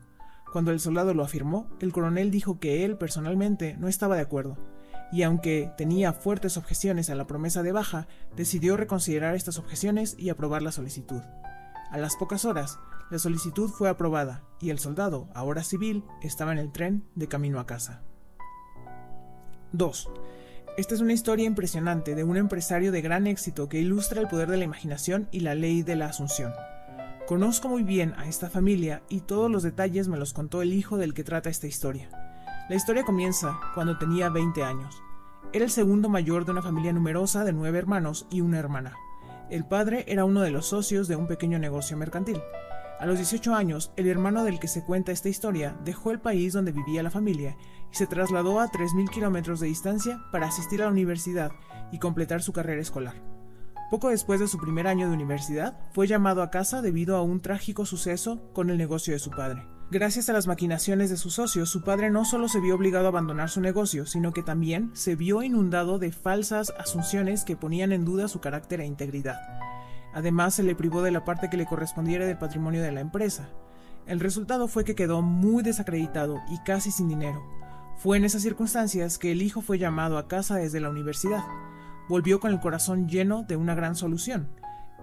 Cuando 0.52 0.72
el 0.72 0.80
soldado 0.80 1.14
lo 1.14 1.24
afirmó, 1.24 1.70
el 1.80 1.94
coronel 1.94 2.30
dijo 2.30 2.60
que 2.60 2.84
él 2.84 2.98
personalmente 2.98 3.78
no 3.78 3.88
estaba 3.88 4.16
de 4.16 4.22
acuerdo, 4.22 4.58
y 5.12 5.24
aunque 5.24 5.72
tenía 5.78 6.14
fuertes 6.14 6.58
objeciones 6.58 7.10
a 7.10 7.16
la 7.16 7.26
promesa 7.26 7.64
de 7.64 7.72
baja, 7.72 8.08
decidió 8.36 8.76
reconsiderar 8.76 9.36
estas 9.36 9.58
objeciones 9.58 10.16
y 10.18 10.30
aprobar 10.30 10.62
la 10.62 10.72
solicitud. 10.72 11.22
A 11.90 11.98
las 11.98 12.16
pocas 12.16 12.46
horas, 12.46 12.80
la 13.10 13.20
solicitud 13.20 13.70
fue 13.70 13.90
aprobada 13.90 14.44
y 14.60 14.70
el 14.70 14.80
soldado, 14.80 15.30
ahora 15.34 15.64
civil, 15.64 16.04
estaba 16.22 16.52
en 16.52 16.58
el 16.58 16.72
tren 16.72 17.06
de 17.16 17.28
camino 17.28 17.60
a 17.60 17.66
casa. 17.66 18.04
2. 19.74 20.10
Esta 20.78 20.96
es 20.96 21.02
una 21.02 21.14
historia 21.14 21.46
impresionante 21.46 22.16
de 22.16 22.24
un 22.24 22.38
empresario 22.38 22.92
de 22.92 23.02
gran 23.02 23.28
éxito 23.28 23.68
que 23.68 23.80
ilustra 23.80 24.22
el 24.22 24.28
poder 24.28 24.50
de 24.50 24.58
la 24.58 24.66
imaginación 24.66 25.28
y 25.32 25.42
la 25.42 25.56
ley 25.56 25.82
de 25.82 25.98
la 25.98 26.08
asunción. 26.08 26.54
Conozco 27.32 27.70
muy 27.70 27.84
bien 27.84 28.14
a 28.18 28.28
esta 28.28 28.50
familia 28.50 29.04
y 29.08 29.22
todos 29.22 29.50
los 29.50 29.64
detalles 29.64 30.10
me 30.10 30.18
los 30.18 30.34
contó 30.34 30.62
el 30.62 30.74
hijo 30.74 30.98
del 30.98 31.14
que 31.14 31.24
trata 31.24 31.50
esta 31.50 31.66
historia. 31.66 32.10
La 32.68 32.76
historia 32.76 33.06
comienza 33.06 33.58
cuando 33.74 33.98
tenía 33.98 34.28
20 34.28 34.62
años. 34.66 35.02
Era 35.54 35.64
el 35.64 35.72
segundo 35.72 36.10
mayor 36.10 36.44
de 36.44 36.52
una 36.52 36.62
familia 36.62 36.92
numerosa 36.92 37.46
de 37.46 37.54
nueve 37.54 37.78
hermanos 37.78 38.28
y 38.30 38.42
una 38.42 38.60
hermana. 38.60 38.98
El 39.50 39.66
padre 39.66 40.04
era 40.10 40.26
uno 40.26 40.42
de 40.42 40.52
los 40.52 40.66
socios 40.66 41.08
de 41.08 41.16
un 41.16 41.28
pequeño 41.28 41.58
negocio 41.58 41.96
mercantil. 41.96 42.42
A 43.00 43.06
los 43.06 43.16
18 43.16 43.56
años, 43.56 43.94
el 43.96 44.10
hermano 44.10 44.44
del 44.44 44.60
que 44.60 44.68
se 44.68 44.84
cuenta 44.84 45.14
esta 45.14 45.30
historia 45.30 45.80
dejó 45.86 46.12
el 46.12 46.20
país 46.20 46.52
donde 46.52 46.74
vivía 46.74 47.02
la 47.02 47.12
familia 47.12 47.56
y 47.94 47.96
se 47.96 48.08
trasladó 48.08 48.60
a 48.60 48.70
3.000 48.70 49.10
kilómetros 49.10 49.62
de 49.62 49.68
distancia 49.68 50.22
para 50.34 50.48
asistir 50.48 50.82
a 50.82 50.86
la 50.88 50.92
universidad 50.92 51.54
y 51.94 52.00
completar 52.00 52.42
su 52.42 52.52
carrera 52.52 52.82
escolar. 52.82 53.41
Poco 53.92 54.08
después 54.08 54.40
de 54.40 54.48
su 54.48 54.58
primer 54.58 54.88
año 54.88 55.10
de 55.10 55.14
universidad, 55.14 55.78
fue 55.92 56.08
llamado 56.08 56.44
a 56.44 56.50
casa 56.50 56.82
debido 56.82 57.18
a 57.18 57.24
un 57.24 57.42
trágico 57.42 57.86
suceso 57.86 58.40
con 58.54 58.70
el 58.70 58.78
negocio 58.78 59.12
de 59.12 59.20
su 59.20 59.32
padre. 59.32 59.68
Gracias 59.92 60.30
a 60.30 60.34
las 60.34 60.48
maquinaciones 60.48 61.10
de 61.10 61.18
sus 61.18 61.34
socios, 61.34 61.70
su 61.70 61.84
padre 61.84 62.10
no 62.10 62.24
solo 62.24 62.48
se 62.48 62.62
vio 62.62 62.76
obligado 62.76 63.08
a 63.08 63.10
abandonar 63.10 63.50
su 63.50 63.60
negocio, 63.60 64.06
sino 64.06 64.32
que 64.32 64.44
también 64.44 64.92
se 64.94 65.18
vio 65.18 65.44
inundado 65.44 66.00
de 66.00 66.14
falsas 66.14 66.74
asunciones 66.80 67.44
que 67.44 67.58
ponían 67.58 67.92
en 67.92 68.06
duda 68.06 68.30
su 68.30 68.40
carácter 68.40 68.80
e 68.80 68.86
integridad. 68.86 69.42
Además, 70.14 70.56
se 70.56 70.64
le 70.64 70.74
privó 70.74 71.02
de 71.02 71.12
la 71.12 71.26
parte 71.26 71.50
que 71.50 71.58
le 71.58 71.66
correspondiera 71.66 72.26
del 72.26 72.38
patrimonio 72.38 72.82
de 72.82 72.94
la 72.94 73.02
empresa. 73.02 73.50
El 74.08 74.22
resultado 74.22 74.70
fue 74.70 74.86
que 74.86 74.96
quedó 74.96 75.22
muy 75.22 75.64
desacreditado 75.64 76.40
y 76.50 76.64
casi 76.64 76.92
sin 76.92 77.10
dinero. 77.10 77.44
Fue 77.98 78.16
en 78.16 78.24
esas 78.24 78.42
circunstancias 78.42 79.18
que 79.18 79.34
el 79.34 79.42
hijo 79.42 79.60
fue 79.60 79.78
llamado 79.78 80.18
a 80.18 80.30
casa 80.30 80.56
desde 80.56 80.80
la 80.80 80.90
universidad 80.90 81.44
volvió 82.12 82.42
con 82.42 82.52
el 82.52 82.60
corazón 82.60 83.08
lleno 83.08 83.44
de 83.44 83.56
una 83.56 83.74
gran 83.74 83.96
solución. 83.96 84.50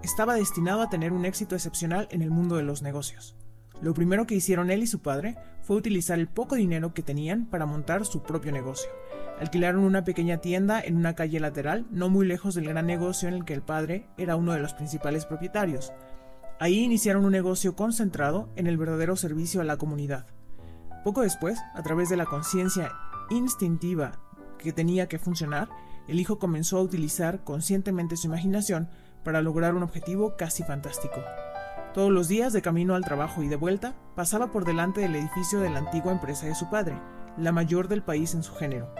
Estaba 0.02 0.34
destinado 0.34 0.82
a 0.82 0.90
tener 0.90 1.14
un 1.14 1.24
éxito 1.24 1.54
excepcional 1.54 2.06
en 2.10 2.20
el 2.20 2.30
mundo 2.30 2.56
de 2.56 2.64
los 2.64 2.82
negocios. 2.82 3.34
Lo 3.80 3.94
primero 3.94 4.26
que 4.26 4.34
hicieron 4.34 4.70
él 4.70 4.82
y 4.82 4.86
su 4.86 5.00
padre 5.00 5.38
fue 5.62 5.76
utilizar 5.76 6.18
el 6.18 6.28
poco 6.28 6.56
dinero 6.56 6.92
que 6.92 7.02
tenían 7.02 7.46
para 7.46 7.64
montar 7.64 8.04
su 8.04 8.22
propio 8.22 8.52
negocio. 8.52 8.90
Alquilaron 9.40 9.84
una 9.84 10.04
pequeña 10.04 10.42
tienda 10.42 10.82
en 10.82 10.98
una 10.98 11.14
calle 11.14 11.40
lateral, 11.40 11.86
no 11.90 12.10
muy 12.10 12.26
lejos 12.26 12.54
del 12.54 12.68
gran 12.68 12.86
negocio 12.86 13.26
en 13.26 13.36
el 13.36 13.46
que 13.46 13.54
el 13.54 13.62
padre 13.62 14.06
era 14.18 14.36
uno 14.36 14.52
de 14.52 14.60
los 14.60 14.74
principales 14.74 15.24
propietarios. 15.24 15.94
Ahí 16.60 16.80
iniciaron 16.80 17.24
un 17.24 17.32
negocio 17.32 17.74
concentrado 17.74 18.50
en 18.54 18.66
el 18.66 18.76
verdadero 18.76 19.16
servicio 19.16 19.62
a 19.62 19.64
la 19.64 19.78
comunidad. 19.78 20.26
Poco 21.04 21.22
después, 21.22 21.58
a 21.72 21.82
través 21.82 22.10
de 22.10 22.18
la 22.18 22.26
conciencia 22.26 22.92
instintiva 23.30 24.20
que 24.58 24.74
tenía 24.74 25.08
que 25.08 25.18
funcionar, 25.18 25.70
el 26.08 26.18
hijo 26.18 26.38
comenzó 26.38 26.78
a 26.78 26.82
utilizar 26.82 27.44
conscientemente 27.44 28.16
su 28.16 28.26
imaginación 28.26 28.88
para 29.22 29.42
lograr 29.42 29.74
un 29.74 29.82
objetivo 29.82 30.36
casi 30.36 30.62
fantástico. 30.62 31.22
Todos 31.94 32.10
los 32.10 32.28
días 32.28 32.52
de 32.52 32.62
camino 32.62 32.94
al 32.94 33.04
trabajo 33.04 33.42
y 33.42 33.48
de 33.48 33.56
vuelta, 33.56 33.94
pasaba 34.14 34.50
por 34.50 34.64
delante 34.64 35.00
del 35.00 35.16
edificio 35.16 35.60
de 35.60 35.70
la 35.70 35.80
antigua 35.80 36.12
empresa 36.12 36.46
de 36.46 36.54
su 36.54 36.70
padre, 36.70 36.98
la 37.36 37.52
mayor 37.52 37.88
del 37.88 38.02
país 38.02 38.34
en 38.34 38.42
su 38.42 38.54
género. 38.54 38.92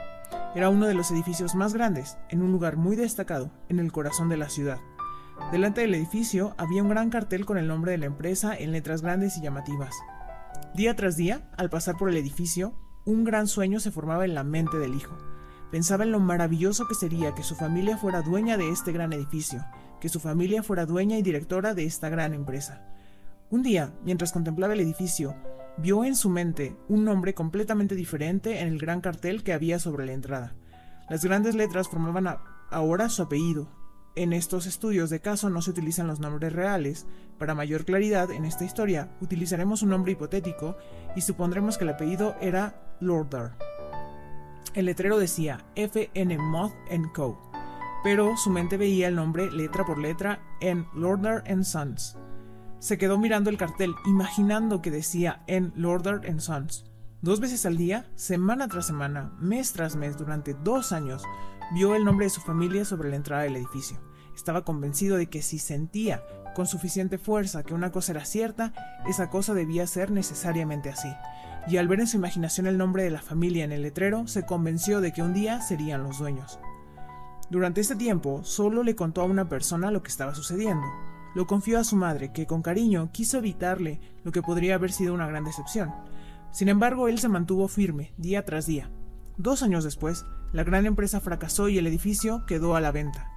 Era 0.54 0.68
uno 0.68 0.86
de 0.86 0.94
los 0.94 1.10
edificios 1.10 1.54
más 1.54 1.74
grandes, 1.74 2.18
en 2.28 2.42
un 2.42 2.52
lugar 2.52 2.76
muy 2.76 2.96
destacado, 2.96 3.50
en 3.68 3.78
el 3.78 3.92
corazón 3.92 4.28
de 4.28 4.36
la 4.36 4.48
ciudad. 4.48 4.78
Delante 5.52 5.82
del 5.82 5.94
edificio 5.94 6.54
había 6.58 6.82
un 6.82 6.88
gran 6.88 7.10
cartel 7.10 7.46
con 7.46 7.58
el 7.58 7.68
nombre 7.68 7.92
de 7.92 7.98
la 7.98 8.06
empresa 8.06 8.56
en 8.56 8.72
letras 8.72 9.02
grandes 9.02 9.36
y 9.36 9.42
llamativas. 9.42 9.94
Día 10.74 10.96
tras 10.96 11.16
día, 11.16 11.48
al 11.56 11.70
pasar 11.70 11.96
por 11.96 12.08
el 12.08 12.16
edificio, 12.16 12.74
un 13.04 13.24
gran 13.24 13.46
sueño 13.46 13.80
se 13.80 13.90
formaba 13.90 14.24
en 14.24 14.34
la 14.34 14.44
mente 14.44 14.78
del 14.78 14.94
hijo. 14.94 15.16
Pensaba 15.70 16.04
en 16.04 16.12
lo 16.12 16.20
maravilloso 16.20 16.88
que 16.88 16.94
sería 16.94 17.34
que 17.34 17.42
su 17.42 17.54
familia 17.54 17.98
fuera 17.98 18.22
dueña 18.22 18.56
de 18.56 18.70
este 18.70 18.90
gran 18.90 19.12
edificio, 19.12 19.64
que 20.00 20.08
su 20.08 20.18
familia 20.18 20.62
fuera 20.62 20.86
dueña 20.86 21.18
y 21.18 21.22
directora 21.22 21.74
de 21.74 21.84
esta 21.84 22.08
gran 22.08 22.32
empresa. 22.32 22.86
Un 23.50 23.62
día, 23.62 23.92
mientras 24.02 24.32
contemplaba 24.32 24.72
el 24.72 24.80
edificio, 24.80 25.36
vio 25.76 26.04
en 26.04 26.16
su 26.16 26.30
mente 26.30 26.76
un 26.88 27.04
nombre 27.04 27.34
completamente 27.34 27.94
diferente 27.94 28.60
en 28.60 28.68
el 28.68 28.78
gran 28.78 29.00
cartel 29.00 29.42
que 29.42 29.52
había 29.52 29.78
sobre 29.78 30.06
la 30.06 30.12
entrada. 30.12 30.54
Las 31.10 31.24
grandes 31.24 31.54
letras 31.54 31.88
formaban 31.88 32.28
ahora 32.70 33.08
su 33.10 33.22
apellido. 33.22 33.68
En 34.16 34.32
estos 34.32 34.66
estudios 34.66 35.10
de 35.10 35.20
caso 35.20 35.50
no 35.50 35.62
se 35.62 35.70
utilizan 35.70 36.06
los 36.06 36.18
nombres 36.18 36.52
reales. 36.52 37.06
Para 37.38 37.54
mayor 37.54 37.84
claridad 37.84 38.30
en 38.30 38.44
esta 38.44 38.64
historia, 38.64 39.10
utilizaremos 39.20 39.82
un 39.82 39.90
nombre 39.90 40.12
hipotético 40.12 40.76
y 41.14 41.20
supondremos 41.20 41.78
que 41.78 41.84
el 41.84 41.90
apellido 41.90 42.36
era 42.40 42.96
Lordar. 43.00 43.56
El 44.74 44.84
letrero 44.84 45.18
decía 45.18 45.64
FN 45.76 46.38
Moth 46.38 46.74
Co., 47.14 47.50
pero 48.04 48.36
su 48.36 48.50
mente 48.50 48.76
veía 48.76 49.08
el 49.08 49.16
nombre 49.16 49.50
letra 49.50 49.84
por 49.84 49.98
letra 49.98 50.40
en 50.60 50.86
Lorder 50.94 51.42
Sons. 51.64 52.16
Se 52.78 52.96
quedó 52.96 53.18
mirando 53.18 53.50
el 53.50 53.56
cartel, 53.56 53.94
imaginando 54.06 54.82
que 54.82 54.90
decía 54.90 55.42
en 55.46 55.72
Lorder 55.74 56.40
Sons. 56.40 56.84
Dos 57.22 57.40
veces 57.40 57.66
al 57.66 57.76
día, 57.76 58.08
semana 58.14 58.68
tras 58.68 58.86
semana, 58.86 59.32
mes 59.40 59.72
tras 59.72 59.96
mes, 59.96 60.16
durante 60.16 60.54
dos 60.54 60.92
años, 60.92 61.24
vio 61.74 61.96
el 61.96 62.04
nombre 62.04 62.26
de 62.26 62.30
su 62.30 62.40
familia 62.40 62.84
sobre 62.84 63.10
la 63.10 63.16
entrada 63.16 63.42
del 63.42 63.56
edificio. 63.56 63.98
Estaba 64.36 64.64
convencido 64.64 65.16
de 65.16 65.26
que 65.26 65.42
si 65.42 65.58
sentía 65.58 66.22
con 66.54 66.66
suficiente 66.66 67.18
fuerza 67.18 67.64
que 67.64 67.74
una 67.74 67.90
cosa 67.90 68.12
era 68.12 68.24
cierta, 68.24 68.72
esa 69.08 69.30
cosa 69.30 69.54
debía 69.54 69.86
ser 69.88 70.12
necesariamente 70.12 70.90
así. 70.90 71.08
Y 71.66 71.76
al 71.76 71.88
ver 71.88 72.00
en 72.00 72.06
su 72.06 72.16
imaginación 72.16 72.66
el 72.66 72.78
nombre 72.78 73.02
de 73.02 73.10
la 73.10 73.20
familia 73.20 73.64
en 73.64 73.72
el 73.72 73.82
letrero, 73.82 74.26
se 74.26 74.46
convenció 74.46 75.00
de 75.00 75.12
que 75.12 75.22
un 75.22 75.34
día 75.34 75.60
serían 75.60 76.02
los 76.02 76.18
dueños. 76.18 76.58
Durante 77.50 77.80
este 77.80 77.96
tiempo, 77.96 78.44
solo 78.44 78.82
le 78.82 78.94
contó 78.94 79.22
a 79.22 79.24
una 79.26 79.48
persona 79.48 79.90
lo 79.90 80.02
que 80.02 80.10
estaba 80.10 80.34
sucediendo. 80.34 80.86
Lo 81.34 81.46
confió 81.46 81.78
a 81.78 81.84
su 81.84 81.96
madre, 81.96 82.32
que 82.32 82.46
con 82.46 82.62
cariño 82.62 83.10
quiso 83.12 83.38
evitarle 83.38 84.00
lo 84.24 84.32
que 84.32 84.42
podría 84.42 84.74
haber 84.74 84.92
sido 84.92 85.14
una 85.14 85.26
gran 85.26 85.44
decepción. 85.44 85.94
Sin 86.50 86.68
embargo, 86.68 87.08
él 87.08 87.18
se 87.18 87.28
mantuvo 87.28 87.68
firme, 87.68 88.12
día 88.16 88.44
tras 88.44 88.66
día. 88.66 88.90
Dos 89.36 89.62
años 89.62 89.84
después, 89.84 90.24
la 90.52 90.64
gran 90.64 90.86
empresa 90.86 91.20
fracasó 91.20 91.68
y 91.68 91.78
el 91.78 91.86
edificio 91.86 92.44
quedó 92.46 92.74
a 92.74 92.80
la 92.80 92.92
venta. 92.92 93.30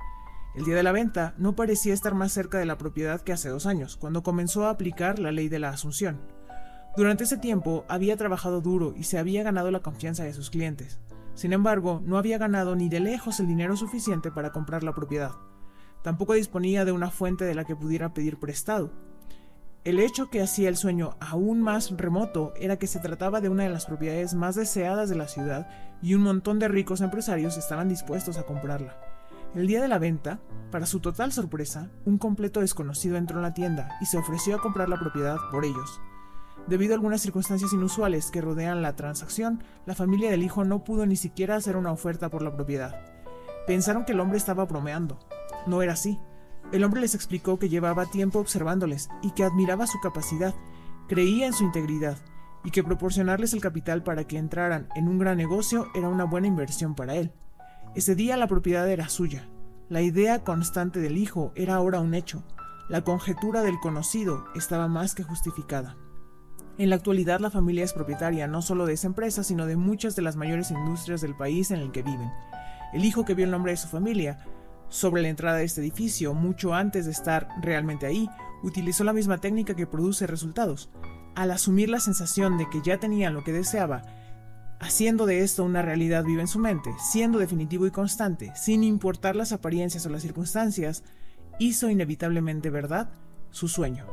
El 0.56 0.66
día 0.66 0.76
de 0.76 0.84
la 0.84 0.92
venta 0.92 1.34
no 1.38 1.56
parecía 1.56 1.94
estar 1.94 2.14
más 2.14 2.34
cerca 2.34 2.58
de 2.58 2.66
la 2.66 2.78
propiedad 2.78 3.22
que 3.22 3.32
hace 3.32 3.48
dos 3.48 3.66
años, 3.66 3.96
cuando 3.96 4.24
comenzó 4.24 4.66
a 4.66 4.72
aplicar 4.72 5.20
la 5.20 5.32
ley 5.32 5.48
de 5.48 5.60
la 5.60 5.70
Asunción. 5.70 6.20
Durante 6.96 7.24
ese 7.24 7.38
tiempo 7.38 7.86
había 7.88 8.18
trabajado 8.18 8.60
duro 8.60 8.94
y 8.96 9.04
se 9.04 9.18
había 9.18 9.44
ganado 9.44 9.72
la 9.72 9.80
confianza 9.80 10.24
de 10.24 10.34
sus 10.34 10.50
clientes. 10.50 11.00
Sin 11.36 11.54
embargo, 11.54 12.02
no 12.06 12.18
había 12.18 12.38
ganado 12.38 12.76
ni 12.76 12.90
de 12.90 13.00
lejos 13.00 13.40
el 13.40 13.48
dinero 13.48 13.78
suficiente 13.78 14.30
para 14.30 14.52
comprar 14.52 14.84
la 14.84 14.94
propiedad. 14.94 15.32
Tampoco 16.04 16.34
disponía 16.34 16.84
de 16.84 16.92
una 16.92 17.10
fuente 17.10 17.46
de 17.46 17.56
la 17.56 17.64
que 17.64 17.76
pudiera 17.76 18.14
pedir 18.14 18.40
prestado. 18.40 18.92
El 19.84 20.00
hecho 20.00 20.30
que 20.30 20.42
hacía 20.42 20.68
el 20.70 20.76
sueño 20.78 21.16
aún 21.20 21.62
más 21.62 21.92
remoto 21.96 22.54
era 22.60 22.78
que 22.78 22.88
se 22.88 23.00
trataba 23.00 23.42
de 23.42 23.50
una 23.50 23.64
de 23.64 23.70
las 23.70 23.86
propiedades 23.86 24.34
más 24.34 24.56
deseadas 24.56 25.10
de 25.10 25.16
la 25.16 25.28
ciudad 25.28 25.70
y 26.02 26.14
un 26.14 26.22
montón 26.22 26.60
de 26.60 26.68
ricos 26.68 27.02
empresarios 27.02 27.58
estaban 27.58 27.88
dispuestos 27.88 28.38
a 28.38 28.44
comprarla. 28.44 28.98
El 29.56 29.68
día 29.68 29.82
de 29.82 29.88
la 29.88 29.98
venta, 29.98 30.40
para 30.72 30.86
su 30.86 31.00
total 31.00 31.32
sorpresa, 31.32 31.90
un 32.06 32.18
completo 32.18 32.60
desconocido 32.60 33.18
entró 33.18 33.38
en 33.38 33.44
la 33.44 33.54
tienda 33.54 33.98
y 34.02 34.06
se 34.06 34.18
ofreció 34.18 34.56
a 34.56 34.62
comprar 34.62 34.88
la 34.88 35.00
propiedad 35.00 35.38
por 35.52 35.66
ellos. 35.66 36.00
Debido 36.68 36.94
a 36.94 36.96
algunas 36.96 37.22
circunstancias 37.22 37.74
inusuales 37.74 38.32
que 38.32 38.42
rodean 38.42 38.82
la 38.82 38.96
transacción, 38.96 39.64
la 39.86 39.96
familia 39.96 40.30
del 40.30 40.44
hijo 40.44 40.64
no 40.64 40.84
pudo 40.84 41.06
ni 41.06 41.16
siquiera 41.16 41.56
hacer 41.56 41.76
una 41.76 41.92
oferta 41.92 42.30
por 42.30 42.42
la 42.42 42.54
propiedad. 42.54 42.96
Pensaron 43.68 44.06
que 44.06 44.14
el 44.14 44.20
hombre 44.20 44.38
estaba 44.38 44.66
bromeando. 44.66 45.20
No 45.68 45.82
era 45.82 45.94
así. 45.94 46.20
El 46.72 46.84
hombre 46.84 47.02
les 47.02 47.16
explicó 47.16 47.60
que 47.60 47.70
llevaba 47.70 48.06
tiempo 48.06 48.40
observándoles 48.40 49.10
y 49.22 49.32
que 49.32 49.44
admiraba 49.44 49.88
su 49.88 50.00
capacidad, 50.00 50.54
creía 51.08 51.48
en 51.48 51.54
su 51.54 51.64
integridad 51.64 52.18
y 52.64 52.72
que 52.72 52.84
proporcionarles 52.84 53.54
el 53.54 53.62
capital 53.62 54.04
para 54.04 54.26
que 54.26 54.38
entraran 54.38 54.88
en 54.96 55.08
un 55.08 55.18
gran 55.18 55.38
negocio 55.38 55.88
era 55.96 56.08
una 56.10 56.26
buena 56.26 56.48
inversión 56.48 56.96
para 56.96 57.16
él. 57.16 57.34
Ese 57.96 58.16
día 58.16 58.38
la 58.38 58.48
propiedad 58.48 58.90
era 58.90 59.10
suya. 59.10 59.50
La 59.90 60.02
idea 60.02 60.44
constante 60.44 61.02
del 61.02 61.18
hijo 61.18 61.52
era 61.56 61.76
ahora 61.76 62.00
un 62.00 62.14
hecho. 62.14 62.44
La 62.88 63.04
conjetura 63.04 63.62
del 63.62 63.80
conocido 63.80 64.46
estaba 64.56 64.88
más 64.88 65.16
que 65.16 65.24
justificada. 65.24 65.98
En 66.82 66.90
la 66.90 66.96
actualidad 66.96 67.40
la 67.40 67.52
familia 67.52 67.84
es 67.84 67.94
propietaria 67.94 68.48
no 68.48 68.64
solo 68.64 68.88
de 68.88 68.94
esa 68.94 69.06
empresa, 69.06 69.44
sino 69.44 69.68
de 69.68 69.76
muchas 69.76 70.16
de 70.16 70.24
las 70.24 70.36
mayores 70.36 70.72
industrias 70.72 71.22
del 71.22 71.36
país 71.36 71.70
en 71.70 71.80
el 71.80 71.92
que 71.92 72.02
viven. 72.02 72.32
El 72.92 73.06
hijo 73.06 73.24
que 73.24 73.36
vio 73.36 73.46
el 73.46 73.52
nombre 73.52 73.72
de 73.72 73.78
su 73.78 73.88
familia 73.88 74.40
sobre 74.90 75.22
la 75.22 75.28
entrada 75.28 75.58
de 75.58 75.64
este 75.64 75.80
edificio, 75.82 76.34
mucho 76.34 76.74
antes 76.74 77.06
de 77.06 77.12
estar 77.12 77.50
realmente 77.62 78.08
ahí, 78.08 78.28
utilizó 78.64 79.04
la 79.04 79.14
misma 79.14 79.38
técnica 79.38 79.76
que 79.76 79.86
produce 79.86 80.26
resultados. 80.26 80.90
Al 81.36 81.52
asumir 81.52 81.88
la 81.88 82.00
sensación 82.00 82.58
de 82.58 82.68
que 82.68 82.82
ya 82.82 82.98
tenía 82.98 83.30
lo 83.30 83.44
que 83.44 83.54
deseaba, 83.54 84.02
haciendo 84.80 85.28
de 85.28 85.44
esto 85.44 85.64
una 85.64 85.84
realidad 85.84 86.24
viva 86.24 86.42
en 86.42 86.48
su 86.48 86.58
mente, 86.58 86.96
siendo 86.98 87.38
definitivo 87.38 87.86
y 87.86 87.92
constante, 87.92 88.54
sin 88.56 88.84
importar 88.84 89.36
las 89.36 89.52
apariencias 89.52 90.08
o 90.08 90.10
las 90.10 90.24
circunstancias, 90.24 91.04
hizo 91.60 91.92
inevitablemente 91.92 92.72
verdad 92.72 93.12
su 93.52 93.68
sueño. 93.68 94.08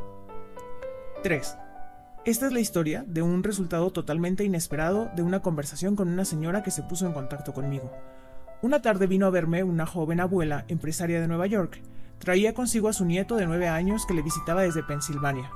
3. 1.23 1.57
Esta 2.29 2.47
es 2.47 2.53
la 2.53 2.61
historia 2.61 3.07
de 3.09 3.23
un 3.23 3.43
resultado 3.43 3.91
totalmente 3.91 4.45
inesperado 4.45 5.11
de 5.17 5.23
una 5.23 5.41
conversación 5.41 5.97
con 5.97 6.09
una 6.09 6.27
señora 6.27 6.63
que 6.63 6.71
se 6.71 6.83
puso 6.83 7.07
en 7.07 7.15
contacto 7.15 7.55
conmigo. 7.55 7.91
Una 8.61 8.83
tarde 8.83 9.07
vino 9.07 9.25
a 9.25 9.31
verme 9.31 9.63
una 9.63 9.87
joven 9.87 10.21
abuela, 10.21 10.67
empresaria 10.69 11.23
de 11.23 11.27
Nueva 11.27 11.47
York. 11.47 11.81
Traía 12.19 12.53
consigo 12.53 12.91
a 12.91 12.93
su 12.93 13.07
nieto 13.07 13.37
de 13.37 13.47
nueve 13.47 13.69
años 13.69 14.05
que 14.05 14.13
le 14.13 14.21
visitaba 14.21 14.61
desde 14.61 14.83
Pensilvania. 14.83 15.51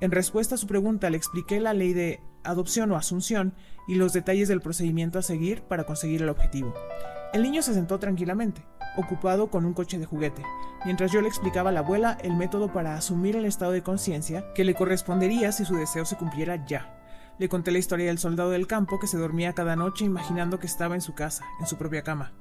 En 0.00 0.10
respuesta 0.10 0.56
a 0.56 0.58
su 0.58 0.66
pregunta 0.66 1.08
le 1.08 1.18
expliqué 1.18 1.60
la 1.60 1.72
ley 1.72 1.92
de 1.92 2.18
adopción 2.42 2.90
o 2.90 2.96
asunción 2.96 3.54
y 3.86 3.94
los 3.94 4.12
detalles 4.12 4.48
del 4.48 4.60
procedimiento 4.60 5.20
a 5.20 5.22
seguir 5.22 5.62
para 5.62 5.84
conseguir 5.84 6.22
el 6.22 6.30
objetivo. 6.30 6.74
El 7.32 7.42
niño 7.42 7.62
se 7.62 7.72
sentó 7.72 7.98
tranquilamente, 7.98 8.62
ocupado 8.96 9.50
con 9.50 9.64
un 9.64 9.72
coche 9.72 9.98
de 9.98 10.04
juguete, 10.04 10.42
mientras 10.84 11.10
yo 11.12 11.22
le 11.22 11.28
explicaba 11.28 11.70
a 11.70 11.72
la 11.72 11.80
abuela 11.80 12.18
el 12.22 12.36
método 12.36 12.72
para 12.72 12.94
asumir 12.94 13.36
el 13.36 13.46
estado 13.46 13.72
de 13.72 13.82
conciencia 13.82 14.52
que 14.54 14.64
le 14.64 14.74
correspondería 14.74 15.50
si 15.50 15.64
su 15.64 15.74
deseo 15.76 16.04
se 16.04 16.16
cumpliera 16.16 16.66
ya. 16.66 16.98
Le 17.38 17.48
conté 17.48 17.70
la 17.70 17.78
historia 17.78 18.06
del 18.06 18.18
soldado 18.18 18.50
del 18.50 18.66
campo 18.66 18.98
que 18.98 19.06
se 19.06 19.16
dormía 19.16 19.54
cada 19.54 19.76
noche 19.76 20.04
imaginando 20.04 20.58
que 20.58 20.66
estaba 20.66 20.94
en 20.94 21.00
su 21.00 21.14
casa, 21.14 21.46
en 21.58 21.66
su 21.66 21.78
propia 21.78 22.02
cama. 22.02 22.32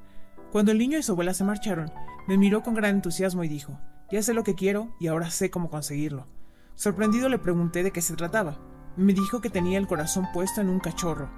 Cuando 0.52 0.74
el 0.74 0.78
niño 0.78 0.98
y 0.98 1.04
su 1.04 1.14
abuela 1.14 1.34
se 1.34 1.46
marcharon, 1.46 1.94
me 2.28 2.38
miró 2.38 2.62
con 2.62 2.74
gran 2.74 2.96
entusiasmo 2.96 3.46
y 3.46 3.48
dijo, 3.48 3.80
ya 4.12 4.22
sé 4.22 4.34
lo 4.34 4.44
que 4.44 4.56
quiero 4.56 4.94
y 5.00 5.08
ahora 5.08 5.30
sé 5.30 5.50
cómo 5.50 5.70
conseguirlo. 5.70 6.28
Sorprendido 6.76 7.30
le 7.30 7.40
pregunté 7.40 7.84
de 7.84 7.92
qué 7.92 8.02
se 8.02 8.18
trataba. 8.18 8.60
Me 8.98 9.14
dijo 9.14 9.40
que 9.40 9.50
tenía 9.50 9.78
el 9.78 9.88
corazón 9.88 10.28
puesto 10.34 10.60
en 10.60 10.68
un 10.68 10.80
cachorro. 10.82 11.30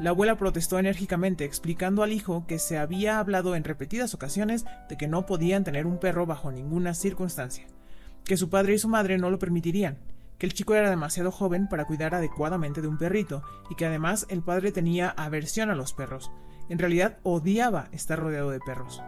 La 0.00 0.10
abuela 0.10 0.36
protestó 0.36 0.78
enérgicamente, 0.78 1.44
explicando 1.44 2.02
al 2.02 2.14
hijo 2.14 2.46
que 2.46 2.58
se 2.58 2.78
había 2.78 3.18
hablado 3.18 3.54
en 3.54 3.64
repetidas 3.64 4.14
ocasiones 4.14 4.64
de 4.88 4.96
que 4.96 5.08
no 5.08 5.26
podían 5.26 5.62
tener 5.62 5.84
un 5.86 5.98
perro 5.98 6.24
bajo 6.24 6.50
ninguna 6.50 6.94
circunstancia, 6.94 7.66
que 8.24 8.38
su 8.38 8.48
padre 8.48 8.72
y 8.72 8.78
su 8.78 8.88
madre 8.88 9.18
no 9.18 9.28
lo 9.28 9.38
permitirían, 9.38 9.98
que 10.38 10.46
el 10.46 10.54
chico 10.54 10.74
era 10.74 10.88
demasiado 10.88 11.30
joven 11.30 11.68
para 11.68 11.84
cuidar 11.84 12.14
adecuadamente 12.14 12.80
de 12.80 12.88
un 12.88 12.96
perrito, 12.96 13.42
y 13.68 13.74
que 13.74 13.84
además 13.84 14.24
el 14.30 14.40
padre 14.40 14.72
tenía 14.72 15.10
aversión 15.10 15.68
a 15.68 15.74
los 15.74 15.92
perros. 15.92 16.30
En 16.70 16.78
realidad 16.78 17.18
odiaba 17.22 17.90
estar 17.92 18.18
rodeado 18.18 18.48
de 18.48 18.60
perros. 18.60 19.02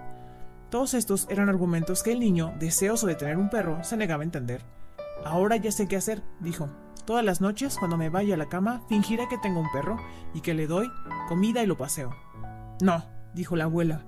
Todos 0.69 0.93
estos 0.93 1.27
eran 1.31 1.48
argumentos 1.48 2.02
que 2.02 2.12
el 2.12 2.20
niño, 2.20 2.52
deseoso 2.59 3.06
de 3.06 3.14
tener 3.14 3.39
un 3.39 3.48
perro, 3.48 3.82
se 3.82 3.97
negaba 3.97 4.24
a 4.24 4.24
entender. 4.24 4.60
Ahora 5.24 5.56
ya 5.56 5.73
sé 5.73 5.89
qué 5.89 5.97
hacer, 5.97 6.23
dijo. 6.40 6.69
Todas 7.05 7.24
las 7.24 7.41
noches, 7.41 7.77
cuando 7.79 7.97
me 7.97 8.11
vaya 8.11 8.35
a 8.35 8.39
la 8.39 8.49
cama, 8.49 8.83
fingiré 8.89 9.29
que 9.29 9.39
tengo 9.39 9.61
un 9.61 9.70
perro 9.73 9.97
y 10.35 10.41
que 10.41 10.55
le 10.55 10.66
doy 10.66 10.91
comida 11.29 11.62
y 11.62 11.66
lo 11.66 11.77
paseo. 11.77 12.15
No, 12.81 13.05
dijo 13.35 13.57
la 13.57 13.65
abuela. 13.65 14.05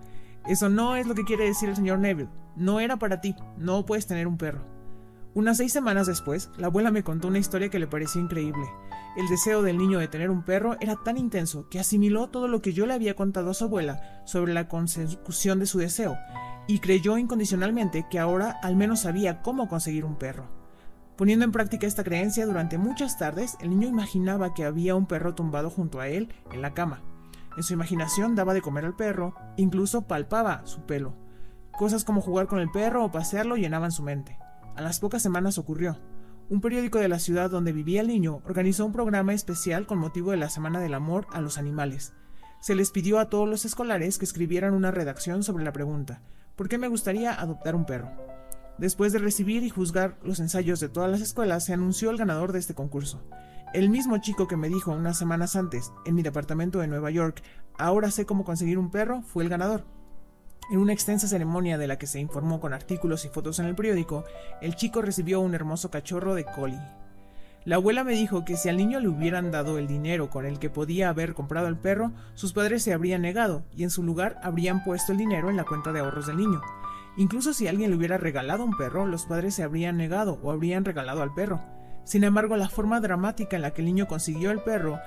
Eso 0.46 0.68
no 0.68 0.96
es 0.96 1.06
lo 1.06 1.14
que 1.14 1.24
quiere 1.24 1.44
decir 1.44 1.68
el 1.68 1.76
señor 1.76 1.98
Neville. 1.98 2.30
No 2.54 2.78
era 2.78 2.96
para 2.96 3.20
ti. 3.20 3.34
No 3.56 3.84
puedes 3.84 4.06
tener 4.06 4.26
un 4.26 4.38
perro. 4.38 4.74
Unas 5.34 5.56
seis 5.56 5.72
semanas 5.72 6.06
después, 6.06 6.50
la 6.56 6.68
abuela 6.68 6.92
me 6.92 7.02
contó 7.02 7.26
una 7.26 7.40
historia 7.40 7.68
que 7.68 7.80
le 7.80 7.88
pareció 7.88 8.20
increíble. 8.20 8.64
El 9.16 9.26
deseo 9.28 9.62
del 9.62 9.78
niño 9.78 9.98
de 9.98 10.06
tener 10.06 10.30
un 10.30 10.44
perro 10.44 10.76
era 10.80 10.94
tan 11.02 11.18
intenso 11.18 11.68
que 11.68 11.80
asimiló 11.80 12.28
todo 12.28 12.46
lo 12.46 12.62
que 12.62 12.72
yo 12.72 12.86
le 12.86 12.94
había 12.94 13.16
contado 13.16 13.50
a 13.50 13.54
su 13.54 13.64
abuela 13.64 14.22
sobre 14.26 14.54
la 14.54 14.68
consecución 14.68 15.58
de 15.58 15.66
su 15.66 15.78
deseo, 15.78 16.16
y 16.68 16.78
creyó 16.78 17.18
incondicionalmente 17.18 18.06
que 18.08 18.20
ahora 18.20 18.58
al 18.62 18.76
menos 18.76 19.00
sabía 19.00 19.42
cómo 19.42 19.68
conseguir 19.68 20.04
un 20.04 20.16
perro. 20.16 20.63
Poniendo 21.16 21.44
en 21.44 21.52
práctica 21.52 21.86
esta 21.86 22.02
creencia, 22.02 22.44
durante 22.44 22.76
muchas 22.76 23.16
tardes 23.18 23.56
el 23.60 23.70
niño 23.70 23.86
imaginaba 23.86 24.52
que 24.52 24.64
había 24.64 24.96
un 24.96 25.06
perro 25.06 25.34
tumbado 25.34 25.70
junto 25.70 26.00
a 26.00 26.08
él 26.08 26.34
en 26.52 26.60
la 26.60 26.74
cama. 26.74 27.02
En 27.56 27.62
su 27.62 27.72
imaginación 27.72 28.34
daba 28.34 28.52
de 28.52 28.62
comer 28.62 28.84
al 28.84 28.96
perro, 28.96 29.36
incluso 29.56 30.08
palpaba 30.08 30.66
su 30.66 30.86
pelo. 30.86 31.14
Cosas 31.70 32.04
como 32.04 32.20
jugar 32.20 32.48
con 32.48 32.58
el 32.58 32.70
perro 32.70 33.04
o 33.04 33.12
pasearlo 33.12 33.56
llenaban 33.56 33.92
su 33.92 34.02
mente. 34.02 34.36
A 34.74 34.82
las 34.82 34.98
pocas 34.98 35.22
semanas 35.22 35.56
ocurrió. 35.56 36.00
Un 36.50 36.60
periódico 36.60 36.98
de 36.98 37.08
la 37.08 37.20
ciudad 37.20 37.48
donde 37.48 37.72
vivía 37.72 38.00
el 38.00 38.08
niño 38.08 38.42
organizó 38.44 38.84
un 38.84 38.92
programa 38.92 39.34
especial 39.34 39.86
con 39.86 39.98
motivo 39.98 40.32
de 40.32 40.36
la 40.36 40.50
Semana 40.50 40.80
del 40.80 40.94
Amor 40.94 41.28
a 41.32 41.40
los 41.40 41.58
Animales. 41.58 42.12
Se 42.60 42.74
les 42.74 42.90
pidió 42.90 43.20
a 43.20 43.28
todos 43.28 43.48
los 43.48 43.64
escolares 43.64 44.18
que 44.18 44.24
escribieran 44.24 44.74
una 44.74 44.90
redacción 44.90 45.44
sobre 45.44 45.64
la 45.64 45.72
pregunta, 45.72 46.22
¿por 46.56 46.68
qué 46.68 46.76
me 46.76 46.88
gustaría 46.88 47.32
adoptar 47.32 47.76
un 47.76 47.86
perro? 47.86 48.10
Después 48.78 49.12
de 49.12 49.20
recibir 49.20 49.62
y 49.62 49.70
juzgar 49.70 50.18
los 50.24 50.40
ensayos 50.40 50.80
de 50.80 50.88
todas 50.88 51.10
las 51.10 51.20
escuelas, 51.20 51.64
se 51.64 51.72
anunció 51.72 52.10
el 52.10 52.16
ganador 52.16 52.52
de 52.52 52.58
este 52.58 52.74
concurso. 52.74 53.22
El 53.72 53.88
mismo 53.88 54.18
chico 54.18 54.48
que 54.48 54.56
me 54.56 54.68
dijo 54.68 54.92
unas 54.92 55.16
semanas 55.16 55.56
antes, 55.56 55.92
en 56.04 56.14
mi 56.14 56.22
departamento 56.22 56.80
de 56.80 56.88
Nueva 56.88 57.10
York, 57.10 57.42
ahora 57.78 58.10
sé 58.10 58.26
cómo 58.26 58.44
conseguir 58.44 58.78
un 58.78 58.90
perro, 58.90 59.22
fue 59.22 59.44
el 59.44 59.48
ganador. 59.48 59.84
En 60.70 60.78
una 60.78 60.92
extensa 60.92 61.28
ceremonia 61.28 61.78
de 61.78 61.86
la 61.86 61.98
que 61.98 62.06
se 62.06 62.20
informó 62.20 62.58
con 62.58 62.72
artículos 62.72 63.24
y 63.24 63.28
fotos 63.28 63.58
en 63.58 63.66
el 63.66 63.74
periódico, 63.74 64.24
el 64.60 64.76
chico 64.76 65.02
recibió 65.02 65.40
un 65.40 65.54
hermoso 65.54 65.90
cachorro 65.90 66.34
de 66.34 66.44
collie. 66.44 66.80
La 67.64 67.76
abuela 67.76 68.04
me 68.04 68.12
dijo 68.12 68.44
que 68.44 68.56
si 68.56 68.68
al 68.68 68.76
niño 68.76 69.00
le 69.00 69.08
hubieran 69.08 69.50
dado 69.50 69.78
el 69.78 69.86
dinero 69.86 70.30
con 70.30 70.46
el 70.46 70.58
que 70.58 70.70
podía 70.70 71.08
haber 71.08 71.34
comprado 71.34 71.66
el 71.66 71.76
perro, 71.76 72.12
sus 72.34 72.52
padres 72.52 72.82
se 72.82 72.92
habrían 72.92 73.22
negado 73.22 73.62
y 73.74 73.84
en 73.84 73.90
su 73.90 74.02
lugar 74.02 74.38
habrían 74.42 74.84
puesto 74.84 75.12
el 75.12 75.18
dinero 75.18 75.48
en 75.48 75.56
la 75.56 75.64
cuenta 75.64 75.92
de 75.92 76.00
ahorros 76.00 76.26
del 76.26 76.36
niño. 76.36 76.60
Incluso 77.16 77.52
si 77.52 77.68
alguien 77.68 77.90
le 77.90 77.96
hubiera 77.96 78.18
regalado 78.18 78.64
un 78.64 78.76
perro, 78.76 79.06
los 79.06 79.26
padres 79.26 79.54
se 79.54 79.62
habrían 79.62 79.96
negado 79.96 80.38
o 80.42 80.50
habrían 80.50 80.84
regalado 80.84 81.22
al 81.22 81.32
perro. 81.32 81.60
Sin 82.04 82.24
embargo, 82.24 82.56
la 82.56 82.68
forma 82.68 83.00
dramática 83.00 83.56
en 83.56 83.62
la 83.62 83.70
que 83.70 83.82
el 83.82 83.86
niño 83.86 84.06
consiguió 84.06 84.50
el 84.50 84.60
perro, 84.60 84.98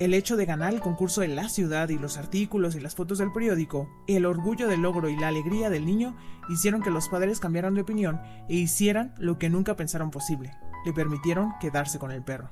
el 0.00 0.14
hecho 0.14 0.36
de 0.36 0.46
ganar 0.46 0.74
el 0.74 0.80
concurso 0.80 1.20
de 1.20 1.28
la 1.28 1.48
ciudad 1.48 1.88
y 1.88 1.98
los 1.98 2.16
artículos 2.16 2.74
y 2.74 2.80
las 2.80 2.94
fotos 2.94 3.18
del 3.18 3.32
periódico, 3.32 3.88
el 4.08 4.26
orgullo 4.26 4.66
del 4.66 4.82
logro 4.82 5.08
y 5.08 5.16
la 5.16 5.28
alegría 5.28 5.70
del 5.70 5.86
niño 5.86 6.16
hicieron 6.48 6.82
que 6.82 6.90
los 6.90 7.08
padres 7.08 7.40
cambiaran 7.40 7.74
de 7.74 7.82
opinión 7.82 8.20
e 8.48 8.54
hicieran 8.54 9.14
lo 9.18 9.38
que 9.38 9.50
nunca 9.50 9.76
pensaron 9.76 10.10
posible, 10.10 10.52
le 10.84 10.92
permitieron 10.92 11.52
quedarse 11.60 11.98
con 11.98 12.10
el 12.10 12.22
perro. 12.22 12.50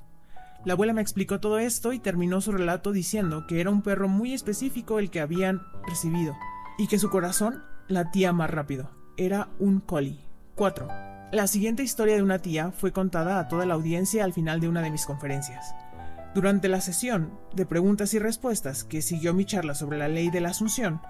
La 0.64 0.74
abuela 0.74 0.92
me 0.92 1.02
explicó 1.02 1.40
todo 1.40 1.58
esto 1.58 1.92
y 1.92 1.98
terminó 1.98 2.40
su 2.40 2.52
relato 2.52 2.92
diciendo 2.92 3.46
que 3.48 3.60
era 3.60 3.70
un 3.70 3.82
perro 3.82 4.06
muy 4.06 4.32
específico 4.32 5.00
el 5.00 5.10
que 5.10 5.20
habían 5.20 5.62
recibido 5.88 6.36
y 6.78 6.86
que 6.86 7.00
su 7.00 7.10
corazón 7.10 7.64
latía 7.88 8.32
más 8.32 8.50
rápido. 8.50 8.90
Era 9.16 9.48
un 9.58 9.80
collie. 9.80 10.24
4. 10.54 10.88
La 11.32 11.46
siguiente 11.46 11.82
historia 11.82 12.16
de 12.16 12.22
una 12.22 12.40
tía 12.40 12.72
fue 12.72 12.92
contada 12.92 13.38
a 13.38 13.48
toda 13.48 13.64
la 13.66 13.74
audiencia 13.74 14.24
al 14.24 14.32
final 14.32 14.60
de 14.60 14.68
una 14.68 14.82
de 14.82 14.90
mis 14.90 15.06
conferencias. 15.06 15.74
Durante 16.34 16.68
la 16.68 16.80
sesión 16.80 17.38
de 17.54 17.66
preguntas 17.66 18.14
y 18.14 18.18
respuestas 18.18 18.84
que 18.84 19.02
siguió 19.02 19.34
mi 19.34 19.44
charla 19.44 19.74
sobre 19.74 19.98
la 19.98 20.08
ley 20.08 20.30
de 20.30 20.40
la 20.40 20.50
Asunción, 20.50 21.00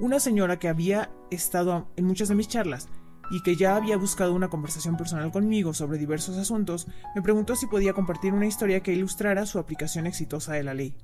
una 0.00 0.20
señora 0.20 0.58
que 0.58 0.68
había 0.68 1.10
estado 1.30 1.88
en 1.96 2.04
muchas 2.04 2.28
de 2.28 2.34
mis 2.34 2.48
charlas 2.48 2.88
y 3.30 3.42
que 3.42 3.56
ya 3.56 3.76
había 3.76 3.96
buscado 3.96 4.34
una 4.34 4.48
conversación 4.48 4.96
personal 4.96 5.30
conmigo 5.30 5.74
sobre 5.74 5.98
diversos 5.98 6.36
asuntos, 6.36 6.86
me 7.14 7.22
preguntó 7.22 7.56
si 7.56 7.66
podía 7.66 7.92
compartir 7.92 8.34
una 8.34 8.46
historia 8.46 8.80
que 8.80 8.92
ilustrara 8.92 9.46
su 9.46 9.58
aplicación 9.58 10.06
exitosa 10.06 10.54
de 10.54 10.64
la 10.64 10.74
ley. 10.74 10.94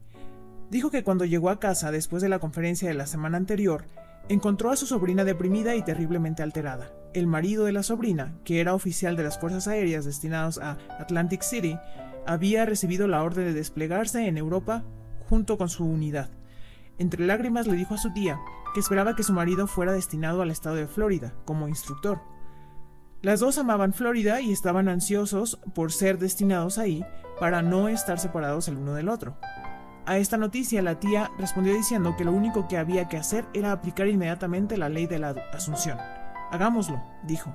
Dijo 0.71 0.91
que 0.91 1.03
cuando 1.03 1.25
llegó 1.25 1.49
a 1.49 1.59
casa 1.61 1.91
después 1.91 2.23
de 2.23 2.29
la 2.29 2.41
conferencia 2.41 2.89
de 2.89 2.95
la 2.95 3.07
semana 3.07 3.39
anterior, 3.39 3.87
encontró 4.29 4.71
a 4.71 4.77
su 4.77 4.87
sobrina 4.87 5.25
deprimida 5.25 5.75
y 5.75 5.83
terriblemente 5.83 6.43
alterada. 6.43 6.93
El 7.15 7.27
marido 7.27 7.65
de 7.65 7.73
la 7.73 7.83
sobrina, 7.83 8.35
que 8.45 8.61
era 8.61 8.75
oficial 8.75 9.17
de 9.17 9.25
las 9.25 9.39
Fuerzas 9.39 9.69
Aéreas 9.69 10.05
destinados 10.05 10.59
a 10.59 10.79
Atlantic 10.99 11.43
City, 11.43 11.79
había 12.27 12.67
recibido 12.67 13.09
la 13.09 13.23
orden 13.23 13.47
de 13.47 13.55
desplegarse 13.55 14.27
en 14.27 14.37
Europa 14.37 14.85
junto 15.29 15.57
con 15.57 15.69
su 15.69 15.85
unidad. 15.87 16.31
Entre 16.99 17.25
lágrimas 17.25 17.67
le 17.67 17.77
dijo 17.77 17.95
a 17.95 17.99
su 17.99 18.13
tía 18.13 18.39
que 18.75 18.81
esperaba 18.81 19.17
que 19.17 19.23
su 19.23 19.33
marido 19.33 19.67
fuera 19.67 19.93
destinado 19.93 20.43
al 20.43 20.51
estado 20.51 20.77
de 20.77 20.87
Florida 20.87 21.33
como 21.45 21.69
instructor. 21.69 22.21
Las 23.23 23.41
dos 23.41 23.59
amaban 23.59 23.95
Florida 23.95 24.41
y 24.41 24.53
estaban 24.53 24.89
ansiosos 24.89 25.59
por 25.75 25.91
ser 25.91 26.19
destinados 26.19 26.79
ahí 26.79 27.05
para 27.41 27.63
no 27.63 27.89
estar 27.89 28.19
separados 28.19 28.69
el 28.69 28.77
uno 28.77 28.95
del 28.95 29.09
otro. 29.09 29.37
A 30.09 30.17
esta 30.17 30.39
noticia 30.39 30.81
la 30.81 30.99
tía 30.99 31.31
respondió 31.37 31.75
diciendo 31.75 32.17
que 32.17 32.25
lo 32.25 32.33
único 32.33 32.67
que 32.67 32.79
había 32.79 33.11
que 33.11 33.19
hacer 33.19 33.45
era 33.53 33.73
aplicar 33.73 34.09
inmediatamente 34.09 34.79
la 34.79 34.89
ley 34.89 35.07
de 35.07 35.19
la 35.19 35.35
Asunción. 35.53 35.99
Hagámoslo, 36.51 37.03
dijo. 37.25 37.55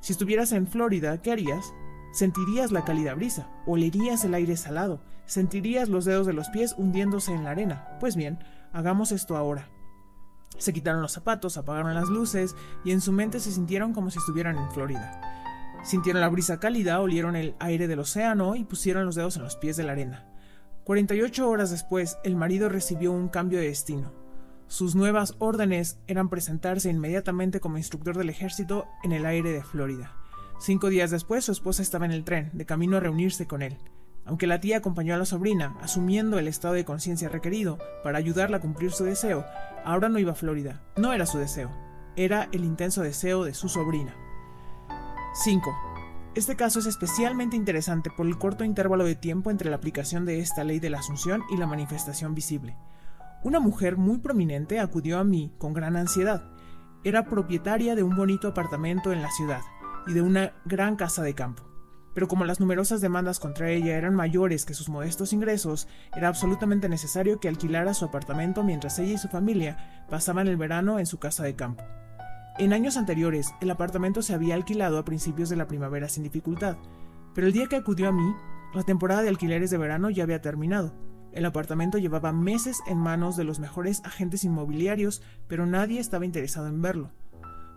Si 0.00 0.12
estuvieras 0.12 0.52
en 0.52 0.66
Florida, 0.66 1.22
¿qué 1.22 1.32
harías? 1.32 1.72
Sentirías 2.12 2.72
la 2.72 2.84
cálida 2.84 3.14
brisa, 3.14 3.48
olerías 3.64 4.22
el 4.26 4.34
aire 4.34 4.58
salado, 4.58 5.02
sentirías 5.24 5.88
los 5.88 6.04
dedos 6.04 6.26
de 6.26 6.34
los 6.34 6.50
pies 6.50 6.74
hundiéndose 6.76 7.32
en 7.32 7.42
la 7.42 7.52
arena. 7.52 7.96
Pues 8.00 8.16
bien, 8.16 8.38
hagamos 8.74 9.10
esto 9.10 9.38
ahora. 9.38 9.70
Se 10.58 10.74
quitaron 10.74 11.00
los 11.00 11.12
zapatos, 11.12 11.56
apagaron 11.56 11.94
las 11.94 12.10
luces 12.10 12.54
y 12.84 12.92
en 12.92 13.00
su 13.00 13.12
mente 13.12 13.40
se 13.40 13.50
sintieron 13.50 13.94
como 13.94 14.10
si 14.10 14.18
estuvieran 14.18 14.58
en 14.58 14.70
Florida. 14.72 15.22
Sintieron 15.84 16.20
la 16.20 16.28
brisa 16.28 16.60
cálida, 16.60 17.00
olieron 17.00 17.34
el 17.34 17.54
aire 17.60 17.88
del 17.88 18.00
océano 18.00 18.56
y 18.56 18.64
pusieron 18.64 19.06
los 19.06 19.14
dedos 19.14 19.36
en 19.36 19.42
los 19.42 19.56
pies 19.56 19.78
de 19.78 19.84
la 19.84 19.92
arena. 19.92 20.33
48 20.84 21.48
horas 21.48 21.70
después, 21.70 22.18
el 22.24 22.36
marido 22.36 22.68
recibió 22.68 23.10
un 23.10 23.28
cambio 23.28 23.58
de 23.58 23.68
destino. 23.68 24.12
Sus 24.66 24.94
nuevas 24.94 25.34
órdenes 25.38 25.98
eran 26.06 26.28
presentarse 26.28 26.90
inmediatamente 26.90 27.58
como 27.58 27.78
instructor 27.78 28.18
del 28.18 28.28
ejército 28.28 28.86
en 29.02 29.12
el 29.12 29.24
aire 29.24 29.50
de 29.50 29.62
Florida. 29.62 30.14
Cinco 30.60 30.90
días 30.90 31.10
después, 31.10 31.44
su 31.44 31.52
esposa 31.52 31.80
estaba 31.80 32.04
en 32.04 32.12
el 32.12 32.24
tren, 32.24 32.50
de 32.52 32.66
camino 32.66 32.98
a 32.98 33.00
reunirse 33.00 33.46
con 33.46 33.62
él. 33.62 33.78
Aunque 34.26 34.46
la 34.46 34.60
tía 34.60 34.78
acompañó 34.78 35.14
a 35.14 35.18
la 35.18 35.26
sobrina, 35.26 35.76
asumiendo 35.80 36.38
el 36.38 36.48
estado 36.48 36.74
de 36.74 36.84
conciencia 36.84 37.28
requerido 37.30 37.78
para 38.02 38.18
ayudarla 38.18 38.58
a 38.58 38.60
cumplir 38.60 38.92
su 38.92 39.04
deseo, 39.04 39.44
ahora 39.84 40.10
no 40.10 40.18
iba 40.18 40.32
a 40.32 40.36
Florida. 40.36 40.82
No 40.96 41.14
era 41.14 41.24
su 41.24 41.38
deseo, 41.38 41.70
era 42.16 42.48
el 42.52 42.64
intenso 42.64 43.02
deseo 43.02 43.44
de 43.44 43.54
su 43.54 43.68
sobrina. 43.70 44.14
5. 45.34 45.93
Este 46.34 46.56
caso 46.56 46.80
es 46.80 46.86
especialmente 46.86 47.56
interesante 47.56 48.10
por 48.10 48.26
el 48.26 48.38
corto 48.38 48.64
intervalo 48.64 49.04
de 49.04 49.14
tiempo 49.14 49.50
entre 49.50 49.70
la 49.70 49.76
aplicación 49.76 50.24
de 50.24 50.40
esta 50.40 50.64
ley 50.64 50.80
de 50.80 50.90
la 50.90 50.98
asunción 50.98 51.42
y 51.50 51.56
la 51.56 51.66
manifestación 51.66 52.34
visible. 52.34 52.76
Una 53.44 53.60
mujer 53.60 53.96
muy 53.96 54.18
prominente 54.18 54.80
acudió 54.80 55.18
a 55.18 55.24
mí 55.24 55.52
con 55.58 55.72
gran 55.72 55.96
ansiedad. 55.96 56.50
Era 57.04 57.26
propietaria 57.26 57.94
de 57.94 58.02
un 58.02 58.16
bonito 58.16 58.48
apartamento 58.48 59.12
en 59.12 59.22
la 59.22 59.30
ciudad 59.30 59.60
y 60.06 60.12
de 60.12 60.22
una 60.22 60.52
gran 60.64 60.96
casa 60.96 61.22
de 61.22 61.34
campo 61.34 61.74
pero 62.14 62.28
como 62.28 62.44
las 62.44 62.60
numerosas 62.60 63.00
demandas 63.00 63.40
contra 63.40 63.70
ella 63.70 63.96
eran 63.96 64.14
mayores 64.14 64.64
que 64.64 64.74
sus 64.74 64.88
modestos 64.88 65.32
ingresos, 65.32 65.88
era 66.16 66.28
absolutamente 66.28 66.88
necesario 66.88 67.40
que 67.40 67.48
alquilara 67.48 67.92
su 67.92 68.04
apartamento 68.04 68.62
mientras 68.62 68.98
ella 69.00 69.14
y 69.14 69.18
su 69.18 69.28
familia 69.28 70.06
pasaban 70.08 70.46
el 70.46 70.56
verano 70.56 71.00
en 71.00 71.06
su 71.06 71.18
casa 71.18 71.42
de 71.42 71.56
campo. 71.56 71.84
En 72.56 72.72
años 72.72 72.96
anteriores, 72.96 73.52
el 73.60 73.70
apartamento 73.70 74.22
se 74.22 74.32
había 74.32 74.54
alquilado 74.54 74.98
a 74.98 75.04
principios 75.04 75.48
de 75.48 75.56
la 75.56 75.66
primavera 75.66 76.08
sin 76.08 76.22
dificultad, 76.22 76.76
pero 77.34 77.48
el 77.48 77.52
día 77.52 77.66
que 77.66 77.74
acudió 77.74 78.08
a 78.08 78.12
mí, 78.12 78.32
la 78.74 78.84
temporada 78.84 79.22
de 79.22 79.28
alquileres 79.28 79.70
de 79.70 79.78
verano 79.78 80.08
ya 80.08 80.22
había 80.22 80.40
terminado. 80.40 80.94
El 81.32 81.46
apartamento 81.46 81.98
llevaba 81.98 82.32
meses 82.32 82.78
en 82.86 82.98
manos 82.98 83.36
de 83.36 83.42
los 83.42 83.58
mejores 83.58 84.02
agentes 84.04 84.44
inmobiliarios, 84.44 85.20
pero 85.48 85.66
nadie 85.66 85.98
estaba 85.98 86.26
interesado 86.26 86.68
en 86.68 86.80
verlo. 86.80 87.10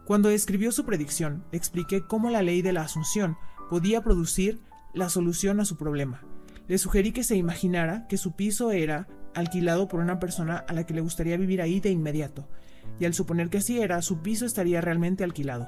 Cuando 0.05 0.29
escribió 0.29 0.71
su 0.71 0.85
predicción, 0.85 1.43
expliqué 1.51 2.05
cómo 2.05 2.29
la 2.29 2.43
ley 2.43 2.61
de 2.61 2.71
la 2.71 2.83
Asunción 2.83 3.35
podía 3.71 4.03
producir 4.03 4.61
la 4.93 5.09
solución 5.09 5.59
a 5.59 5.65
su 5.65 5.75
problema. 5.75 6.21
Le 6.67 6.77
sugerí 6.77 7.13
que 7.13 7.23
se 7.23 7.35
imaginara 7.35 8.05
que 8.07 8.17
su 8.17 8.35
piso 8.35 8.71
era 8.71 9.07
alquilado 9.33 9.87
por 9.87 10.01
una 10.01 10.19
persona 10.19 10.57
a 10.57 10.73
la 10.73 10.85
que 10.85 10.93
le 10.93 11.01
gustaría 11.01 11.35
vivir 11.35 11.63
ahí 11.63 11.79
de 11.79 11.89
inmediato, 11.89 12.47
y 12.99 13.05
al 13.05 13.13
suponer 13.13 13.49
que 13.49 13.59
así 13.59 13.79
era, 13.79 14.01
su 14.01 14.21
piso 14.21 14.45
estaría 14.45 14.81
realmente 14.81 15.23
alquilado. 15.23 15.67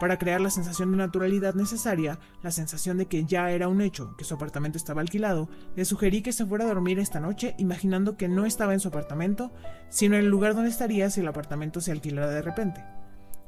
Para 0.00 0.18
crear 0.18 0.40
la 0.40 0.48
sensación 0.48 0.90
de 0.92 0.96
naturalidad 0.96 1.54
necesaria, 1.54 2.18
la 2.42 2.50
sensación 2.50 2.96
de 2.96 3.04
que 3.04 3.26
ya 3.26 3.50
era 3.50 3.68
un 3.68 3.82
hecho, 3.82 4.16
que 4.16 4.24
su 4.24 4.32
apartamento 4.32 4.78
estaba 4.78 5.02
alquilado, 5.02 5.50
le 5.76 5.84
sugerí 5.84 6.22
que 6.22 6.32
se 6.32 6.46
fuera 6.46 6.64
a 6.64 6.68
dormir 6.68 6.98
esta 6.98 7.20
noche 7.20 7.54
imaginando 7.58 8.16
que 8.16 8.26
no 8.26 8.46
estaba 8.46 8.72
en 8.72 8.80
su 8.80 8.88
apartamento, 8.88 9.52
sino 9.90 10.16
en 10.16 10.22
el 10.22 10.30
lugar 10.30 10.54
donde 10.54 10.70
estaría 10.70 11.10
si 11.10 11.20
el 11.20 11.28
apartamento 11.28 11.82
se 11.82 11.92
alquilara 11.92 12.30
de 12.30 12.40
repente. 12.40 12.82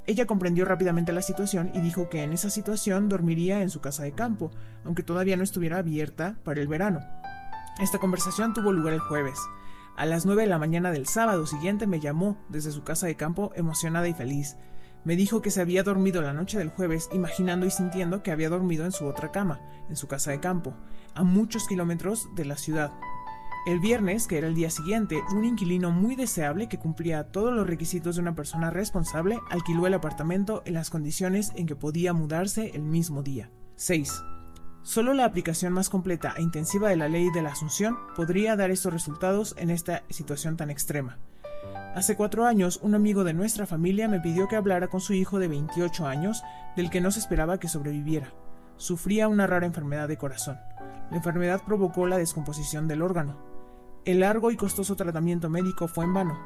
Ella 0.07 0.27
comprendió 0.27 0.65
rápidamente 0.67 1.13
la 1.13 1.23
situación 1.23 1.71
y 1.75 1.81
dijo 1.81 2.11
que 2.11 2.23
en 2.23 2.35
esa 2.35 2.51
situación 2.51 3.09
dormiría 3.09 3.63
en 3.63 3.71
su 3.71 3.81
casa 3.81 4.03
de 4.03 4.13
campo, 4.13 4.51
aunque 4.85 5.03
todavía 5.03 5.39
no 5.39 5.45
estuviera 5.45 5.79
abierta 5.79 6.37
para 6.45 6.61
el 6.61 6.69
verano. 6.69 7.01
Esta 7.81 7.99
conversación 7.99 8.53
tuvo 8.53 8.73
lugar 8.73 8.93
el 8.93 9.01
jueves. 9.01 9.39
A 9.97 10.07
las 10.07 10.27
9 10.27 10.43
de 10.43 10.49
la 10.49 10.59
mañana 10.59 10.91
del 10.91 11.07
sábado 11.07 11.47
siguiente 11.47 11.87
me 11.87 12.01
llamó 12.01 12.37
desde 12.49 12.73
su 12.73 12.83
casa 12.83 13.07
de 13.07 13.17
campo 13.17 13.53
emocionada 13.55 14.09
y 14.09 14.15
feliz. 14.15 14.57
Me 15.05 15.17
dijo 15.17 15.43
que 15.43 15.51
se 15.51 15.61
había 15.61 15.83
dormido 15.83 16.23
la 16.23 16.33
noche 16.33 16.59
del 16.59 16.71
jueves 16.71 17.09
imaginando 17.13 17.67
y 17.67 17.71
sintiendo 17.71 18.23
que 18.23 18.31
había 18.31 18.49
dormido 18.49 18.85
en 18.85 18.93
su 18.93 19.07
otra 19.07 19.33
cama, 19.33 19.61
en 19.89 19.97
su 19.97 20.07
casa 20.07 20.31
de 20.31 20.41
campo, 20.41 20.75
a 21.15 21.25
muchos 21.25 21.67
kilómetros 21.67 22.29
de 22.37 22.45
la 22.45 22.57
ciudad, 22.57 22.93
el 23.65 23.79
viernes, 23.79 24.27
que 24.27 24.39
era 24.39 24.49
el 24.49 24.57
día 24.57 24.71
siguiente, 24.71 25.23
un 25.33 25.45
inquilino 25.45 25.93
muy 25.93 26.17
deseable 26.17 26.69
que 26.69 26.81
cumplía 26.81 27.31
todos 27.31 27.55
los 27.55 27.65
requisitos 27.65 28.17
de 28.17 28.23
una 28.23 28.35
persona 28.35 28.71
responsable 28.71 29.39
alquiló 29.51 29.87
el 29.87 29.95
apartamento 29.95 30.63
en 30.65 30.75
las 30.75 30.91
condiciones 30.91 31.53
en 31.55 31.67
que 31.67 31.77
podía 31.77 32.13
mudarse 32.13 32.73
el 32.75 32.83
mismo 32.83 33.23
día. 33.23 33.51
6. 33.77 34.32
Solo 34.85 35.15
la 35.15 35.25
aplicación 35.25 35.73
más 35.73 35.89
completa 35.89 36.35
e 36.37 36.43
intensiva 36.43 36.89
de 36.89 36.97
la 36.97 37.09
ley 37.09 37.31
de 37.31 37.41
la 37.41 37.51
Asunción 37.51 37.97
podría 38.17 38.57
dar 38.57 38.73
estos 38.73 38.93
resultados 38.93 39.55
en 39.57 39.71
esta 39.71 40.03
situación 40.11 40.57
tan 40.57 40.71
extrema. 40.71 41.19
Hace 41.95 42.17
cuatro 42.17 42.47
años, 42.47 42.81
un 42.83 42.97
amigo 42.97 43.23
de 43.23 43.33
nuestra 43.33 43.65
familia 43.65 44.09
me 44.09 44.19
pidió 44.19 44.49
que 44.49 44.57
hablara 44.57 44.89
con 44.89 45.01
su 45.01 45.13
hijo 45.13 45.39
de 45.39 45.47
28 45.47 46.07
años, 46.09 46.43
del 46.75 46.91
que 46.91 47.01
no 47.01 47.13
se 47.13 47.21
esperaba 47.21 47.61
que 47.61 47.69
sobreviviera. 47.69 48.33
Sufría 48.77 49.29
una 49.29 49.47
rara 49.47 49.67
enfermedad 49.67 50.09
de 50.09 50.17
corazón. 50.17 50.59
La 51.11 51.19
enfermedad 51.19 51.63
provocó 51.65 52.09
la 52.09 52.19
descomposición 52.19 52.89
del 52.89 53.03
órgano. 53.03 53.39
El 54.05 54.21
largo 54.21 54.51
y 54.51 54.57
costoso 54.57 54.97
tratamiento 54.97 55.49
médico 55.49 55.87
fue 55.87 56.07
en 56.07 56.15
vano. 56.15 56.41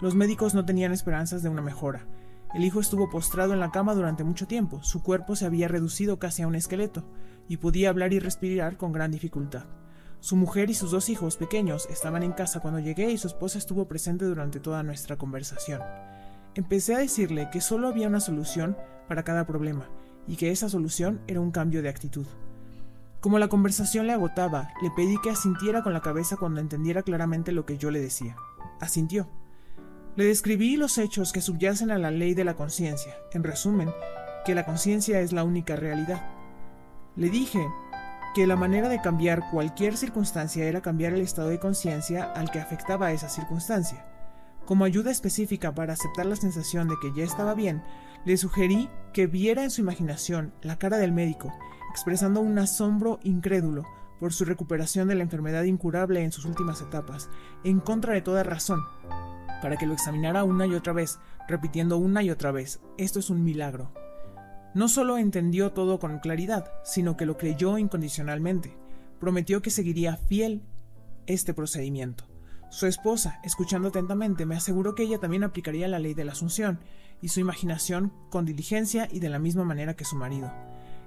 Los 0.00 0.14
médicos 0.14 0.54
no 0.54 0.64
tenían 0.64 0.92
esperanzas 0.92 1.42
de 1.42 1.50
una 1.50 1.60
mejora. 1.60 2.06
El 2.54 2.64
hijo 2.64 2.80
estuvo 2.80 3.10
postrado 3.10 3.52
en 3.52 3.60
la 3.60 3.70
cama 3.70 3.94
durante 3.94 4.24
mucho 4.24 4.46
tiempo, 4.46 4.82
su 4.82 5.02
cuerpo 5.02 5.36
se 5.36 5.46
había 5.46 5.68
reducido 5.68 6.18
casi 6.18 6.42
a 6.42 6.46
un 6.46 6.54
esqueleto, 6.54 7.02
y 7.52 7.58
podía 7.58 7.90
hablar 7.90 8.14
y 8.14 8.18
respirar 8.18 8.78
con 8.78 8.92
gran 8.92 9.10
dificultad. 9.10 9.64
Su 10.20 10.36
mujer 10.36 10.70
y 10.70 10.74
sus 10.74 10.90
dos 10.90 11.10
hijos 11.10 11.36
pequeños 11.36 11.86
estaban 11.90 12.22
en 12.22 12.32
casa 12.32 12.60
cuando 12.60 12.80
llegué 12.80 13.10
y 13.10 13.18
su 13.18 13.26
esposa 13.26 13.58
estuvo 13.58 13.86
presente 13.86 14.24
durante 14.24 14.58
toda 14.58 14.82
nuestra 14.82 15.18
conversación. 15.18 15.82
Empecé 16.54 16.94
a 16.94 17.00
decirle 17.00 17.50
que 17.52 17.60
solo 17.60 17.88
había 17.88 18.08
una 18.08 18.20
solución 18.20 18.74
para 19.06 19.22
cada 19.22 19.46
problema, 19.46 19.86
y 20.26 20.36
que 20.36 20.50
esa 20.50 20.70
solución 20.70 21.20
era 21.26 21.42
un 21.42 21.50
cambio 21.50 21.82
de 21.82 21.90
actitud. 21.90 22.24
Como 23.20 23.38
la 23.38 23.48
conversación 23.48 24.06
le 24.06 24.14
agotaba, 24.14 24.70
le 24.80 24.90
pedí 24.90 25.18
que 25.22 25.28
asintiera 25.28 25.82
con 25.82 25.92
la 25.92 26.00
cabeza 26.00 26.38
cuando 26.38 26.58
entendiera 26.58 27.02
claramente 27.02 27.52
lo 27.52 27.66
que 27.66 27.76
yo 27.76 27.90
le 27.90 28.00
decía. 28.00 28.34
Asintió. 28.80 29.28
Le 30.16 30.24
describí 30.24 30.78
los 30.78 30.96
hechos 30.96 31.34
que 31.34 31.42
subyacen 31.42 31.90
a 31.90 31.98
la 31.98 32.10
ley 32.10 32.32
de 32.32 32.44
la 32.44 32.56
conciencia, 32.56 33.14
en 33.34 33.44
resumen, 33.44 33.90
que 34.46 34.54
la 34.54 34.64
conciencia 34.64 35.20
es 35.20 35.34
la 35.34 35.44
única 35.44 35.76
realidad. 35.76 36.41
Le 37.14 37.28
dije 37.28 37.68
que 38.34 38.46
la 38.46 38.56
manera 38.56 38.88
de 38.88 39.02
cambiar 39.02 39.50
cualquier 39.50 39.98
circunstancia 39.98 40.64
era 40.64 40.80
cambiar 40.80 41.12
el 41.12 41.20
estado 41.20 41.48
de 41.48 41.58
conciencia 41.58 42.32
al 42.32 42.50
que 42.50 42.58
afectaba 42.58 43.12
esa 43.12 43.28
circunstancia. 43.28 44.06
Como 44.64 44.84
ayuda 44.84 45.10
específica 45.10 45.74
para 45.74 45.92
aceptar 45.92 46.24
la 46.24 46.36
sensación 46.36 46.88
de 46.88 46.94
que 47.02 47.12
ya 47.12 47.24
estaba 47.24 47.54
bien, 47.54 47.82
le 48.24 48.38
sugerí 48.38 48.88
que 49.12 49.26
viera 49.26 49.62
en 49.62 49.70
su 49.70 49.82
imaginación 49.82 50.54
la 50.62 50.78
cara 50.78 50.96
del 50.96 51.12
médico, 51.12 51.52
expresando 51.90 52.40
un 52.40 52.58
asombro 52.58 53.20
incrédulo 53.22 53.84
por 54.18 54.32
su 54.32 54.46
recuperación 54.46 55.08
de 55.08 55.16
la 55.16 55.24
enfermedad 55.24 55.64
incurable 55.64 56.22
en 56.22 56.32
sus 56.32 56.46
últimas 56.46 56.80
etapas, 56.80 57.28
en 57.64 57.80
contra 57.80 58.14
de 58.14 58.22
toda 58.22 58.42
razón, 58.42 58.80
para 59.60 59.76
que 59.76 59.86
lo 59.86 59.92
examinara 59.92 60.44
una 60.44 60.66
y 60.66 60.74
otra 60.74 60.94
vez, 60.94 61.18
repitiendo 61.46 61.98
una 61.98 62.22
y 62.22 62.30
otra 62.30 62.52
vez, 62.52 62.80
esto 62.96 63.18
es 63.18 63.28
un 63.28 63.44
milagro. 63.44 63.92
No 64.74 64.88
solo 64.88 65.18
entendió 65.18 65.72
todo 65.72 65.98
con 65.98 66.18
claridad, 66.18 66.72
sino 66.82 67.16
que 67.16 67.26
lo 67.26 67.36
creyó 67.36 67.76
incondicionalmente. 67.76 68.74
Prometió 69.20 69.60
que 69.60 69.70
seguiría 69.70 70.16
fiel 70.16 70.62
este 71.26 71.52
procedimiento. 71.52 72.24
Su 72.70 72.86
esposa, 72.86 73.38
escuchando 73.44 73.88
atentamente, 73.88 74.46
me 74.46 74.56
aseguró 74.56 74.94
que 74.94 75.02
ella 75.02 75.18
también 75.18 75.44
aplicaría 75.44 75.88
la 75.88 75.98
ley 75.98 76.14
de 76.14 76.24
la 76.24 76.32
Asunción 76.32 76.80
y 77.20 77.28
su 77.28 77.38
imaginación 77.38 78.14
con 78.30 78.46
diligencia 78.46 79.08
y 79.12 79.20
de 79.20 79.28
la 79.28 79.38
misma 79.38 79.64
manera 79.64 79.94
que 79.94 80.06
su 80.06 80.16
marido. 80.16 80.50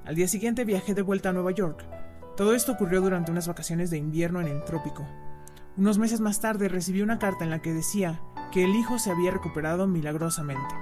Al 0.06 0.14
día 0.14 0.28
siguiente 0.28 0.64
viajé 0.64 0.94
de 0.94 1.02
vuelta 1.02 1.30
a 1.30 1.34
Nueva 1.34 1.50
York. 1.50 1.84
Todo 2.38 2.54
esto 2.54 2.74
ocurrió 2.74 3.02
durante 3.02 3.32
unas 3.32 3.48
vacaciones 3.48 3.90
de 3.90 3.98
invierno 3.98 4.42
en 4.42 4.48
el 4.48 4.64
trópico. 4.64 5.08
Unos 5.76 5.98
meses 5.98 6.22
más 6.22 6.40
tarde 6.40 6.70
recibí 6.70 7.02
una 7.02 7.18
carta 7.18 7.44
en 7.44 7.50
la 7.50 7.64
que 7.64 7.74
decía 7.74 8.22
que 8.52 8.64
el 8.64 8.76
hijo 8.76 9.00
se 9.00 9.10
había 9.10 9.32
recuperado 9.32 9.88
milagrosamente. 9.88 10.76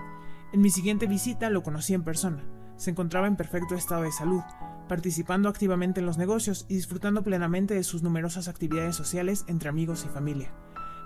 En 0.52 0.60
mi 0.62 0.70
siguiente 0.70 1.08
visita 1.08 1.50
lo 1.50 1.64
conocí 1.64 1.94
en 1.94 2.04
persona. 2.04 2.44
Se 2.84 2.92
encontraba 2.92 3.28
en 3.28 3.38
perfecto 3.38 3.76
estado 3.76 4.02
de 4.02 4.12
salud, 4.12 4.42
participando 4.90 5.48
activamente 5.48 6.02
en 6.02 6.06
los 6.06 6.18
negocios 6.18 6.66
y 6.68 6.76
disfrutando 6.76 7.24
plenamente 7.24 7.76
de 7.76 7.84
sus 7.86 8.04
numerosas 8.04 8.50
actividades 8.50 8.98
sociales 8.98 9.46
entre 9.48 9.70
amigos 9.70 10.04
y 10.06 10.10
familia. 10.10 10.52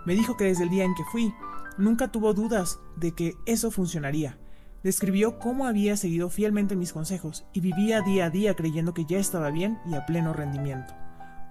Me 0.04 0.16
dijo 0.16 0.36
que 0.38 0.45
desde 0.45 0.64
el 0.64 0.72
día 0.72 0.86
en 0.86 0.95
que 0.95 1.04
fui, 1.12 1.32
nunca 1.78 2.08
tuvo 2.08 2.34
dudas 2.34 2.80
de 2.95 3.12
que 3.12 3.36
eso 3.45 3.70
funcionaría. 3.70 4.40
Describió 4.82 5.38
cómo 5.38 5.68
había 5.68 5.98
seguido 5.98 6.32
fielmente 6.32 6.76
mis 6.76 6.94
consejos 6.94 7.45
y 7.54 7.60
vivía 7.60 8.02
día 8.02 8.26
a 8.26 8.30
día 8.32 8.56
creyendo 8.56 8.95
que 8.95 9.06
ya 9.06 9.20
estaba 9.20 9.52
bien 9.52 9.78
y 9.86 9.94
a 9.94 10.08
pleno 10.08 10.34
rendimiento. 10.34 10.95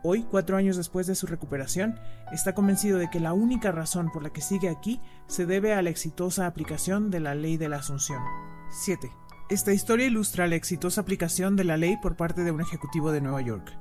Hoy, 0.03 0.24
cuatro 0.28 0.57
años 0.57 0.77
después 0.77 1.07
de 1.07 1.15
su 1.15 1.28
recuperación, 1.28 2.01
está 2.32 2.53
convencido 2.53 2.98
de 2.98 3.11
que 3.11 3.20
la 3.20 3.32
única 3.32 3.70
razón 3.70 4.11
por 4.11 4.24
la 4.24 4.31
que 4.31 4.40
sigue 4.40 4.70
aquí 4.70 5.01
se 5.28 5.47
debe 5.47 5.73
a 5.73 5.82
la 5.82 5.90
exitosa 5.90 6.48
aplicación 6.48 7.12
de 7.12 7.20
la 7.20 7.36
ley 7.36 7.59
de 7.59 7.69
la 7.69 7.77
Asunción. 7.77 8.20
7. 8.70 9.09
Esta 9.48 9.73
historia 9.73 10.06
ilustra 10.06 10.48
la 10.48 10.56
exitosa 10.56 11.01
aplicación 11.01 11.55
de 11.55 11.62
la 11.62 11.77
ley 11.77 11.97
por 12.02 12.16
parte 12.16 12.43
de 12.43 12.51
un 12.51 12.60
ejecutivo 12.60 13.12
de 13.12 13.20
Nueva 13.20 13.40
York. 13.43 13.78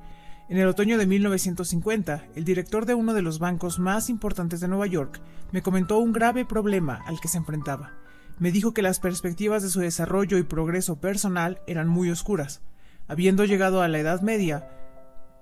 En 0.47 0.59
el 0.59 0.67
otoño 0.67 0.99
de 0.99 1.07
1950, 1.07 2.27
el 2.35 2.45
director 2.45 2.85
de 2.85 2.93
uno 2.93 3.15
de 3.15 3.23
los 3.23 3.39
bancos 3.39 3.79
más 3.79 4.11
importantes 4.11 4.59
de 4.59 4.67
Nueva 4.67 4.85
York 4.85 5.19
me 5.51 5.63
comentó 5.63 5.97
un 5.97 6.13
grave 6.13 6.45
problema 6.45 7.01
al 7.07 7.19
que 7.19 7.29
se 7.29 7.39
enfrentaba. 7.39 7.93
Me 8.37 8.51
dijo 8.51 8.75
que 8.75 8.83
las 8.83 8.99
perspectivas 8.99 9.63
de 9.63 9.69
su 9.69 9.79
desarrollo 9.79 10.37
y 10.37 10.43
progreso 10.43 10.97
personal 10.97 11.59
eran 11.65 11.87
muy 11.87 12.11
oscuras. 12.11 12.61
Habiendo 13.07 13.43
llegado 13.43 13.81
a 13.81 13.87
la 13.87 13.97
Edad 13.97 14.21
Media, 14.21 14.69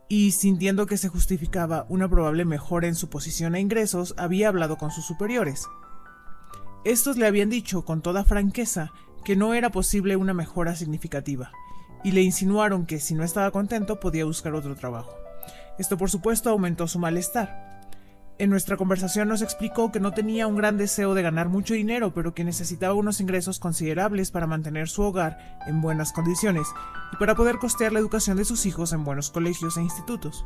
y 0.08 0.32
sintiendo 0.32 0.86
que 0.86 0.96
se 0.96 1.10
justificaba 1.10 1.86
una 1.90 2.08
probable 2.08 2.46
mejora 2.46 2.88
en 2.88 2.96
su 2.96 3.10
posición 3.10 3.56
e 3.56 3.60
ingresos, 3.60 4.14
había 4.18 4.48
hablado 4.48 4.78
con 4.78 4.90
sus 4.90 5.06
superiores. 5.06 5.68
Estos 6.86 7.18
le 7.18 7.28
habían 7.28 7.50
dicho 7.50 7.84
con 7.84 8.02
toda 8.02 8.24
franqueza 8.24 8.94
que 9.24 9.36
no 9.36 9.54
era 9.54 9.70
posible 9.70 10.16
una 10.16 10.34
mejora 10.34 10.76
significativa, 10.76 11.52
y 12.04 12.12
le 12.12 12.22
insinuaron 12.22 12.86
que 12.86 13.00
si 13.00 13.14
no 13.14 13.24
estaba 13.24 13.52
contento 13.52 14.00
podía 14.00 14.26
buscar 14.26 14.54
otro 14.54 14.76
trabajo. 14.76 15.16
Esto 15.80 15.98
por 15.98 16.10
supuesto 16.10 16.50
aumentó 16.50 16.88
su 16.88 17.00
malestar. 17.00 17.74
En 18.40 18.50
nuestra 18.50 18.78
conversación 18.78 19.28
nos 19.28 19.42
explicó 19.42 19.92
que 19.92 20.00
no 20.00 20.12
tenía 20.12 20.48
un 20.48 20.56
gran 20.56 20.78
deseo 20.78 21.14
de 21.14 21.22
ganar 21.22 21.50
mucho 21.50 21.76
dinero, 21.76 22.14
pero 22.14 22.34
que 22.34 22.44
necesitaba 22.44 22.96
unos 22.96 23.22
ingresos 23.22 23.60
considerables 23.60 24.32
para 24.32 24.48
mantener 24.48 24.90
su 24.90 25.04
hogar 25.04 25.60
en 25.68 25.82
buenas 25.82 26.12
condiciones 26.12 26.68
y 27.12 27.18
para 27.18 27.36
poder 27.36 27.58
costear 27.58 27.94
la 27.94 28.00
educación 28.00 28.38
de 28.38 28.46
sus 28.46 28.66
hijos 28.66 28.92
en 28.92 29.04
buenos 29.04 29.30
colegios 29.30 29.78
e 29.78 29.82
institutos. 29.82 30.46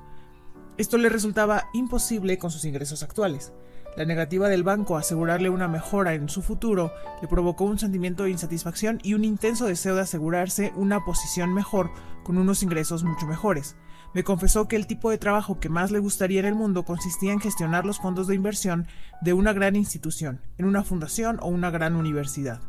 Esto 0.77 0.97
le 0.97 1.09
resultaba 1.09 1.63
imposible 1.73 2.37
con 2.37 2.51
sus 2.51 2.65
ingresos 2.65 3.03
actuales. 3.03 3.53
La 3.97 4.05
negativa 4.05 4.47
del 4.47 4.63
banco 4.63 4.95
a 4.95 4.99
asegurarle 4.99 5.49
una 5.49 5.67
mejora 5.67 6.13
en 6.13 6.29
su 6.29 6.41
futuro 6.41 6.93
le 7.21 7.27
provocó 7.27 7.65
un 7.65 7.79
sentimiento 7.79 8.23
de 8.23 8.29
insatisfacción 8.29 8.99
y 9.03 9.15
un 9.15 9.25
intenso 9.25 9.65
deseo 9.65 9.95
de 9.95 10.01
asegurarse 10.01 10.71
una 10.75 11.03
posición 11.03 11.53
mejor 11.53 11.91
con 12.23 12.37
unos 12.37 12.63
ingresos 12.63 13.03
mucho 13.03 13.25
mejores 13.25 13.75
me 14.13 14.23
confesó 14.23 14.67
que 14.67 14.75
el 14.75 14.87
tipo 14.87 15.09
de 15.09 15.17
trabajo 15.17 15.59
que 15.59 15.69
más 15.69 15.91
le 15.91 15.99
gustaría 15.99 16.39
en 16.39 16.45
el 16.45 16.55
mundo 16.55 16.85
consistía 16.85 17.33
en 17.33 17.39
gestionar 17.39 17.85
los 17.85 17.99
fondos 17.99 18.27
de 18.27 18.35
inversión 18.35 18.87
de 19.21 19.33
una 19.33 19.53
gran 19.53 19.75
institución, 19.75 20.41
en 20.57 20.65
una 20.65 20.83
fundación 20.83 21.37
o 21.41 21.47
una 21.47 21.69
gran 21.69 21.95
universidad. 21.95 22.61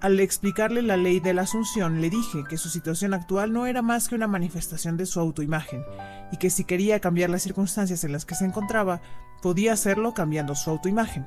Al 0.00 0.18
explicarle 0.18 0.80
la 0.80 0.96
ley 0.96 1.20
de 1.20 1.34
la 1.34 1.42
Asunción, 1.42 2.00
le 2.00 2.08
dije 2.08 2.44
que 2.48 2.56
su 2.56 2.70
situación 2.70 3.12
actual 3.12 3.52
no 3.52 3.66
era 3.66 3.82
más 3.82 4.08
que 4.08 4.14
una 4.14 4.26
manifestación 4.26 4.96
de 4.96 5.04
su 5.04 5.20
autoimagen, 5.20 5.84
y 6.32 6.38
que 6.38 6.48
si 6.48 6.64
quería 6.64 7.00
cambiar 7.00 7.28
las 7.28 7.42
circunstancias 7.42 8.02
en 8.04 8.12
las 8.12 8.24
que 8.24 8.34
se 8.34 8.46
encontraba, 8.46 9.02
podía 9.42 9.72
hacerlo 9.72 10.14
cambiando 10.14 10.54
su 10.54 10.70
autoimagen. 10.70 11.26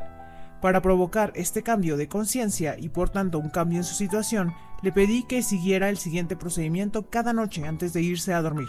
Para 0.62 0.82
provocar 0.82 1.34
este 1.36 1.62
cambio 1.62 1.98
de 1.98 2.08
conciencia 2.08 2.78
y 2.80 2.90
por 2.90 3.10
tanto 3.10 3.38
un 3.40 3.50
cambio 3.50 3.80
en 3.80 3.84
su 3.84 3.96
situación, 3.96 4.54
le 4.82 4.92
pedí 4.92 5.24
que 5.24 5.44
siguiera 5.44 5.90
el 5.90 5.98
siguiente 5.98 6.36
procedimiento 6.36 7.10
cada 7.10 7.34
noche 7.34 7.68
antes 7.68 7.92
de 7.94 8.02
irse 8.02 8.34
a 8.34 8.42
dormir. 8.42 8.68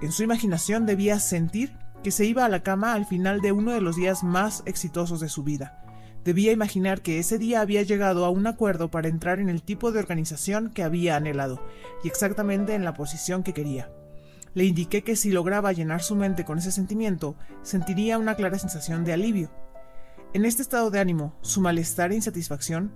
En 0.00 0.12
su 0.12 0.22
imaginación 0.22 0.86
debía 0.86 1.18
sentir 1.18 1.76
que 2.04 2.12
se 2.12 2.24
iba 2.24 2.44
a 2.44 2.48
la 2.48 2.62
cama 2.62 2.92
al 2.92 3.04
final 3.04 3.40
de 3.40 3.50
uno 3.50 3.72
de 3.72 3.80
los 3.80 3.96
días 3.96 4.22
más 4.22 4.62
exitosos 4.66 5.18
de 5.20 5.28
su 5.28 5.42
vida. 5.42 5.82
Debía 6.24 6.52
imaginar 6.52 7.00
que 7.00 7.18
ese 7.18 7.38
día 7.38 7.60
había 7.60 7.82
llegado 7.82 8.24
a 8.24 8.30
un 8.30 8.46
acuerdo 8.46 8.90
para 8.90 9.08
entrar 9.08 9.40
en 9.40 9.48
el 9.48 9.62
tipo 9.62 9.92
de 9.92 9.98
organización 9.98 10.70
que 10.70 10.82
había 10.82 11.16
anhelado, 11.16 11.60
y 12.04 12.08
exactamente 12.08 12.74
en 12.74 12.84
la 12.84 12.94
posición 12.94 13.42
que 13.42 13.54
quería. 13.54 13.90
Le 14.54 14.64
indiqué 14.64 15.02
que 15.02 15.16
si 15.16 15.30
lograba 15.30 15.72
llenar 15.72 16.02
su 16.02 16.16
mente 16.16 16.44
con 16.44 16.58
ese 16.58 16.72
sentimiento, 16.72 17.36
sentiría 17.62 18.18
una 18.18 18.34
clara 18.34 18.58
sensación 18.58 19.04
de 19.04 19.12
alivio. 19.12 19.50
En 20.34 20.44
este 20.44 20.62
estado 20.62 20.90
de 20.90 21.00
ánimo, 21.00 21.34
su 21.42 21.60
malestar 21.60 22.12
e 22.12 22.16
insatisfacción 22.16 22.92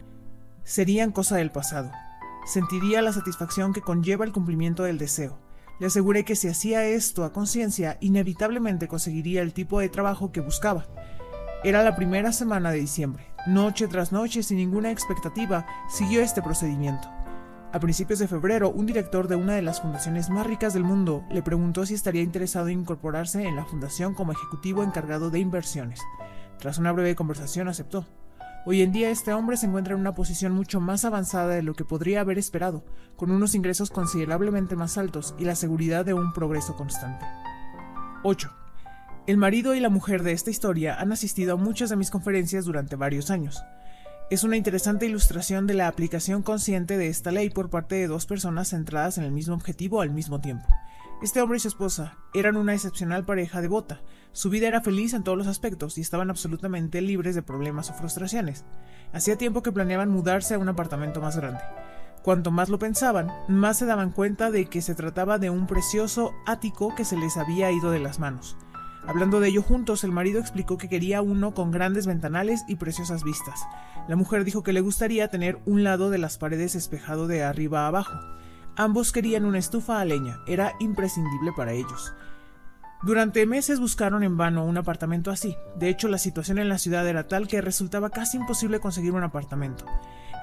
serían 0.64 1.12
cosa 1.12 1.36
del 1.36 1.50
pasado. 1.50 1.90
Sentiría 2.46 3.02
la 3.02 3.12
satisfacción 3.12 3.72
que 3.72 3.80
conlleva 3.80 4.24
el 4.24 4.32
cumplimiento 4.32 4.82
del 4.82 4.98
deseo 4.98 5.38
le 5.82 5.88
aseguré 5.88 6.24
que 6.24 6.36
si 6.36 6.46
hacía 6.46 6.84
esto 6.84 7.24
a 7.24 7.32
conciencia, 7.32 7.98
inevitablemente 8.00 8.86
conseguiría 8.86 9.42
el 9.42 9.52
tipo 9.52 9.80
de 9.80 9.88
trabajo 9.88 10.30
que 10.30 10.40
buscaba. 10.40 10.86
Era 11.64 11.82
la 11.82 11.96
primera 11.96 12.30
semana 12.30 12.70
de 12.70 12.78
diciembre. 12.78 13.26
Noche 13.48 13.88
tras 13.88 14.12
noche, 14.12 14.44
sin 14.44 14.58
ninguna 14.58 14.92
expectativa, 14.92 15.66
siguió 15.88 16.20
este 16.20 16.40
procedimiento. 16.40 17.10
A 17.72 17.80
principios 17.80 18.18
de 18.18 18.28
febrero, 18.28 18.70
un 18.70 18.84
director 18.84 19.28
de 19.28 19.36
una 19.36 19.54
de 19.54 19.62
las 19.62 19.80
fundaciones 19.80 20.28
más 20.28 20.46
ricas 20.46 20.74
del 20.74 20.84
mundo 20.84 21.24
le 21.30 21.42
preguntó 21.42 21.86
si 21.86 21.94
estaría 21.94 22.20
interesado 22.20 22.68
en 22.68 22.80
incorporarse 22.80 23.44
en 23.44 23.56
la 23.56 23.64
fundación 23.64 24.12
como 24.12 24.32
ejecutivo 24.32 24.82
encargado 24.82 25.30
de 25.30 25.38
inversiones. 25.38 26.02
Tras 26.58 26.76
una 26.76 26.92
breve 26.92 27.16
conversación 27.16 27.68
aceptó. 27.68 28.06
Hoy 28.66 28.82
en 28.82 28.92
día 28.92 29.08
este 29.08 29.32
hombre 29.32 29.56
se 29.56 29.64
encuentra 29.64 29.94
en 29.94 30.00
una 30.00 30.14
posición 30.14 30.52
mucho 30.52 30.82
más 30.82 31.06
avanzada 31.06 31.54
de 31.54 31.62
lo 31.62 31.72
que 31.72 31.86
podría 31.86 32.20
haber 32.20 32.36
esperado, 32.36 32.84
con 33.16 33.30
unos 33.30 33.54
ingresos 33.54 33.88
considerablemente 33.88 34.76
más 34.76 34.98
altos 34.98 35.34
y 35.38 35.46
la 35.46 35.54
seguridad 35.54 36.04
de 36.04 36.12
un 36.12 36.34
progreso 36.34 36.76
constante. 36.76 37.24
8. 38.22 38.52
El 39.26 39.38
marido 39.38 39.74
y 39.74 39.80
la 39.80 39.88
mujer 39.88 40.22
de 40.22 40.32
esta 40.32 40.50
historia 40.50 41.00
han 41.00 41.10
asistido 41.10 41.54
a 41.54 41.56
muchas 41.56 41.88
de 41.88 41.96
mis 41.96 42.10
conferencias 42.10 42.66
durante 42.66 42.96
varios 42.96 43.30
años. 43.30 43.64
Es 44.32 44.44
una 44.44 44.56
interesante 44.56 45.04
ilustración 45.04 45.66
de 45.66 45.74
la 45.74 45.88
aplicación 45.88 46.42
consciente 46.42 46.96
de 46.96 47.08
esta 47.08 47.30
ley 47.30 47.50
por 47.50 47.68
parte 47.68 47.96
de 47.96 48.06
dos 48.06 48.24
personas 48.24 48.70
centradas 48.70 49.18
en 49.18 49.24
el 49.24 49.30
mismo 49.30 49.54
objetivo 49.54 50.00
al 50.00 50.08
mismo 50.08 50.40
tiempo. 50.40 50.66
Este 51.20 51.42
hombre 51.42 51.58
y 51.58 51.60
su 51.60 51.68
esposa 51.68 52.16
eran 52.32 52.56
una 52.56 52.72
excepcional 52.72 53.26
pareja 53.26 53.60
devota. 53.60 54.00
Su 54.32 54.48
vida 54.48 54.68
era 54.68 54.80
feliz 54.80 55.12
en 55.12 55.22
todos 55.22 55.36
los 55.36 55.48
aspectos 55.48 55.98
y 55.98 56.00
estaban 56.00 56.30
absolutamente 56.30 57.02
libres 57.02 57.34
de 57.34 57.42
problemas 57.42 57.90
o 57.90 57.92
frustraciones. 57.92 58.64
Hacía 59.12 59.36
tiempo 59.36 59.62
que 59.62 59.70
planeaban 59.70 60.08
mudarse 60.08 60.54
a 60.54 60.58
un 60.58 60.70
apartamento 60.70 61.20
más 61.20 61.36
grande. 61.36 61.60
Cuanto 62.22 62.50
más 62.50 62.70
lo 62.70 62.78
pensaban, 62.78 63.30
más 63.48 63.76
se 63.76 63.84
daban 63.84 64.12
cuenta 64.12 64.50
de 64.50 64.64
que 64.64 64.80
se 64.80 64.94
trataba 64.94 65.36
de 65.36 65.50
un 65.50 65.66
precioso 65.66 66.32
ático 66.46 66.94
que 66.94 67.04
se 67.04 67.18
les 67.18 67.36
había 67.36 67.70
ido 67.70 67.90
de 67.90 67.98
las 67.98 68.18
manos. 68.18 68.56
Hablando 69.06 69.40
de 69.40 69.48
ello 69.48 69.62
juntos, 69.62 70.04
el 70.04 70.12
marido 70.12 70.38
explicó 70.38 70.78
que 70.78 70.88
quería 70.88 71.22
uno 71.22 71.54
con 71.54 71.72
grandes 71.72 72.06
ventanales 72.06 72.62
y 72.68 72.76
preciosas 72.76 73.24
vistas. 73.24 73.60
La 74.08 74.16
mujer 74.16 74.44
dijo 74.44 74.62
que 74.62 74.72
le 74.72 74.80
gustaría 74.80 75.28
tener 75.28 75.58
un 75.66 75.82
lado 75.82 76.10
de 76.10 76.18
las 76.18 76.38
paredes 76.38 76.76
espejado 76.76 77.26
de 77.26 77.42
arriba 77.42 77.82
a 77.82 77.88
abajo. 77.88 78.18
Ambos 78.76 79.12
querían 79.12 79.44
una 79.44 79.58
estufa 79.58 80.00
a 80.00 80.04
leña, 80.04 80.38
era 80.46 80.74
imprescindible 80.78 81.52
para 81.56 81.72
ellos. 81.72 82.12
Durante 83.02 83.44
meses 83.46 83.80
buscaron 83.80 84.22
en 84.22 84.36
vano 84.36 84.64
un 84.64 84.78
apartamento 84.78 85.32
así. 85.32 85.56
De 85.76 85.88
hecho, 85.88 86.06
la 86.06 86.18
situación 86.18 86.58
en 86.58 86.68
la 86.68 86.78
ciudad 86.78 87.06
era 87.08 87.26
tal 87.26 87.48
que 87.48 87.60
resultaba 87.60 88.10
casi 88.10 88.36
imposible 88.36 88.78
conseguir 88.78 89.12
un 89.12 89.24
apartamento. 89.24 89.84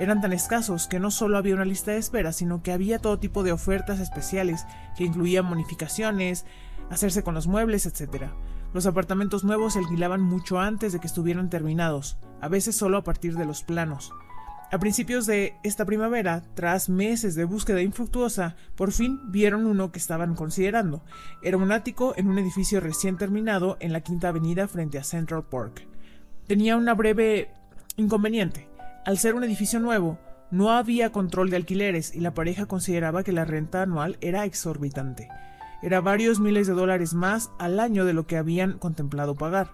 Eran 0.02 0.20
tan 0.20 0.34
escasos 0.34 0.88
que 0.88 1.00
no 1.00 1.10
solo 1.10 1.38
había 1.38 1.56
una 1.56 1.64
lista 1.64 1.92
de 1.92 1.98
espera, 1.98 2.34
sino 2.34 2.62
que 2.62 2.74
había 2.74 3.00
todo 3.00 3.20
tipo 3.20 3.44
de 3.44 3.54
ofertas 3.54 4.00
especiales 4.00 4.66
que 4.98 5.06
incluían 5.06 5.50
bonificaciones, 5.50 6.46
hacerse 6.90 7.24
con 7.24 7.36
los 7.36 7.48
muebles, 7.48 7.86
etc. 7.86 8.26
Los 8.74 8.86
apartamentos 8.86 9.44
nuevos 9.44 9.74
se 9.74 9.80
alquilaban 9.80 10.22
mucho 10.22 10.60
antes 10.60 10.94
de 10.94 11.00
que 11.00 11.08
estuvieran 11.08 11.50
terminados, 11.50 12.18
a 12.42 12.48
veces 12.48 12.76
solo 12.76 12.98
a 12.98 13.04
partir 13.04 13.36
de 13.36 13.46
los 13.46 13.64
planos. 13.64 14.12
A 14.72 14.78
principios 14.78 15.26
de 15.26 15.56
esta 15.64 15.86
primavera, 15.86 16.44
tras 16.54 16.90
meses 16.90 17.34
de 17.34 17.44
búsqueda 17.44 17.82
infructuosa, 17.82 18.56
por 18.76 18.92
fin 18.92 19.20
vieron 19.32 19.66
uno 19.66 19.92
que 19.92 19.98
estaban 19.98 20.36
considerando. 20.36 21.04
Era 21.42 21.58
un 21.58 21.72
ático 21.72 22.14
en 22.18 22.28
un 22.28 22.38
edificio 22.38 22.80
recién 22.80 23.18
terminado 23.18 23.78
en 23.80 23.94
la 23.94 24.02
Quinta 24.02 24.28
Avenida 24.28 24.68
frente 24.68 25.00
a 25.00 25.04
Central 25.04 25.46
Park. 25.50 25.88
Tenía 26.46 26.78
una 26.78 26.94
breve 26.94 27.50
inconveniente. 27.96 28.70
Al 29.08 29.18
ser 29.18 29.34
un 29.34 29.44
edificio 29.44 29.80
nuevo, 29.80 30.20
no 30.52 30.70
había 30.70 31.12
control 31.12 31.50
de 31.50 31.56
alquileres 31.56 32.14
y 32.14 32.20
la 32.20 32.36
pareja 32.36 32.68
consideraba 32.68 33.24
que 33.24 33.32
la 33.32 33.46
renta 33.46 33.82
anual 33.82 34.20
era 34.22 34.46
exorbitante. 34.46 35.30
Era 35.82 36.02
varios 36.02 36.40
miles 36.40 36.68
de 36.68 36.74
dólares 36.74 37.14
más 37.14 37.52
al 37.58 37.80
año 37.80 38.06
de 38.06 38.14
lo 38.14 38.28
que 38.28 38.38
habían 38.38 38.78
contemplado 38.78 39.36
pagar. 39.36 39.72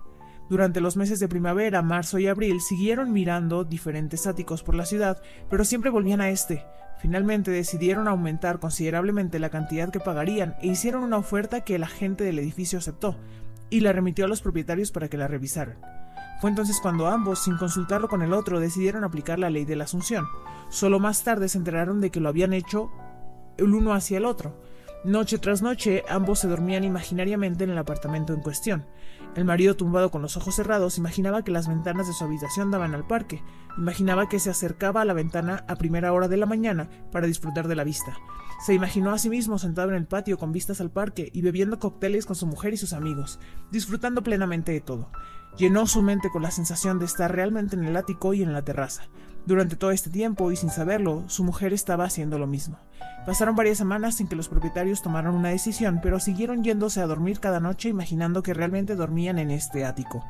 Durante 0.49 0.79
los 0.79 0.95
meses 0.95 1.19
de 1.19 1.27
primavera, 1.27 1.81
marzo 1.81 2.19
y 2.19 2.27
abril 2.27 2.61
siguieron 2.61 3.11
mirando 3.11 3.63
diferentes 3.63 4.27
áticos 4.27 4.61
por 4.61 4.75
la 4.75 4.85
ciudad, 4.85 5.21
pero 5.49 5.65
siempre 5.65 5.89
volvían 5.89 6.21
a 6.21 6.29
este. 6.29 6.63
Finalmente 6.99 7.49
decidieron 7.49 8.07
aumentar 8.07 8.59
considerablemente 8.59 9.39
la 9.39 9.49
cantidad 9.49 9.89
que 9.89 9.99
pagarían 9.99 10.55
e 10.61 10.67
hicieron 10.67 11.03
una 11.03 11.17
oferta 11.17 11.61
que 11.61 11.79
la 11.79 11.87
gente 11.87 12.23
del 12.23 12.37
edificio 12.37 12.77
aceptó, 12.77 13.17
y 13.71 13.79
la 13.79 13.91
remitió 13.91 14.25
a 14.25 14.27
los 14.27 14.41
propietarios 14.41 14.91
para 14.91 15.09
que 15.09 15.17
la 15.17 15.27
revisaran. 15.27 15.77
Fue 16.39 16.51
entonces 16.51 16.79
cuando 16.79 17.07
ambos, 17.07 17.43
sin 17.43 17.57
consultarlo 17.57 18.07
con 18.07 18.21
el 18.21 18.33
otro, 18.33 18.59
decidieron 18.59 19.03
aplicar 19.03 19.39
la 19.39 19.49
ley 19.49 19.65
de 19.65 19.75
la 19.75 19.85
Asunción. 19.85 20.25
Solo 20.69 20.99
más 20.99 21.23
tarde 21.23 21.49
se 21.49 21.57
enteraron 21.57 22.01
de 22.01 22.11
que 22.11 22.19
lo 22.19 22.29
habían 22.29 22.53
hecho 22.53 22.91
el 23.57 23.73
uno 23.73 23.93
hacia 23.93 24.17
el 24.17 24.25
otro. 24.25 24.61
Noche 25.05 25.37
tras 25.37 25.61
noche, 25.61 26.03
ambos 26.09 26.39
se 26.39 26.47
dormían 26.47 26.83
imaginariamente 26.83 27.63
en 27.63 27.69
el 27.69 27.77
apartamento 27.77 28.33
en 28.33 28.41
cuestión. 28.41 28.87
El 29.35 29.45
marido, 29.45 29.75
tumbado 29.75 30.09
con 30.09 30.23
los 30.23 30.35
ojos 30.35 30.55
cerrados, 30.55 30.97
imaginaba 30.97 31.43
que 31.43 31.51
las 31.51 31.67
ventanas 31.67 32.07
de 32.07 32.13
su 32.13 32.23
habitación 32.23 32.71
daban 32.71 32.95
al 32.95 33.05
parque. 33.05 33.43
Imaginaba 33.77 34.27
que 34.27 34.39
se 34.39 34.49
acercaba 34.49 35.01
a 35.01 35.05
la 35.05 35.13
ventana 35.13 35.63
a 35.67 35.75
primera 35.75 36.11
hora 36.11 36.27
de 36.27 36.37
la 36.37 36.47
mañana 36.47 36.89
para 37.11 37.27
disfrutar 37.27 37.67
de 37.67 37.75
la 37.75 37.83
vista. 37.83 38.17
Se 38.65 38.73
imaginó 38.73 39.11
a 39.11 39.19
sí 39.19 39.29
mismo 39.29 39.59
sentado 39.59 39.89
en 39.89 39.95
el 39.95 40.07
patio 40.07 40.39
con 40.39 40.51
vistas 40.51 40.81
al 40.81 40.89
parque 40.89 41.29
y 41.31 41.43
bebiendo 41.43 41.77
cócteles 41.77 42.25
con 42.25 42.35
su 42.35 42.47
mujer 42.47 42.73
y 42.73 42.77
sus 42.77 42.93
amigos, 42.93 43.39
disfrutando 43.71 44.23
plenamente 44.23 44.71
de 44.71 44.81
todo. 44.81 45.11
Llenó 45.55 45.85
su 45.85 46.01
mente 46.01 46.31
con 46.31 46.41
la 46.41 46.49
sensación 46.49 46.97
de 46.97 47.05
estar 47.05 47.31
realmente 47.31 47.75
en 47.75 47.85
el 47.85 47.95
ático 47.95 48.33
y 48.33 48.41
en 48.41 48.53
la 48.53 48.63
terraza. 48.63 49.03
Durante 49.45 49.75
todo 49.75 49.91
este 49.91 50.09
tiempo, 50.09 50.51
y 50.51 50.55
sin 50.55 50.71
saberlo, 50.71 51.23
su 51.27 51.43
mujer 51.43 51.71
estaba 51.71 52.05
haciendo 52.05 52.39
lo 52.39 52.47
mismo. 52.47 52.79
Pasaron 53.27 53.55
varias 53.55 53.77
semanas 53.77 54.15
sin 54.15 54.27
que 54.27 54.35
los 54.35 54.49
propietarios 54.49 55.01
tomaran 55.03 55.35
una 55.35 55.49
decisión, 55.49 55.99
pero 56.01 56.19
siguieron 56.19 56.63
yéndose 56.63 56.99
a 56.99 57.07
dormir 57.07 57.39
cada 57.39 57.59
noche 57.59 57.89
imaginando 57.89 58.41
que 58.41 58.53
realmente 58.53 58.95
dormían 58.95 59.37
en 59.37 59.51
este 59.51 59.85
ático. 59.85 60.23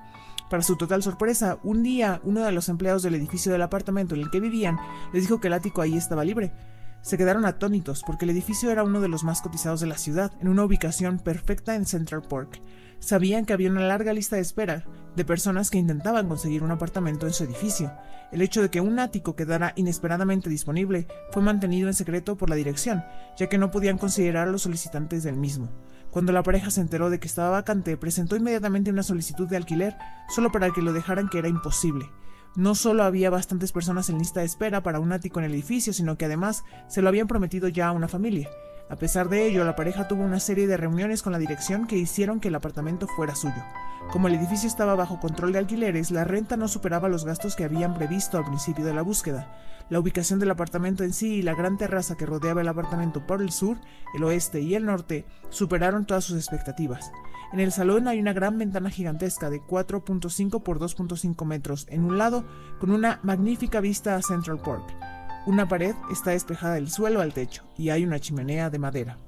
Para 0.49 0.63
su 0.63 0.75
total 0.75 1.01
sorpresa, 1.01 1.59
un 1.63 1.81
día 1.81 2.19
uno 2.23 2.41
de 2.41 2.51
los 2.51 2.69
empleados 2.69 3.03
del 3.03 3.15
edificio 3.15 3.51
del 3.51 3.61
apartamento 3.61 4.15
en 4.15 4.21
el 4.21 4.29
que 4.29 4.39
vivían 4.39 4.77
les 5.11 5.23
dijo 5.23 5.39
que 5.39 5.47
el 5.47 5.53
ático 5.53 5.81
ahí 5.81 5.97
estaba 5.97 6.23
libre. 6.23 6.53
Se 7.01 7.17
quedaron 7.17 7.45
atónitos 7.45 8.03
porque 8.05 8.25
el 8.25 8.31
edificio 8.31 8.69
era 8.69 8.83
uno 8.83 9.01
de 9.01 9.07
los 9.07 9.23
más 9.23 9.41
cotizados 9.41 9.79
de 9.79 9.87
la 9.87 9.97
ciudad, 9.97 10.31
en 10.41 10.47
una 10.47 10.63
ubicación 10.63 11.19
perfecta 11.19 11.75
en 11.75 11.85
Central 11.85 12.21
Park. 12.21 12.61
Sabían 13.05 13.45
que 13.45 13.53
había 13.53 13.69
una 13.69 13.85
larga 13.85 14.13
lista 14.13 14.35
de 14.35 14.41
espera 14.41 14.83
de 15.15 15.23
personas 15.23 15.69
que 15.69 15.77
intentaban 15.77 16.27
conseguir 16.27 16.63
un 16.63 16.71
apartamento 16.71 17.27
en 17.27 17.33
su 17.33 17.43
edificio. 17.43 17.93
El 18.31 18.41
hecho 18.41 18.63
de 18.63 18.71
que 18.71 18.81
un 18.81 18.97
ático 18.97 19.35
quedara 19.35 19.73
inesperadamente 19.75 20.49
disponible 20.49 21.05
fue 21.29 21.43
mantenido 21.43 21.87
en 21.87 21.93
secreto 21.93 22.35
por 22.35 22.49
la 22.49 22.55
dirección, 22.55 23.03
ya 23.37 23.45
que 23.47 23.59
no 23.59 23.69
podían 23.69 23.99
considerar 23.99 24.47
a 24.47 24.51
los 24.51 24.63
solicitantes 24.63 25.21
del 25.21 25.37
mismo. 25.37 25.69
Cuando 26.09 26.31
la 26.31 26.41
pareja 26.41 26.71
se 26.71 26.81
enteró 26.81 27.11
de 27.11 27.19
que 27.19 27.27
estaba 27.27 27.51
vacante, 27.51 27.95
presentó 27.95 28.37
inmediatamente 28.37 28.89
una 28.89 29.03
solicitud 29.03 29.47
de 29.47 29.57
alquiler 29.57 29.95
solo 30.27 30.51
para 30.51 30.71
que 30.71 30.81
lo 30.81 30.91
dejaran 30.91 31.29
que 31.29 31.37
era 31.37 31.47
imposible. 31.47 32.09
No 32.55 32.73
solo 32.73 33.03
había 33.03 33.29
bastantes 33.29 33.71
personas 33.71 34.09
en 34.09 34.17
lista 34.17 34.39
de 34.39 34.47
espera 34.47 34.81
para 34.81 34.99
un 34.99 35.11
ático 35.11 35.37
en 35.37 35.45
el 35.45 35.53
edificio, 35.53 35.93
sino 35.93 36.17
que 36.17 36.25
además 36.25 36.63
se 36.87 37.03
lo 37.03 37.09
habían 37.09 37.27
prometido 37.27 37.67
ya 37.67 37.89
a 37.89 37.91
una 37.91 38.07
familia. 38.07 38.49
A 38.87 38.97
pesar 38.97 39.29
de 39.29 39.47
ello, 39.47 39.63
la 39.63 39.75
pareja 39.75 40.07
tuvo 40.07 40.23
una 40.23 40.39
serie 40.39 40.67
de 40.67 40.77
reuniones 40.77 41.23
con 41.23 41.31
la 41.31 41.39
dirección 41.39 41.87
que 41.87 41.97
hicieron 41.97 42.39
que 42.39 42.49
el 42.49 42.55
apartamento 42.55 43.07
fuera 43.07 43.33
suyo. 43.33 43.63
Como 44.11 44.27
el 44.27 44.35
edificio 44.35 44.67
estaba 44.67 44.93
bajo 44.93 45.19
control 45.19 45.53
de 45.53 45.59
alquileres, 45.59 46.11
la 46.11 46.23
renta 46.23 46.55
no 46.55 46.67
superaba 46.67 47.09
los 47.09 47.25
gastos 47.25 47.55
que 47.55 47.63
habían 47.63 47.95
previsto 47.95 48.37
al 48.37 48.45
principio 48.45 48.85
de 48.85 48.93
la 48.93 49.01
búsqueda. 49.01 49.57
La 49.89 49.99
ubicación 49.99 50.39
del 50.39 50.51
apartamento 50.51 51.03
en 51.03 51.13
sí 51.13 51.35
y 51.35 51.41
la 51.41 51.55
gran 51.55 51.77
terraza 51.77 52.15
que 52.15 52.27
rodeaba 52.27 52.61
el 52.61 52.67
apartamento 52.67 53.25
por 53.25 53.41
el 53.41 53.51
sur, 53.51 53.77
el 54.13 54.23
oeste 54.23 54.61
y 54.61 54.75
el 54.75 54.85
norte 54.85 55.25
superaron 55.49 56.05
todas 56.05 56.23
sus 56.23 56.37
expectativas. 56.37 57.11
En 57.53 57.59
el 57.59 57.71
salón 57.71 58.07
hay 58.07 58.19
una 58.19 58.33
gran 58.33 58.59
ventana 58.59 58.91
gigantesca 58.91 59.49
de 59.49 59.61
4.5 59.61 60.61
por 60.61 60.79
2.5 60.79 61.43
metros 61.45 61.87
en 61.89 62.03
un 62.03 62.19
lado 62.19 62.45
con 62.79 62.91
una 62.91 63.19
magnífica 63.23 63.79
vista 63.79 64.15
a 64.15 64.21
Central 64.21 64.59
Park. 64.59 65.14
Una 65.45 65.67
pared 65.67 65.93
está 66.11 66.31
despejada 66.31 66.73
del 66.73 66.89
suelo 66.89 67.21
al 67.21 67.31
techo 67.31 67.63
y 67.77 67.91
hay 67.91 68.03
una 68.03 68.19
chimenea 68.19 68.71
de 68.71 68.79
madera. 68.79 69.19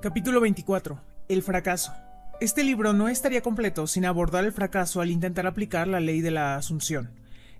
Capítulo 0.00 0.40
24. 0.40 1.00
El 1.28 1.42
fracaso. 1.42 1.92
Este 2.40 2.62
libro 2.62 2.92
no 2.92 3.08
estaría 3.08 3.42
completo 3.42 3.88
sin 3.88 4.04
abordar 4.04 4.44
el 4.44 4.52
fracaso 4.52 5.00
al 5.00 5.10
intentar 5.10 5.44
aplicar 5.44 5.88
la 5.88 5.98
ley 5.98 6.20
de 6.20 6.30
la 6.30 6.54
asunción. 6.54 7.10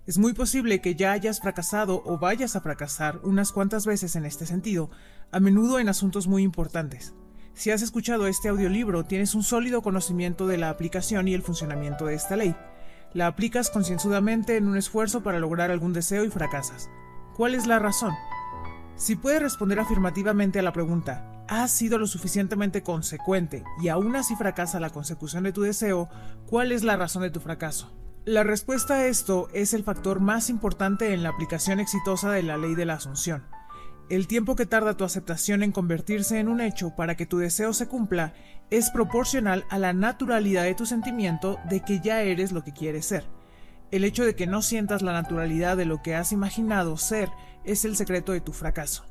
Es 0.05 0.19
muy 0.19 0.31
posible 0.31 0.79
que 0.79 0.95
ya 0.95 1.11
hayas 1.11 1.41
fracasado 1.41 2.01
o 2.05 2.17
vayas 2.17 2.55
a 2.55 2.61
fracasar 2.61 3.19
unas 3.23 3.51
cuantas 3.51 3.85
veces 3.85 4.15
en 4.15 4.23
este 4.23 4.45
sentido, 4.45 4.89
a 5.33 5.41
menudo 5.41 5.77
en 5.77 5.89
asuntos 5.89 6.27
muy 6.27 6.43
importantes. 6.43 7.13
Si 7.55 7.71
has 7.71 7.81
escuchado 7.81 8.27
este 8.27 8.47
audiolibro, 8.47 9.03
tienes 9.03 9.35
un 9.35 9.43
sólido 9.43 9.81
conocimiento 9.81 10.47
de 10.47 10.57
la 10.57 10.69
aplicación 10.69 11.27
y 11.27 11.33
el 11.33 11.41
funcionamiento 11.41 12.05
de 12.05 12.13
esta 12.13 12.37
ley. 12.37 12.55
La 13.13 13.27
aplicas 13.27 13.69
concienzudamente 13.69 14.55
en 14.55 14.65
un 14.69 14.77
esfuerzo 14.77 15.23
para 15.23 15.39
lograr 15.39 15.71
algún 15.71 15.91
deseo 15.91 16.23
y 16.23 16.29
fracasas. 16.29 16.89
¿Cuál 17.37 17.53
es 17.53 17.67
la 17.67 17.77
razón? 17.77 18.15
Si 18.95 19.15
puedes 19.15 19.39
responder 19.39 19.79
afirmativamente 19.79 20.57
a 20.57 20.63
la 20.63 20.73
pregunta, 20.73 21.43
¿has 21.47 21.69
sido 21.69 21.99
lo 21.99 22.07
suficientemente 22.07 22.81
consecuente 22.81 23.63
y 23.79 23.89
aún 23.89 24.15
así 24.15 24.35
fracasa 24.35 24.79
la 24.79 24.89
consecución 24.89 25.43
de 25.43 25.53
tu 25.53 25.61
deseo? 25.61 26.09
¿Cuál 26.47 26.71
es 26.71 26.83
la 26.83 26.97
razón 26.97 27.21
de 27.21 27.29
tu 27.29 27.39
fracaso? 27.39 27.95
La 28.25 28.41
respuesta 28.41 28.95
a 28.95 29.05
esto 29.05 29.49
es 29.53 29.75
el 29.75 29.83
factor 29.83 30.19
más 30.19 30.49
importante 30.49 31.13
en 31.13 31.21
la 31.21 31.29
aplicación 31.29 31.79
exitosa 31.79 32.31
de 32.31 32.41
la 32.41 32.57
ley 32.57 32.73
de 32.73 32.85
la 32.85 32.95
asunción. 32.95 33.43
El 34.09 34.25
tiempo 34.25 34.55
que 34.55 34.65
tarda 34.65 34.97
tu 34.97 35.03
aceptación 35.03 35.61
en 35.61 35.71
convertirse 35.71 36.39
en 36.39 36.47
un 36.47 36.59
hecho 36.59 36.95
para 36.95 37.15
que 37.15 37.27
tu 37.27 37.37
deseo 37.37 37.71
se 37.71 37.87
cumpla 37.87 38.33
es 38.71 38.89
proporcional 38.89 39.63
a 39.69 39.77
la 39.77 39.93
naturalidad 39.93 40.63
de 40.63 40.73
tu 40.73 40.87
sentimiento 40.87 41.59
de 41.69 41.81
que 41.81 41.99
ya 41.99 42.23
eres 42.23 42.51
lo 42.51 42.63
que 42.63 42.73
quieres 42.73 43.05
ser. 43.05 43.36
El 43.89 44.03
hecho 44.03 44.25
de 44.25 44.35
que 44.35 44.47
no 44.47 44.61
sientas 44.61 45.01
la 45.01 45.13
naturalidad 45.13 45.77
de 45.77 45.85
lo 45.85 46.01
que 46.01 46.13
has 46.13 46.33
imaginado 46.33 46.97
ser 46.97 47.29
es 47.63 47.85
el 47.85 47.95
secreto 47.95 48.33
de 48.33 48.41
tu 48.41 48.51
fracaso. 48.51 49.05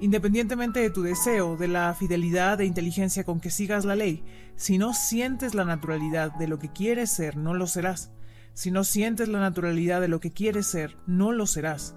Independientemente 0.00 0.80
de 0.80 0.90
tu 0.90 1.02
deseo, 1.02 1.56
de 1.56 1.66
la 1.66 1.94
fidelidad 1.94 2.60
e 2.60 2.66
inteligencia 2.66 3.24
con 3.24 3.40
que 3.40 3.50
sigas 3.50 3.84
la 3.84 3.96
ley, 3.96 4.22
si 4.54 4.76
no 4.76 4.92
sientes 4.92 5.54
la 5.54 5.64
naturalidad 5.64 6.32
de 6.38 6.46
lo 6.46 6.58
que 6.58 6.70
quieres 6.70 7.10
ser, 7.10 7.36
no 7.36 7.54
lo 7.54 7.66
serás. 7.66 8.12
Si 8.52 8.70
no 8.70 8.84
sientes 8.84 9.28
la 9.28 9.40
naturalidad 9.40 10.00
de 10.00 10.08
lo 10.08 10.20
que 10.20 10.32
quieres 10.32 10.66
ser, 10.66 10.96
no 11.06 11.32
lo 11.32 11.46
serás. 11.46 11.96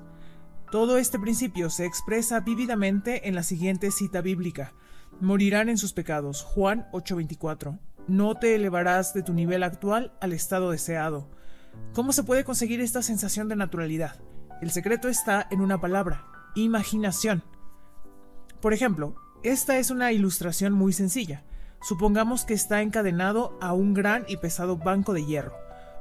Todo 0.71 0.97
este 0.97 1.19
principio 1.19 1.69
se 1.69 1.85
expresa 1.85 2.39
vívidamente 2.39 3.27
en 3.27 3.35
la 3.35 3.43
siguiente 3.43 3.91
cita 3.91 4.21
bíblica. 4.21 4.73
Morirán 5.19 5.67
en 5.67 5.77
sus 5.77 5.91
pecados. 5.91 6.43
Juan 6.43 6.87
8:24. 6.93 7.77
No 8.07 8.35
te 8.35 8.55
elevarás 8.55 9.13
de 9.13 9.21
tu 9.21 9.33
nivel 9.33 9.63
actual 9.63 10.13
al 10.21 10.31
estado 10.33 10.71
deseado. 10.71 11.29
¿Cómo 11.93 12.13
se 12.13 12.23
puede 12.23 12.45
conseguir 12.45 12.79
esta 12.79 13.01
sensación 13.01 13.49
de 13.49 13.57
naturalidad? 13.57 14.15
El 14.61 14.71
secreto 14.71 15.09
está 15.09 15.45
en 15.51 15.59
una 15.59 15.81
palabra, 15.81 16.25
imaginación. 16.55 17.43
Por 18.61 18.73
ejemplo, 18.73 19.15
esta 19.43 19.77
es 19.77 19.91
una 19.91 20.13
ilustración 20.13 20.71
muy 20.71 20.93
sencilla. 20.93 21.43
Supongamos 21.81 22.45
que 22.45 22.53
está 22.53 22.81
encadenado 22.81 23.57
a 23.59 23.73
un 23.73 23.93
gran 23.93 24.23
y 24.29 24.37
pesado 24.37 24.77
banco 24.77 25.11
de 25.11 25.25
hierro. 25.25 25.53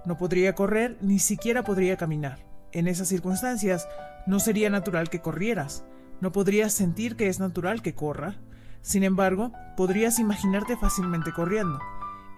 No 0.05 0.17
podría 0.17 0.55
correr, 0.55 0.97
ni 1.01 1.19
siquiera 1.19 1.65
podría 1.65 1.97
caminar. 1.97 2.47
En 2.71 2.87
esas 2.87 3.09
circunstancias, 3.09 3.89
no 4.29 4.39
sería 4.39 4.71
natural 4.71 5.11
que 5.11 5.21
corrieras. 5.21 5.83
No 6.21 6.31
podrías 6.31 6.73
sentir 6.73 7.17
que 7.17 7.27
es 7.27 7.41
natural 7.41 7.83
que 7.83 7.97
corra. 7.97 8.37
Sin 8.81 9.03
embargo, 9.03 9.51
podrías 9.77 10.21
imaginarte 10.21 10.77
fácilmente 10.77 11.33
corriendo. 11.33 11.81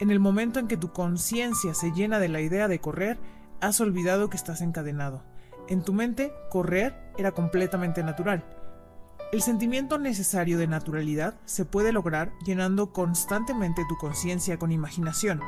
En 0.00 0.10
el 0.10 0.20
momento 0.20 0.58
en 0.58 0.68
que 0.68 0.78
tu 0.78 0.90
conciencia 0.90 1.74
se 1.74 1.92
llena 1.92 2.18
de 2.18 2.28
la 2.28 2.40
idea 2.40 2.66
de 2.66 2.80
correr, 2.80 3.18
has 3.62 3.80
olvidado 3.80 4.28
que 4.28 4.36
estás 4.36 4.60
encadenado. 4.60 5.24
En 5.68 5.82
tu 5.82 5.94
mente, 5.94 6.32
correr 6.51 6.94
era 7.16 7.30
completamente 7.30 8.02
natural. 8.02 8.44
El 9.32 9.40
sentimiento 9.40 9.98
necesario 9.98 10.59
de 10.59 10.66
naturalidad 10.66 11.40
se 11.47 11.64
puede 11.64 11.93
lograr 11.93 12.32
llenando 12.44 12.93
constantemente 12.93 13.82
tu 13.89 13.97
conciencia 13.97 14.59
con 14.59 14.72
imaginación. 14.72 15.40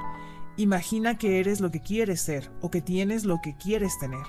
Imagina 0.57 1.19
que 1.19 1.41
eres 1.41 1.61
lo 1.61 1.71
que 1.71 1.81
quieres 1.81 2.21
ser 2.21 2.51
o 2.63 2.71
que 2.71 2.81
tienes 2.81 3.25
lo 3.25 3.41
que 3.43 3.57
quieres 3.57 3.99
tener. 3.99 4.25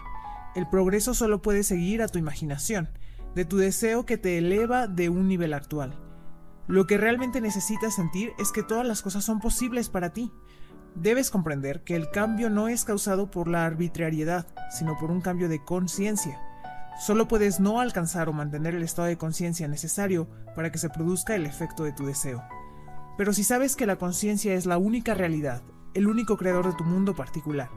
El 0.56 0.68
progreso 0.68 1.14
solo 1.14 1.42
puede 1.42 1.64
seguir 1.64 2.02
a 2.02 2.08
tu 2.08 2.18
imaginación, 2.18 2.90
de 3.36 3.46
tu 3.46 3.58
deseo 3.58 4.06
que 4.06 4.18
te 4.18 4.40
eleva 4.40 4.88
de 4.88 5.10
un 5.10 5.28
nivel 5.28 5.54
actual. 5.54 5.94
Lo 6.68 6.88
que 6.88 6.98
realmente 6.98 7.40
necesitas 7.40 7.96
sentir 7.96 8.34
es 8.40 8.52
que 8.52 8.64
todas 8.64 8.88
las 8.88 9.04
cosas 9.04 9.24
son 9.24 9.40
posibles 9.40 9.90
para 9.90 10.12
ti. 10.12 10.32
Debes 10.96 11.30
comprender 11.30 11.82
que 11.84 11.96
el 11.96 12.10
cambio 12.10 12.50
no 12.50 12.70
es 12.70 12.86
causado 12.86 13.30
por 13.30 13.50
la 13.50 13.66
arbitrariedad, 13.66 14.48
sino 14.72 14.98
por 14.98 15.12
un 15.12 15.20
cambio 15.20 15.50
de 15.50 15.64
conciencia. 15.64 16.40
Solo 17.00 17.28
puedes 17.28 17.60
no 17.60 17.82
alcanzar 17.82 18.30
o 18.30 18.34
mantener 18.34 18.76
el 18.76 18.84
estado 18.84 19.10
de 19.10 19.18
conciencia 19.18 19.68
necesario 19.68 20.30
para 20.56 20.72
que 20.72 20.78
se 20.78 20.90
produzca 20.90 21.36
el 21.36 21.46
efecto 21.46 21.84
de 21.84 21.92
tu 21.92 22.06
deseo. 22.06 22.42
Pero 23.18 23.34
si 23.34 23.44
sabes 23.44 23.76
que 23.76 23.86
la 23.86 23.98
conciencia 23.98 24.54
es 24.54 24.66
la 24.66 24.78
única 24.78 25.14
realidad, 25.14 25.64
el 25.94 26.08
único 26.08 26.38
creador 26.38 26.68
de 26.68 26.78
tu 26.78 26.86
mundo 26.86 27.14
particular, 27.14 27.70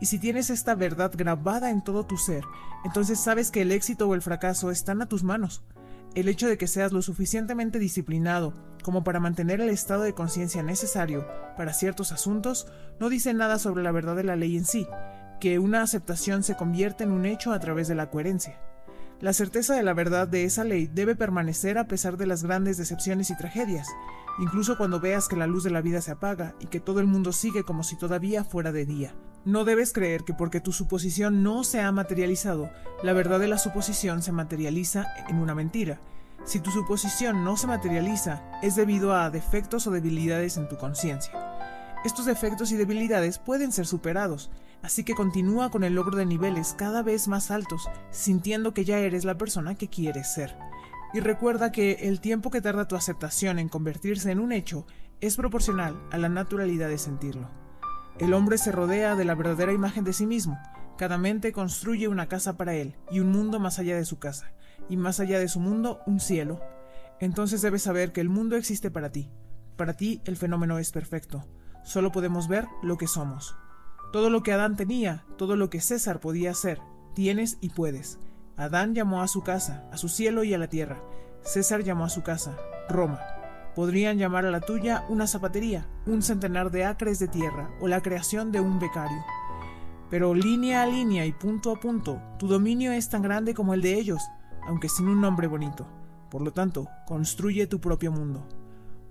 y 0.00 0.06
si 0.06 0.18
tienes 0.18 0.50
esta 0.50 0.74
verdad 0.74 1.10
grabada 1.16 1.70
en 1.70 1.82
todo 1.82 2.04
tu 2.04 2.18
ser, 2.18 2.44
entonces 2.84 3.18
sabes 3.18 3.50
que 3.50 3.62
el 3.62 3.72
éxito 3.72 4.06
o 4.06 4.14
el 4.14 4.22
fracaso 4.22 4.70
están 4.70 5.00
a 5.00 5.06
tus 5.06 5.24
manos. 5.24 5.64
El 6.18 6.28
hecho 6.28 6.48
de 6.48 6.58
que 6.58 6.66
seas 6.66 6.90
lo 6.90 7.00
suficientemente 7.00 7.78
disciplinado 7.78 8.52
como 8.82 9.04
para 9.04 9.20
mantener 9.20 9.60
el 9.60 9.68
estado 9.68 10.02
de 10.02 10.14
conciencia 10.14 10.64
necesario 10.64 11.28
para 11.56 11.72
ciertos 11.72 12.10
asuntos 12.10 12.66
no 12.98 13.08
dice 13.08 13.32
nada 13.34 13.60
sobre 13.60 13.84
la 13.84 13.92
verdad 13.92 14.16
de 14.16 14.24
la 14.24 14.34
ley 14.34 14.56
en 14.56 14.64
sí, 14.64 14.88
que 15.38 15.60
una 15.60 15.80
aceptación 15.80 16.42
se 16.42 16.56
convierte 16.56 17.04
en 17.04 17.12
un 17.12 17.24
hecho 17.24 17.52
a 17.52 17.60
través 17.60 17.86
de 17.86 17.94
la 17.94 18.10
coherencia. 18.10 18.58
La 19.20 19.32
certeza 19.32 19.76
de 19.76 19.84
la 19.84 19.94
verdad 19.94 20.26
de 20.26 20.42
esa 20.42 20.64
ley 20.64 20.88
debe 20.92 21.14
permanecer 21.14 21.78
a 21.78 21.86
pesar 21.86 22.16
de 22.16 22.26
las 22.26 22.42
grandes 22.42 22.78
decepciones 22.78 23.30
y 23.30 23.36
tragedias, 23.36 23.86
incluso 24.40 24.76
cuando 24.76 24.98
veas 24.98 25.28
que 25.28 25.36
la 25.36 25.46
luz 25.46 25.62
de 25.62 25.70
la 25.70 25.82
vida 25.82 26.00
se 26.00 26.10
apaga 26.10 26.56
y 26.58 26.66
que 26.66 26.80
todo 26.80 26.98
el 26.98 27.06
mundo 27.06 27.30
sigue 27.30 27.62
como 27.62 27.84
si 27.84 27.96
todavía 27.96 28.42
fuera 28.42 28.72
de 28.72 28.86
día. 28.86 29.14
No 29.44 29.64
debes 29.64 29.92
creer 29.92 30.24
que 30.24 30.34
porque 30.34 30.60
tu 30.60 30.72
suposición 30.72 31.42
no 31.42 31.64
se 31.64 31.80
ha 31.80 31.90
materializado, 31.92 32.70
la 33.02 33.12
verdad 33.12 33.40
de 33.40 33.48
la 33.48 33.58
suposición 33.58 34.22
se 34.22 34.32
materializa 34.32 35.06
en 35.28 35.38
una 35.38 35.54
mentira. 35.54 36.00
Si 36.44 36.60
tu 36.60 36.70
suposición 36.70 37.44
no 37.44 37.56
se 37.56 37.66
materializa, 37.66 38.42
es 38.62 38.76
debido 38.76 39.14
a 39.14 39.30
defectos 39.30 39.86
o 39.86 39.90
debilidades 39.90 40.56
en 40.56 40.68
tu 40.68 40.76
conciencia. 40.76 41.32
Estos 42.04 42.26
defectos 42.26 42.72
y 42.72 42.76
debilidades 42.76 43.38
pueden 43.38 43.72
ser 43.72 43.86
superados, 43.86 44.50
así 44.82 45.02
que 45.02 45.14
continúa 45.14 45.70
con 45.70 45.82
el 45.82 45.94
logro 45.94 46.16
de 46.16 46.26
niveles 46.26 46.74
cada 46.76 47.02
vez 47.02 47.26
más 47.26 47.50
altos, 47.50 47.88
sintiendo 48.10 48.72
que 48.72 48.84
ya 48.84 48.98
eres 48.98 49.24
la 49.24 49.36
persona 49.36 49.74
que 49.74 49.88
quieres 49.88 50.32
ser. 50.32 50.56
Y 51.14 51.20
recuerda 51.20 51.72
que 51.72 51.92
el 52.08 52.20
tiempo 52.20 52.50
que 52.50 52.60
tarda 52.60 52.86
tu 52.86 52.96
aceptación 52.96 53.58
en 53.58 53.68
convertirse 53.68 54.30
en 54.30 54.40
un 54.40 54.52
hecho 54.52 54.86
es 55.20 55.36
proporcional 55.36 56.00
a 56.12 56.18
la 56.18 56.28
naturalidad 56.28 56.88
de 56.88 56.98
sentirlo. 56.98 57.48
El 58.18 58.34
hombre 58.34 58.58
se 58.58 58.72
rodea 58.72 59.14
de 59.14 59.24
la 59.24 59.34
verdadera 59.34 59.72
imagen 59.72 60.04
de 60.04 60.12
sí 60.12 60.26
mismo, 60.26 60.58
cada 60.98 61.16
mente 61.16 61.52
construye 61.52 62.08
una 62.08 62.26
casa 62.26 62.56
para 62.56 62.74
él 62.74 62.96
y 63.08 63.20
un 63.20 63.30
mundo 63.30 63.60
más 63.60 63.78
allá 63.78 63.96
de 63.96 64.04
su 64.04 64.18
casa, 64.18 64.50
y 64.88 64.96
más 64.96 65.20
allá 65.20 65.38
de 65.38 65.46
su 65.46 65.60
mundo 65.60 66.00
un 66.06 66.18
cielo. 66.18 66.60
Entonces 67.20 67.62
debes 67.62 67.82
saber 67.82 68.10
que 68.12 68.20
el 68.20 68.28
mundo 68.28 68.56
existe 68.56 68.90
para 68.90 69.12
ti. 69.12 69.30
Para 69.76 69.94
ti 69.94 70.20
el 70.24 70.36
fenómeno 70.36 70.80
es 70.80 70.90
perfecto. 70.90 71.46
Solo 71.84 72.10
podemos 72.10 72.48
ver 72.48 72.66
lo 72.82 72.98
que 72.98 73.06
somos. 73.06 73.54
Todo 74.12 74.28
lo 74.28 74.42
que 74.42 74.52
Adán 74.52 74.74
tenía, 74.74 75.24
todo 75.36 75.54
lo 75.54 75.70
que 75.70 75.80
César 75.80 76.18
podía 76.18 76.50
hacer, 76.50 76.80
tienes 77.14 77.58
y 77.60 77.68
puedes. 77.68 78.18
Adán 78.56 78.96
llamó 78.96 79.22
a 79.22 79.28
su 79.28 79.44
casa, 79.44 79.88
a 79.92 79.96
su 79.96 80.08
cielo 80.08 80.42
y 80.42 80.52
a 80.52 80.58
la 80.58 80.66
tierra. 80.66 81.00
César 81.42 81.84
llamó 81.84 82.04
a 82.06 82.10
su 82.10 82.24
casa, 82.24 82.56
Roma. 82.88 83.20
Podrían 83.74 84.18
llamar 84.18 84.46
a 84.46 84.50
la 84.50 84.60
tuya 84.60 85.04
una 85.08 85.26
zapatería, 85.26 85.86
un 86.06 86.22
centenar 86.22 86.70
de 86.70 86.84
acres 86.84 87.18
de 87.18 87.28
tierra 87.28 87.70
o 87.80 87.88
la 87.88 88.02
creación 88.02 88.50
de 88.52 88.60
un 88.60 88.78
becario. 88.78 89.24
Pero 90.10 90.34
línea 90.34 90.82
a 90.82 90.86
línea 90.86 91.26
y 91.26 91.32
punto 91.32 91.70
a 91.70 91.80
punto, 91.80 92.20
tu 92.38 92.48
dominio 92.48 92.92
es 92.92 93.08
tan 93.08 93.22
grande 93.22 93.54
como 93.54 93.74
el 93.74 93.82
de 93.82 93.94
ellos, 93.94 94.22
aunque 94.66 94.88
sin 94.88 95.06
un 95.06 95.20
nombre 95.20 95.46
bonito. 95.46 95.86
Por 96.30 96.42
lo 96.42 96.52
tanto, 96.52 96.88
construye 97.06 97.66
tu 97.66 97.80
propio 97.80 98.12
mundo. 98.12 98.46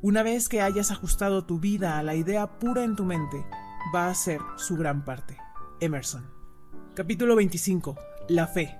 Una 0.01 0.23
vez 0.23 0.49
que 0.49 0.61
hayas 0.61 0.91
ajustado 0.91 1.45
tu 1.45 1.59
vida 1.59 1.97
a 1.97 2.03
la 2.03 2.15
idea 2.15 2.59
pura 2.59 2.83
en 2.83 2.95
tu 2.95 3.05
mente, 3.05 3.45
va 3.93 4.09
a 4.09 4.13
ser 4.13 4.39
su 4.57 4.75
gran 4.75 5.03
parte. 5.05 5.37
Emerson. 5.79 6.25
Capítulo 6.95 7.35
25. 7.35 7.95
La 8.29 8.47
fe. 8.47 8.77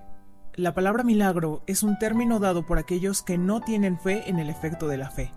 La 0.54 0.74
palabra 0.74 1.04
milagro 1.04 1.64
es 1.68 1.84
un 1.84 2.00
término 2.00 2.40
dado 2.40 2.66
por 2.66 2.80
aquellos 2.80 3.22
que 3.22 3.38
no 3.38 3.62
tienen 3.62 4.00
fe 4.00 4.28
en 4.28 4.40
el 4.40 4.50
efecto 4.50 4.88
de 4.88 4.98
la 4.98 5.12
fe. 5.12 5.32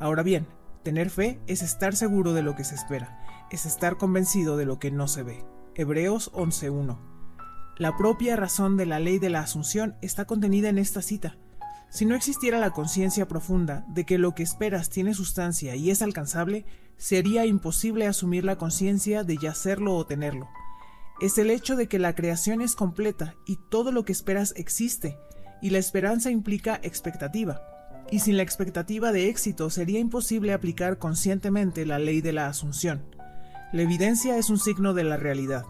Ahora 0.00 0.22
bien, 0.22 0.46
tener 0.82 1.10
fe 1.10 1.40
es 1.46 1.62
estar 1.62 1.94
seguro 1.94 2.32
de 2.32 2.42
lo 2.42 2.56
que 2.56 2.64
se 2.64 2.74
espera, 2.74 3.24
es 3.50 3.66
estar 3.66 3.96
convencido 3.96 4.56
de 4.56 4.66
lo 4.66 4.78
que 4.78 4.90
no 4.90 5.08
se 5.08 5.22
ve. 5.22 5.44
Hebreos 5.74 6.32
11.1. 6.32 6.98
La 7.78 7.96
propia 7.96 8.36
razón 8.36 8.76
de 8.76 8.86
la 8.86 9.00
ley 9.00 9.18
de 9.18 9.30
la 9.30 9.40
asunción 9.40 9.96
está 10.00 10.24
contenida 10.26 10.68
en 10.68 10.78
esta 10.78 11.02
cita. 11.02 11.36
Si 11.90 12.06
no 12.06 12.14
existiera 12.14 12.58
la 12.58 12.70
conciencia 12.70 13.28
profunda 13.28 13.84
de 13.88 14.04
que 14.04 14.18
lo 14.18 14.34
que 14.34 14.42
esperas 14.42 14.90
tiene 14.90 15.14
sustancia 15.14 15.76
y 15.76 15.90
es 15.90 16.02
alcanzable, 16.02 16.66
sería 16.96 17.46
imposible 17.46 18.06
asumir 18.06 18.44
la 18.44 18.58
conciencia 18.58 19.24
de 19.24 19.36
ya 19.36 19.54
serlo 19.54 19.94
o 19.94 20.06
tenerlo. 20.06 20.48
Es 21.20 21.38
el 21.38 21.50
hecho 21.50 21.76
de 21.76 21.88
que 21.88 22.00
la 22.00 22.14
creación 22.14 22.60
es 22.60 22.74
completa 22.74 23.34
y 23.46 23.58
todo 23.70 23.92
lo 23.92 24.04
que 24.04 24.12
esperas 24.12 24.54
existe, 24.56 25.16
y 25.62 25.70
la 25.70 25.78
esperanza 25.78 26.30
implica 26.30 26.80
expectativa, 26.82 27.62
y 28.14 28.20
sin 28.20 28.36
la 28.36 28.44
expectativa 28.44 29.10
de 29.10 29.28
éxito 29.28 29.70
sería 29.70 29.98
imposible 29.98 30.52
aplicar 30.52 30.98
conscientemente 30.98 31.84
la 31.84 31.98
ley 31.98 32.20
de 32.20 32.32
la 32.32 32.46
asunción. 32.46 33.02
La 33.72 33.82
evidencia 33.82 34.38
es 34.38 34.50
un 34.50 34.60
signo 34.60 34.94
de 34.94 35.02
la 35.02 35.16
realidad. 35.16 35.64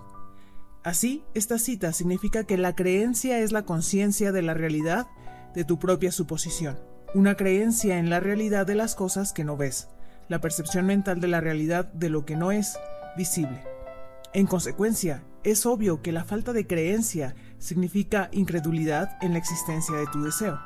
Así, 0.83 1.25
esta 1.33 1.59
cita 1.59 1.95
significa 1.95 2.45
que 2.45 2.59
la 2.59 2.77
creencia 2.77 3.39
es 3.39 3.51
la 3.51 3.65
conciencia 3.65 4.31
de 4.31 4.43
la 4.43 4.53
realidad 4.53 5.07
de 5.55 5.65
tu 5.65 5.79
propia 5.79 6.13
suposición, 6.13 6.79
una 7.15 7.35
creencia 7.35 7.97
en 7.97 8.11
la 8.11 8.21
realidad 8.21 8.67
de 8.67 8.75
las 8.75 8.95
cosas 8.95 9.33
que 9.33 9.45
no 9.45 9.57
ves, 9.57 9.89
la 10.29 10.43
percepción 10.43 10.85
mental 10.85 11.23
de 11.23 11.29
la 11.29 11.41
realidad 11.41 11.91
de 11.95 12.11
lo 12.11 12.27
que 12.27 12.37
no 12.37 12.53
es 12.53 12.77
visible. 13.17 13.63
En 14.35 14.47
consecuencia, 14.47 15.23
es 15.45 15.65
obvio 15.65 16.03
que 16.03 16.13
la 16.13 16.25
falta 16.25 16.53
de 16.53 16.67
creencia 16.67 17.37
significa 17.59 18.29
incredulidad 18.33 19.17
en 19.23 19.33
la 19.33 19.39
existencia 19.39 19.97
de 19.97 20.07
tu 20.13 20.23
deseo. 20.23 20.59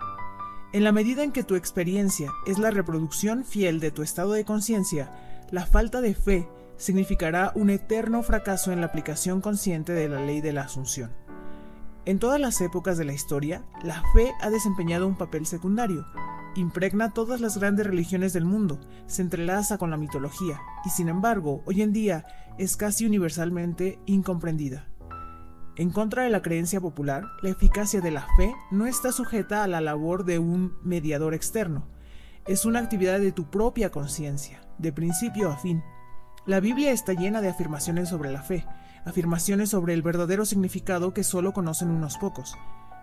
En 0.70 0.85
la 0.85 0.93
medida 0.93 1.24
en 1.24 1.32
que 1.32 1.45
tu 1.45 1.55
experiencia 1.55 2.31
es 2.47 2.59
la 2.59 2.70
reproducción 2.70 3.45
fiel 3.45 3.81
de 3.81 3.90
tu 3.90 4.03
estado 4.03 4.32
de 4.32 4.45
conciencia, 4.45 5.11
la 5.51 5.65
falta 5.65 6.03
de 6.03 6.15
fe 6.15 6.47
significará 6.77 7.53
un 7.55 7.70
eterno 7.70 8.23
fracaso 8.23 8.70
en 8.70 8.81
la 8.81 8.86
aplicación 8.89 9.40
consciente 9.40 9.95
de 9.95 10.11
la 10.11 10.20
ley 10.20 10.43
de 10.43 10.53
la 10.53 10.62
asunción. 10.62 11.11
En 12.05 12.19
todas 12.19 12.39
las 12.39 12.61
épocas 12.61 12.99
de 12.99 13.07
la 13.07 13.15
historia, 13.15 13.65
la 13.82 14.03
fe 14.12 14.31
ha 14.43 14.51
desempeñado 14.51 15.07
un 15.07 15.16
papel 15.16 15.47
secundario, 15.47 16.07
impregna 16.55 17.15
todas 17.15 17.40
las 17.40 17.57
grandes 17.57 17.86
religiones 17.86 18.35
del 18.35 18.45
mundo, 18.45 18.78
se 19.07 19.23
entrelaza 19.23 19.78
con 19.78 19.90
la 19.90 19.97
mitología 19.97 20.61
y 20.85 20.90
sin 20.90 21.09
embargo 21.09 21.62
hoy 21.65 21.81
en 21.81 21.95
día 21.95 22.27
es 22.59 22.77
casi 22.77 23.07
universalmente 23.07 23.99
incomprendida. 24.05 24.88
En 25.78 25.90
contra 25.90 26.24
de 26.24 26.30
la 26.30 26.42
creencia 26.42 26.80
popular, 26.80 27.24
la 27.40 27.50
eficacia 27.50 28.00
de 28.00 28.10
la 28.10 28.26
fe 28.36 28.52
no 28.70 28.86
está 28.86 29.12
sujeta 29.12 29.64
a 29.64 29.68
la 29.68 29.80
labor 29.80 30.24
de 30.24 30.38
un 30.38 30.76
mediador 30.82 31.32
externo, 31.32 31.88
es 32.46 32.64
una 32.64 32.80
actividad 32.80 33.20
de 33.20 33.32
tu 33.32 33.48
propia 33.48 33.90
conciencia, 33.90 34.60
de 34.78 34.92
principio 34.92 35.50
a 35.50 35.56
fin. 35.56 35.82
La 36.46 36.60
Biblia 36.60 36.92
está 36.92 37.12
llena 37.12 37.40
de 37.40 37.48
afirmaciones 37.48 38.09
sobre 38.09 38.32
la 38.32 38.42
fe, 38.42 38.66
afirmaciones 39.05 39.70
sobre 39.70 39.94
el 39.94 40.02
verdadero 40.02 40.44
significado 40.44 41.14
que 41.14 41.24
solo 41.24 41.52
conocen 41.52 41.90
unos 41.90 42.18
pocos. 42.18 42.56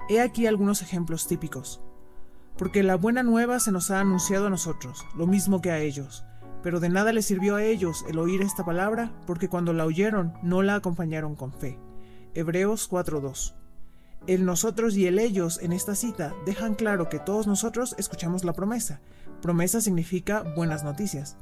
He 0.09 0.19
aquí 0.19 0.45
algunos 0.45 0.81
ejemplos 0.81 1.27
típicos 1.27 1.81
porque 2.57 2.83
la 2.83 2.95
buena 2.95 3.23
nueva 3.23 3.59
se 3.59 3.71
nos 3.71 3.91
ha 3.91 3.99
anunciado 3.99 4.47
a 4.47 4.49
nosotros, 4.49 5.05
lo 5.15 5.27
mismo 5.27 5.61
que 5.61 5.71
a 5.71 5.79
ellos. 5.79 6.23
Pero 6.63 6.79
de 6.79 6.89
nada 6.89 7.11
les 7.13 7.25
sirvió 7.25 7.57
a 7.57 7.63
ellos 7.63 8.05
el 8.09 8.17
oír 8.17 8.41
esta 8.41 8.65
palabra, 8.65 9.11
porque 9.27 9.49
cuando 9.49 9.73
la 9.73 9.85
oyeron 9.85 10.33
no 10.41 10.61
la 10.61 10.75
acompañaron 10.75 11.35
con 11.35 11.53
fe. 11.53 11.77
Hebreos 12.35 12.91
4.2. 12.91 13.53
El 14.27 14.43
nosotros 14.43 14.97
y 14.97 15.07
el 15.07 15.19
ellos 15.19 15.57
en 15.61 15.71
esta 15.71 15.95
cita 15.95 16.33
dejan 16.45 16.75
claro 16.75 17.07
que 17.07 17.17
todos 17.17 17.47
nosotros 17.47 17.95
escuchamos 17.97 18.43
la 18.43 18.51
promesa. 18.51 18.99
Promesa 19.41 19.79
significa 19.79 20.43
buenas 20.53 20.83
noticias. 20.83 21.37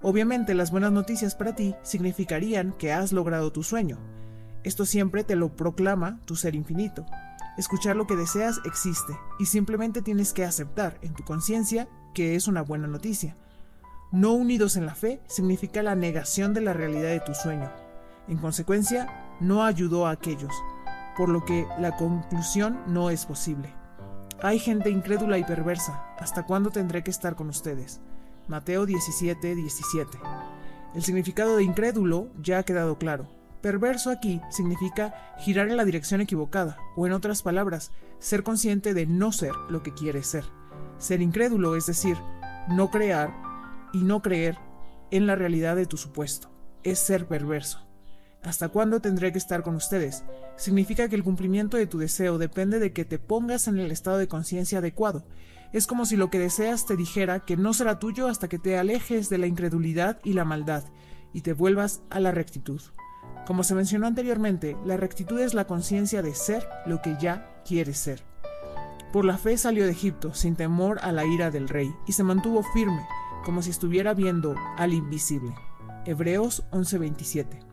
Obviamente 0.00 0.54
las 0.54 0.70
buenas 0.70 0.92
noticias 0.92 1.34
para 1.34 1.54
ti 1.54 1.74
significarían 1.82 2.72
que 2.72 2.90
has 2.90 3.12
logrado 3.12 3.52
tu 3.52 3.62
sueño. 3.62 3.98
Esto 4.64 4.86
siempre 4.86 5.24
te 5.24 5.36
lo 5.36 5.54
proclama 5.56 6.20
tu 6.24 6.36
ser 6.36 6.54
infinito. 6.54 7.04
Escuchar 7.58 7.96
lo 7.96 8.06
que 8.06 8.16
deseas 8.16 8.60
existe 8.64 9.12
y 9.38 9.44
simplemente 9.44 10.00
tienes 10.00 10.32
que 10.32 10.46
aceptar 10.46 10.98
en 11.02 11.12
tu 11.12 11.22
conciencia 11.22 11.86
que 12.14 12.34
es 12.34 12.48
una 12.48 12.62
buena 12.62 12.86
noticia. 12.86 13.36
No 14.10 14.32
unidos 14.32 14.76
en 14.76 14.86
la 14.86 14.94
fe 14.94 15.20
significa 15.26 15.82
la 15.82 15.96
negación 15.96 16.54
de 16.54 16.62
la 16.62 16.72
realidad 16.72 17.10
de 17.10 17.20
tu 17.20 17.34
sueño. 17.34 17.70
En 18.28 18.38
consecuencia, 18.38 19.36
no 19.40 19.64
ayudó 19.64 20.06
a 20.06 20.10
aquellos, 20.10 20.52
por 21.16 21.28
lo 21.28 21.44
que 21.44 21.66
la 21.78 21.96
conclusión 21.96 22.80
no 22.86 23.10
es 23.10 23.26
posible. 23.26 23.74
Hay 24.42 24.58
gente 24.58 24.90
incrédula 24.90 25.38
y 25.38 25.44
perversa. 25.44 26.02
¿Hasta 26.18 26.46
cuándo 26.46 26.70
tendré 26.70 27.02
que 27.02 27.10
estar 27.10 27.36
con 27.36 27.48
ustedes? 27.48 28.00
Mateo 28.48 28.86
17, 28.86 29.54
17. 29.54 30.18
El 30.94 31.02
significado 31.02 31.56
de 31.56 31.64
incrédulo 31.64 32.28
ya 32.40 32.58
ha 32.58 32.62
quedado 32.62 32.98
claro. 32.98 33.28
Perverso 33.60 34.10
aquí 34.10 34.40
significa 34.50 35.14
girar 35.38 35.68
en 35.68 35.76
la 35.76 35.84
dirección 35.84 36.22
equivocada, 36.22 36.78
o 36.96 37.06
en 37.06 37.12
otras 37.12 37.42
palabras, 37.42 37.92
ser 38.18 38.42
consciente 38.42 38.94
de 38.94 39.06
no 39.06 39.32
ser 39.32 39.52
lo 39.68 39.82
que 39.82 39.92
quieres 39.92 40.26
ser. 40.26 40.44
Ser 40.96 41.20
incrédulo 41.20 41.76
es 41.76 41.86
decir, 41.86 42.16
no 42.68 42.90
crear 42.90 43.34
y 43.92 44.02
no 44.02 44.22
creer 44.22 44.58
en 45.10 45.26
la 45.26 45.36
realidad 45.36 45.76
de 45.76 45.86
tu 45.86 45.98
supuesto. 45.98 46.50
Es 46.82 46.98
ser 46.98 47.28
perverso. 47.28 47.89
¿Hasta 48.42 48.70
cuándo 48.70 49.00
tendré 49.00 49.32
que 49.32 49.38
estar 49.38 49.62
con 49.62 49.74
ustedes? 49.76 50.24
Significa 50.56 51.08
que 51.08 51.16
el 51.16 51.22
cumplimiento 51.22 51.76
de 51.76 51.86
tu 51.86 51.98
deseo 51.98 52.38
depende 52.38 52.78
de 52.78 52.92
que 52.92 53.04
te 53.04 53.18
pongas 53.18 53.68
en 53.68 53.78
el 53.78 53.90
estado 53.90 54.16
de 54.16 54.28
conciencia 54.28 54.78
adecuado. 54.78 55.26
Es 55.72 55.86
como 55.86 56.06
si 56.06 56.16
lo 56.16 56.30
que 56.30 56.38
deseas 56.38 56.86
te 56.86 56.96
dijera 56.96 57.40
que 57.40 57.58
no 57.58 57.74
será 57.74 57.98
tuyo 57.98 58.28
hasta 58.28 58.48
que 58.48 58.58
te 58.58 58.78
alejes 58.78 59.28
de 59.28 59.38
la 59.38 59.46
incredulidad 59.46 60.18
y 60.24 60.32
la 60.32 60.46
maldad 60.46 60.84
y 61.34 61.42
te 61.42 61.52
vuelvas 61.52 62.00
a 62.08 62.18
la 62.18 62.32
rectitud. 62.32 62.80
Como 63.46 63.62
se 63.62 63.74
mencionó 63.74 64.06
anteriormente, 64.06 64.76
la 64.86 64.96
rectitud 64.96 65.38
es 65.38 65.52
la 65.52 65.66
conciencia 65.66 66.22
de 66.22 66.34
ser 66.34 66.66
lo 66.86 67.02
que 67.02 67.16
ya 67.20 67.62
quieres 67.64 67.98
ser. 67.98 68.24
Por 69.12 69.24
la 69.24 69.36
fe 69.36 69.58
salió 69.58 69.84
de 69.84 69.92
Egipto 69.92 70.34
sin 70.34 70.56
temor 70.56 70.98
a 71.02 71.12
la 71.12 71.26
ira 71.26 71.50
del 71.50 71.68
rey 71.68 71.94
y 72.06 72.12
se 72.12 72.24
mantuvo 72.24 72.62
firme, 72.72 73.04
como 73.44 73.60
si 73.60 73.70
estuviera 73.70 74.14
viendo 74.14 74.54
al 74.76 74.94
invisible. 74.94 75.54
Hebreos 76.06 76.64
11:27 76.70 77.69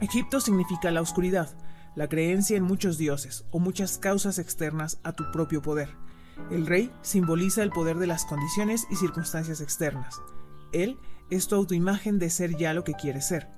Egipto 0.00 0.40
significa 0.40 0.90
la 0.90 1.00
oscuridad, 1.00 1.56
la 1.94 2.08
creencia 2.08 2.56
en 2.56 2.64
muchos 2.64 2.98
dioses 2.98 3.46
o 3.50 3.60
muchas 3.60 3.98
causas 3.98 4.38
externas 4.38 4.98
a 5.04 5.12
tu 5.12 5.30
propio 5.30 5.62
poder. 5.62 5.90
El 6.50 6.66
rey 6.66 6.92
simboliza 7.02 7.62
el 7.62 7.70
poder 7.70 7.98
de 7.98 8.08
las 8.08 8.24
condiciones 8.24 8.86
y 8.90 8.96
circunstancias 8.96 9.60
externas. 9.60 10.20
Él 10.72 10.98
es 11.30 11.46
tu 11.46 11.54
autoimagen 11.54 12.18
de 12.18 12.30
ser 12.30 12.56
ya 12.56 12.74
lo 12.74 12.82
que 12.82 12.94
quieres 12.94 13.28
ser. 13.28 13.48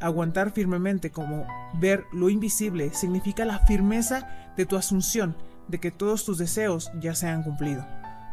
Aguantar 0.00 0.52
firmemente 0.52 1.10
como 1.10 1.44
ver 1.74 2.04
lo 2.12 2.30
invisible 2.30 2.94
significa 2.94 3.44
la 3.44 3.58
firmeza 3.66 4.52
de 4.56 4.66
tu 4.66 4.76
asunción 4.76 5.36
de 5.66 5.80
que 5.80 5.90
todos 5.90 6.24
tus 6.24 6.38
deseos 6.38 6.90
ya 7.00 7.16
se 7.16 7.26
han 7.26 7.42
cumplido. 7.42 7.84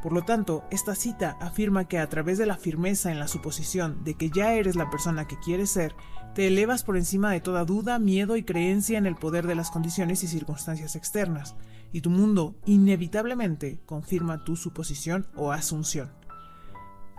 Por 0.01 0.13
lo 0.13 0.21
tanto, 0.21 0.63
esta 0.69 0.93
cita 0.93 1.37
afirma 1.41 1.85
que 1.85 1.97
a 1.97 2.07
través 2.07 2.37
de 2.37 2.45
la 2.45 2.55
firmeza 2.55 3.11
en 3.11 3.19
la 3.19 3.27
suposición 3.27 4.03
de 4.03 4.13
que 4.13 4.29
ya 4.29 4.53
eres 4.53 4.75
la 4.75 4.89
persona 4.89 5.27
que 5.27 5.39
quieres 5.39 5.71
ser, 5.71 5.95
te 6.37 6.45
elevas 6.45 6.83
por 6.83 6.97
encima 6.97 7.31
de 7.31 7.41
toda 7.41 7.65
duda, 7.65 7.97
miedo 7.97 8.37
y 8.37 8.43
creencia 8.43 8.99
en 8.99 9.07
el 9.07 9.15
poder 9.15 9.47
de 9.47 9.55
las 9.55 9.71
condiciones 9.71 10.23
y 10.23 10.27
circunstancias 10.27 10.95
externas, 10.95 11.55
y 11.91 12.01
tu 12.01 12.11
mundo 12.11 12.53
inevitablemente 12.67 13.79
confirma 13.87 14.43
tu 14.43 14.55
suposición 14.55 15.25
o 15.35 15.51
asunción. 15.51 16.11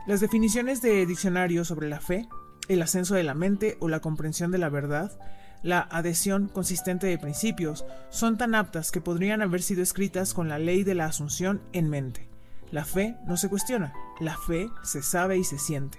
Las 0.07 0.21
definiciones 0.21 0.83
de 0.83 1.05
diccionario 1.05 1.65
sobre 1.65 1.89
la 1.89 1.99
fe, 1.99 2.29
el 2.69 2.81
ascenso 2.81 3.17
de 3.17 3.25
la 3.25 3.35
mente 3.35 3.77
o 3.81 3.89
la 3.89 3.99
comprensión 3.99 4.53
de 4.53 4.59
la 4.59 4.69
verdad, 4.69 5.19
la 5.65 5.81
adhesión 5.81 6.47
consistente 6.47 7.09
de 7.09 7.19
principios, 7.19 7.85
son 8.11 8.39
tan 8.39 8.55
aptas 8.55 8.93
que 8.93 9.01
podrían 9.01 9.43
haber 9.43 9.63
sido 9.63 9.83
escritas 9.83 10.33
con 10.33 10.49
la 10.49 10.61
ley 10.61 10.85
de 10.85 10.95
la 10.95 11.07
asunción 11.07 11.61
en 11.73 11.91
mente. 11.91 12.29
La 12.71 12.85
fe 12.85 13.17
no 13.27 13.37
se 13.37 13.49
cuestiona, 13.49 13.95
la 14.21 14.39
fe 14.39 14.71
se 14.85 15.03
sabe 15.03 15.39
y 15.39 15.43
se 15.43 15.59
siente. 15.59 15.99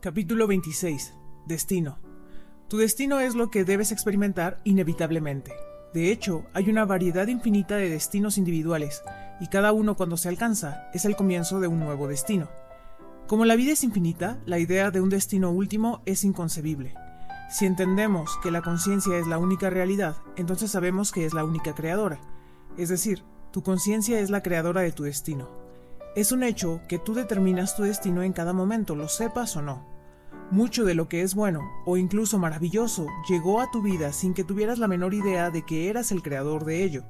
Capítulo 0.00 0.46
26. 0.46 1.12
Destino. 1.46 2.05
Tu 2.68 2.78
destino 2.78 3.20
es 3.20 3.36
lo 3.36 3.48
que 3.48 3.64
debes 3.64 3.92
experimentar 3.92 4.58
inevitablemente. 4.64 5.52
De 5.94 6.10
hecho, 6.10 6.46
hay 6.52 6.68
una 6.68 6.84
variedad 6.84 7.28
infinita 7.28 7.76
de 7.76 7.88
destinos 7.88 8.38
individuales, 8.38 9.02
y 9.40 9.46
cada 9.46 9.72
uno 9.72 9.96
cuando 9.96 10.16
se 10.16 10.28
alcanza 10.28 10.88
es 10.92 11.04
el 11.04 11.14
comienzo 11.14 11.60
de 11.60 11.68
un 11.68 11.78
nuevo 11.78 12.08
destino. 12.08 12.48
Como 13.28 13.44
la 13.44 13.54
vida 13.54 13.72
es 13.72 13.84
infinita, 13.84 14.40
la 14.46 14.58
idea 14.58 14.90
de 14.90 15.00
un 15.00 15.10
destino 15.10 15.52
último 15.52 16.02
es 16.06 16.24
inconcebible. 16.24 16.94
Si 17.50 17.66
entendemos 17.66 18.36
que 18.42 18.50
la 18.50 18.62
conciencia 18.62 19.16
es 19.16 19.28
la 19.28 19.38
única 19.38 19.70
realidad, 19.70 20.16
entonces 20.34 20.72
sabemos 20.72 21.12
que 21.12 21.24
es 21.24 21.34
la 21.34 21.44
única 21.44 21.72
creadora. 21.72 22.20
Es 22.76 22.88
decir, 22.88 23.22
tu 23.52 23.62
conciencia 23.62 24.18
es 24.18 24.28
la 24.28 24.42
creadora 24.42 24.80
de 24.80 24.90
tu 24.90 25.04
destino. 25.04 25.48
Es 26.16 26.32
un 26.32 26.42
hecho 26.42 26.80
que 26.88 26.98
tú 26.98 27.14
determinas 27.14 27.76
tu 27.76 27.84
destino 27.84 28.24
en 28.24 28.32
cada 28.32 28.52
momento, 28.52 28.96
lo 28.96 29.08
sepas 29.08 29.56
o 29.56 29.62
no. 29.62 29.95
Mucho 30.52 30.84
de 30.84 30.94
lo 30.94 31.08
que 31.08 31.22
es 31.22 31.34
bueno 31.34 31.60
o 31.86 31.96
incluso 31.96 32.38
maravilloso 32.38 33.08
llegó 33.28 33.60
a 33.60 33.68
tu 33.72 33.82
vida 33.82 34.12
sin 34.12 34.32
que 34.32 34.44
tuvieras 34.44 34.78
la 34.78 34.86
menor 34.86 35.12
idea 35.12 35.50
de 35.50 35.62
que 35.62 35.90
eras 35.90 36.12
el 36.12 36.22
creador 36.22 36.64
de 36.64 36.84
ello. 36.84 37.02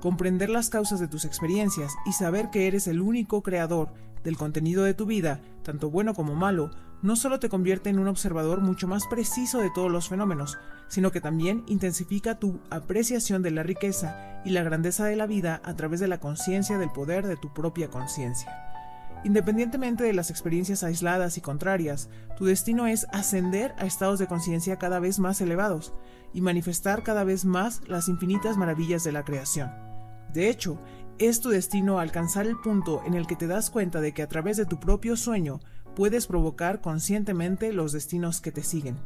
Comprender 0.00 0.48
las 0.48 0.70
causas 0.70 0.98
de 0.98 1.06
tus 1.06 1.26
experiencias 1.26 1.92
y 2.06 2.12
saber 2.12 2.48
que 2.48 2.66
eres 2.66 2.86
el 2.86 3.02
único 3.02 3.42
creador 3.42 3.92
del 4.24 4.38
contenido 4.38 4.84
de 4.84 4.94
tu 4.94 5.04
vida, 5.04 5.40
tanto 5.62 5.90
bueno 5.90 6.14
como 6.14 6.34
malo, 6.34 6.70
no 7.02 7.14
solo 7.14 7.38
te 7.40 7.50
convierte 7.50 7.90
en 7.90 7.98
un 7.98 8.08
observador 8.08 8.62
mucho 8.62 8.88
más 8.88 9.06
preciso 9.06 9.60
de 9.60 9.70
todos 9.70 9.92
los 9.92 10.08
fenómenos, 10.08 10.56
sino 10.88 11.12
que 11.12 11.20
también 11.20 11.64
intensifica 11.66 12.38
tu 12.38 12.58
apreciación 12.70 13.42
de 13.42 13.50
la 13.50 13.64
riqueza 13.64 14.40
y 14.46 14.50
la 14.50 14.62
grandeza 14.62 15.04
de 15.04 15.16
la 15.16 15.26
vida 15.26 15.60
a 15.62 15.76
través 15.76 16.00
de 16.00 16.08
la 16.08 16.20
conciencia 16.20 16.78
del 16.78 16.90
poder 16.90 17.26
de 17.26 17.36
tu 17.36 17.52
propia 17.52 17.88
conciencia. 17.88 18.71
Independientemente 19.24 20.02
de 20.02 20.12
las 20.12 20.30
experiencias 20.30 20.82
aisladas 20.82 21.38
y 21.38 21.40
contrarias, 21.40 22.08
tu 22.36 22.44
destino 22.44 22.86
es 22.86 23.06
ascender 23.12 23.74
a 23.78 23.86
estados 23.86 24.18
de 24.18 24.26
conciencia 24.26 24.78
cada 24.78 24.98
vez 24.98 25.20
más 25.20 25.40
elevados 25.40 25.92
y 26.34 26.40
manifestar 26.40 27.04
cada 27.04 27.22
vez 27.22 27.44
más 27.44 27.82
las 27.86 28.08
infinitas 28.08 28.56
maravillas 28.56 29.04
de 29.04 29.12
la 29.12 29.24
creación. 29.24 29.70
De 30.32 30.48
hecho, 30.48 30.80
es 31.18 31.40
tu 31.40 31.50
destino 31.50 32.00
alcanzar 32.00 32.46
el 32.46 32.56
punto 32.58 33.02
en 33.06 33.14
el 33.14 33.26
que 33.26 33.36
te 33.36 33.46
das 33.46 33.70
cuenta 33.70 34.00
de 34.00 34.12
que 34.12 34.22
a 34.22 34.28
través 34.28 34.56
de 34.56 34.66
tu 34.66 34.80
propio 34.80 35.16
sueño 35.16 35.60
puedes 35.94 36.26
provocar 36.26 36.80
conscientemente 36.80 37.72
los 37.72 37.92
destinos 37.92 38.40
que 38.40 38.50
te 38.50 38.64
siguen. 38.64 38.96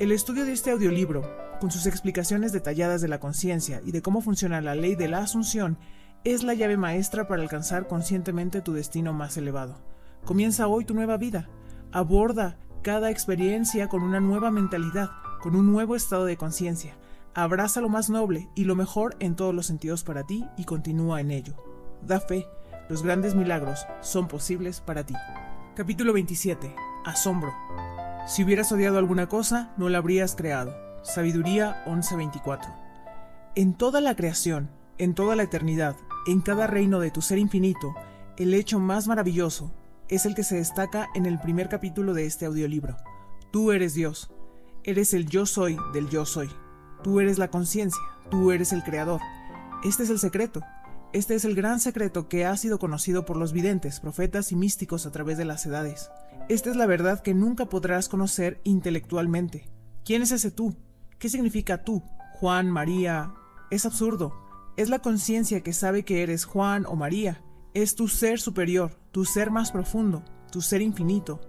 El 0.00 0.10
estudio 0.10 0.44
de 0.44 0.52
este 0.52 0.70
audiolibro, 0.70 1.22
con 1.60 1.70
sus 1.70 1.86
explicaciones 1.86 2.52
detalladas 2.52 3.02
de 3.02 3.08
la 3.08 3.20
conciencia 3.20 3.82
y 3.84 3.92
de 3.92 4.02
cómo 4.02 4.20
funciona 4.20 4.60
la 4.60 4.74
ley 4.74 4.96
de 4.96 5.06
la 5.06 5.18
asunción, 5.18 5.78
es 6.24 6.44
la 6.44 6.54
llave 6.54 6.76
maestra 6.76 7.26
para 7.26 7.42
alcanzar 7.42 7.88
conscientemente 7.88 8.60
tu 8.60 8.72
destino 8.72 9.12
más 9.12 9.36
elevado. 9.36 9.76
Comienza 10.24 10.68
hoy 10.68 10.84
tu 10.84 10.94
nueva 10.94 11.16
vida. 11.16 11.48
Aborda 11.90 12.56
cada 12.82 13.10
experiencia 13.10 13.88
con 13.88 14.02
una 14.02 14.20
nueva 14.20 14.50
mentalidad, 14.50 15.10
con 15.40 15.56
un 15.56 15.72
nuevo 15.72 15.96
estado 15.96 16.24
de 16.24 16.36
conciencia. 16.36 16.94
Abraza 17.34 17.80
lo 17.80 17.88
más 17.88 18.10
noble 18.10 18.48
y 18.54 18.64
lo 18.64 18.76
mejor 18.76 19.16
en 19.18 19.34
todos 19.34 19.54
los 19.54 19.66
sentidos 19.66 20.04
para 20.04 20.24
ti 20.24 20.46
y 20.56 20.64
continúa 20.64 21.20
en 21.20 21.30
ello. 21.30 21.54
Da 22.02 22.20
fe, 22.20 22.46
los 22.88 23.02
grandes 23.02 23.34
milagros 23.34 23.86
son 24.00 24.28
posibles 24.28 24.80
para 24.80 25.04
ti. 25.04 25.14
Capítulo 25.74 26.12
27. 26.12 26.74
Asombro. 27.04 27.52
Si 28.26 28.44
hubieras 28.44 28.70
odiado 28.70 28.98
alguna 28.98 29.28
cosa, 29.28 29.72
no 29.76 29.88
la 29.88 29.98
habrías 29.98 30.36
creado. 30.36 30.76
Sabiduría 31.02 31.82
11:24. 31.86 32.72
En 33.56 33.74
toda 33.74 34.00
la 34.00 34.14
creación, 34.14 34.70
en 34.98 35.14
toda 35.14 35.34
la 35.34 35.42
eternidad, 35.42 35.96
en 36.26 36.40
cada 36.40 36.66
reino 36.66 37.00
de 37.00 37.10
tu 37.10 37.20
ser 37.20 37.38
infinito, 37.38 37.94
el 38.36 38.54
hecho 38.54 38.78
más 38.78 39.08
maravilloso 39.08 39.72
es 40.08 40.26
el 40.26 40.34
que 40.34 40.44
se 40.44 40.56
destaca 40.56 41.08
en 41.14 41.26
el 41.26 41.40
primer 41.40 41.68
capítulo 41.68 42.14
de 42.14 42.26
este 42.26 42.46
audiolibro. 42.46 42.96
Tú 43.50 43.72
eres 43.72 43.94
Dios. 43.94 44.30
Eres 44.84 45.14
el 45.14 45.28
yo 45.28 45.46
soy 45.46 45.76
del 45.92 46.08
yo 46.08 46.24
soy. 46.26 46.50
Tú 47.02 47.20
eres 47.20 47.38
la 47.38 47.48
conciencia, 47.48 48.00
tú 48.30 48.52
eres 48.52 48.72
el 48.72 48.82
creador. 48.82 49.20
Este 49.84 50.04
es 50.04 50.10
el 50.10 50.18
secreto. 50.18 50.62
Este 51.12 51.34
es 51.34 51.44
el 51.44 51.54
gran 51.54 51.80
secreto 51.80 52.28
que 52.28 52.46
ha 52.46 52.56
sido 52.56 52.78
conocido 52.78 53.26
por 53.26 53.36
los 53.36 53.52
videntes, 53.52 54.00
profetas 54.00 54.52
y 54.52 54.56
místicos 54.56 55.06
a 55.06 55.12
través 55.12 55.38
de 55.38 55.44
las 55.44 55.66
edades. 55.66 56.10
Esta 56.48 56.70
es 56.70 56.76
la 56.76 56.86
verdad 56.86 57.20
que 57.22 57.34
nunca 57.34 57.66
podrás 57.66 58.08
conocer 58.08 58.60
intelectualmente. 58.64 59.68
¿Quién 60.04 60.22
es 60.22 60.32
ese 60.32 60.50
tú? 60.50 60.76
¿Qué 61.18 61.28
significa 61.28 61.84
tú? 61.84 62.02
Juan, 62.34 62.70
María. 62.70 63.34
Es 63.70 63.86
absurdo. 63.86 64.34
Es 64.76 64.88
la 64.88 65.00
conciencia 65.00 65.62
que 65.62 65.72
sabe 65.72 66.04
que 66.04 66.22
eres 66.22 66.44
Juan 66.44 66.86
o 66.86 66.96
María. 66.96 67.42
Es 67.74 67.94
tu 67.94 68.08
ser 68.08 68.40
superior, 68.40 68.98
tu 69.10 69.24
ser 69.24 69.50
más 69.50 69.72
profundo, 69.72 70.24
tu 70.50 70.60
ser 70.60 70.82
infinito. 70.82 71.40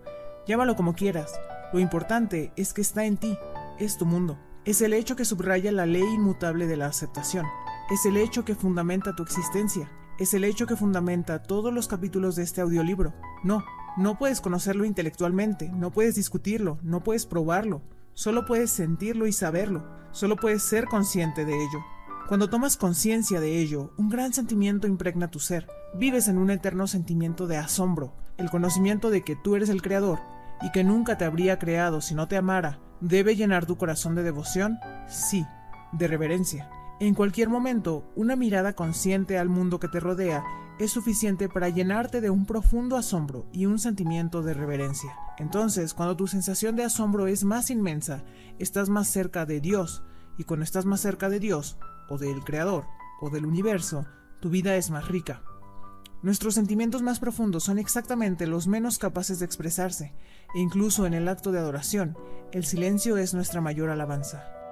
Llámalo 0.47 0.75
como 0.75 0.93
quieras. 0.93 1.33
Lo 1.71 1.79
importante 1.79 2.51
es 2.55 2.73
que 2.73 2.81
está 2.81 3.05
en 3.05 3.17
ti. 3.17 3.37
Es 3.79 3.97
tu 3.97 4.05
mundo 4.05 4.37
es 4.65 4.81
el 4.81 4.93
hecho 4.93 5.15
que 5.15 5.25
subraya 5.25 5.71
la 5.71 5.85
ley 5.85 6.03
inmutable 6.03 6.67
de 6.67 6.77
la 6.77 6.85
aceptación, 6.85 7.45
es 7.89 8.05
el 8.05 8.15
hecho 8.15 8.45
que 8.45 8.55
fundamenta 8.55 9.15
tu 9.15 9.23
existencia, 9.23 9.91
es 10.17 10.33
el 10.33 10.45
hecho 10.45 10.65
que 10.65 10.77
fundamenta 10.77 11.43
todos 11.43 11.73
los 11.73 11.89
capítulos 11.89 12.37
de 12.37 12.43
este 12.43 12.61
audiolibro. 12.61 13.13
No, 13.43 13.63
no 13.97 14.17
puedes 14.17 14.39
conocerlo 14.39 14.85
intelectualmente, 14.85 15.69
no 15.69 15.91
puedes 15.91 16.15
discutirlo, 16.15 16.79
no 16.81 17.03
puedes 17.03 17.25
probarlo, 17.25 17.81
solo 18.13 18.45
puedes 18.45 18.71
sentirlo 18.71 19.27
y 19.27 19.33
saberlo, 19.33 19.83
solo 20.11 20.37
puedes 20.37 20.63
ser 20.63 20.85
consciente 20.85 21.43
de 21.43 21.55
ello. 21.55 21.92
Cuando 22.27 22.49
tomas 22.49 22.77
conciencia 22.77 23.39
de 23.39 23.59
ello, 23.59 23.91
un 23.97 24.09
gran 24.09 24.33
sentimiento 24.33 24.87
impregna 24.87 25.29
tu 25.29 25.39
ser. 25.39 25.67
Vives 25.95 26.27
en 26.27 26.37
un 26.37 26.49
eterno 26.49 26.87
sentimiento 26.87 27.47
de 27.47 27.57
asombro, 27.57 28.15
el 28.37 28.49
conocimiento 28.49 29.09
de 29.09 29.23
que 29.23 29.35
tú 29.35 29.55
eres 29.55 29.69
el 29.69 29.81
creador 29.81 30.19
y 30.61 30.71
que 30.71 30.83
nunca 30.83 31.17
te 31.17 31.25
habría 31.25 31.59
creado 31.59 32.01
si 32.01 32.15
no 32.15 32.27
te 32.27 32.37
amara, 32.37 32.79
¿Debe 33.03 33.35
llenar 33.35 33.65
tu 33.65 33.75
corazón 33.75 34.15
de 34.15 34.23
devoción? 34.23 34.79
Sí, 35.09 35.45
de 35.91 36.07
reverencia. 36.07 36.69
En 37.01 37.15
cualquier 37.15 37.49
momento, 37.49 38.09
una 38.15 38.37
mirada 38.37 38.71
consciente 38.71 39.37
al 39.37 39.49
mundo 39.49 39.77
que 39.77 39.89
te 39.89 39.99
rodea 39.99 40.41
es 40.79 40.91
suficiente 40.91 41.49
para 41.49 41.67
llenarte 41.67 42.21
de 42.21 42.29
un 42.29 42.45
profundo 42.45 42.95
asombro 42.95 43.45
y 43.51 43.65
un 43.65 43.77
sentimiento 43.77 44.41
de 44.41 44.53
reverencia. 44.53 45.17
Entonces, 45.37 45.93
cuando 45.93 46.15
tu 46.15 46.27
sensación 46.27 46.77
de 46.77 46.85
asombro 46.85 47.27
es 47.27 47.43
más 47.43 47.69
inmensa, 47.69 48.23
estás 48.57 48.87
más 48.87 49.09
cerca 49.09 49.45
de 49.45 49.59
Dios, 49.59 50.01
y 50.37 50.45
cuando 50.45 50.63
estás 50.63 50.85
más 50.85 51.01
cerca 51.01 51.27
de 51.27 51.41
Dios, 51.41 51.77
o 52.09 52.17
del 52.17 52.43
Creador, 52.43 52.85
o 53.21 53.29
del 53.29 53.45
universo, 53.45 54.05
tu 54.41 54.49
vida 54.49 54.75
es 54.75 54.89
más 54.89 55.07
rica. 55.07 55.43
Nuestros 56.21 56.55
sentimientos 56.55 57.01
más 57.01 57.19
profundos 57.19 57.63
son 57.63 57.79
exactamente 57.79 58.47
los 58.47 58.67
menos 58.67 58.97
capaces 58.97 59.39
de 59.39 59.45
expresarse, 59.45 60.15
e 60.55 60.59
incluso 60.59 61.05
en 61.05 61.13
el 61.13 61.27
acto 61.27 61.51
de 61.51 61.59
adoración, 61.59 62.17
el 62.51 62.65
silencio 62.65 63.17
es 63.17 63.33
nuestra 63.33 63.59
mayor 63.59 63.89
alabanza. 63.89 64.62